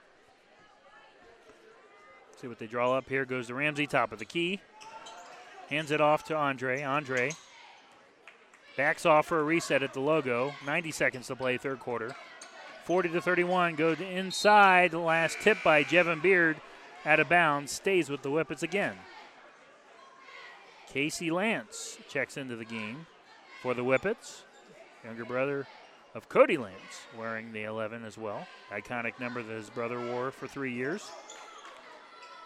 See 2.39 2.47
what 2.47 2.59
they 2.59 2.67
draw 2.67 2.93
up 2.93 3.09
here. 3.09 3.25
Goes 3.25 3.47
to 3.47 3.55
Ramsey, 3.55 3.87
top 3.87 4.11
of 4.11 4.19
the 4.19 4.25
key. 4.25 4.61
Hands 5.69 5.91
it 5.91 5.99
off 5.99 6.23
to 6.25 6.35
Andre. 6.35 6.83
Andre 6.83 7.31
backs 8.77 9.05
off 9.05 9.25
for 9.25 9.39
a 9.39 9.43
reset 9.43 9.83
at 9.83 9.93
the 9.93 9.99
logo. 9.99 10.53
90 10.65 10.91
seconds 10.91 11.27
to 11.27 11.35
play, 11.35 11.57
third 11.57 11.79
quarter. 11.79 12.15
40 12.85 13.09
to 13.09 13.21
31. 13.21 13.75
Go 13.75 13.95
to 13.95 14.07
inside. 14.07 14.93
Last 14.93 15.39
tip 15.41 15.57
by 15.63 15.83
Jevin 15.83 16.21
Beard 16.21 16.57
out 17.05 17.19
of 17.19 17.27
bounds. 17.27 17.71
Stays 17.71 18.09
with 18.09 18.21
the 18.21 18.29
Whippets 18.29 18.63
again. 18.63 18.95
Casey 20.97 21.29
Lance 21.29 21.99
checks 22.09 22.37
into 22.37 22.55
the 22.55 22.65
game 22.65 23.05
for 23.61 23.75
the 23.75 23.83
Whippets. 23.83 24.41
Younger 25.05 25.25
brother 25.25 25.67
of 26.15 26.27
Cody 26.27 26.57
Lance, 26.57 27.05
wearing 27.15 27.53
the 27.53 27.65
11 27.65 28.03
as 28.03 28.17
well. 28.17 28.47
Iconic 28.71 29.19
number 29.19 29.43
that 29.43 29.53
his 29.53 29.69
brother 29.69 29.99
wore 29.99 30.31
for 30.31 30.47
three 30.47 30.73
years. 30.73 31.07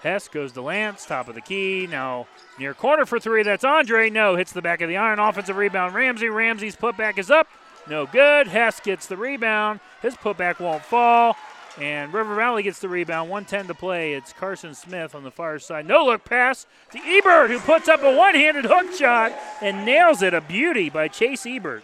Hess 0.02 0.28
goes 0.28 0.52
to 0.52 0.62
Lance, 0.62 1.06
top 1.06 1.30
of 1.30 1.36
the 1.36 1.40
key. 1.40 1.88
Now 1.90 2.28
near 2.60 2.74
corner 2.74 3.06
for 3.06 3.22
three. 3.22 3.42
That's 3.42 3.64
Andre. 3.64 4.10
No, 4.10 4.36
hits 4.36 4.52
the 4.52 4.62
back 4.62 4.82
of 4.82 4.90
the 4.90 4.98
iron. 4.98 5.20
Offensive 5.20 5.56
rebound. 5.56 5.96
Ramsey. 5.96 6.28
Ramsey's 6.28 6.76
putback 6.76 7.18
is 7.18 7.32
up. 7.32 7.48
No 7.88 8.06
good. 8.06 8.50
Hess 8.50 8.82
gets 8.82 9.08
the 9.08 9.16
rebound. 9.16 9.80
His 10.02 10.16
putback 10.16 10.60
won't 10.60 10.84
fall. 10.84 11.38
And 11.80 12.14
River 12.14 12.36
Valley 12.36 12.64
gets 12.64 12.80
the 12.80 12.90
rebound. 12.90 13.30
110 13.30 13.68
to 13.68 13.74
play. 13.74 14.14
It's 14.14 14.34
Carson 14.34 14.74
Smith 14.74 15.16
on 15.16 15.24
the 15.24 15.32
far 15.32 15.58
side. 15.60 15.88
No 15.88 16.06
look 16.06 16.26
pass 16.26 16.66
to 16.92 17.00
Ebert, 17.00 17.50
who 17.50 17.60
puts 17.60 17.88
up 17.88 18.04
a 18.04 18.16
one 18.16 18.36
handed 18.36 18.66
hook 18.66 18.94
shot 18.94 19.34
and 19.62 19.86
nails 19.86 20.22
it. 20.22 20.34
A 20.34 20.42
beauty 20.42 20.90
by 20.90 21.08
Chase 21.08 21.46
Ebert. 21.46 21.84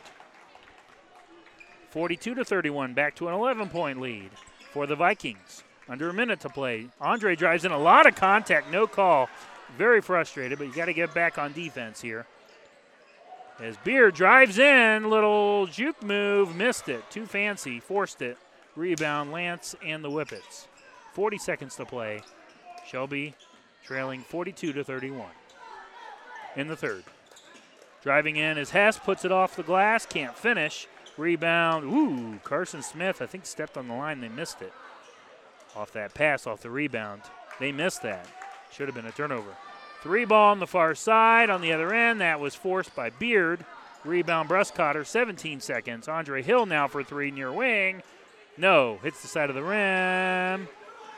42 1.89 2.35
to 2.35 2.45
31, 2.45 2.93
back 2.93 3.15
to 3.15 3.27
an 3.27 3.33
11 3.33 3.69
point 3.69 4.01
lead 4.01 4.29
for 4.71 4.85
the 4.85 4.95
Vikings. 4.95 5.63
Under 5.89 6.09
a 6.09 6.13
minute 6.13 6.41
to 6.41 6.49
play. 6.49 6.89
Andre 6.99 7.35
drives 7.35 7.63
in 7.63 7.71
a 7.71 7.77
lot 7.77 8.05
of 8.05 8.15
contact, 8.15 8.69
no 8.69 8.87
call. 8.87 9.29
Very 9.77 10.01
frustrated, 10.01 10.57
but 10.57 10.67
you 10.67 10.73
got 10.73 10.85
to 10.85 10.93
get 10.93 11.13
back 11.13 11.37
on 11.37 11.53
defense 11.53 12.01
here. 12.01 12.25
As 13.59 13.77
Beard 13.77 14.13
drives 14.13 14.59
in, 14.59 15.09
little 15.09 15.65
juke 15.65 16.03
move, 16.03 16.55
missed 16.55 16.89
it. 16.89 17.09
Too 17.09 17.25
fancy, 17.25 17.79
forced 17.79 18.21
it. 18.21 18.37
Rebound, 18.77 19.31
Lance 19.31 19.75
and 19.83 20.03
the 20.03 20.09
Whippets. 20.09 20.67
40 21.13 21.39
seconds 21.39 21.75
to 21.75 21.85
play. 21.85 22.21
Shelby 22.85 23.33
trailing 23.83 24.21
42 24.21 24.71
to 24.73 24.83
31 24.83 25.25
in 26.55 26.67
the 26.67 26.75
third. 26.75 27.03
Driving 28.03 28.35
in 28.35 28.57
as 28.57 28.69
Hess 28.69 28.99
puts 28.99 29.25
it 29.25 29.31
off 29.31 29.55
the 29.55 29.63
glass, 29.63 30.05
can't 30.05 30.37
finish. 30.37 30.87
Rebound. 31.17 31.85
Ooh, 31.85 32.39
Carson 32.43 32.83
Smith, 32.83 33.21
I 33.21 33.25
think, 33.25 33.47
stepped 33.47 33.77
on 33.77 33.87
the 33.87 33.95
line. 33.95 34.21
They 34.21 34.29
missed 34.29 34.61
it. 34.61 34.71
Off 35.75 35.91
that 35.93 36.13
pass, 36.13 36.45
off 36.45 36.61
the 36.61 36.69
rebound. 36.69 37.23
They 37.59 37.71
missed 37.71 38.03
that. 38.03 38.27
Should 38.71 38.87
have 38.87 38.95
been 38.95 39.07
a 39.07 39.11
turnover. 39.11 39.57
Three 40.03 40.25
ball 40.25 40.51
on 40.51 40.59
the 40.59 40.67
far 40.67 40.93
side. 40.93 41.49
On 41.49 41.61
the 41.61 41.73
other 41.73 41.91
end, 41.91 42.21
that 42.21 42.39
was 42.39 42.53
forced 42.53 42.95
by 42.95 43.09
Beard. 43.09 43.65
Rebound, 44.05 44.47
Bruscotter, 44.47 45.05
17 45.05 45.59
seconds. 45.59 46.07
Andre 46.07 46.43
Hill 46.43 46.67
now 46.67 46.87
for 46.87 47.03
three 47.03 47.31
near 47.31 47.51
wing. 47.51 48.03
No, 48.57 48.99
hits 49.03 49.21
the 49.21 49.27
side 49.27 49.49
of 49.49 49.55
the 49.55 49.63
rim. 49.63 50.67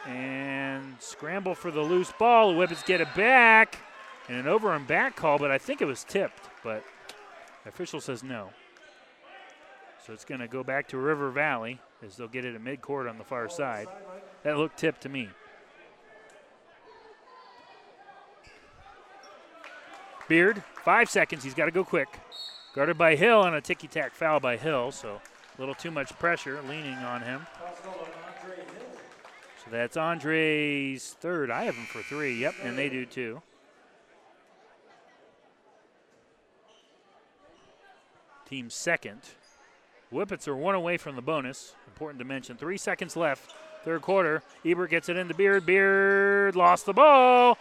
And 0.07 0.95
scramble 0.99 1.56
for 1.56 1.72
the 1.72 1.82
loose 1.82 2.11
ball. 2.18 2.53
The 2.53 2.60
Whippets 2.60 2.86
get 2.86 3.02
it 3.02 3.14
back. 3.16 3.80
And 4.28 4.38
an 4.38 4.48
over 4.48 4.74
and 4.74 4.86
back 4.86 5.16
call, 5.16 5.40
but 5.40 5.52
I 5.52 5.57
think 5.57 5.82
it 5.82 5.86
was 5.86 6.03
tipped. 6.03 6.49
But 6.64 6.84
the 7.64 7.70
official 7.70 8.02
says 8.02 8.24
no. 8.24 8.49
So 10.06 10.14
it's 10.14 10.26
going 10.26 10.41
to 10.41 10.48
go 10.48 10.64
back 10.64 10.88
to 10.90 10.98
River 10.98 11.32
Valley 11.32 11.80
as 12.06 12.16
they'll 12.16 12.28
get 12.28 12.45
it 12.45 12.56
at 12.56 12.61
midcourt 12.61 13.10
on 13.10 13.18
the 13.18 13.24
far 13.24 13.49
side. 13.49 13.88
That 14.44 14.57
looked 14.57 14.78
tipped 14.78 15.02
to 15.02 15.10
me. 15.10 15.30
Beard, 20.28 20.64
five 20.84 21.10
seconds. 21.10 21.44
He's 21.44 21.56
got 21.56 21.66
to 21.66 21.72
go 21.72 21.84
quick. 21.84 22.20
Guarded 22.76 22.98
by 22.98 23.16
Hill 23.16 23.44
and 23.44 23.56
a 23.56 23.61
ticky 23.61 23.88
tack 23.88 24.14
foul 24.14 24.40
by 24.40 24.57
Hill, 24.57 24.91
so 24.91 25.20
a 25.60 25.61
little 25.61 25.76
too 25.76 25.91
much 25.91 26.18
pressure 26.19 26.61
leaning 26.69 26.95
on 26.99 27.22
him. 27.22 27.45
So 29.61 29.69
that's 29.69 29.98
Andre's 29.98 31.18
third. 31.19 31.52
I 31.52 31.65
have 31.65 31.76
him 31.76 31.84
for 31.84 32.02
three. 32.02 32.40
Yep, 32.40 32.56
and 32.64 32.77
they 32.77 32.88
do 32.88 33.06
too. 33.06 33.41
Team 38.49 38.69
second. 38.69 39.19
Whippets 40.14 40.48
are 40.48 40.56
one 40.56 40.76
away 40.76 40.95
from 40.95 41.18
the 41.18 41.22
bonus. 41.22 41.76
Important 41.88 42.19
to 42.19 42.26
mention. 42.26 42.56
Three 42.56 42.77
seconds 42.77 43.18
left. 43.18 43.53
Third 43.84 44.02
quarter. 44.02 44.41
Ebert 44.65 44.90
gets 44.90 45.10
it 45.10 45.18
into 45.18 45.34
Beard. 45.34 45.65
Beard 45.65 46.56
lost 46.56 46.86
the 46.86 46.94
ball. 46.94 47.57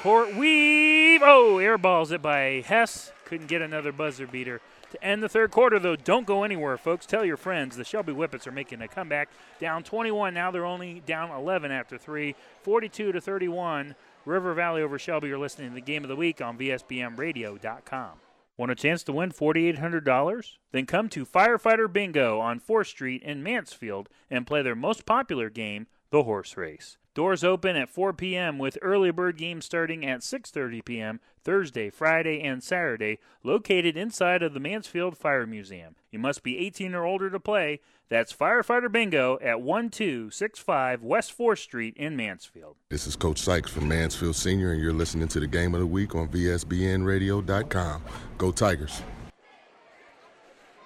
court 0.00 0.36
weave. 0.36 1.22
Oh, 1.24 1.56
airballs 1.56 2.12
it 2.12 2.22
by 2.22 2.62
Hess. 2.64 3.10
Couldn't 3.24 3.48
get 3.48 3.62
another 3.62 3.90
buzzer 3.90 4.28
beater 4.28 4.60
to 4.92 5.04
end 5.04 5.22
the 5.22 5.28
third 5.28 5.50
quarter, 5.50 5.78
though. 5.78 5.96
Don't 5.96 6.26
go 6.26 6.44
anywhere, 6.44 6.76
folks. 6.76 7.04
Tell 7.04 7.24
your 7.24 7.36
friends. 7.36 7.76
The 7.76 7.84
Shelby 7.84 8.12
Whippets 8.12 8.46
are 8.46 8.52
making 8.52 8.80
a 8.80 8.88
comeback. 8.88 9.28
Down 9.58 9.82
21. 9.82 10.32
Now 10.32 10.50
they're 10.50 10.64
only 10.64 11.02
down 11.04 11.30
11 11.30 11.70
after 11.70 11.98
three. 11.98 12.34
42 12.62 13.12
to 13.12 13.20
31. 13.20 13.94
River 14.24 14.54
Valley 14.54 14.82
over 14.82 14.98
Shelby. 14.98 15.28
You're 15.28 15.38
listening 15.38 15.70
to 15.70 15.74
the 15.74 15.80
game 15.80 16.04
of 16.04 16.08
the 16.08 16.16
week 16.16 16.40
on 16.40 16.56
VSBNRadio.com. 16.56 18.10
Want 18.56 18.70
a 18.70 18.76
chance 18.76 19.02
to 19.04 19.12
win 19.12 19.32
$4,800? 19.32 20.56
Then 20.70 20.86
come 20.86 21.08
to 21.08 21.26
Firefighter 21.26 21.92
Bingo 21.92 22.38
on 22.38 22.60
4th 22.60 22.86
Street 22.86 23.22
in 23.22 23.42
Mansfield 23.42 24.08
and 24.30 24.46
play 24.46 24.62
their 24.62 24.76
most 24.76 25.06
popular 25.06 25.50
game, 25.50 25.86
the 26.10 26.24
horse 26.24 26.56
race. 26.56 26.98
Doors 27.14 27.44
open 27.44 27.76
at 27.76 27.90
4 27.90 28.14
p.m. 28.14 28.58
with 28.58 28.78
early 28.80 29.10
bird 29.10 29.36
games 29.36 29.66
starting 29.66 30.06
at 30.06 30.20
6:30 30.20 30.82
p.m. 30.82 31.20
Thursday, 31.44 31.90
Friday, 31.90 32.40
and 32.40 32.62
Saturday, 32.62 33.18
located 33.42 33.98
inside 33.98 34.42
of 34.42 34.54
the 34.54 34.60
Mansfield 34.60 35.18
Fire 35.18 35.46
Museum. 35.46 35.94
You 36.10 36.18
must 36.18 36.42
be 36.42 36.56
18 36.58 36.94
or 36.94 37.04
older 37.04 37.28
to 37.28 37.38
play. 37.38 37.80
That's 38.08 38.32
Firefighter 38.32 38.90
Bingo 38.90 39.38
at 39.42 39.60
1265 39.60 41.02
West 41.02 41.36
4th 41.36 41.58
Street 41.58 41.94
in 41.98 42.16
Mansfield. 42.16 42.76
This 42.88 43.06
is 43.06 43.14
Coach 43.14 43.38
Sykes 43.38 43.70
from 43.70 43.88
Mansfield 43.88 44.36
Senior, 44.36 44.72
and 44.72 44.80
you're 44.80 44.92
listening 44.92 45.28
to 45.28 45.40
the 45.40 45.46
Game 45.46 45.74
of 45.74 45.80
the 45.80 45.86
Week 45.86 46.14
on 46.14 46.28
VSBNradio.com. 46.28 48.02
Go 48.38 48.52
Tigers! 48.52 49.02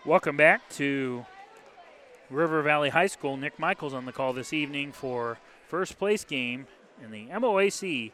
Welcome 0.05 0.37
back 0.37 0.69
to 0.71 1.25
River 2.31 2.63
Valley 2.63 2.91
High 2.91 3.07
School. 3.07 3.37
Nick 3.37 3.61
Michaels 3.61 3.95
on 3.95 4.07
the 4.07 4.13
call 4.13 4.33
this 4.33 4.53
evening 4.53 4.91
for 4.91 5.39
first 5.67 5.99
place 5.99 6.25
game 6.25 6.67
in 7.03 7.11
the 7.11 7.27
MOAC. 7.29 8.13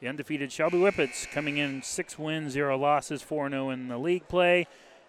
The 0.00 0.08
undefeated 0.08 0.52
Shelby 0.52 0.78
Whippets 0.78 1.26
coming 1.32 1.56
in 1.56 1.82
six 1.82 2.18
wins, 2.18 2.52
zero 2.52 2.76
losses, 2.76 3.22
4 3.22 3.50
0 3.50 3.70
in 3.70 3.88
the 3.88 3.98
league 3.98 4.28
play. 4.28 4.66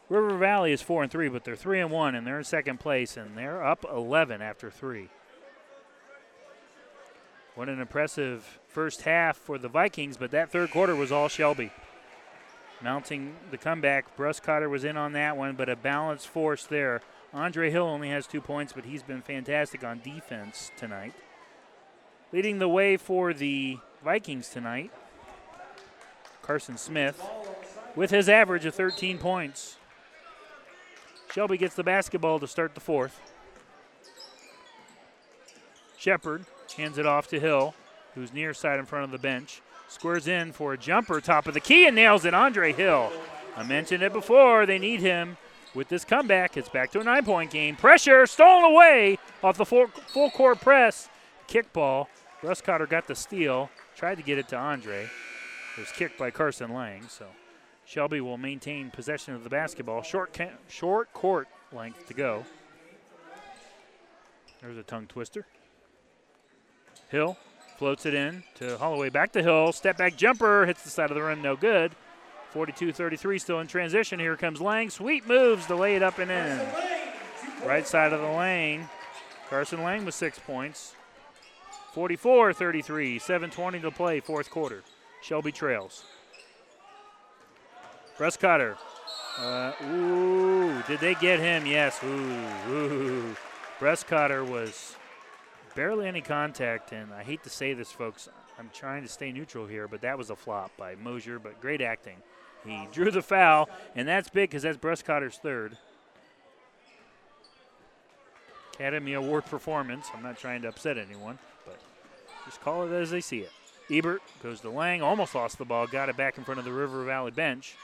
River 0.07 0.37
Valley 0.37 0.71
is 0.71 0.81
4 0.81 1.03
and 1.03 1.11
3, 1.11 1.29
but 1.29 1.43
they're 1.43 1.55
3 1.55 1.81
and 1.81 1.91
1, 1.91 2.15
and 2.15 2.25
they're 2.25 2.37
in 2.37 2.43
second 2.43 2.79
place, 2.79 3.17
and 3.17 3.35
they're 3.37 3.65
up 3.65 3.85
11 3.91 4.41
after 4.41 4.69
three. 4.69 5.09
What 7.55 7.69
an 7.69 7.79
impressive 7.79 8.59
first 8.67 9.01
half 9.01 9.37
for 9.37 9.57
the 9.57 9.69
Vikings, 9.69 10.17
but 10.17 10.31
that 10.31 10.51
third 10.51 10.71
quarter 10.71 10.95
was 10.95 11.11
all 11.11 11.27
Shelby. 11.27 11.71
Mounting 12.81 13.35
the 13.49 13.57
comeback, 13.57 14.15
Bruscotter 14.17 14.69
was 14.69 14.83
in 14.83 14.97
on 14.97 15.13
that 15.13 15.37
one, 15.37 15.55
but 15.55 15.69
a 15.69 15.75
balanced 15.75 16.27
force 16.27 16.65
there. 16.65 17.01
Andre 17.33 17.71
Hill 17.71 17.85
only 17.85 18.09
has 18.09 18.27
two 18.27 18.41
points, 18.41 18.73
but 18.73 18.85
he's 18.85 19.03
been 19.03 19.21
fantastic 19.21 19.83
on 19.83 20.01
defense 20.03 20.71
tonight. 20.77 21.13
Leading 22.35 22.59
the 22.59 22.67
way 22.67 22.97
for 22.97 23.33
the 23.33 23.77
Vikings 24.03 24.49
tonight, 24.49 24.91
Carson 26.41 26.75
Smith, 26.75 27.25
with 27.95 28.11
his 28.11 28.27
average 28.27 28.65
of 28.65 28.75
13 28.75 29.19
points. 29.19 29.77
Shelby 31.31 31.55
gets 31.55 31.75
the 31.75 31.83
basketball 31.85 32.41
to 32.41 32.45
start 32.45 32.75
the 32.75 32.81
fourth. 32.81 33.21
Shepard 35.97 36.43
hands 36.75 36.97
it 36.97 37.05
off 37.05 37.29
to 37.29 37.39
Hill, 37.39 37.73
who's 38.15 38.33
near 38.33 38.53
side 38.53 38.79
in 38.79 38.85
front 38.85 39.05
of 39.05 39.11
the 39.11 39.17
bench. 39.17 39.61
Squares 39.87 40.27
in 40.27 40.51
for 40.51 40.73
a 40.73 40.77
jumper, 40.77 41.21
top 41.21 41.47
of 41.47 41.53
the 41.53 41.61
key, 41.61 41.87
and 41.87 41.95
nails 41.95 42.25
it. 42.25 42.33
Andre 42.33 42.73
Hill. 42.73 43.13
I 43.55 43.63
mentioned 43.63 44.03
it 44.03 44.11
before. 44.11 44.65
They 44.65 44.77
need 44.77 44.99
him 44.99 45.37
with 45.73 45.87
this 45.87 46.03
comeback. 46.03 46.57
It's 46.57 46.67
back 46.67 46.91
to 46.91 46.99
a 46.99 47.03
nine 47.05 47.23
point 47.23 47.49
game. 47.49 47.77
Pressure 47.77 48.25
stolen 48.25 48.73
away 48.73 49.19
off 49.41 49.55
the 49.55 49.65
full, 49.65 49.87
full 49.87 50.31
court 50.31 50.59
press. 50.59 51.07
Kickball. 51.47 52.07
Bruscotter 52.41 52.87
got 52.89 53.07
the 53.07 53.15
steal. 53.15 53.69
Tried 53.95 54.15
to 54.15 54.23
get 54.23 54.37
it 54.37 54.47
to 54.49 54.57
Andre. 54.57 55.03
It 55.03 55.79
was 55.79 55.91
kicked 55.91 56.17
by 56.17 56.31
Carson 56.31 56.73
Lang. 56.73 57.07
So 57.07 57.25
Shelby 57.85 58.21
will 58.21 58.37
maintain 58.37 58.91
possession 58.91 59.33
of 59.33 59.43
the 59.43 59.49
basketball. 59.49 60.01
Short, 60.01 60.33
ca- 60.33 60.57
short 60.67 61.13
court 61.13 61.47
length 61.71 62.07
to 62.07 62.13
go. 62.13 62.45
There's 64.61 64.77
a 64.77 64.83
tongue 64.83 65.07
twister. 65.07 65.45
Hill 67.09 67.37
floats 67.77 68.05
it 68.05 68.13
in 68.13 68.43
to 68.55 68.77
Holloway. 68.77 69.09
Back 69.09 69.33
to 69.33 69.43
Hill. 69.43 69.71
Step 69.71 69.97
back 69.97 70.15
jumper. 70.15 70.65
Hits 70.65 70.83
the 70.83 70.89
side 70.89 71.11
of 71.11 71.15
the 71.15 71.21
rim. 71.23 71.41
No 71.41 71.55
good. 71.55 71.91
42 72.51 72.93
33 72.93 73.37
still 73.37 73.59
in 73.59 73.67
transition. 73.67 74.17
Here 74.17 74.37
comes 74.37 74.61
Lang. 74.61 74.89
Sweet 74.89 75.27
moves 75.27 75.65
to 75.67 75.75
lay 75.75 75.95
it 75.95 76.03
up 76.03 76.19
and 76.19 76.31
in. 76.31 76.59
Right 77.65 77.85
side 77.85 78.13
of 78.13 78.21
the 78.21 78.29
lane. 78.29 78.87
Carson 79.49 79.83
Lang 79.83 80.05
with 80.05 80.15
six 80.15 80.39
points. 80.39 80.95
44 81.95 82.51
33. 82.51 83.19
7.20 83.19 83.81
to 83.83 83.89
play, 83.89 84.19
fourth 84.19 84.49
quarter. 84.49 84.83
Shelby 85.21 85.53
trails. 85.53 86.03
Bruscotter. 88.17 88.75
Uh, 89.39 89.71
ooh, 89.85 90.83
did 90.89 90.99
they 90.99 91.15
get 91.15 91.39
him? 91.39 91.65
Yes. 91.65 92.03
Ooh, 92.03 92.69
ooh. 92.69 93.35
Bruscotter 93.79 94.45
was 94.45 94.97
barely 95.73 96.05
any 96.05 96.19
contact, 96.19 96.91
and 96.91 97.13
I 97.13 97.23
hate 97.23 97.43
to 97.43 97.49
say 97.49 97.73
this, 97.73 97.93
folks. 97.93 98.27
I'm 98.59 98.69
trying 98.73 99.03
to 99.03 99.09
stay 99.09 99.31
neutral 99.31 99.65
here, 99.65 99.87
but 99.87 100.01
that 100.01 100.17
was 100.17 100.29
a 100.29 100.35
flop 100.35 100.71
by 100.77 100.95
Mosier, 100.95 101.39
but 101.39 101.61
great 101.61 101.81
acting. 101.81 102.17
He 102.65 102.89
drew 102.91 103.09
the 103.09 103.21
foul, 103.21 103.69
and 103.95 104.05
that's 104.05 104.27
big 104.27 104.49
because 104.49 104.63
that's 104.63 104.77
Bruscotter's 104.77 105.37
third. 105.37 105.77
Academy 108.75 109.13
Award 109.13 109.45
performance. 109.45 110.09
I'm 110.13 110.23
not 110.23 110.37
trying 110.37 110.61
to 110.63 110.67
upset 110.67 110.97
anyone, 110.97 111.39
but 111.65 111.79
just 112.45 112.61
call 112.61 112.83
it 112.83 112.93
as 112.93 113.09
they 113.09 113.21
see 113.21 113.39
it. 113.39 113.51
Ebert 113.89 114.21
goes 114.43 114.61
to 114.61 114.69
Lang, 114.69 115.01
almost 115.01 115.35
lost 115.35 115.57
the 115.57 115.65
ball, 115.65 115.87
got 115.87 116.09
it 116.09 116.17
back 116.17 116.37
in 116.37 116.43
front 116.43 116.59
of 116.59 116.65
the 116.65 116.71
River 116.71 117.03
Valley 117.05 117.31
bench. 117.31 117.75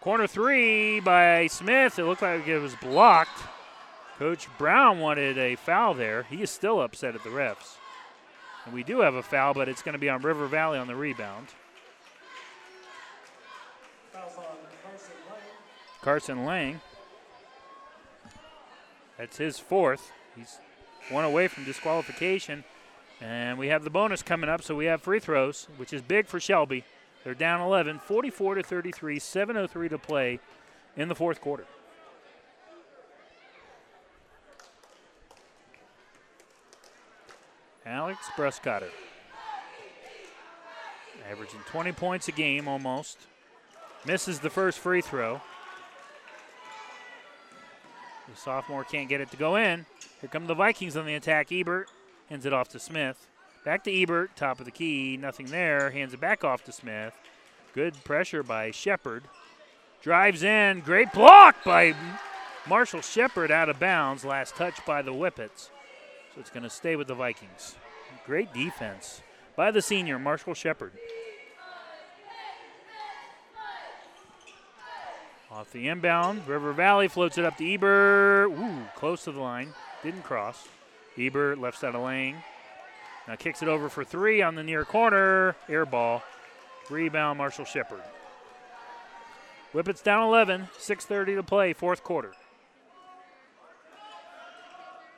Corner 0.00 0.26
three 0.26 1.00
by 1.00 1.46
Smith. 1.46 1.98
It 1.98 2.04
looked 2.04 2.22
like 2.22 2.46
it 2.46 2.58
was 2.58 2.74
blocked. 2.76 3.42
Coach 4.18 4.48
Brown 4.58 5.00
wanted 5.00 5.38
a 5.38 5.56
foul 5.56 5.94
there. 5.94 6.24
He 6.24 6.42
is 6.42 6.50
still 6.50 6.80
upset 6.80 7.14
at 7.14 7.22
the 7.22 7.30
refs. 7.30 7.76
And 8.64 8.74
we 8.74 8.82
do 8.82 9.00
have 9.00 9.14
a 9.14 9.22
foul, 9.22 9.54
but 9.54 9.68
it's 9.68 9.82
going 9.82 9.94
to 9.94 9.98
be 9.98 10.08
on 10.08 10.22
River 10.22 10.46
Valley 10.46 10.78
on 10.78 10.86
the 10.86 10.96
rebound. 10.96 11.48
Carson 16.02 16.44
Lang. 16.44 16.80
That's 19.18 19.38
his 19.38 19.58
fourth. 19.58 20.12
He's 20.36 20.58
one 21.10 21.24
away 21.24 21.48
from 21.48 21.64
disqualification. 21.64 22.64
And 23.20 23.58
we 23.58 23.68
have 23.68 23.82
the 23.82 23.90
bonus 23.90 24.22
coming 24.22 24.50
up, 24.50 24.62
so 24.62 24.74
we 24.74 24.84
have 24.86 25.00
free 25.00 25.20
throws, 25.20 25.68
which 25.78 25.92
is 25.92 26.02
big 26.02 26.26
for 26.26 26.38
Shelby. 26.38 26.84
They're 27.24 27.34
down 27.34 27.60
11, 27.60 28.00
44 28.00 28.56
to 28.56 28.62
33, 28.62 29.18
7:03 29.18 29.88
to 29.88 29.98
play 29.98 30.38
in 30.96 31.08
the 31.08 31.14
fourth 31.14 31.40
quarter. 31.40 31.64
Alex 37.86 38.18
Bruscotter. 38.36 38.90
Averaging 41.30 41.60
20 41.66 41.92
points 41.92 42.28
a 42.28 42.32
game 42.32 42.68
almost. 42.68 43.18
Misses 44.04 44.40
the 44.40 44.50
first 44.50 44.78
free 44.78 45.00
throw. 45.00 45.40
The 48.28 48.36
sophomore 48.36 48.84
can't 48.84 49.08
get 49.08 49.20
it 49.20 49.30
to 49.30 49.36
go 49.36 49.56
in. 49.56 49.86
Here 50.20 50.30
come 50.30 50.46
the 50.46 50.54
Vikings 50.54 50.96
on 50.96 51.06
the 51.06 51.14
attack. 51.14 51.52
Ebert 51.52 51.88
hands 52.28 52.46
it 52.46 52.52
off 52.52 52.68
to 52.70 52.78
Smith. 52.78 53.28
Back 53.64 53.84
to 53.84 53.92
Ebert, 53.92 54.36
top 54.36 54.58
of 54.60 54.64
the 54.64 54.70
key, 54.70 55.16
nothing 55.16 55.46
there. 55.46 55.90
Hands 55.90 56.12
it 56.12 56.20
back 56.20 56.44
off 56.44 56.64
to 56.64 56.72
Smith. 56.72 57.14
Good 57.74 58.02
pressure 58.04 58.42
by 58.42 58.70
Shepard. 58.70 59.24
Drives 60.02 60.42
in, 60.42 60.80
great 60.80 61.12
block 61.12 61.56
by 61.64 61.94
Marshall 62.68 63.02
Shepard 63.02 63.50
out 63.50 63.68
of 63.68 63.78
bounds. 63.78 64.24
Last 64.24 64.56
touch 64.56 64.84
by 64.86 65.02
the 65.02 65.12
Whippets. 65.12 65.70
So 66.34 66.40
it's 66.40 66.50
going 66.50 66.62
to 66.62 66.70
stay 66.70 66.96
with 66.96 67.08
the 67.08 67.14
Vikings. 67.14 67.76
Great 68.24 68.52
defense 68.52 69.22
by 69.56 69.70
the 69.70 69.82
senior, 69.82 70.18
Marshall 70.18 70.54
Shepard. 70.54 70.92
Off 75.56 75.72
the 75.72 75.88
inbound, 75.88 76.46
River 76.46 76.74
Valley 76.74 77.08
floats 77.08 77.38
it 77.38 77.46
up 77.46 77.56
to 77.56 77.64
Eber. 77.66 78.44
Ooh, 78.44 78.84
close 78.94 79.24
to 79.24 79.32
the 79.32 79.40
line. 79.40 79.72
Didn't 80.02 80.22
cross. 80.22 80.68
Eber 81.16 81.56
left 81.56 81.78
side 81.78 81.94
of 81.94 82.02
lane. 82.02 82.36
Now 83.26 83.36
kicks 83.36 83.62
it 83.62 83.68
over 83.68 83.88
for 83.88 84.04
three 84.04 84.42
on 84.42 84.54
the 84.54 84.62
near 84.62 84.84
corner. 84.84 85.56
Air 85.66 85.86
ball. 85.86 86.22
Rebound, 86.90 87.38
Marshall 87.38 87.64
Shepard. 87.64 88.02
Whippets 89.72 90.02
down 90.02 90.24
11. 90.24 90.68
6.30 90.78 91.36
to 91.36 91.42
play, 91.42 91.72
fourth 91.72 92.04
quarter. 92.04 92.32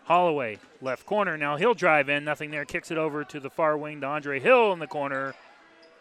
Holloway, 0.05 0.59
left 0.81 1.05
corner. 1.05 1.36
Now 1.36 1.56
he'll 1.56 1.74
drive 1.74 2.09
in. 2.09 2.23
Nothing 2.23 2.52
there. 2.52 2.65
Kicks 2.65 2.93
it 2.93 2.97
over 2.97 3.24
to 3.24 3.40
the 3.40 3.51
far 3.51 3.77
wing 3.77 4.02
to 4.02 4.06
Andre 4.06 4.39
Hill 4.39 4.73
in 4.73 4.78
the 4.78 4.86
corner. 4.86 5.35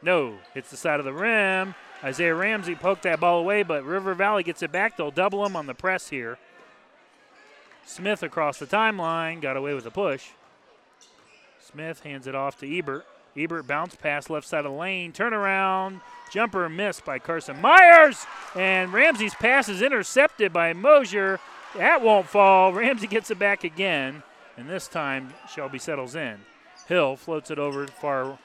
No. 0.03 0.38
Hits 0.53 0.69
the 0.69 0.77
side 0.77 0.99
of 0.99 1.05
the 1.05 1.14
rim. 1.14 1.73
Isaiah 2.03 2.36
Ramsey 2.36 2.76
poked 2.76 3.03
that 3.03 3.19
ball 3.19 3.40
away, 3.40 3.64
but 3.64 3.84
River 3.84 4.14
Valley 4.14 4.44
gets 4.44 4.61
it 4.61 4.72
back. 4.72 4.98
They'll 4.98 5.11
double 5.11 5.45
him 5.45 5.56
on 5.56 5.65
the 5.65 5.74
press 5.74 6.10
here. 6.10 6.38
Smith 7.86 8.22
across 8.22 8.60
the 8.60 8.68
timeline. 8.68 9.41
Got 9.41 9.57
away 9.57 9.74
with 9.74 9.86
a 9.86 9.91
push. 9.91 10.30
Smith 11.60 12.02
hands 12.02 12.28
it 12.28 12.36
off 12.36 12.60
to 12.60 12.78
Ebert. 12.78 13.06
Ebert 13.36 13.68
bounce 13.68 13.95
pass 13.95 14.30
left 14.30 14.48
side 14.48 14.65
of 14.65 14.72
the 14.72 14.78
lane, 14.78 15.11
turnaround, 15.11 16.02
jumper 16.32 16.68
missed 16.69 17.06
by 17.06 17.19
Carson 17.19 17.61
Myers, 17.61 18.26
and 18.56 18.91
Ramsey's 18.91 19.36
pass 19.36 19.69
is 19.69 19.82
intercepted 19.82 20.52
by 20.52 20.74
Mosier. 20.74 21.40
That 21.76 22.02
won't 22.02 22.28
fall. 22.28 22.74
Ramsey 22.74 23.06
gets 23.06 23.30
it 23.30 23.38
back 23.38 23.64
again, 23.64 24.24
and 24.57 24.68
this 24.68 24.88
time 24.88 25.34
Shelby 25.53 25.78
settles 25.78 26.15
in. 26.15 26.40
Hill 26.88 27.15
floats 27.15 27.52
it 27.52 27.60
over 27.60 27.86
far 27.88 28.40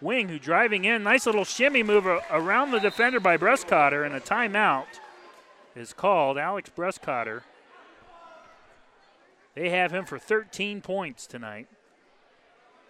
wing, 0.00 0.28
who 0.28 0.38
driving 0.38 0.84
in. 0.84 1.02
Nice 1.02 1.26
little 1.26 1.44
shimmy 1.44 1.82
move 1.82 2.06
around 2.06 2.70
the 2.70 2.80
defender 2.80 3.20
by 3.20 3.36
Bruscotter, 3.36 4.04
and 4.04 4.14
a 4.14 4.20
timeout 4.20 4.86
is 5.74 5.92
called. 5.92 6.38
Alex 6.38 6.70
Bruscotter. 6.74 7.42
They 9.54 9.70
have 9.70 9.92
him 9.92 10.04
for 10.04 10.18
13 10.18 10.82
points 10.82 11.26
tonight. 11.26 11.68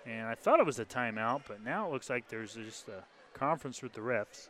And 0.05 0.29
I 0.29 0.35
thought 0.35 0.61
it 0.61 0.67
was 0.67 0.79
a 0.79 0.85
timeout, 0.85 1.43
but 1.49 1.65
now 1.65 1.87
it 1.87 1.93
looks 1.93 2.11
like 2.11 2.29
there's 2.29 2.55
just 2.55 2.89
a 2.89 3.05
conference 3.35 3.83
with 3.83 3.93
the 3.93 4.01
refs. 4.01 4.49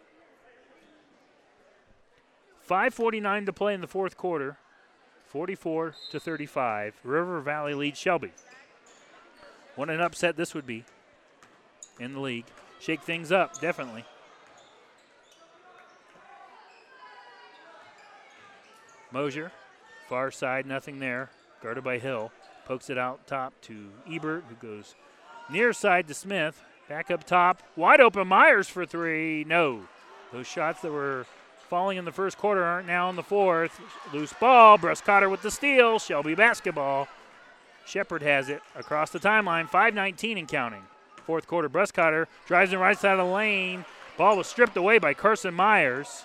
5:49 2.61 3.47
to 3.47 3.53
play 3.53 3.75
in 3.75 3.81
the 3.81 3.87
fourth 3.87 4.17
quarter. 4.17 4.59
44 5.25 5.95
to 6.11 6.21
35. 6.21 6.95
River 7.05 7.41
Valley 7.41 7.75
leads 7.75 7.99
Shelby. 7.99 8.33
What 9.75 9.91
an 9.91 10.01
upset 10.01 10.37
this 10.37 10.55
would 10.55 10.67
be 10.67 10.85
in 11.99 12.13
the 12.13 12.21
league. 12.21 12.47
Shake 12.81 13.03
things 13.03 13.33
up, 13.33 13.61
definitely. 13.61 14.05
Mosier, 19.13 19.53
far 20.09 20.31
side, 20.31 20.67
nothing 20.67 20.99
there. 20.99 21.31
Guarded 21.63 21.85
by 21.85 21.99
Hill. 21.99 22.33
Pokes 22.67 22.91
it 22.91 22.99
out 22.99 23.27
top 23.27 23.55
to 23.63 23.91
Ebert, 24.11 24.45
who 24.49 24.55
goes 24.57 24.95
near 25.49 25.73
side 25.73 26.09
to 26.09 26.15
Smith. 26.15 26.63
Back 26.89 27.11
up 27.11 27.25
top. 27.25 27.63
Wide 27.77 28.01
open 28.01 28.29
Myers 28.29 28.69
for 28.69 28.85
three. 28.85 29.45
No. 29.45 29.83
Those 30.33 30.47
shots 30.47 30.83
that 30.83 30.93
were 30.93 31.27
falling 31.69 31.99
in 31.99 32.05
the 32.05 32.13
first 32.13 32.39
quarter 32.39 32.63
aren't 32.63 32.87
now 32.87 33.09
in 33.11 33.17
the 33.17 33.23
fourth. 33.23 33.81
Loose 34.13 34.33
ball. 34.33 34.79
Bruscotter 34.79 35.31
with 35.31 35.43
the 35.43 35.51
steal. 35.51 35.99
Shelby 35.99 36.35
basketball. 36.35 37.09
Shepard 37.85 38.23
has 38.23 38.49
it 38.49 38.63
across 38.75 39.11
the 39.11 39.19
timeline. 39.19 39.69
5.19 39.69 40.39
and 40.39 40.49
counting. 40.49 40.83
Fourth 41.27 41.49
quarter, 41.49 41.69
Bruscotter 41.69 42.29
drives 42.47 42.73
in 42.73 42.79
right 42.79 42.97
side 42.97 43.19
of 43.19 43.27
the 43.27 43.33
lane. 43.33 43.85
Ball 44.17 44.37
was 44.37 44.47
stripped 44.47 44.77
away 44.77 44.99
by 44.99 45.13
Carson 45.13 45.53
Myers. 45.53 46.23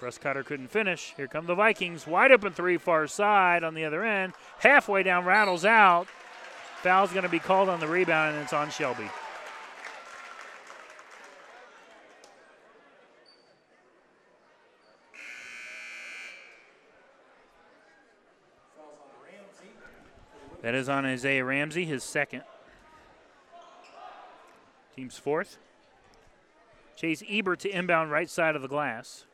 Bruscotter 0.00 0.44
couldn't 0.44 0.68
finish. 0.68 1.14
Here 1.16 1.26
come 1.26 1.46
the 1.46 1.54
Vikings. 1.54 2.06
Wide 2.06 2.30
open 2.30 2.52
three, 2.52 2.76
far 2.76 3.06
side 3.06 3.64
on 3.64 3.72
the 3.72 3.86
other 3.86 4.04
end. 4.04 4.34
Halfway 4.58 5.02
down, 5.02 5.24
rattles 5.24 5.64
out. 5.64 6.08
Foul's 6.82 7.10
going 7.12 7.22
to 7.22 7.30
be 7.30 7.38
called 7.38 7.70
on 7.70 7.80
the 7.80 7.86
rebound, 7.86 8.34
and 8.34 8.42
it's 8.44 8.52
on 8.52 8.68
Shelby. 8.68 9.08
That 20.60 20.74
is 20.74 20.88
on 20.88 21.06
Isaiah 21.06 21.44
Ramsey, 21.44 21.86
his 21.86 22.04
second. 22.04 22.42
Team's 25.02 25.18
fourth. 25.18 25.58
Chase 26.94 27.24
Ebert 27.28 27.58
to 27.58 27.76
inbound 27.76 28.12
right 28.12 28.30
side 28.30 28.54
of 28.54 28.62
the 28.62 28.68
glass. 28.68 29.24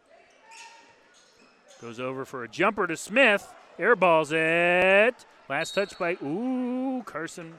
Goes 1.82 2.00
over 2.00 2.24
for 2.24 2.42
a 2.42 2.48
jumper 2.48 2.86
to 2.86 2.96
Smith. 2.96 3.52
Airballs 3.78 4.32
it. 4.32 5.26
Last 5.46 5.74
touch 5.74 5.98
by, 5.98 6.16
ooh, 6.24 7.02
Carson 7.04 7.58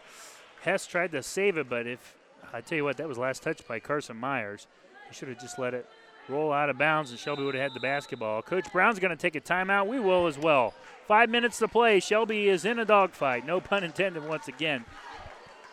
Hess 0.64 0.88
tried 0.88 1.12
to 1.12 1.22
save 1.22 1.60
it, 1.60 1.70
but 1.70 1.86
if, 1.86 2.16
I 2.52 2.62
tell 2.62 2.78
you 2.78 2.84
what, 2.84 2.98
that 2.98 3.08
was 3.08 3.20
last 3.20 3.44
touch 3.44 3.68
by 3.68 3.80
Carson 3.80 4.18
Myers. 4.18 4.66
He 5.08 5.14
should 5.14 5.28
have 5.28 5.40
just 5.40 5.60
let 5.60 5.76
it 5.76 5.88
roll 6.28 6.52
out 6.52 6.72
of 6.72 6.80
bounds, 6.80 7.12
and 7.12 7.20
Shelby 7.20 7.44
would 7.44 7.54
have 7.54 7.62
had 7.62 7.76
the 7.76 7.80
basketball. 7.80 8.42
Coach 8.42 8.74
Brown's 8.74 8.98
going 8.98 9.16
to 9.16 9.22
take 9.22 9.36
a 9.36 9.42
timeout. 9.42 9.86
We 9.86 10.00
will 10.00 10.26
as 10.26 10.40
well. 10.40 10.74
Five 11.08 11.30
minutes 11.30 11.60
to 11.60 11.68
play. 11.68 12.00
Shelby 12.00 12.50
is 12.50 12.66
in 12.66 12.80
a 12.80 12.86
dogfight. 12.86 13.46
No 13.46 13.62
pun 13.62 13.84
intended 13.84 14.28
once 14.28 14.48
again. 14.48 14.84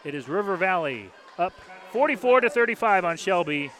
It 0.05 0.15
is 0.15 0.29
River 0.29 0.57
Valley 0.57 1.11
up 1.39 1.55
44 1.93 2.43
to 2.43 2.51
35 2.51 3.05
on 3.05 3.17
Shelby. 3.17 3.71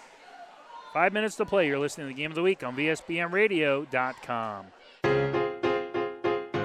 Five 0.93 1.13
minutes 1.13 1.37
to 1.37 1.45
play. 1.45 1.67
You're 1.67 1.79
listening 1.79 2.09
to 2.09 2.15
the 2.15 2.21
game 2.21 2.31
of 2.31 2.35
the 2.35 2.43
week 2.43 2.63
on 2.65 2.75
VSBNradio.com. 2.77 4.67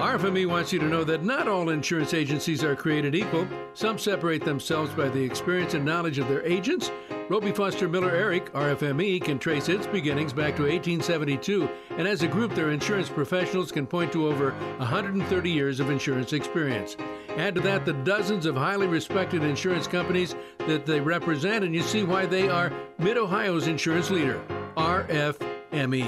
RFME 0.02 0.46
wants 0.46 0.72
you 0.72 0.80
to 0.80 0.86
know 0.86 1.04
that 1.04 1.22
not 1.22 1.46
all 1.46 1.68
insurance 1.68 2.12
agencies 2.12 2.64
are 2.64 2.74
created 2.74 3.14
equal. 3.14 3.46
Some 3.74 3.98
separate 3.98 4.44
themselves 4.44 4.90
by 4.92 5.08
the 5.08 5.22
experience 5.22 5.74
and 5.74 5.84
knowledge 5.84 6.18
of 6.18 6.28
their 6.28 6.44
agents. 6.44 6.90
Robey 7.32 7.50
Foster 7.50 7.88
Miller 7.88 8.10
Eric, 8.10 8.52
RFME, 8.52 9.24
can 9.24 9.38
trace 9.38 9.70
its 9.70 9.86
beginnings 9.86 10.34
back 10.34 10.54
to 10.56 10.64
1872, 10.64 11.66
and 11.96 12.06
as 12.06 12.22
a 12.22 12.26
group, 12.26 12.54
their 12.54 12.72
insurance 12.72 13.08
professionals 13.08 13.72
can 13.72 13.86
point 13.86 14.12
to 14.12 14.28
over 14.28 14.50
130 14.76 15.50
years 15.50 15.80
of 15.80 15.88
insurance 15.88 16.34
experience. 16.34 16.94
Add 17.38 17.54
to 17.54 17.62
that 17.62 17.86
the 17.86 17.94
dozens 17.94 18.44
of 18.44 18.54
highly 18.54 18.86
respected 18.86 19.42
insurance 19.44 19.86
companies 19.86 20.34
that 20.58 20.84
they 20.84 21.00
represent, 21.00 21.64
and 21.64 21.74
you 21.74 21.80
see 21.80 22.02
why 22.02 22.26
they 22.26 22.50
are 22.50 22.70
Mid 22.98 23.16
Ohio's 23.16 23.66
insurance 23.66 24.10
leader, 24.10 24.38
RFME. 24.76 26.04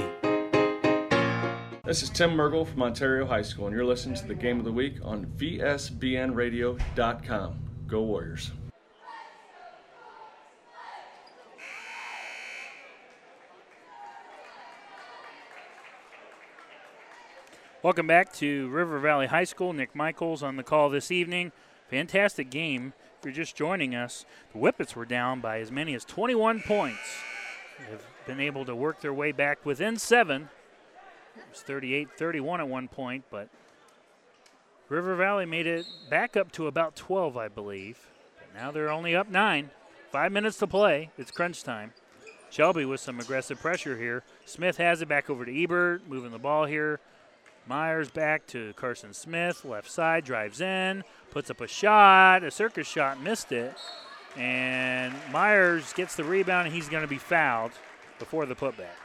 This 1.84 2.02
is 2.02 2.10
Tim 2.10 2.32
Mergel 2.32 2.66
from 2.66 2.82
Ontario 2.82 3.24
High 3.24 3.40
School, 3.40 3.68
and 3.68 3.74
you're 3.74 3.86
listening 3.86 4.16
to 4.16 4.26
the 4.26 4.34
Game 4.34 4.58
of 4.58 4.66
the 4.66 4.72
Week 4.72 4.96
on 5.02 5.24
VSBNradio.com. 5.38 7.58
Go 7.86 8.02
Warriors. 8.02 8.50
Welcome 17.84 18.06
back 18.06 18.32
to 18.36 18.70
River 18.70 18.98
Valley 18.98 19.26
High 19.26 19.44
School. 19.44 19.74
Nick 19.74 19.94
Michaels 19.94 20.42
on 20.42 20.56
the 20.56 20.62
call 20.62 20.88
this 20.88 21.10
evening. 21.10 21.52
Fantastic 21.90 22.48
game. 22.48 22.94
If 23.18 23.26
you're 23.26 23.34
just 23.34 23.56
joining 23.56 23.94
us, 23.94 24.24
the 24.54 24.58
Whippets 24.58 24.96
were 24.96 25.04
down 25.04 25.42
by 25.42 25.58
as 25.58 25.70
many 25.70 25.94
as 25.94 26.02
21 26.06 26.60
points. 26.60 27.18
They've 27.78 28.06
been 28.26 28.40
able 28.40 28.64
to 28.64 28.74
work 28.74 29.02
their 29.02 29.12
way 29.12 29.32
back 29.32 29.66
within 29.66 29.98
seven 29.98 30.48
it 31.36 31.42
was 31.50 31.60
38 31.60 32.08
31 32.16 32.62
at 32.62 32.68
one 32.68 32.88
point, 32.88 33.24
but 33.30 33.50
River 34.88 35.14
Valley 35.14 35.44
made 35.44 35.66
it 35.66 35.84
back 36.08 36.38
up 36.38 36.52
to 36.52 36.66
about 36.66 36.96
12, 36.96 37.36
I 37.36 37.48
believe. 37.48 38.08
But 38.38 38.58
now 38.58 38.70
they're 38.70 38.90
only 38.90 39.14
up 39.14 39.28
nine. 39.28 39.68
Five 40.10 40.32
minutes 40.32 40.56
to 40.60 40.66
play. 40.66 41.10
It's 41.18 41.30
crunch 41.30 41.62
time. 41.62 41.92
Shelby 42.48 42.86
with 42.86 43.00
some 43.00 43.20
aggressive 43.20 43.60
pressure 43.60 43.98
here. 43.98 44.22
Smith 44.46 44.78
has 44.78 45.02
it 45.02 45.08
back 45.08 45.28
over 45.28 45.44
to 45.44 45.62
Ebert, 45.62 46.08
moving 46.08 46.30
the 46.30 46.38
ball 46.38 46.64
here. 46.64 46.98
Myers 47.66 48.10
back 48.10 48.46
to 48.48 48.74
Carson 48.74 49.14
Smith, 49.14 49.64
left 49.64 49.90
side, 49.90 50.24
drives 50.24 50.60
in, 50.60 51.02
puts 51.30 51.50
up 51.50 51.62
a 51.62 51.66
shot, 51.66 52.44
a 52.44 52.50
circus 52.50 52.86
shot, 52.86 53.20
missed 53.22 53.52
it. 53.52 53.74
And 54.36 55.14
Myers 55.32 55.92
gets 55.94 56.14
the 56.14 56.24
rebound, 56.24 56.66
and 56.66 56.74
he's 56.74 56.88
going 56.88 57.02
to 57.02 57.08
be 57.08 57.18
fouled 57.18 57.72
before 58.18 58.44
the 58.44 58.54
putback. 58.54 58.98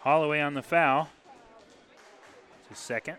Holloway 0.00 0.40
on 0.40 0.54
the 0.54 0.62
foul. 0.62 1.08
His 2.68 2.78
second. 2.78 3.16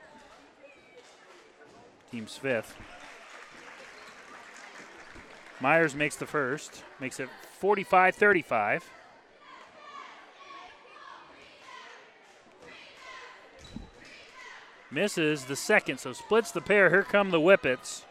Team's 2.18 2.35
fifth. 2.35 2.76
Myers 5.60 5.94
makes 5.94 6.15
the 6.15 6.26
first, 6.26 6.84
makes 6.99 7.19
it 7.19 7.30
45 7.60 8.15
35. 8.15 8.89
Misses 14.89 15.45
the 15.45 15.56
second, 15.56 15.99
so 15.99 16.11
splits 16.11 16.49
the 16.49 16.60
pair. 16.60 16.89
Here 16.89 17.03
come 17.03 17.30
the 17.30 17.39
Whippets. 17.39 18.02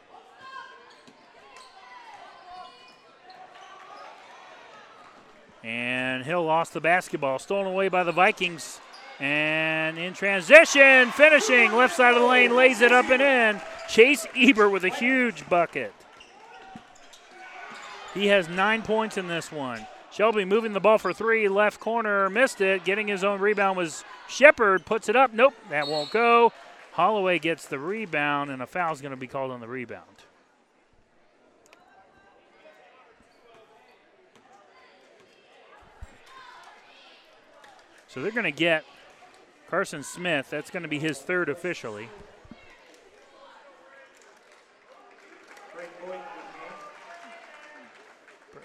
And 5.65 6.23
Hill 6.23 6.45
lost 6.45 6.74
the 6.74 6.81
basketball, 6.81 7.41
stolen 7.41 7.66
away 7.66 7.89
by 7.89 8.05
the 8.05 8.12
Vikings. 8.12 8.78
And 9.18 9.98
in 9.98 10.12
transition, 10.12 11.10
finishing 11.12 11.72
left 11.72 11.97
side 11.97 12.14
of 12.14 12.20
the 12.20 12.26
lane, 12.26 12.55
lays 12.55 12.82
it 12.82 12.93
up 12.93 13.09
and 13.10 13.22
in. 13.22 13.60
Chase 13.88 14.26
Eber 14.36 14.68
with 14.68 14.84
a 14.84 14.90
huge 14.90 15.48
bucket. 15.48 15.94
He 18.12 18.26
has 18.26 18.48
nine 18.48 18.82
points 18.82 19.16
in 19.16 19.28
this 19.28 19.51
one. 19.51 19.86
Shelby 20.10 20.44
moving 20.44 20.72
the 20.72 20.80
ball 20.80 20.98
for 20.98 21.12
three, 21.12 21.48
left 21.48 21.80
corner, 21.80 22.30
missed 22.30 22.60
it. 22.60 22.84
Getting 22.84 23.09
his 23.09 23.22
own 23.22 23.40
rebound 23.40 23.76
was 23.76 24.05
Shepard, 24.28 24.86
puts 24.86 25.09
it 25.09 25.16
up. 25.16 25.32
Nope, 25.32 25.55
that 25.70 25.86
won't 25.88 26.10
go. 26.10 26.52
Holloway 26.93 27.38
gets 27.38 27.66
the 27.66 27.78
rebound, 27.78 28.51
and 28.51 28.62
a 28.62 28.66
foul 28.66 28.93
is 28.93 29.02
going 29.02 29.10
to 29.10 29.18
be 29.18 29.26
called 29.26 29.51
on 29.51 29.60
the 29.60 29.68
rebound. 29.68 30.05
So 38.09 38.22
they're 38.22 38.30
going 38.32 38.44
to 38.44 38.51
get 38.51 38.84
Carson 39.68 40.02
Smith. 40.02 40.48
That's 40.51 40.70
going 40.70 40.84
to 40.84 40.88
be 40.88 40.98
his 40.98 41.18
third 41.18 41.48
officially. 41.48 42.09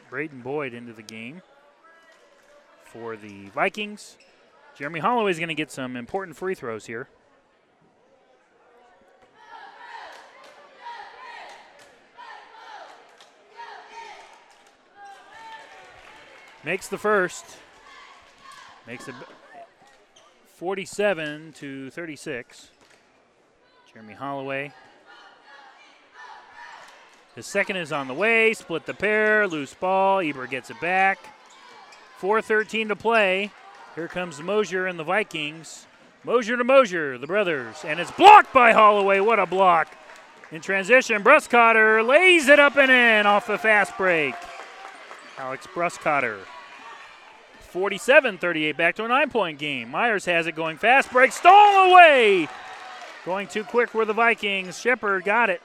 Braden 0.10 0.42
Boyd 0.42 0.74
into 0.74 0.94
the 0.94 1.02
game 1.02 1.42
for 2.84 3.16
the 3.16 3.48
Vikings. 3.50 4.18
Jeremy 4.76 5.00
Holloway 5.00 5.32
is 5.32 5.38
going 5.38 5.50
to 5.50 5.56
get 5.56 5.72
some 5.72 5.96
important 5.96 6.38
free 6.38 6.54
throws 6.54 6.86
here. 6.86 7.08
Makes 16.64 16.90
the 16.90 16.98
first. 16.98 17.46
Makes 18.86 19.08
it 19.08 19.16
47 20.62 21.54
to 21.54 21.90
36. 21.90 22.70
Jeremy 23.92 24.14
Holloway. 24.14 24.72
The 27.34 27.42
second 27.42 27.78
is 27.78 27.92
on 27.92 28.08
the 28.08 28.14
way. 28.14 28.54
Split 28.54 28.86
the 28.86 28.94
pair. 28.94 29.48
Loose 29.48 29.74
ball. 29.74 30.20
Eber 30.20 30.46
gets 30.46 30.70
it 30.70 30.80
back. 30.80 31.18
4.13 32.20 32.90
to 32.90 32.96
play. 32.96 33.50
Here 33.96 34.08
comes 34.08 34.40
Mosier 34.40 34.86
and 34.86 35.00
the 35.00 35.04
Vikings. 35.04 35.88
Mosier 36.24 36.58
to 36.58 36.64
Mosier, 36.64 37.18
the 37.18 37.26
brothers. 37.26 37.78
And 37.84 38.00
it's 38.00 38.12
blocked 38.12 38.54
by 38.54 38.72
Holloway. 38.72 39.20
What 39.20 39.40
a 39.40 39.48
block. 39.48 39.88
In 40.52 40.62
transition, 40.62 41.24
Bruscotter 41.24 42.08
lays 42.08 42.48
it 42.50 42.60
up 42.60 42.78
and 42.78 42.92
in 42.92 43.26
off 43.26 43.48
the 43.48 43.58
fast 43.58 43.98
break. 43.98 44.36
Alex 45.40 45.66
Bruscotter. 45.66 46.38
47 47.72 48.38
38, 48.38 48.76
back 48.76 48.96
to 48.96 49.06
a 49.06 49.08
nine 49.08 49.30
point 49.30 49.58
game. 49.58 49.90
Myers 49.90 50.26
has 50.26 50.46
it 50.46 50.56
going 50.56 50.78
fast 50.78 51.12
break, 51.12 51.32
stolen 51.32 51.92
away. 51.92 52.50
Going 53.26 53.48
too 53.48 53.64
quick 53.64 53.94
were 53.94 54.04
the 54.04 54.14
Vikings. 54.14 54.78
Shepard 54.80 55.24
got 55.24 55.50
it. 55.50 55.62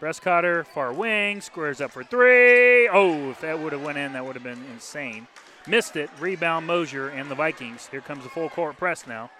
Bruscotter, 0.00 0.66
far 0.66 0.92
wing, 0.92 1.40
squares 1.40 1.80
up 1.80 1.92
for 1.92 2.02
three. 2.02 2.88
Oh, 2.88 3.30
if 3.30 3.40
that 3.42 3.60
would 3.60 3.72
have 3.72 3.82
went 3.82 3.98
in, 3.98 4.14
that 4.14 4.24
would 4.24 4.34
have 4.34 4.42
been 4.42 4.64
insane. 4.72 5.26
Missed 5.66 5.96
it. 5.96 6.10
Rebound 6.18 6.66
Mosier 6.66 7.08
and 7.08 7.30
the 7.30 7.34
Vikings. 7.34 7.86
Here 7.88 8.00
comes 8.00 8.24
the 8.24 8.30
full 8.30 8.48
court 8.48 8.76
press 8.76 9.06
now. 9.06 9.30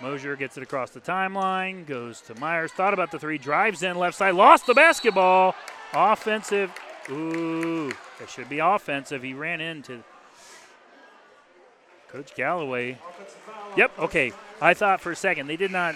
Mosier 0.00 0.36
gets 0.36 0.56
it 0.56 0.62
across 0.62 0.90
the 0.90 1.00
timeline, 1.00 1.86
goes 1.86 2.20
to 2.22 2.34
Myers, 2.38 2.72
thought 2.72 2.92
about 2.92 3.10
the 3.10 3.18
three, 3.18 3.38
drives 3.38 3.82
in 3.82 3.96
left 3.96 4.16
side, 4.16 4.34
lost 4.34 4.66
the 4.66 4.74
basketball. 4.74 5.54
Offensive. 5.94 6.70
Ooh, 7.10 7.90
that 8.18 8.28
should 8.28 8.48
be 8.48 8.58
offensive. 8.58 9.22
He 9.22 9.32
ran 9.32 9.60
into 9.60 10.02
Coach 12.12 12.34
Galloway. 12.34 12.98
Yep, 13.74 13.98
okay. 13.98 14.32
I 14.60 14.74
thought 14.74 15.00
for 15.00 15.12
a 15.12 15.16
second 15.16 15.46
they 15.46 15.56
did 15.56 15.70
not 15.70 15.94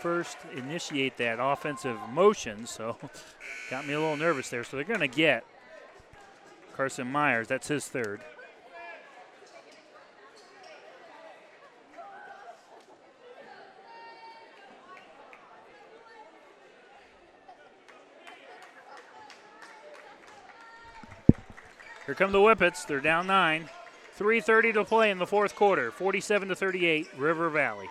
first 0.00 0.38
initiate 0.54 1.16
that 1.16 1.38
offensive 1.40 1.98
motion, 2.12 2.66
so 2.66 2.96
got 3.70 3.84
me 3.84 3.94
a 3.94 4.00
little 4.00 4.16
nervous 4.16 4.48
there. 4.48 4.62
So 4.62 4.76
they're 4.76 4.84
going 4.84 5.00
to 5.00 5.08
get 5.08 5.44
Carson 6.76 7.10
Myers. 7.10 7.48
That's 7.48 7.66
his 7.66 7.88
third. 7.88 8.20
Here 22.06 22.14
come 22.14 22.30
the 22.30 22.38
Whippets. 22.38 22.86
They're 22.86 23.00
down 23.00 23.26
nine. 23.26 23.68
3.30 24.18 24.74
to 24.74 24.84
play 24.84 25.10
in 25.10 25.18
the 25.18 25.26
fourth 25.26 25.54
quarter. 25.54 25.92
47 25.92 26.48
to 26.48 26.56
38, 26.56 27.06
River 27.16 27.48
Valley. 27.50 27.88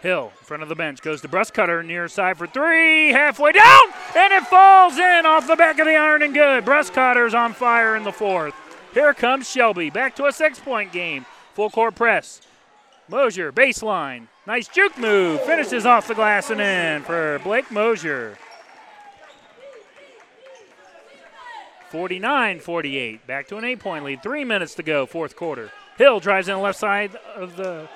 Hill 0.00 0.32
in 0.38 0.44
front 0.44 0.62
of 0.62 0.68
the 0.68 0.74
bench 0.74 1.02
goes 1.02 1.20
to 1.20 1.28
Bruscotter 1.28 1.84
near 1.84 2.08
side 2.08 2.38
for 2.38 2.46
three, 2.46 3.08
halfway 3.08 3.52
down, 3.52 3.82
and 4.16 4.32
it 4.32 4.44
falls 4.44 4.96
in 4.96 5.26
off 5.26 5.46
the 5.46 5.56
back 5.56 5.78
of 5.80 5.86
the 5.86 5.96
iron 5.96 6.22
and 6.22 6.32
good. 6.32 6.64
Bruscotter's 6.64 7.34
on 7.34 7.52
fire 7.52 7.96
in 7.96 8.04
the 8.04 8.12
fourth. 8.12 8.54
Here 8.94 9.12
comes 9.12 9.50
Shelby 9.50 9.90
back 9.90 10.16
to 10.16 10.26
a 10.26 10.32
six-point 10.32 10.92
game. 10.92 11.26
Full 11.54 11.70
court 11.70 11.94
press. 11.94 12.40
Mosier 13.08 13.52
baseline, 13.52 14.28
nice 14.46 14.68
juke 14.68 14.96
move, 14.98 15.40
finishes 15.42 15.84
off 15.84 16.06
the 16.06 16.14
glass 16.14 16.50
and 16.50 16.60
in 16.60 17.02
for 17.02 17.40
Blake 17.40 17.70
Mosier. 17.70 18.38
49 21.90 22.60
48. 22.60 23.26
Back 23.26 23.48
to 23.48 23.56
an 23.56 23.64
eight 23.64 23.80
point 23.80 24.04
lead. 24.04 24.22
Three 24.22 24.44
minutes 24.44 24.74
to 24.74 24.82
go, 24.82 25.06
fourth 25.06 25.36
quarter. 25.36 25.70
Hill 25.96 26.20
drives 26.20 26.48
in 26.48 26.54
the 26.54 26.60
left 26.60 26.78
side 26.78 27.16
of 27.34 27.56
the 27.56 27.88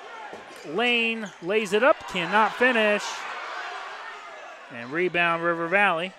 lane, 0.67 1.29
lays 1.41 1.73
it 1.73 1.83
up, 1.83 1.99
cannot 2.09 2.55
finish. 2.55 3.03
And 4.73 4.91
rebound 4.91 5.43
River 5.43 5.67
Valley. 5.67 6.11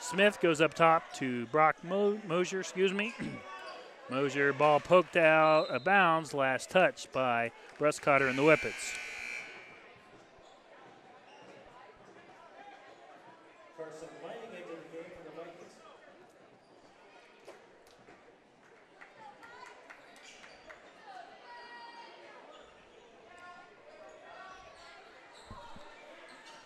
Smith 0.00 0.38
goes 0.42 0.60
up 0.60 0.74
top 0.74 1.14
to 1.14 1.46
Brock 1.46 1.76
Mo- 1.82 2.20
Mosier, 2.28 2.60
excuse 2.60 2.92
me. 2.92 3.14
Mosier, 4.10 4.52
ball 4.52 4.80
poked 4.80 5.16
out 5.16 5.68
of 5.70 5.82
bounds, 5.82 6.34
last 6.34 6.68
touch 6.68 7.10
by 7.10 7.50
Bruscotter 7.78 8.28
and 8.28 8.38
the 8.38 8.42
Whippets. 8.42 8.94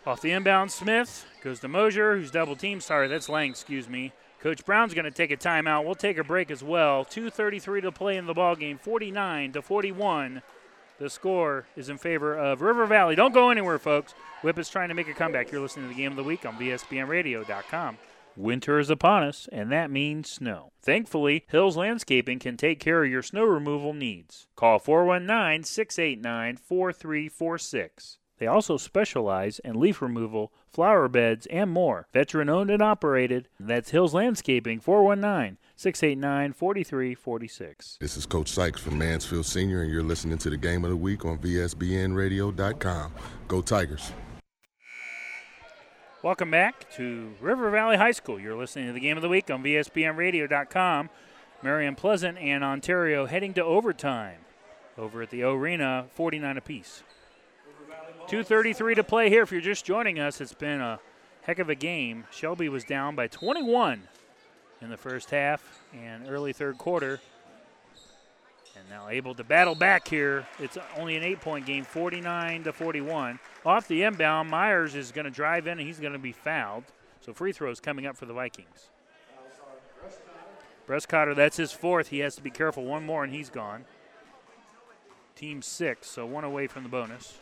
Off 0.08 0.22
the 0.22 0.32
inbound, 0.32 0.70
Smith 0.70 1.26
goes 1.44 1.60
to 1.60 1.68
Mosier, 1.68 2.16
who's 2.16 2.30
double 2.30 2.56
teamed. 2.56 2.82
Sorry, 2.82 3.08
that's 3.08 3.28
Lang, 3.28 3.50
excuse 3.50 3.90
me. 3.90 4.14
Coach 4.40 4.64
Brown's 4.64 4.94
going 4.94 5.04
to 5.04 5.10
take 5.10 5.30
a 5.30 5.36
timeout. 5.36 5.84
We'll 5.84 5.94
take 5.94 6.16
a 6.16 6.24
break 6.24 6.50
as 6.50 6.62
well. 6.62 7.04
2:33 7.04 7.82
to 7.82 7.92
play 7.92 8.16
in 8.16 8.24
the 8.24 8.32
ball 8.32 8.56
game. 8.56 8.78
49 8.78 9.52
to 9.52 9.60
41. 9.60 10.40
The 10.98 11.10
score 11.10 11.66
is 11.76 11.90
in 11.90 11.98
favor 11.98 12.34
of 12.34 12.62
River 12.62 12.86
Valley. 12.86 13.16
Don't 13.16 13.34
go 13.34 13.50
anywhere, 13.50 13.78
folks. 13.78 14.14
Whip 14.40 14.58
is 14.58 14.70
trying 14.70 14.88
to 14.88 14.94
make 14.94 15.08
a 15.08 15.12
comeback. 15.12 15.52
You're 15.52 15.60
listening 15.60 15.90
to 15.90 15.94
the 15.94 16.00
game 16.00 16.12
of 16.12 16.16
the 16.16 16.24
week 16.24 16.46
on 16.46 16.56
VSBNRadio.com. 16.56 17.98
Winter 18.34 18.78
is 18.78 18.88
upon 18.88 19.24
us, 19.24 19.46
and 19.52 19.70
that 19.70 19.90
means 19.90 20.30
snow. 20.30 20.72
Thankfully, 20.80 21.44
Hills 21.48 21.76
Landscaping 21.76 22.38
can 22.38 22.56
take 22.56 22.80
care 22.80 23.04
of 23.04 23.10
your 23.10 23.22
snow 23.22 23.44
removal 23.44 23.92
needs. 23.92 24.46
Call 24.56 24.78
419 24.78 25.64
689 25.64 26.56
4346. 26.56 28.16
They 28.38 28.46
also 28.46 28.76
specialize 28.76 29.58
in 29.60 29.78
leaf 29.78 30.00
removal, 30.00 30.52
flower 30.66 31.08
beds, 31.08 31.46
and 31.46 31.70
more. 31.70 32.06
Veteran 32.12 32.48
owned 32.48 32.70
and 32.70 32.82
operated. 32.82 33.48
That's 33.58 33.90
Hills 33.90 34.14
Landscaping, 34.14 34.80
419 34.80 35.58
689 35.76 36.52
4346. 36.52 37.98
This 38.00 38.16
is 38.16 38.26
Coach 38.26 38.48
Sykes 38.48 38.80
from 38.80 38.98
Mansfield 38.98 39.46
Senior, 39.46 39.82
and 39.82 39.92
you're 39.92 40.02
listening 40.02 40.38
to 40.38 40.50
the 40.50 40.56
Game 40.56 40.84
of 40.84 40.90
the 40.90 40.96
Week 40.96 41.24
on 41.24 41.38
VSBNRadio.com. 41.38 43.12
Go 43.48 43.60
Tigers. 43.60 44.12
Welcome 46.22 46.50
back 46.50 46.90
to 46.94 47.32
River 47.40 47.70
Valley 47.70 47.96
High 47.96 48.10
School. 48.10 48.40
You're 48.40 48.56
listening 48.56 48.88
to 48.88 48.92
the 48.92 49.00
Game 49.00 49.16
of 49.16 49.22
the 49.22 49.28
Week 49.28 49.50
on 49.50 49.62
VSBNRadio.com. 49.62 51.10
Marion 51.62 51.94
Pleasant 51.94 52.38
and 52.38 52.62
Ontario 52.62 53.26
heading 53.26 53.54
to 53.54 53.64
overtime 53.64 54.38
over 54.96 55.22
at 55.22 55.30
the 55.30 55.42
Arena, 55.42 56.06
49 56.14 56.56
apiece. 56.56 57.02
2.33 58.28 58.96
to 58.96 59.04
play 59.04 59.30
here. 59.30 59.42
If 59.42 59.52
you're 59.52 59.62
just 59.62 59.86
joining 59.86 60.18
us, 60.18 60.42
it's 60.42 60.52
been 60.52 60.82
a 60.82 61.00
heck 61.40 61.58
of 61.60 61.70
a 61.70 61.74
game. 61.74 62.26
Shelby 62.30 62.68
was 62.68 62.84
down 62.84 63.14
by 63.14 63.26
21 63.26 64.02
in 64.82 64.90
the 64.90 64.98
first 64.98 65.30
half 65.30 65.82
and 65.94 66.28
early 66.28 66.52
third 66.52 66.76
quarter. 66.76 67.20
And 68.76 68.86
now 68.90 69.08
able 69.08 69.34
to 69.34 69.44
battle 69.44 69.74
back 69.74 70.06
here. 70.06 70.46
It's 70.58 70.76
only 70.98 71.16
an 71.16 71.22
eight 71.22 71.40
point 71.40 71.64
game, 71.64 71.84
49 71.84 72.64
to 72.64 72.72
41. 72.74 73.38
Off 73.64 73.88
the 73.88 74.02
inbound, 74.02 74.50
Myers 74.50 74.94
is 74.94 75.10
going 75.10 75.24
to 75.24 75.30
drive 75.30 75.66
in 75.66 75.78
and 75.78 75.88
he's 75.88 75.98
going 75.98 76.12
to 76.12 76.18
be 76.18 76.32
fouled. 76.32 76.84
So 77.22 77.32
free 77.32 77.52
throws 77.52 77.80
coming 77.80 78.04
up 78.04 78.18
for 78.18 78.26
the 78.26 78.34
Vikings. 78.34 78.90
Bruscotter, 80.86 81.34
that's 81.34 81.56
his 81.56 81.72
fourth. 81.72 82.08
He 82.08 82.18
has 82.18 82.36
to 82.36 82.42
be 82.42 82.50
careful. 82.50 82.84
One 82.84 83.06
more 83.06 83.24
and 83.24 83.32
he's 83.32 83.48
gone. 83.48 83.86
Team 85.34 85.62
six, 85.62 86.10
so 86.10 86.26
one 86.26 86.44
away 86.44 86.66
from 86.66 86.82
the 86.82 86.90
bonus. 86.90 87.38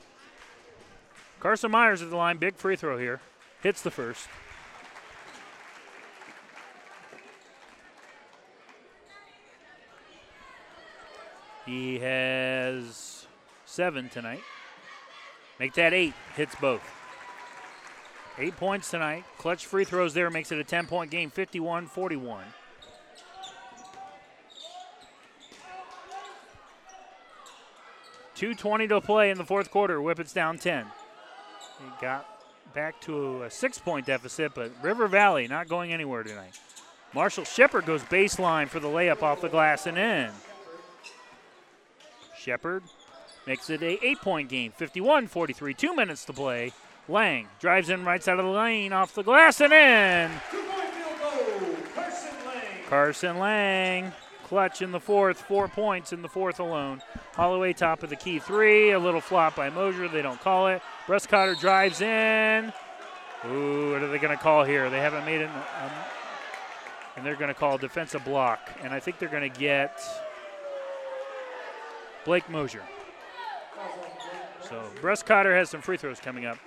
Carson 1.40 1.70
Myers 1.70 2.02
at 2.02 2.10
the 2.10 2.16
line, 2.16 2.38
big 2.38 2.56
free 2.56 2.76
throw 2.76 2.98
here. 2.98 3.20
Hits 3.62 3.82
the 3.82 3.90
first. 3.90 4.28
He 11.64 11.98
has 11.98 13.26
seven 13.64 14.08
tonight. 14.08 14.40
Make 15.58 15.74
that 15.74 15.92
eight. 15.92 16.14
Hits 16.36 16.54
both. 16.54 16.82
Eight 18.38 18.56
points 18.56 18.90
tonight. 18.90 19.24
Clutch 19.38 19.66
free 19.66 19.84
throws 19.84 20.14
there 20.14 20.30
makes 20.30 20.52
it 20.52 20.58
a 20.58 20.64
10 20.64 20.86
point 20.86 21.10
game, 21.10 21.30
51 21.30 21.86
41. 21.86 22.44
2.20 28.36 28.88
to 28.90 29.00
play 29.00 29.30
in 29.30 29.38
the 29.38 29.44
fourth 29.44 29.70
quarter. 29.70 29.98
Whippets 29.98 30.34
down 30.34 30.58
10. 30.58 30.86
It 31.80 32.00
got 32.00 32.26
back 32.74 33.00
to 33.02 33.42
a 33.42 33.50
six 33.50 33.78
point 33.78 34.06
deficit, 34.06 34.52
but 34.54 34.72
River 34.82 35.08
Valley 35.08 35.46
not 35.48 35.68
going 35.68 35.92
anywhere 35.92 36.22
tonight. 36.22 36.58
Marshall 37.14 37.44
Shepard 37.44 37.86
goes 37.86 38.02
baseline 38.02 38.68
for 38.68 38.80
the 38.80 38.88
layup 38.88 39.22
off 39.22 39.40
the 39.40 39.48
glass 39.48 39.86
and 39.86 39.98
in. 39.98 40.30
Shepard 42.38 42.82
makes 43.46 43.70
it 43.70 43.82
a 43.82 44.04
eight 44.04 44.20
point 44.20 44.48
game, 44.48 44.72
51 44.72 45.26
43, 45.26 45.74
two 45.74 45.94
minutes 45.94 46.24
to 46.26 46.32
play. 46.32 46.72
Lang 47.08 47.48
drives 47.60 47.88
in 47.88 48.04
right 48.04 48.22
side 48.22 48.38
of 48.38 48.44
the 48.44 48.50
lane 48.50 48.92
off 48.92 49.14
the 49.14 49.22
glass 49.22 49.60
and 49.60 49.72
in. 49.72 50.30
Carson 52.88 53.38
Lang, 53.38 54.12
clutch 54.44 54.80
in 54.80 54.92
the 54.92 55.00
fourth, 55.00 55.40
four 55.40 55.66
points 55.66 56.12
in 56.12 56.22
the 56.22 56.28
fourth 56.28 56.60
alone. 56.60 57.02
Holloway 57.34 57.72
top 57.72 58.02
of 58.02 58.10
the 58.10 58.16
key 58.16 58.38
three, 58.38 58.92
a 58.92 58.98
little 58.98 59.20
flop 59.20 59.56
by 59.56 59.70
Mosier, 59.70 60.08
they 60.08 60.22
don't 60.22 60.40
call 60.40 60.68
it. 60.68 60.82
Cotter 61.06 61.54
drives 61.54 62.00
in. 62.00 62.72
Ooh, 63.48 63.92
what 63.92 64.02
are 64.02 64.08
they 64.08 64.18
going 64.18 64.36
to 64.36 64.42
call 64.42 64.64
here? 64.64 64.90
They 64.90 64.98
haven't 64.98 65.24
made 65.24 65.40
it, 65.40 65.48
um, 65.48 65.90
and 67.16 67.24
they're 67.24 67.36
going 67.36 67.48
to 67.48 67.54
call 67.54 67.76
a 67.76 67.78
defensive 67.78 68.24
block, 68.24 68.70
and 68.82 68.92
I 68.92 68.98
think 68.98 69.18
they're 69.18 69.28
going 69.28 69.50
to 69.50 69.58
get 69.60 70.00
Blake 72.24 72.48
Mosier. 72.50 72.82
So 74.68 74.82
Cotter 75.24 75.54
has 75.56 75.70
some 75.70 75.80
free 75.80 75.96
throws 75.96 76.18
coming 76.18 76.44
up. 76.44 76.58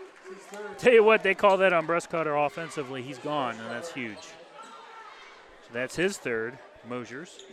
Tell 0.78 0.94
you 0.94 1.04
what, 1.04 1.22
they 1.22 1.34
call 1.34 1.58
that 1.58 1.74
on 1.74 1.86
Cotter 1.86 2.36
offensively. 2.36 3.02
He's 3.02 3.18
gone, 3.18 3.56
and 3.56 3.70
that's 3.70 3.92
huge. 3.92 4.22
So 4.22 5.74
that's 5.74 5.96
his 5.98 6.18
third, 6.18 6.58
Mosier's. 6.88 7.46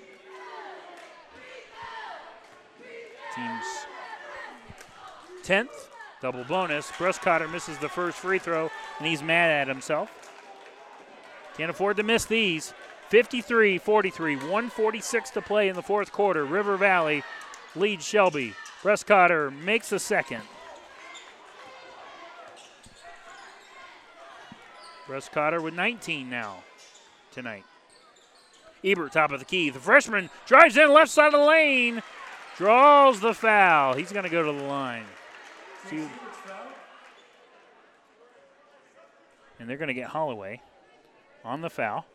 Team's 3.35 3.87
10th, 5.43 5.89
double 6.27 6.43
bonus. 6.43 6.91
Cotter 6.91 7.47
misses 7.47 7.79
the 7.79 7.89
first 7.89 8.19
free 8.19 8.41
throw, 8.41 8.69
and 8.99 9.07
he's 9.07 9.23
mad 9.23 9.49
at 9.49 9.69
himself. 9.69 10.11
Can't 11.57 11.71
afford 11.71 11.99
to 11.99 12.03
miss 12.03 12.25
these. 12.25 12.75
53 13.11 13.79
43, 13.79 14.35
146 14.35 15.31
to 15.31 15.41
play 15.41 15.69
in 15.69 15.77
the 15.77 15.83
fourth 15.83 16.11
quarter. 16.11 16.45
River 16.45 16.77
Valley 16.77 17.23
leads 17.77 18.05
Shelby. 18.05 18.55
Cotter 18.83 19.53
makes 19.53 19.93
a 19.93 20.01
second. 20.01 20.43
Cotter 25.33 25.63
with 25.63 25.75
19 25.75 26.29
now 26.29 26.57
tonight. 27.31 27.63
Ebert, 28.83 29.13
top 29.13 29.31
of 29.31 29.39
the 29.39 29.45
key. 29.45 29.71
The 29.71 29.79
freshman 29.79 30.29
drives 30.45 30.77
in 30.77 30.93
left 30.93 31.13
side 31.13 31.33
of 31.33 31.41
the 31.41 31.47
lane, 31.47 32.03
draws 32.57 33.21
the 33.21 33.33
foul. 33.33 33.95
He's 33.95 34.11
going 34.11 34.25
to 34.25 34.31
go 34.31 34.43
to 34.43 34.53
the 34.53 34.65
line. 34.65 35.05
And 39.59 39.69
they're 39.69 39.77
going 39.77 39.89
to 39.89 39.95
get 39.95 40.09
Holloway 40.09 40.61
on 41.45 41.61
the 41.61 41.71
foul. 41.71 42.07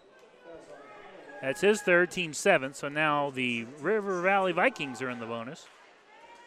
That's 1.42 1.62
his 1.62 1.82
third, 1.82 2.12
team 2.12 2.34
seventh. 2.34 2.76
So 2.76 2.88
now 2.88 3.32
the 3.32 3.66
River 3.80 4.22
Valley 4.22 4.52
Vikings 4.52 5.02
are 5.02 5.10
in 5.10 5.20
the 5.20 5.26
bonus. 5.26 5.68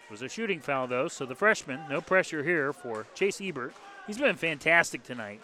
It 0.06 0.10
was 0.10 0.22
a 0.22 0.28
shooting 0.28 0.60
foul, 0.60 0.86
though, 0.86 1.08
so 1.08 1.26
the 1.26 1.34
freshman, 1.34 1.80
no 1.88 2.00
pressure 2.00 2.44
here 2.44 2.72
for 2.72 3.06
Chase 3.14 3.40
Ebert. 3.40 3.74
He's 4.06 4.18
been 4.18 4.36
fantastic 4.36 5.02
tonight. 5.02 5.40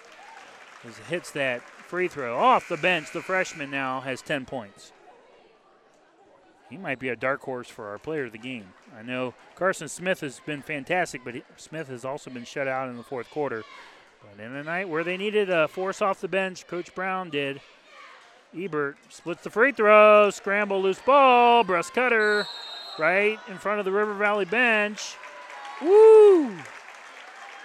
As 0.87 0.99
hits 0.99 1.31
that 1.33 1.63
free 1.63 2.09
throw 2.09 2.39
off 2.39 2.69
the 2.69 2.77
bench, 2.77 3.13
the 3.13 3.23
freshman 3.23 3.71
now 3.71 4.01
has 4.01 4.23
10 4.23 4.45
points. 4.45 4.93
He 6.71 6.77
might 6.77 7.01
be 7.01 7.09
a 7.09 7.17
dark 7.17 7.43
horse 7.43 7.69
for 7.69 7.89
our 7.89 7.99
player 7.99 8.27
of 8.27 8.33
the 8.33 8.39
game. 8.39 8.73
I 8.97 9.03
know 9.03 9.35
Carson 9.57 9.89
Smith 9.89 10.21
has 10.21 10.41
been 10.47 10.63
fantastic, 10.63 11.23
but 11.25 11.35
he, 11.35 11.43
Smith 11.57 11.89
has 11.89 12.05
also 12.05 12.31
been 12.31 12.45
shut 12.45 12.69
out 12.69 12.89
in 12.89 12.97
the 12.97 13.03
fourth 13.03 13.29
quarter. 13.29 13.65
But 14.23 14.45
in 14.45 14.55
a 14.55 14.63
night 14.63 14.89
where 14.89 15.03
they 15.03 15.17
needed 15.17 15.51
a 15.51 15.67
force 15.67 16.01
off 16.01 16.21
the 16.21 16.29
bench, 16.29 16.67
Coach 16.69 16.95
Brown 16.95 17.29
did. 17.29 17.61
Ebert 18.57 18.97
splits 19.09 19.43
the 19.43 19.51
free 19.51 19.73
throw, 19.73 20.31
scramble, 20.31 20.81
loose 20.81 21.01
ball, 21.01 21.65
Bruscotter, 21.65 22.47
right 22.99 23.39
in 23.49 23.59
front 23.59 23.81
of 23.81 23.85
the 23.85 23.93
River 23.93 24.15
Valley 24.15 24.45
bench. 24.45 25.17
Woo! 25.83 26.51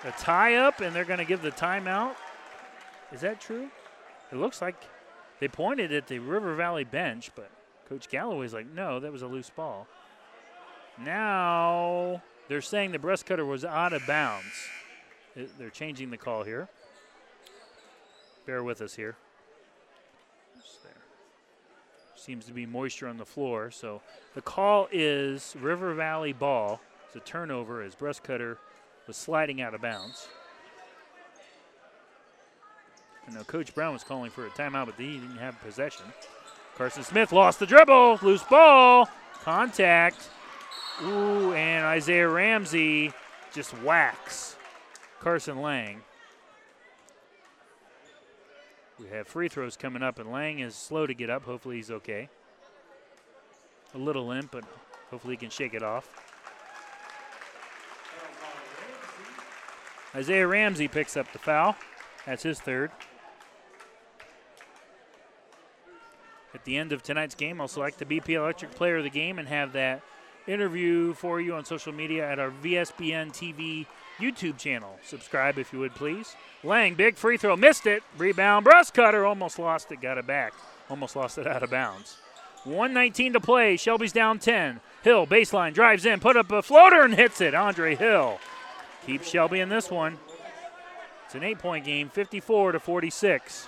A 0.04 0.12
tie 0.18 0.56
up, 0.56 0.82
and 0.82 0.96
they're 0.96 1.06
going 1.06 1.20
to 1.20 1.26
give 1.26 1.42
the 1.42 1.52
timeout. 1.52 2.16
Is 3.12 3.22
that 3.22 3.40
true? 3.40 3.70
It 4.32 4.38
looks 4.38 4.62
like 4.62 4.76
they 5.40 5.48
pointed 5.48 5.92
at 5.92 6.08
the 6.08 6.20
River 6.20 6.56
Valley 6.56 6.84
bench, 6.84 7.32
but 7.36 7.50
Coach 7.88 8.10
Galloway's 8.10 8.54
like, 8.54 8.68
no, 8.74 9.00
that 9.00 9.12
was 9.12 9.22
a 9.22 9.28
loose 9.28 9.50
ball. 9.50 9.88
Now 10.98 12.22
they're 12.48 12.62
saying 12.62 12.92
the 12.92 13.00
Bruscotter 13.00 13.46
was 13.46 13.66
out 13.66 13.94
of 13.94 14.06
bounds. 14.08 14.46
Uh, 15.38 15.44
they're 15.58 15.70
changing 15.70 16.10
the 16.10 16.18
call 16.18 16.44
here. 16.44 16.68
Bear 18.46 18.64
with 18.64 18.82
us 18.82 18.96
here. 18.96 19.16
Seems 22.16 22.46
to 22.46 22.54
be 22.54 22.66
moisture 22.66 23.08
on 23.08 23.18
the 23.18 23.26
floor. 23.26 23.70
So 23.70 24.02
the 24.34 24.42
call 24.42 24.88
is 24.92 25.56
River 25.60 25.94
Valley 25.94 26.34
ball. 26.34 26.82
It's 27.08 27.16
a 27.16 27.20
turnover 27.20 27.84
as 27.84 27.94
Bruscotter 27.94 28.58
was 29.06 29.16
sliding 29.16 29.62
out 29.62 29.76
of 29.76 29.82
bounds. 29.82 30.28
I 33.28 33.34
know 33.34 33.44
Coach 33.44 33.76
Brown 33.76 33.94
was 33.94 34.04
calling 34.04 34.32
for 34.32 34.46
a 34.46 34.50
timeout, 34.52 34.86
but 34.88 34.96
he 34.98 35.20
didn't 35.20 35.38
have 35.38 35.60
possession. 35.62 36.06
Carson 36.78 37.04
Smith 37.04 37.32
lost 37.32 37.60
the 37.60 37.66
dribble. 37.66 38.20
Loose 38.22 38.44
ball. 38.44 39.10
Contact. 39.44 40.30
Ooh, 41.04 41.54
and 41.54 41.86
Isaiah 41.86 42.28
Ramsey 42.28 43.12
just 43.54 43.72
whacks 43.82 44.56
Carson 45.20 45.62
Lang. 45.62 46.02
We 49.00 49.08
have 49.10 49.28
free 49.28 49.50
throws 49.50 49.76
coming 49.76 50.04
up, 50.04 50.20
and 50.20 50.32
Lang 50.32 50.60
is 50.60 50.74
slow 50.76 51.06
to 51.06 51.14
get 51.14 51.30
up. 51.30 51.44
Hopefully, 51.44 51.76
he's 51.78 51.92
okay. 51.92 52.30
A 53.94 53.98
little 53.98 54.26
limp, 54.26 54.52
but 54.52 54.64
hopefully, 55.10 55.34
he 55.34 55.38
can 55.38 55.50
shake 55.50 55.74
it 55.74 55.84
off. 55.84 56.10
Isaiah 60.16 60.48
Ramsey 60.48 60.88
picks 60.88 61.18
up 61.18 61.32
the 61.34 61.40
foul. 61.40 61.76
That's 62.26 62.44
his 62.44 62.60
third. 62.60 62.92
At 66.56 66.64
the 66.64 66.78
end 66.78 66.94
of 66.94 67.04
tonight's 67.04 67.36
game, 67.36 67.60
I'll 67.60 67.68
select 67.68 68.00
the 68.00 68.06
BP 68.06 68.30
Electric 68.30 68.72
Player 68.72 68.98
of 68.98 69.04
the 69.04 69.10
Game 69.10 69.40
and 69.40 69.48
have 69.50 69.74
that 69.74 70.02
interview 70.48 71.14
for 71.14 71.42
you 71.42 71.54
on 71.54 71.66
social 71.66 71.92
media 71.92 72.26
at 72.32 72.40
our 72.40 72.50
VSBN 72.64 73.34
TV 73.34 73.86
YouTube 74.18 74.58
channel. 74.58 74.98
Subscribe 75.04 75.58
if 75.58 75.74
you 75.74 75.80
would, 75.80 75.94
please. 75.96 76.34
Lang, 76.64 76.94
big 76.96 77.18
free 77.18 77.36
throw, 77.36 77.58
missed 77.58 77.86
it. 77.86 78.04
Rebound, 78.18 78.66
Bruscotter, 78.66 79.28
almost 79.28 79.60
lost 79.60 79.92
it, 79.92 80.00
got 80.00 80.18
it 80.18 80.26
back. 80.26 80.54
Almost 80.90 81.18
lost 81.18 81.38
it 81.38 81.46
out 81.46 81.62
of 81.62 81.72
bounds. 81.72 82.20
119 82.64 83.34
to 83.34 83.42
play. 83.42 83.76
Shelby's 83.76 84.14
down 84.14 84.40
10. 84.40 84.80
Hill, 85.04 85.28
baseline, 85.28 85.74
drives 85.74 86.06
in, 86.06 86.22
put 86.22 86.38
up 86.38 86.50
a 86.54 86.62
floater 86.62 87.02
and 87.02 87.16
hits 87.16 87.42
it. 87.42 87.54
Andre 87.54 87.96
Hill 87.96 88.40
keeps 89.06 89.30
Shelby 89.30 89.60
in 89.60 89.68
this 89.68 89.92
one. 89.92 90.18
It's 91.26 91.36
an 91.36 91.44
eight 91.44 91.60
point 91.60 91.84
game, 91.84 92.08
54 92.08 92.72
to 92.72 92.80
46. 92.80 93.68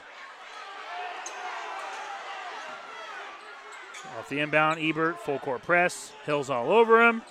The 4.30 4.40
inbound, 4.40 4.80
Ebert, 4.82 5.20
full 5.20 5.40
court 5.40 5.64
press. 5.64 6.12
Hill's 6.26 6.50
all 6.50 6.72
over 6.72 7.08
him. 7.08 7.22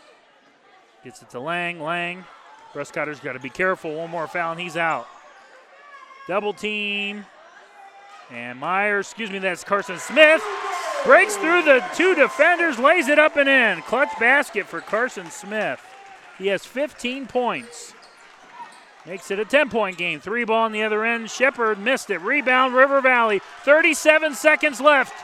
Gets 1.05 1.23
it 1.23 1.31
to 1.31 1.41
Lang. 1.41 1.81
Lang. 1.81 2.25
Bruscotter's 2.73 3.21
got 3.21 3.33
to 3.33 3.39
be 3.39 3.51
careful. 3.51 3.95
One 3.95 4.11
more 4.11 4.27
foul, 4.27 4.53
and 4.53 4.61
he's 4.61 4.77
out. 4.77 5.07
Double 6.27 6.53
team. 6.53 7.25
And 8.31 8.59
Myers, 8.59 9.07
excuse 9.07 9.31
me, 9.31 9.39
that's 9.39 9.63
Carson 9.63 9.99
Smith. 9.99 10.43
Breaks 11.05 11.37
through 11.37 11.63
the 11.63 11.85
two 11.95 12.15
defenders, 12.15 12.79
lays 12.79 13.09
it 13.09 13.19
up 13.19 13.37
and 13.37 13.49
in. 13.49 13.83
Clutch 13.83 14.11
basket 14.19 14.67
for 14.67 14.81
Carson 14.81 15.31
Smith. 15.31 15.81
He 16.39 16.49
has 16.49 16.67
15 16.67 17.27
points. 17.27 17.95
Makes 19.07 19.31
it 19.31 19.39
a 19.39 19.45
10 19.45 19.71
point 19.71 19.97
game. 19.97 20.19
Three 20.19 20.45
ball 20.45 20.65
on 20.65 20.73
the 20.73 20.83
other 20.83 21.05
end. 21.05 21.31
Shepard 21.31 21.79
missed 21.79 22.11
it. 22.11 22.21
Rebound, 22.23 22.75
River 22.75 23.01
Valley. 23.01 23.41
37 23.63 24.35
seconds 24.35 24.81
left. 24.81 25.15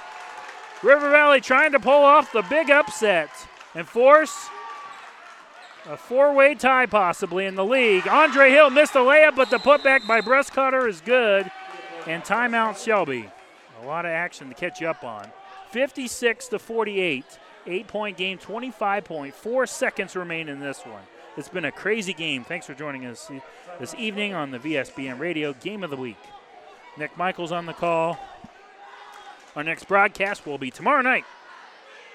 River 0.83 1.11
Valley 1.11 1.41
trying 1.41 1.73
to 1.73 1.81
pull 1.81 2.03
off 2.03 2.33
the 2.33 2.43
big 2.43 2.71
upset 2.71 3.31
and 3.75 3.87
force 3.87 4.49
a 5.89 5.97
four 5.97 6.33
way 6.33 6.55
tie 6.55 6.87
possibly 6.87 7.47
in 7.47 7.55
the 7.55 7.65
league. 7.65 8.07
Andre 8.07 8.51
Hill 8.51 8.71
missed 8.71 8.93
the 8.93 9.01
layup, 9.01 9.37
but 9.37 9.51
the 9.51 9.59
putback 9.59 10.07
by 10.07 10.21
Bruscotter 10.21 10.89
is 10.89 11.01
good. 11.01 11.51
And 12.07 12.23
timeout 12.23 12.83
Shelby. 12.83 13.29
A 13.83 13.87
lot 13.87 14.05
of 14.05 14.11
action 14.11 14.49
to 14.49 14.55
catch 14.55 14.81
you 14.81 14.89
up 14.89 15.05
on. 15.05 15.27
56 15.71 16.49
to 16.49 16.59
48. 16.59 17.25
Eight 17.67 17.87
point 17.87 18.17
game, 18.17 18.39
25.4 18.39 19.69
seconds 19.69 20.17
remain 20.17 20.49
in 20.49 20.59
this 20.59 20.81
one. 20.81 21.03
It's 21.37 21.49
been 21.49 21.65
a 21.65 21.73
crazy 21.73 22.13
game. 22.13 22.43
Thanks 22.45 22.67
for 22.67 22.75
joining 22.75 23.07
us 23.07 23.31
this 23.79 23.95
evening 23.95 24.35
on 24.35 24.51
the 24.51 24.59
VSBN 24.59 25.21
Radio 25.21 25.53
Game 25.55 25.85
of 25.85 25.91
the 25.91 25.97
Week. 25.97 26.19
Nick 26.99 27.17
Michaels 27.17 27.53
on 27.53 27.67
the 27.67 27.73
call. 27.73 28.19
Our 29.55 29.63
next 29.63 29.87
broadcast 29.87 30.47
will 30.47 30.59
be 30.59 30.71
tomorrow 30.71 31.03
night. 31.03 31.25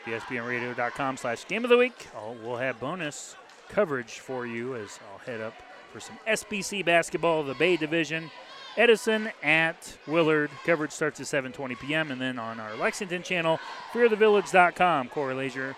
VSBNradio.com 0.05 1.17
slash 1.17 1.47
game 1.47 1.63
of 1.63 1.69
the 1.69 1.77
week. 1.77 2.07
Oh, 2.15 2.35
we'll 2.43 2.57
have 2.57 2.79
bonus 2.79 3.35
coverage 3.69 4.19
for 4.19 4.45
you 4.45 4.75
as 4.75 4.99
I'll 5.11 5.19
head 5.19 5.41
up 5.41 5.53
for 5.91 5.99
some 5.99 6.17
SBC 6.27 6.85
basketball, 6.85 7.43
the 7.43 7.53
Bay 7.53 7.77
Division. 7.77 8.31
Edison 8.77 9.31
at 9.41 9.97
Willard. 10.07 10.51
Coverage 10.65 10.91
starts 10.91 11.19
at 11.19 11.25
7:20 11.25 11.79
p.m. 11.79 12.11
and 12.11 12.21
then 12.21 12.37
on 12.37 12.59
our 12.59 12.75
Lexington 12.75 13.23
channel, 13.23 13.59
fearthevillage.com. 13.91 15.09
Corey 15.09 15.33
Lazier 15.33 15.75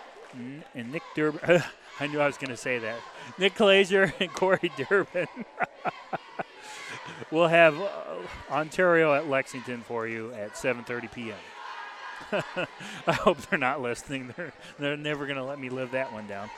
and 0.74 0.92
Nick 0.92 1.02
Durbin. 1.14 1.62
I 2.00 2.06
knew 2.06 2.20
I 2.20 2.26
was 2.26 2.36
going 2.36 2.50
to 2.50 2.56
say 2.56 2.78
that. 2.78 2.98
Nick 3.38 3.58
Lazier 3.58 4.12
and 4.20 4.32
Corey 4.32 4.70
Durbin. 4.76 5.26
we'll 7.30 7.48
have 7.48 7.80
uh, 7.80 7.88
Ontario 8.50 9.14
at 9.14 9.28
Lexington 9.28 9.82
for 9.82 10.06
you 10.06 10.32
at 10.32 10.54
7:30 10.54 11.12
p.m. 11.12 11.36
I 13.06 13.12
hope 13.12 13.38
they're 13.42 13.58
not 13.58 13.80
listening. 13.80 14.32
They're 14.36 14.52
they're 14.78 14.96
never 14.96 15.26
going 15.26 15.38
to 15.38 15.44
let 15.44 15.58
me 15.58 15.68
live 15.68 15.92
that 15.92 16.12
one 16.12 16.26
down. 16.26 16.50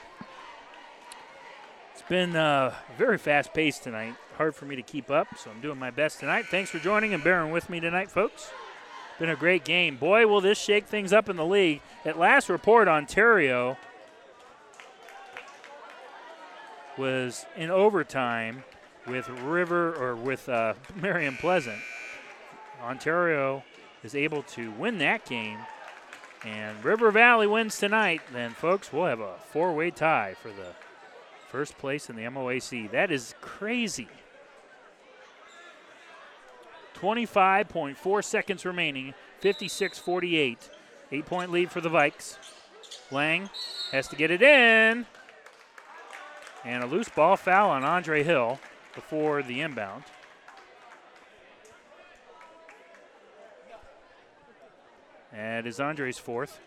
It's 1.93 2.03
been 2.09 2.35
uh, 2.35 2.73
very 2.97 3.17
fast 3.17 3.53
paced 3.53 3.83
tonight. 3.83 4.15
Hard 4.37 4.55
for 4.55 4.65
me 4.65 4.75
to 4.75 4.81
keep 4.81 5.11
up, 5.11 5.27
so 5.37 5.51
I'm 5.51 5.61
doing 5.61 5.77
my 5.77 5.91
best 5.91 6.19
tonight. 6.19 6.45
Thanks 6.49 6.69
for 6.69 6.79
joining 6.79 7.13
and 7.13 7.23
bearing 7.23 7.51
with 7.51 7.69
me 7.69 7.79
tonight, 7.79 8.09
folks. 8.09 8.51
Been 9.19 9.29
a 9.29 9.35
great 9.35 9.63
game. 9.63 9.97
Boy, 9.97 10.25
will 10.25 10.41
this 10.41 10.57
shake 10.57 10.87
things 10.87 11.13
up 11.13 11.29
in 11.29 11.35
the 11.35 11.45
league. 11.45 11.81
At 12.03 12.17
last 12.17 12.49
report, 12.49 12.87
Ontario 12.87 13.77
was 16.97 17.45
in 17.55 17.69
overtime 17.69 18.63
with 19.07 19.29
River 19.29 19.93
or 19.95 20.15
with 20.15 20.47
uh, 20.49 20.73
Marion 21.01 21.37
Pleasant. 21.37 21.79
Ontario 22.81 23.63
is 24.03 24.15
able 24.15 24.43
to 24.43 24.71
win 24.71 24.97
that 24.97 25.25
game, 25.25 25.59
and 26.43 26.83
River 26.83 27.11
Valley 27.11 27.47
wins 27.47 27.77
tonight. 27.77 28.21
Then, 28.31 28.51
folks, 28.51 28.91
we'll 28.91 29.05
have 29.05 29.21
a 29.21 29.35
four-way 29.51 29.91
tie 29.91 30.35
for 30.41 30.49
the 30.49 30.73
First 31.53 31.77
place 31.77 32.09
in 32.09 32.15
the 32.15 32.23
MOAC. 32.23 32.89
That 32.89 33.11
is 33.11 33.35
crazy. 33.39 34.07
25.4 36.95 38.23
seconds 38.23 38.65
remaining, 38.65 39.13
56 39.39 39.99
48. 39.99 40.71
Eight 41.11 41.25
point 41.27 41.51
lead 41.51 41.69
for 41.69 41.79
the 41.79 41.89
Vikes. 41.91 42.37
Lang 43.11 43.51
has 43.91 44.07
to 44.07 44.15
get 44.15 44.31
it 44.31 44.41
in. 44.41 45.05
And 46.65 46.83
a 46.83 46.87
loose 46.87 47.09
ball 47.09 47.37
foul 47.37 47.69
on 47.69 47.83
Andre 47.83 48.23
Hill 48.23 48.59
before 48.93 49.43
the 49.43 49.61
inbound. 49.61 50.03
And 55.31 55.65
is 55.65 55.79
Andre's 55.79 56.17
fourth. 56.17 56.59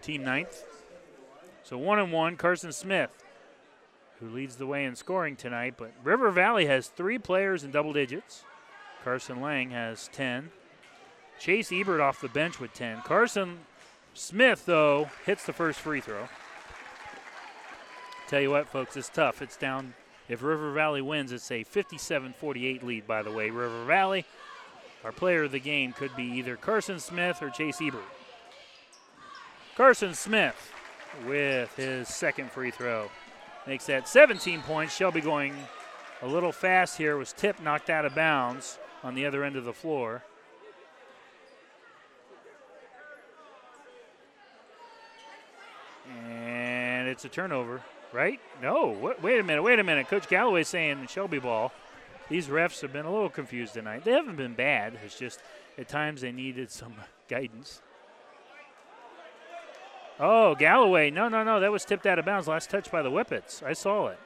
Team 0.00 0.24
ninth. 0.24 0.64
So 1.62 1.78
one 1.78 1.98
and 1.98 2.12
one, 2.12 2.36
Carson 2.36 2.72
Smith, 2.72 3.10
who 4.20 4.28
leads 4.28 4.56
the 4.56 4.66
way 4.66 4.84
in 4.84 4.96
scoring 4.96 5.36
tonight. 5.36 5.74
But 5.76 5.92
River 6.02 6.30
Valley 6.30 6.66
has 6.66 6.88
three 6.88 7.18
players 7.18 7.64
in 7.64 7.70
double 7.70 7.92
digits. 7.92 8.44
Carson 9.02 9.40
Lang 9.40 9.70
has 9.70 10.08
10. 10.12 10.50
Chase 11.38 11.72
Ebert 11.72 12.00
off 12.00 12.20
the 12.20 12.28
bench 12.28 12.60
with 12.60 12.72
10. 12.72 13.02
Carson 13.02 13.60
Smith, 14.14 14.64
though, 14.66 15.10
hits 15.26 15.44
the 15.44 15.52
first 15.52 15.80
free 15.80 16.00
throw. 16.00 16.28
Tell 18.28 18.40
you 18.40 18.50
what, 18.50 18.68
folks, 18.68 18.96
it's 18.96 19.08
tough. 19.08 19.42
It's 19.42 19.56
down. 19.56 19.94
If 20.28 20.42
River 20.42 20.72
Valley 20.72 21.02
wins, 21.02 21.32
it's 21.32 21.50
a 21.50 21.64
57 21.64 22.34
48 22.38 22.82
lead, 22.82 23.06
by 23.06 23.22
the 23.22 23.30
way. 23.30 23.50
River 23.50 23.84
Valley, 23.84 24.24
our 25.04 25.12
player 25.12 25.44
of 25.44 25.52
the 25.52 25.60
game 25.60 25.92
could 25.92 26.14
be 26.16 26.24
either 26.24 26.56
Carson 26.56 26.98
Smith 26.98 27.42
or 27.42 27.50
Chase 27.50 27.80
Ebert. 27.82 28.02
Carson 29.76 30.14
Smith 30.14 30.72
with 31.26 31.74
his 31.76 32.08
second 32.08 32.50
free 32.50 32.70
throw. 32.70 33.10
Makes 33.66 33.86
that 33.86 34.08
17 34.08 34.62
points. 34.62 34.94
Shelby 34.94 35.20
going 35.20 35.54
a 36.22 36.26
little 36.26 36.52
fast 36.52 36.96
here. 36.96 37.16
Was 37.16 37.32
tip 37.32 37.60
knocked 37.62 37.90
out 37.90 38.04
of 38.04 38.14
bounds 38.14 38.78
on 39.02 39.14
the 39.14 39.26
other 39.26 39.44
end 39.44 39.56
of 39.56 39.64
the 39.64 39.72
floor. 39.72 40.22
And 46.26 47.08
it's 47.08 47.24
a 47.24 47.28
turnover, 47.28 47.82
right? 48.14 48.40
No. 48.62 49.14
Wait 49.20 49.40
a 49.40 49.42
minute. 49.42 49.62
Wait 49.62 49.78
a 49.78 49.84
minute. 49.84 50.08
Coach 50.08 50.28
Galloway 50.28 50.62
saying 50.62 51.08
Shelby 51.08 51.40
ball. 51.40 51.72
These 52.30 52.46
refs 52.46 52.80
have 52.80 52.92
been 52.92 53.04
a 53.04 53.12
little 53.12 53.28
confused 53.28 53.74
tonight. 53.74 54.04
They 54.04 54.12
haven't 54.12 54.36
been 54.36 54.54
bad. 54.54 54.96
It's 55.04 55.18
just 55.18 55.40
at 55.76 55.88
times 55.88 56.20
they 56.22 56.32
needed 56.32 56.70
some 56.70 56.94
guidance. 57.28 57.82
Oh, 60.20 60.54
Galloway. 60.54 61.10
No, 61.10 61.28
no, 61.28 61.42
no. 61.42 61.58
That 61.58 61.72
was 61.72 61.84
tipped 61.84 62.06
out 62.06 62.20
of 62.20 62.24
bounds. 62.24 62.46
Last 62.46 62.70
touch 62.70 62.90
by 62.90 63.02
the 63.02 63.10
Whippets. 63.10 63.62
I 63.62 63.72
saw 63.72 64.06
it. 64.06 64.18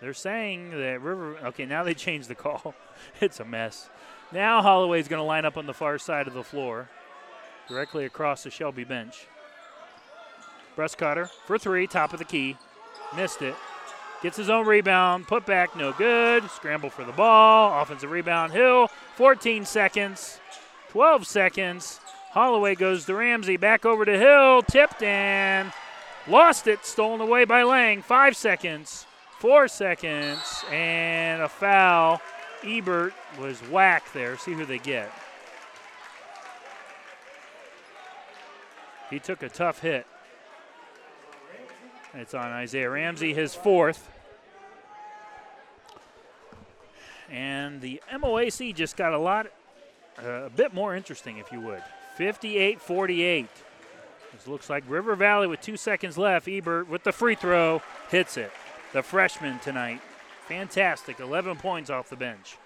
They're 0.00 0.14
saying 0.14 0.70
that 0.70 1.00
River. 1.02 1.36
Okay, 1.46 1.66
now 1.66 1.82
they 1.82 1.94
changed 2.06 2.28
the 2.28 2.36
call. 2.36 2.74
it's 3.20 3.40
a 3.40 3.44
mess. 3.44 3.90
Now 4.30 4.62
Holloway's 4.62 5.08
going 5.08 5.20
to 5.20 5.26
line 5.26 5.44
up 5.44 5.58
on 5.58 5.66
the 5.66 5.74
far 5.74 5.98
side 5.98 6.26
of 6.26 6.32
the 6.32 6.44
floor, 6.44 6.88
directly 7.68 8.06
across 8.06 8.44
the 8.44 8.50
Shelby 8.50 8.84
bench. 8.84 9.26
Bruscotter 10.74 11.28
for 11.46 11.58
three, 11.58 11.86
top 11.86 12.14
of 12.14 12.18
the 12.18 12.24
key. 12.24 12.56
Missed 13.16 13.42
it. 13.42 13.54
Gets 14.22 14.36
his 14.36 14.50
own 14.50 14.66
rebound. 14.66 15.26
Put 15.26 15.46
back, 15.46 15.74
no 15.76 15.92
good. 15.92 16.48
Scramble 16.50 16.90
for 16.90 17.04
the 17.04 17.12
ball. 17.12 17.80
Offensive 17.82 18.10
rebound. 18.10 18.52
Hill, 18.52 18.88
14 19.16 19.64
seconds. 19.64 20.40
12 20.90 21.26
seconds. 21.26 22.00
Holloway 22.32 22.74
goes 22.74 23.04
to 23.06 23.14
Ramsey, 23.14 23.58
back 23.58 23.84
over 23.84 24.06
to 24.06 24.18
Hill, 24.18 24.62
tipped 24.62 25.02
and 25.02 25.70
lost 26.26 26.66
it, 26.66 26.86
stolen 26.86 27.20
away 27.20 27.44
by 27.44 27.62
Lang. 27.62 28.00
Five 28.00 28.36
seconds, 28.36 29.06
four 29.38 29.68
seconds, 29.68 30.64
and 30.70 31.42
a 31.42 31.48
foul. 31.48 32.22
Ebert 32.64 33.12
was 33.38 33.58
whacked 33.68 34.14
there. 34.14 34.38
See 34.38 34.52
who 34.52 34.64
they 34.64 34.78
get. 34.78 35.10
He 39.10 39.18
took 39.18 39.42
a 39.42 39.48
tough 39.50 39.80
hit. 39.80 40.06
It's 42.14 42.34
on 42.34 42.46
Isaiah 42.46 42.90
Ramsey, 42.90 43.32
his 43.32 43.54
fourth. 43.54 44.08
And 47.30 47.80
the 47.80 48.02
MOAC 48.12 48.74
just 48.74 48.96
got 48.96 49.14
a 49.14 49.18
lot, 49.18 49.46
uh, 50.22 50.44
a 50.44 50.50
bit 50.50 50.74
more 50.74 50.94
interesting, 50.94 51.38
if 51.38 51.50
you 51.50 51.60
would. 51.60 51.82
58 52.16 52.80
48. 52.80 53.48
This 54.32 54.46
looks 54.46 54.68
like 54.68 54.84
River 54.86 55.16
Valley 55.16 55.46
with 55.46 55.62
two 55.62 55.78
seconds 55.78 56.18
left. 56.18 56.46
Ebert 56.48 56.88
with 56.88 57.04
the 57.04 57.12
free 57.12 57.34
throw 57.34 57.80
hits 58.10 58.36
it. 58.36 58.50
The 58.92 59.02
freshman 59.02 59.58
tonight. 59.60 60.00
Fantastic. 60.46 61.20
11 61.20 61.56
points 61.56 61.88
off 61.88 62.10
the 62.10 62.16
bench. 62.16 62.58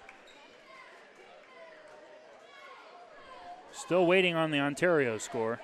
Still 3.71 4.05
waiting 4.05 4.35
on 4.35 4.51
the 4.51 4.59
Ontario 4.59 5.17
score. 5.17 5.61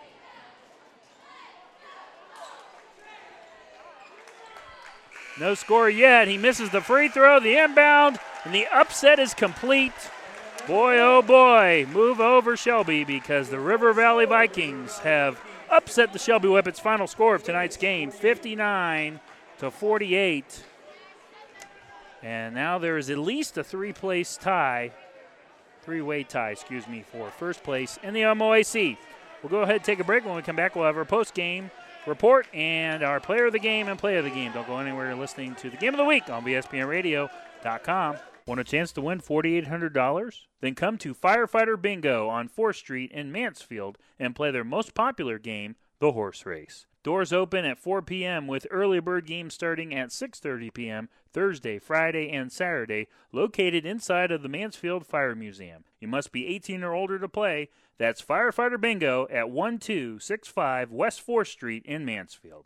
No 5.39 5.55
score 5.55 5.89
yet. 5.89 6.27
He 6.27 6.37
misses 6.37 6.69
the 6.69 6.81
free 6.81 7.07
throw, 7.07 7.39
the 7.39 7.55
inbound, 7.55 8.19
and 8.45 8.53
the 8.53 8.67
upset 8.67 9.19
is 9.19 9.33
complete. 9.33 9.93
Boy, 10.67 10.97
oh 10.99 11.21
boy, 11.21 11.85
move 11.91 12.21
over 12.21 12.55
Shelby 12.55 13.03
because 13.03 13.49
the 13.49 13.59
River 13.59 13.91
Valley 13.93 14.25
Vikings 14.25 14.99
have 14.99 15.41
upset 15.69 16.13
the 16.13 16.19
Shelby 16.19 16.47
Whippets. 16.47 16.79
Final 16.79 17.07
score 17.07 17.35
of 17.35 17.43
tonight's 17.43 17.75
game 17.75 18.11
59 18.11 19.19
to 19.57 19.71
48. 19.71 20.63
And 22.21 22.55
now 22.55 22.77
there 22.77 22.97
is 22.97 23.09
at 23.09 23.17
least 23.17 23.57
a 23.57 23.63
three 23.63 23.91
place 23.91 24.37
tie, 24.37 24.91
three 25.81 26.01
way 26.01 26.23
tie, 26.23 26.51
excuse 26.51 26.87
me, 26.87 27.03
for 27.11 27.29
first 27.31 27.63
place 27.63 27.99
in 28.03 28.13
the 28.13 28.21
MOAC. 28.21 28.97
We'll 29.41 29.49
go 29.49 29.63
ahead 29.63 29.75
and 29.75 29.83
take 29.83 29.99
a 29.99 30.05
break. 30.05 30.25
When 30.25 30.35
we 30.35 30.41
come 30.43 30.55
back, 30.55 30.75
we'll 30.75 30.85
have 30.85 30.95
our 30.95 31.03
post 31.03 31.33
game 31.33 31.71
report 32.05 32.47
and 32.53 33.03
our 33.03 33.19
player 33.19 33.45
of 33.45 33.53
the 33.53 33.59
game 33.59 33.87
and 33.87 33.97
play 33.99 34.17
of 34.17 34.25
the 34.25 34.29
game. 34.29 34.51
Don't 34.51 34.67
go 34.67 34.77
anywhere. 34.77 35.07
You're 35.07 35.15
listening 35.15 35.55
to 35.55 35.69
the 35.69 35.77
game 35.77 35.93
of 35.93 35.97
the 35.97 36.05
week 36.05 36.29
on 36.29 36.43
VSBNradio.com. 36.45 38.17
Want 38.45 38.59
a 38.59 38.65
chance 38.65 38.91
to 38.93 39.01
win 39.01 39.21
$4,800? 39.21 40.41
Then 40.59 40.75
come 40.75 40.97
to 40.97 41.13
Firefighter 41.13 41.81
Bingo 41.81 42.27
on 42.27 42.49
4th 42.49 42.75
Street 42.75 43.11
in 43.11 43.31
Mansfield 43.31 43.97
and 44.19 44.35
play 44.35 44.51
their 44.51 44.65
most 44.65 44.93
popular 44.93 45.39
game, 45.39 45.75
the 45.99 46.11
horse 46.11 46.45
race. 46.45 46.85
Doors 47.03 47.33
open 47.33 47.65
at 47.65 47.77
4 47.77 48.01
p.m. 48.01 48.47
with 48.47 48.65
early 48.71 49.01
bird 49.01 49.27
games 49.27 49.53
starting 49.53 49.93
at 49.93 50.09
6:30 50.09 50.73
p.m. 50.73 51.09
Thursday, 51.33 51.77
Friday, 51.77 52.31
and 52.31 52.49
Saturday, 52.49 53.07
located 53.33 53.85
inside 53.85 54.31
of 54.31 54.41
the 54.41 54.47
Mansfield 54.47 55.05
Fire 55.05 55.35
Museum. 55.35 55.83
You 55.99 56.07
must 56.07 56.31
be 56.31 56.47
18 56.47 56.81
or 56.81 56.93
older 56.93 57.19
to 57.19 57.27
play. 57.27 57.69
That's 57.97 58.21
Firefighter 58.21 58.79
Bingo 58.79 59.27
at 59.29 59.49
1265 59.49 60.91
West 60.91 61.27
4th 61.27 61.47
Street 61.47 61.85
in 61.85 62.05
Mansfield. 62.05 62.65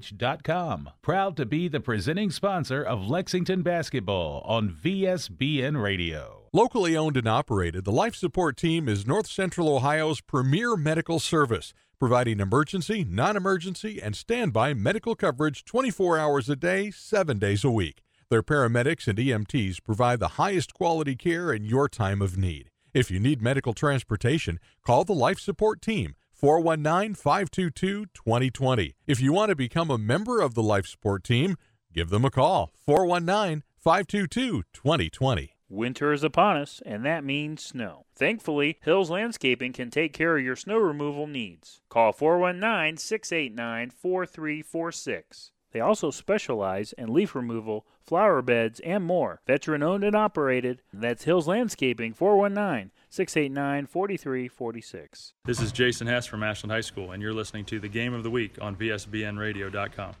Proud 1.01 1.37
to 1.37 1.45
be 1.45 1.67
the 1.67 1.79
presenting 1.79 2.31
sponsor 2.31 2.83
of 2.83 3.07
Lexington 3.07 3.61
basketball 3.61 4.41
on 4.45 4.69
VSBN 4.69 5.81
Radio. 5.81 6.47
Locally 6.53 6.97
owned 6.97 7.15
and 7.15 7.27
operated, 7.27 7.85
the 7.85 7.91
Life 7.91 8.15
Support 8.15 8.57
Team 8.57 8.89
is 8.89 9.07
North 9.07 9.27
Central 9.27 9.73
Ohio's 9.73 10.19
premier 10.19 10.75
medical 10.75 11.19
service, 11.19 11.73
providing 11.97 12.39
emergency, 12.39 13.05
non 13.07 13.37
emergency, 13.37 14.01
and 14.01 14.15
standby 14.15 14.73
medical 14.73 15.15
coverage 15.15 15.63
24 15.63 16.17
hours 16.17 16.49
a 16.49 16.55
day, 16.55 16.91
7 16.91 17.39
days 17.39 17.63
a 17.63 17.71
week. 17.71 18.01
Their 18.29 18.43
paramedics 18.43 19.07
and 19.07 19.17
EMTs 19.17 19.83
provide 19.83 20.19
the 20.19 20.35
highest 20.39 20.73
quality 20.73 21.15
care 21.15 21.53
in 21.53 21.63
your 21.63 21.87
time 21.87 22.21
of 22.21 22.37
need. 22.37 22.69
If 22.93 23.09
you 23.09 23.19
need 23.21 23.41
medical 23.41 23.73
transportation, 23.73 24.59
call 24.85 25.05
the 25.05 25.13
Life 25.13 25.39
Support 25.39 25.81
Team 25.81 26.15
419 26.41 27.13
522 27.13 28.07
2020. 28.15 28.95
If 29.05 29.21
you 29.21 29.31
want 29.31 29.51
to 29.51 29.55
become 29.55 29.91
a 29.91 29.99
member 29.99 30.41
of 30.41 30.55
the 30.55 30.63
Life 30.63 30.87
Support 30.87 31.23
Team, 31.23 31.55
give 31.93 32.09
them 32.09 32.25
a 32.25 32.31
call 32.31 32.71
419 32.83 33.61
522 33.77 34.63
2020. 34.73 35.55
Winter 35.69 36.11
is 36.11 36.23
upon 36.23 36.57
us, 36.57 36.81
and 36.83 37.05
that 37.05 37.23
means 37.23 37.63
snow. 37.63 38.07
Thankfully, 38.15 38.79
Hills 38.81 39.11
Landscaping 39.11 39.71
can 39.71 39.91
take 39.91 40.13
care 40.13 40.35
of 40.35 40.43
your 40.43 40.55
snow 40.55 40.77
removal 40.77 41.27
needs. 41.27 41.81
Call 41.89 42.11
419 42.11 42.97
689 42.97 43.91
4346. 43.91 45.51
They 45.71 45.79
also 45.79 46.11
specialize 46.11 46.93
in 46.93 47.13
leaf 47.13 47.33
removal, 47.33 47.85
flower 48.01 48.41
beds, 48.41 48.79
and 48.81 49.03
more. 49.03 49.41
Veteran 49.47 49.83
owned 49.83 50.03
and 50.03 50.15
operated. 50.15 50.81
That's 50.91 51.23
Hills 51.23 51.47
Landscaping 51.47 52.13
419 52.13 52.91
689 53.09 53.87
4346. 53.87 55.33
This 55.45 55.61
is 55.61 55.71
Jason 55.71 56.07
Hess 56.07 56.25
from 56.25 56.43
Ashland 56.43 56.71
High 56.71 56.81
School, 56.81 57.11
and 57.11 57.21
you're 57.21 57.33
listening 57.33 57.65
to 57.65 57.79
the 57.79 57.89
Game 57.89 58.13
of 58.13 58.23
the 58.23 58.29
Week 58.29 58.57
on 58.61 58.75
VSBNradio.com. 58.75 60.13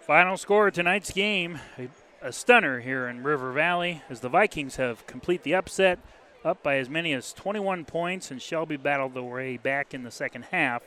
Final 0.00 0.36
score 0.36 0.68
of 0.68 0.74
tonight's 0.74 1.12
game 1.12 1.60
a, 1.78 1.88
a 2.20 2.32
stunner 2.32 2.80
here 2.80 3.06
in 3.06 3.22
River 3.22 3.52
Valley 3.52 4.02
as 4.10 4.20
the 4.20 4.28
Vikings 4.28 4.76
have 4.76 5.06
complete 5.06 5.42
the 5.42 5.54
upset 5.54 5.98
up 6.44 6.62
by 6.62 6.76
as 6.76 6.88
many 6.88 7.12
as 7.12 7.32
21 7.32 7.84
points, 7.84 8.30
and 8.30 8.42
Shelby 8.42 8.76
battled 8.76 9.14
their 9.14 9.22
way 9.22 9.56
back 9.56 9.94
in 9.94 10.02
the 10.02 10.10
second 10.10 10.46
half 10.50 10.82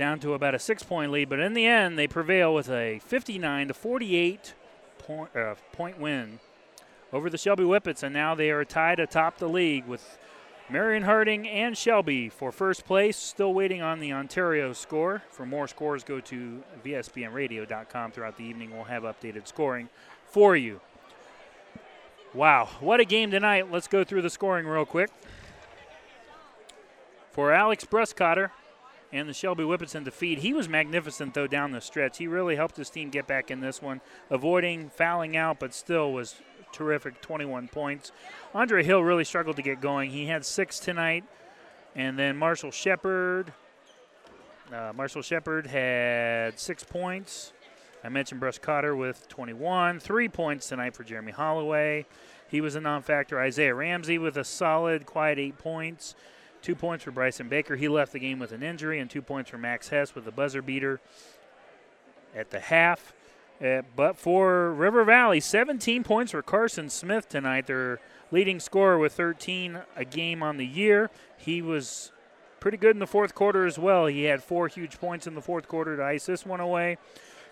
down 0.00 0.18
to 0.18 0.32
about 0.32 0.54
a 0.54 0.58
six 0.58 0.82
point 0.82 1.12
lead. 1.12 1.28
But 1.28 1.40
in 1.40 1.52
the 1.52 1.66
end, 1.66 1.98
they 1.98 2.08
prevail 2.08 2.54
with 2.54 2.70
a 2.70 3.00
59 3.00 3.68
to 3.68 3.74
48 3.74 4.54
point, 4.98 5.36
uh, 5.36 5.54
point 5.72 6.00
win 6.00 6.40
over 7.12 7.28
the 7.28 7.36
Shelby 7.36 7.64
Whippets, 7.64 8.02
and 8.02 8.14
now 8.14 8.34
they 8.34 8.50
are 8.50 8.64
tied 8.64 8.98
atop 8.98 9.36
the 9.36 9.48
league 9.48 9.86
with 9.86 10.18
Marion 10.70 11.02
Harding 11.02 11.46
and 11.46 11.76
Shelby 11.76 12.30
for 12.30 12.50
first 12.50 12.86
place. 12.86 13.18
Still 13.18 13.52
waiting 13.52 13.82
on 13.82 14.00
the 14.00 14.12
Ontario 14.12 14.72
score. 14.72 15.22
For 15.28 15.44
more 15.44 15.68
scores, 15.68 16.02
go 16.02 16.18
to 16.20 16.62
VSBNradio.com. 16.82 18.12
Throughout 18.12 18.38
the 18.38 18.44
evening, 18.44 18.70
we'll 18.70 18.84
have 18.84 19.02
updated 19.02 19.46
scoring 19.46 19.90
for 20.24 20.56
you. 20.56 20.80
Wow, 22.32 22.70
what 22.80 23.00
a 23.00 23.04
game 23.04 23.30
tonight. 23.30 23.70
Let's 23.70 23.88
go 23.88 24.02
through 24.02 24.22
the 24.22 24.30
scoring 24.30 24.66
real 24.66 24.86
quick. 24.86 25.10
For 27.32 27.52
Alex 27.52 27.84
Bruscotter, 27.84 28.50
and 29.12 29.28
the 29.28 29.34
Shelby 29.34 29.64
Whippets 29.64 29.94
in 29.94 30.04
defeat. 30.04 30.38
He 30.38 30.52
was 30.52 30.68
magnificent, 30.68 31.34
though, 31.34 31.46
down 31.46 31.72
the 31.72 31.80
stretch. 31.80 32.18
He 32.18 32.26
really 32.26 32.56
helped 32.56 32.76
his 32.76 32.90
team 32.90 33.10
get 33.10 33.26
back 33.26 33.50
in 33.50 33.60
this 33.60 33.82
one, 33.82 34.00
avoiding 34.30 34.90
fouling 34.90 35.36
out, 35.36 35.58
but 35.58 35.74
still 35.74 36.12
was 36.12 36.36
terrific 36.72 37.20
21 37.20 37.68
points. 37.68 38.12
Andre 38.54 38.82
Hill 38.84 39.02
really 39.02 39.24
struggled 39.24 39.56
to 39.56 39.62
get 39.62 39.80
going. 39.80 40.10
He 40.10 40.26
had 40.26 40.44
six 40.44 40.78
tonight. 40.78 41.24
And 41.96 42.18
then 42.18 42.36
Marshall 42.36 42.70
Shepard. 42.70 43.52
Uh, 44.72 44.92
Marshall 44.94 45.22
Shepard 45.22 45.66
had 45.66 46.58
six 46.58 46.84
points. 46.84 47.52
I 48.04 48.08
mentioned 48.08 48.40
Bruscotter 48.40 48.96
with 48.96 49.28
21. 49.28 49.98
Three 49.98 50.28
points 50.28 50.68
tonight 50.68 50.94
for 50.94 51.02
Jeremy 51.02 51.32
Holloway. 51.32 52.06
He 52.48 52.60
was 52.60 52.76
a 52.76 52.80
non 52.80 53.02
factor. 53.02 53.40
Isaiah 53.40 53.74
Ramsey 53.74 54.18
with 54.18 54.36
a 54.36 54.44
solid, 54.44 55.06
quiet 55.06 55.38
eight 55.38 55.58
points. 55.58 56.14
Two 56.62 56.74
points 56.74 57.04
for 57.04 57.10
Bryson 57.10 57.48
Baker. 57.48 57.76
He 57.76 57.88
left 57.88 58.12
the 58.12 58.18
game 58.18 58.38
with 58.38 58.52
an 58.52 58.62
injury, 58.62 59.00
and 59.00 59.10
two 59.10 59.22
points 59.22 59.50
for 59.50 59.58
Max 59.58 59.88
Hess 59.88 60.14
with 60.14 60.26
a 60.26 60.32
buzzer 60.32 60.62
beater 60.62 61.00
at 62.34 62.50
the 62.50 62.60
half. 62.60 63.14
Uh, 63.64 63.82
but 63.94 64.16
for 64.16 64.72
River 64.72 65.04
Valley, 65.04 65.40
17 65.40 66.02
points 66.02 66.32
for 66.32 66.42
Carson 66.42 66.88
Smith 66.88 67.28
tonight. 67.28 67.66
Their 67.66 68.00
leading 68.30 68.60
scorer 68.60 68.98
with 68.98 69.12
13 69.12 69.80
a 69.96 70.04
game 70.04 70.42
on 70.42 70.56
the 70.56 70.66
year. 70.66 71.10
He 71.36 71.60
was 71.60 72.12
pretty 72.58 72.76
good 72.76 72.96
in 72.96 73.00
the 73.00 73.06
fourth 73.06 73.34
quarter 73.34 73.66
as 73.66 73.78
well. 73.78 74.06
He 74.06 74.24
had 74.24 74.42
four 74.42 74.68
huge 74.68 74.98
points 74.98 75.26
in 75.26 75.34
the 75.34 75.42
fourth 75.42 75.66
quarter 75.68 75.96
to 75.96 76.04
ice 76.04 76.26
this 76.26 76.46
one 76.46 76.60
away. 76.60 76.98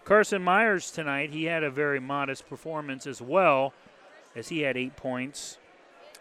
Carson 0.04 0.42
Myers 0.42 0.90
tonight, 0.90 1.30
he 1.30 1.44
had 1.44 1.62
a 1.62 1.70
very 1.70 2.00
modest 2.00 2.48
performance 2.48 3.06
as 3.06 3.20
well, 3.20 3.74
as 4.34 4.48
he 4.48 4.60
had 4.60 4.76
eight 4.76 4.96
points. 4.96 5.58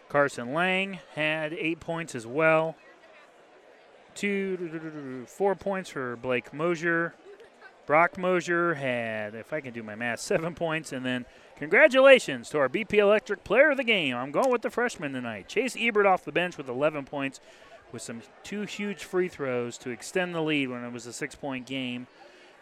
Carson 0.08 0.54
Lang 0.54 1.00
had 1.14 1.52
eight 1.52 1.80
points 1.80 2.14
as 2.14 2.26
well. 2.26 2.76
Two, 4.14 5.24
four 5.26 5.54
points 5.54 5.90
for 5.90 6.16
Blake 6.16 6.52
Mosier. 6.52 7.14
Brock 7.86 8.18
Mosier 8.18 8.74
had, 8.74 9.34
if 9.34 9.52
I 9.52 9.60
can 9.60 9.72
do 9.72 9.82
my 9.82 9.94
math, 9.94 10.20
seven 10.20 10.54
points. 10.54 10.92
And 10.92 11.06
then 11.06 11.24
congratulations 11.56 12.50
to 12.50 12.58
our 12.58 12.68
BP 12.68 12.94
Electric 12.94 13.44
player 13.44 13.70
of 13.70 13.76
the 13.76 13.84
game. 13.84 14.16
I'm 14.16 14.30
going 14.30 14.50
with 14.50 14.62
the 14.62 14.70
freshman 14.70 15.12
tonight. 15.12 15.48
Chase 15.48 15.76
Ebert 15.78 16.04
off 16.04 16.24
the 16.24 16.32
bench 16.32 16.58
with 16.58 16.68
11 16.68 17.04
points 17.04 17.40
with 17.92 18.02
some 18.02 18.22
two 18.42 18.62
huge 18.62 19.04
free 19.04 19.28
throws 19.28 19.78
to 19.78 19.90
extend 19.90 20.34
the 20.34 20.42
lead 20.42 20.68
when 20.68 20.84
it 20.84 20.92
was 20.92 21.06
a 21.06 21.12
six 21.12 21.34
point 21.34 21.66
game. 21.66 22.06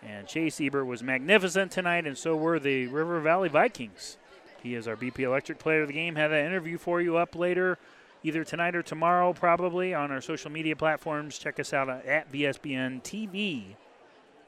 And 0.02 0.28
Chase 0.28 0.60
Ebert 0.60 0.86
was 0.86 1.02
magnificent 1.02 1.73
tonight, 1.73 2.06
and 2.06 2.16
so 2.16 2.36
were 2.36 2.60
the 2.60 2.86
River 2.86 3.20
Valley 3.20 3.48
Vikings. 3.48 4.18
He 4.67 4.75
is 4.75 4.89
our 4.89 4.97
BP 4.97 5.21
Electric 5.21 5.61
player 5.61 5.83
of 5.83 5.87
the 5.87 5.95
game. 5.95 6.17
Have 6.17 6.33
that 6.33 6.45
interview 6.45 6.77
for 6.77 7.01
you 7.01 7.17
up 7.17 7.37
later, 7.37 7.79
either 8.25 8.43
tonight 8.43 8.75
or 8.75 8.83
tomorrow, 8.83 9.33
probably 9.33 9.95
on 9.95 10.11
our 10.11 10.21
social 10.21 10.51
media 10.51 10.75
platforms. 10.75 11.39
Check 11.39 11.61
us 11.61 11.73
out 11.73 11.89
at 11.89 12.33
VSBN 12.33 13.05
TV 13.05 13.77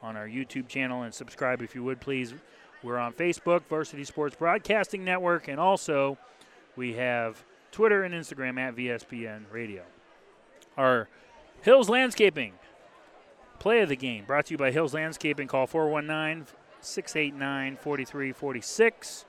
on 0.03 0.17
our 0.17 0.27
YouTube 0.27 0.67
channel 0.67 1.03
and 1.03 1.13
subscribe 1.13 1.61
if 1.61 1.73
you 1.73 1.85
would 1.85 2.01
please. 2.01 2.33
We're 2.83 2.97
on 2.97 3.13
Facebook, 3.13 3.61
Varsity 3.69 4.03
Sports 4.03 4.35
Broadcasting 4.35 5.05
Network, 5.05 5.47
and 5.47 5.57
also 5.57 6.17
we 6.75 6.95
have 6.95 7.41
Twitter 7.71 8.03
and 8.03 8.13
Instagram 8.13 8.59
at 8.59 8.75
VSBN 8.75 9.43
Radio. 9.53 9.83
Our 10.75 11.07
Hills 11.61 11.87
Landscaping 11.87 12.55
play 13.57 13.79
of 13.79 13.87
the 13.87 13.95
game 13.95 14.25
brought 14.25 14.47
to 14.47 14.55
you 14.55 14.57
by 14.57 14.71
Hills 14.71 14.93
Landscaping. 14.93 15.47
Call 15.47 15.65
419 15.65 16.45
689 16.81 17.77
4346 17.77 19.25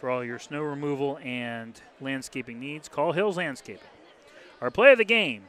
for 0.00 0.08
all 0.08 0.24
your 0.24 0.38
snow 0.38 0.62
removal 0.62 1.18
and 1.22 1.80
landscaping 2.00 2.58
needs. 2.58 2.88
Call 2.88 3.12
Hills 3.12 3.36
Landscaping. 3.36 3.86
Our 4.62 4.70
play 4.70 4.92
of 4.92 4.98
the 4.98 5.04
game 5.04 5.44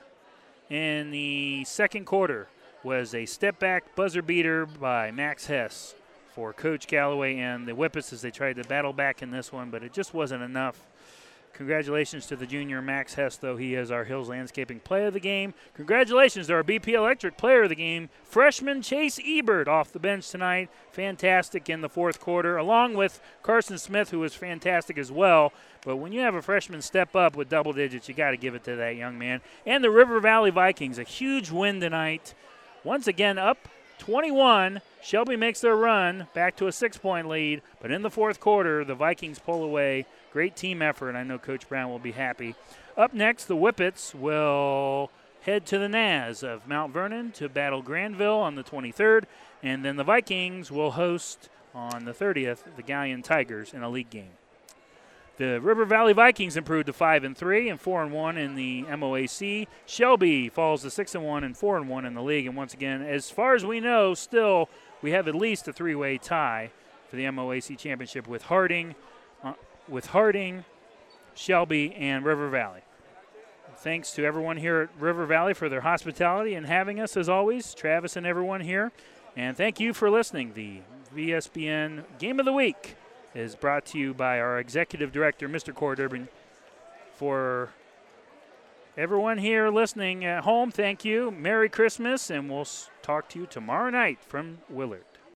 in 0.69 1.11
the 1.11 1.64
second 1.64 2.06
quarter 2.06 2.48
was 2.84 3.15
a 3.15 3.26
step 3.26 3.60
back 3.60 3.95
buzzer 3.95 4.22
beater 4.22 4.65
by 4.65 5.10
Max 5.11 5.45
Hess 5.45 5.95
for 6.36 6.52
Coach 6.53 6.88
Galloway 6.88 7.38
and 7.38 7.68
the 7.68 7.73
Whippets 7.73 8.11
as 8.11 8.22
they 8.22 8.32
tried 8.32 8.57
to 8.57 8.64
battle 8.64 8.94
back 8.94 9.22
in 9.22 9.32
this 9.32 9.52
one, 9.52 9.69
but 9.69 9.84
it 9.84 9.94
just 9.94 10.14
wasn't 10.14 10.44
enough. 10.44 10.82
Congratulations 11.62 12.26
to 12.26 12.36
the 12.36 12.48
junior 12.48 12.82
Max 12.82 13.14
Hess, 13.14 13.38
though 13.38 13.56
he 13.56 13.76
is 13.76 13.92
our 13.92 14.04
Hills 14.04 14.30
Landscaping 14.30 14.80
Player 14.80 15.06
of 15.08 15.14
the 15.14 15.20
Game. 15.20 15.54
Congratulations 15.76 16.48
to 16.48 16.54
our 16.54 16.64
BP 16.64 16.88
Electric 16.88 17.38
Player 17.38 17.62
of 17.64 17.70
the 17.70 17.76
Game, 17.76 18.10
freshman 18.24 18.82
Chase 18.82 19.20
Ebert 19.24 19.68
off 19.68 19.92
the 19.92 20.00
bench 20.00 20.28
tonight. 20.28 20.72
Fantastic 20.92 21.70
in 21.70 21.82
the 21.82 21.88
fourth 21.88 22.20
quarter, 22.20 22.58
along 22.58 22.96
with 22.96 23.22
Carson 23.44 23.78
Smith, 23.78 24.10
who 24.10 24.18
was 24.18 24.34
fantastic 24.34 24.98
as 24.98 25.12
well. 25.12 25.54
But 25.86 25.98
when 25.98 26.12
you 26.12 26.22
have 26.22 26.34
a 26.34 26.42
freshman 26.42 26.82
step 26.82 27.16
up 27.16 27.36
with 27.36 27.48
double 27.48 27.74
digits, 27.74 28.10
you 28.10 28.16
got 28.16 28.32
to 28.32 28.38
give 28.38 28.56
it 28.56 28.64
to 28.64 28.76
that 28.76 28.96
young 28.96 29.20
man. 29.20 29.42
And 29.64 29.84
the 29.84 29.92
River 29.92 30.20
Valley 30.20 30.50
Vikings, 30.50 30.98
a 30.98 31.04
huge 31.04 31.52
win 31.52 31.80
tonight. 31.80 32.34
Once 32.84 33.06
again, 33.06 33.38
up 33.38 33.68
21. 34.02 34.82
Shelby 35.03 35.36
makes 35.36 35.61
their 35.61 35.76
run 35.76 36.28
back 36.34 36.56
to 36.56 36.65
a 36.65 36.72
six 36.72 36.98
point 36.98 37.30
lead, 37.30 37.61
but 37.80 37.91
in 37.91 38.02
the 38.02 38.10
fourth 38.10 38.40
quarter, 38.40 38.84
the 38.84 38.95
Vikings 38.95 39.38
pull 39.38 39.64
away. 39.64 40.07
Great 40.34 40.56
team 40.56 40.82
effort, 40.82 41.15
I 41.15 41.22
know 41.22 41.38
Coach 41.38 41.69
Brown 41.69 41.91
will 41.91 41.99
be 41.99 42.14
happy. 42.14 42.56
Up 42.98 43.14
next, 43.14 43.45
the 43.45 43.56
Whippets 43.56 44.15
will 44.15 45.11
head 45.41 45.68
to 45.68 45.78
the 45.78 45.88
Naz 45.88 46.41
of 46.41 46.68
Mount 46.68 46.91
Vernon 46.91 47.32
to 47.34 47.48
battle 47.48 47.84
Granville 47.84 48.40
on 48.40 48.56
the 48.56 48.64
23rd, 48.64 49.26
and 49.61 49.86
then 49.86 49.98
the 49.98 50.03
Vikings 50.03 50.72
will 50.72 50.91
host 50.91 51.49
on 51.76 52.06
the 52.06 52.11
30th 52.11 52.64
the 52.76 52.84
Galion 52.84 53.23
Tigers 53.23 53.72
in 53.72 53.84
a 53.84 53.90
league 53.90 54.10
game. 54.10 54.32
The 55.42 55.60
River 55.60 55.86
Valley 55.86 56.14
Vikings 56.14 56.56
improved 56.56 56.86
to 56.86 56.94
five 56.94 57.24
and 57.24 57.36
three 57.36 57.68
and 57.68 57.82
four 57.82 58.04
and 58.04 58.12
one 58.12 58.38
in 58.38 58.54
the 58.54 58.84
MOAC. 58.84 59.66
Shelby 59.88 60.50
falls 60.50 60.84
to 60.84 60.92
six 60.92 61.16
and 61.16 61.26
one 61.26 61.44
and 61.44 61.58
four 61.58 61.78
and 61.78 61.90
one 61.90 62.06
in 62.06 62.14
the 62.14 62.22
league. 62.22 62.46
And 62.46 62.56
once 62.56 62.76
again, 62.76 63.02
as 63.02 63.32
far 63.32 63.56
as 63.56 63.66
we 63.66 63.80
know, 63.80 64.14
still 64.14 64.70
we 65.02 65.14
have 65.14 65.28
at 65.28 65.34
least 65.34 65.68
a 65.68 65.74
three-way 65.74 66.20
tie 66.20 66.70
for 67.10 67.16
the 67.16 67.24
MOAC 67.24 67.76
championship 67.76 68.28
with 68.28 68.44
Harding, 68.44 68.94
uh, 69.44 69.54
with 69.90 70.06
Harding, 70.06 70.64
Shelby, 71.34 71.96
and 71.96 72.24
River 72.24 72.48
Valley. 72.52 72.82
Thanks 73.78 74.12
to 74.12 74.24
everyone 74.24 74.58
here 74.58 74.82
at 74.82 75.02
River 75.02 75.26
Valley 75.26 75.56
for 75.56 75.70
their 75.70 75.82
hospitality 75.82 76.54
and 76.54 76.68
having 76.68 77.00
us 77.00 77.18
as 77.18 77.28
always, 77.28 77.74
Travis 77.74 78.16
and 78.16 78.28
everyone 78.28 78.62
here. 78.62 78.92
And 79.36 79.58
thank 79.58 79.80
you 79.80 79.96
for 79.96 80.12
listening. 80.12 80.54
The 80.54 80.82
VSBN 81.16 82.04
Game 82.20 82.40
of 82.40 82.46
the 82.46 82.54
Week 82.54 82.96
is 83.34 83.56
brought 83.56 83.86
to 83.88 83.98
you 83.98 84.14
by 84.14 84.40
our 84.40 84.60
executive 84.60 85.12
director, 85.12 85.48
Mr. 85.48 85.74
Cord 85.74 85.99
Urban. 85.99 86.28
For 87.14 87.70
everyone 88.98 89.38
here 89.38 89.70
listening 89.70 90.26
at 90.26 90.44
home, 90.44 90.72
thank 90.72 91.06
you. 91.06 91.32
Merry 91.32 91.70
Christmas, 91.70 92.30
and 92.30 92.49
we'll 92.49 92.68
talk 93.02 93.30
to 93.30 93.40
you 93.40 93.45
tomorrow 93.45 93.90
night 93.90 94.20
from 94.28 94.60
Willard. 94.70 95.06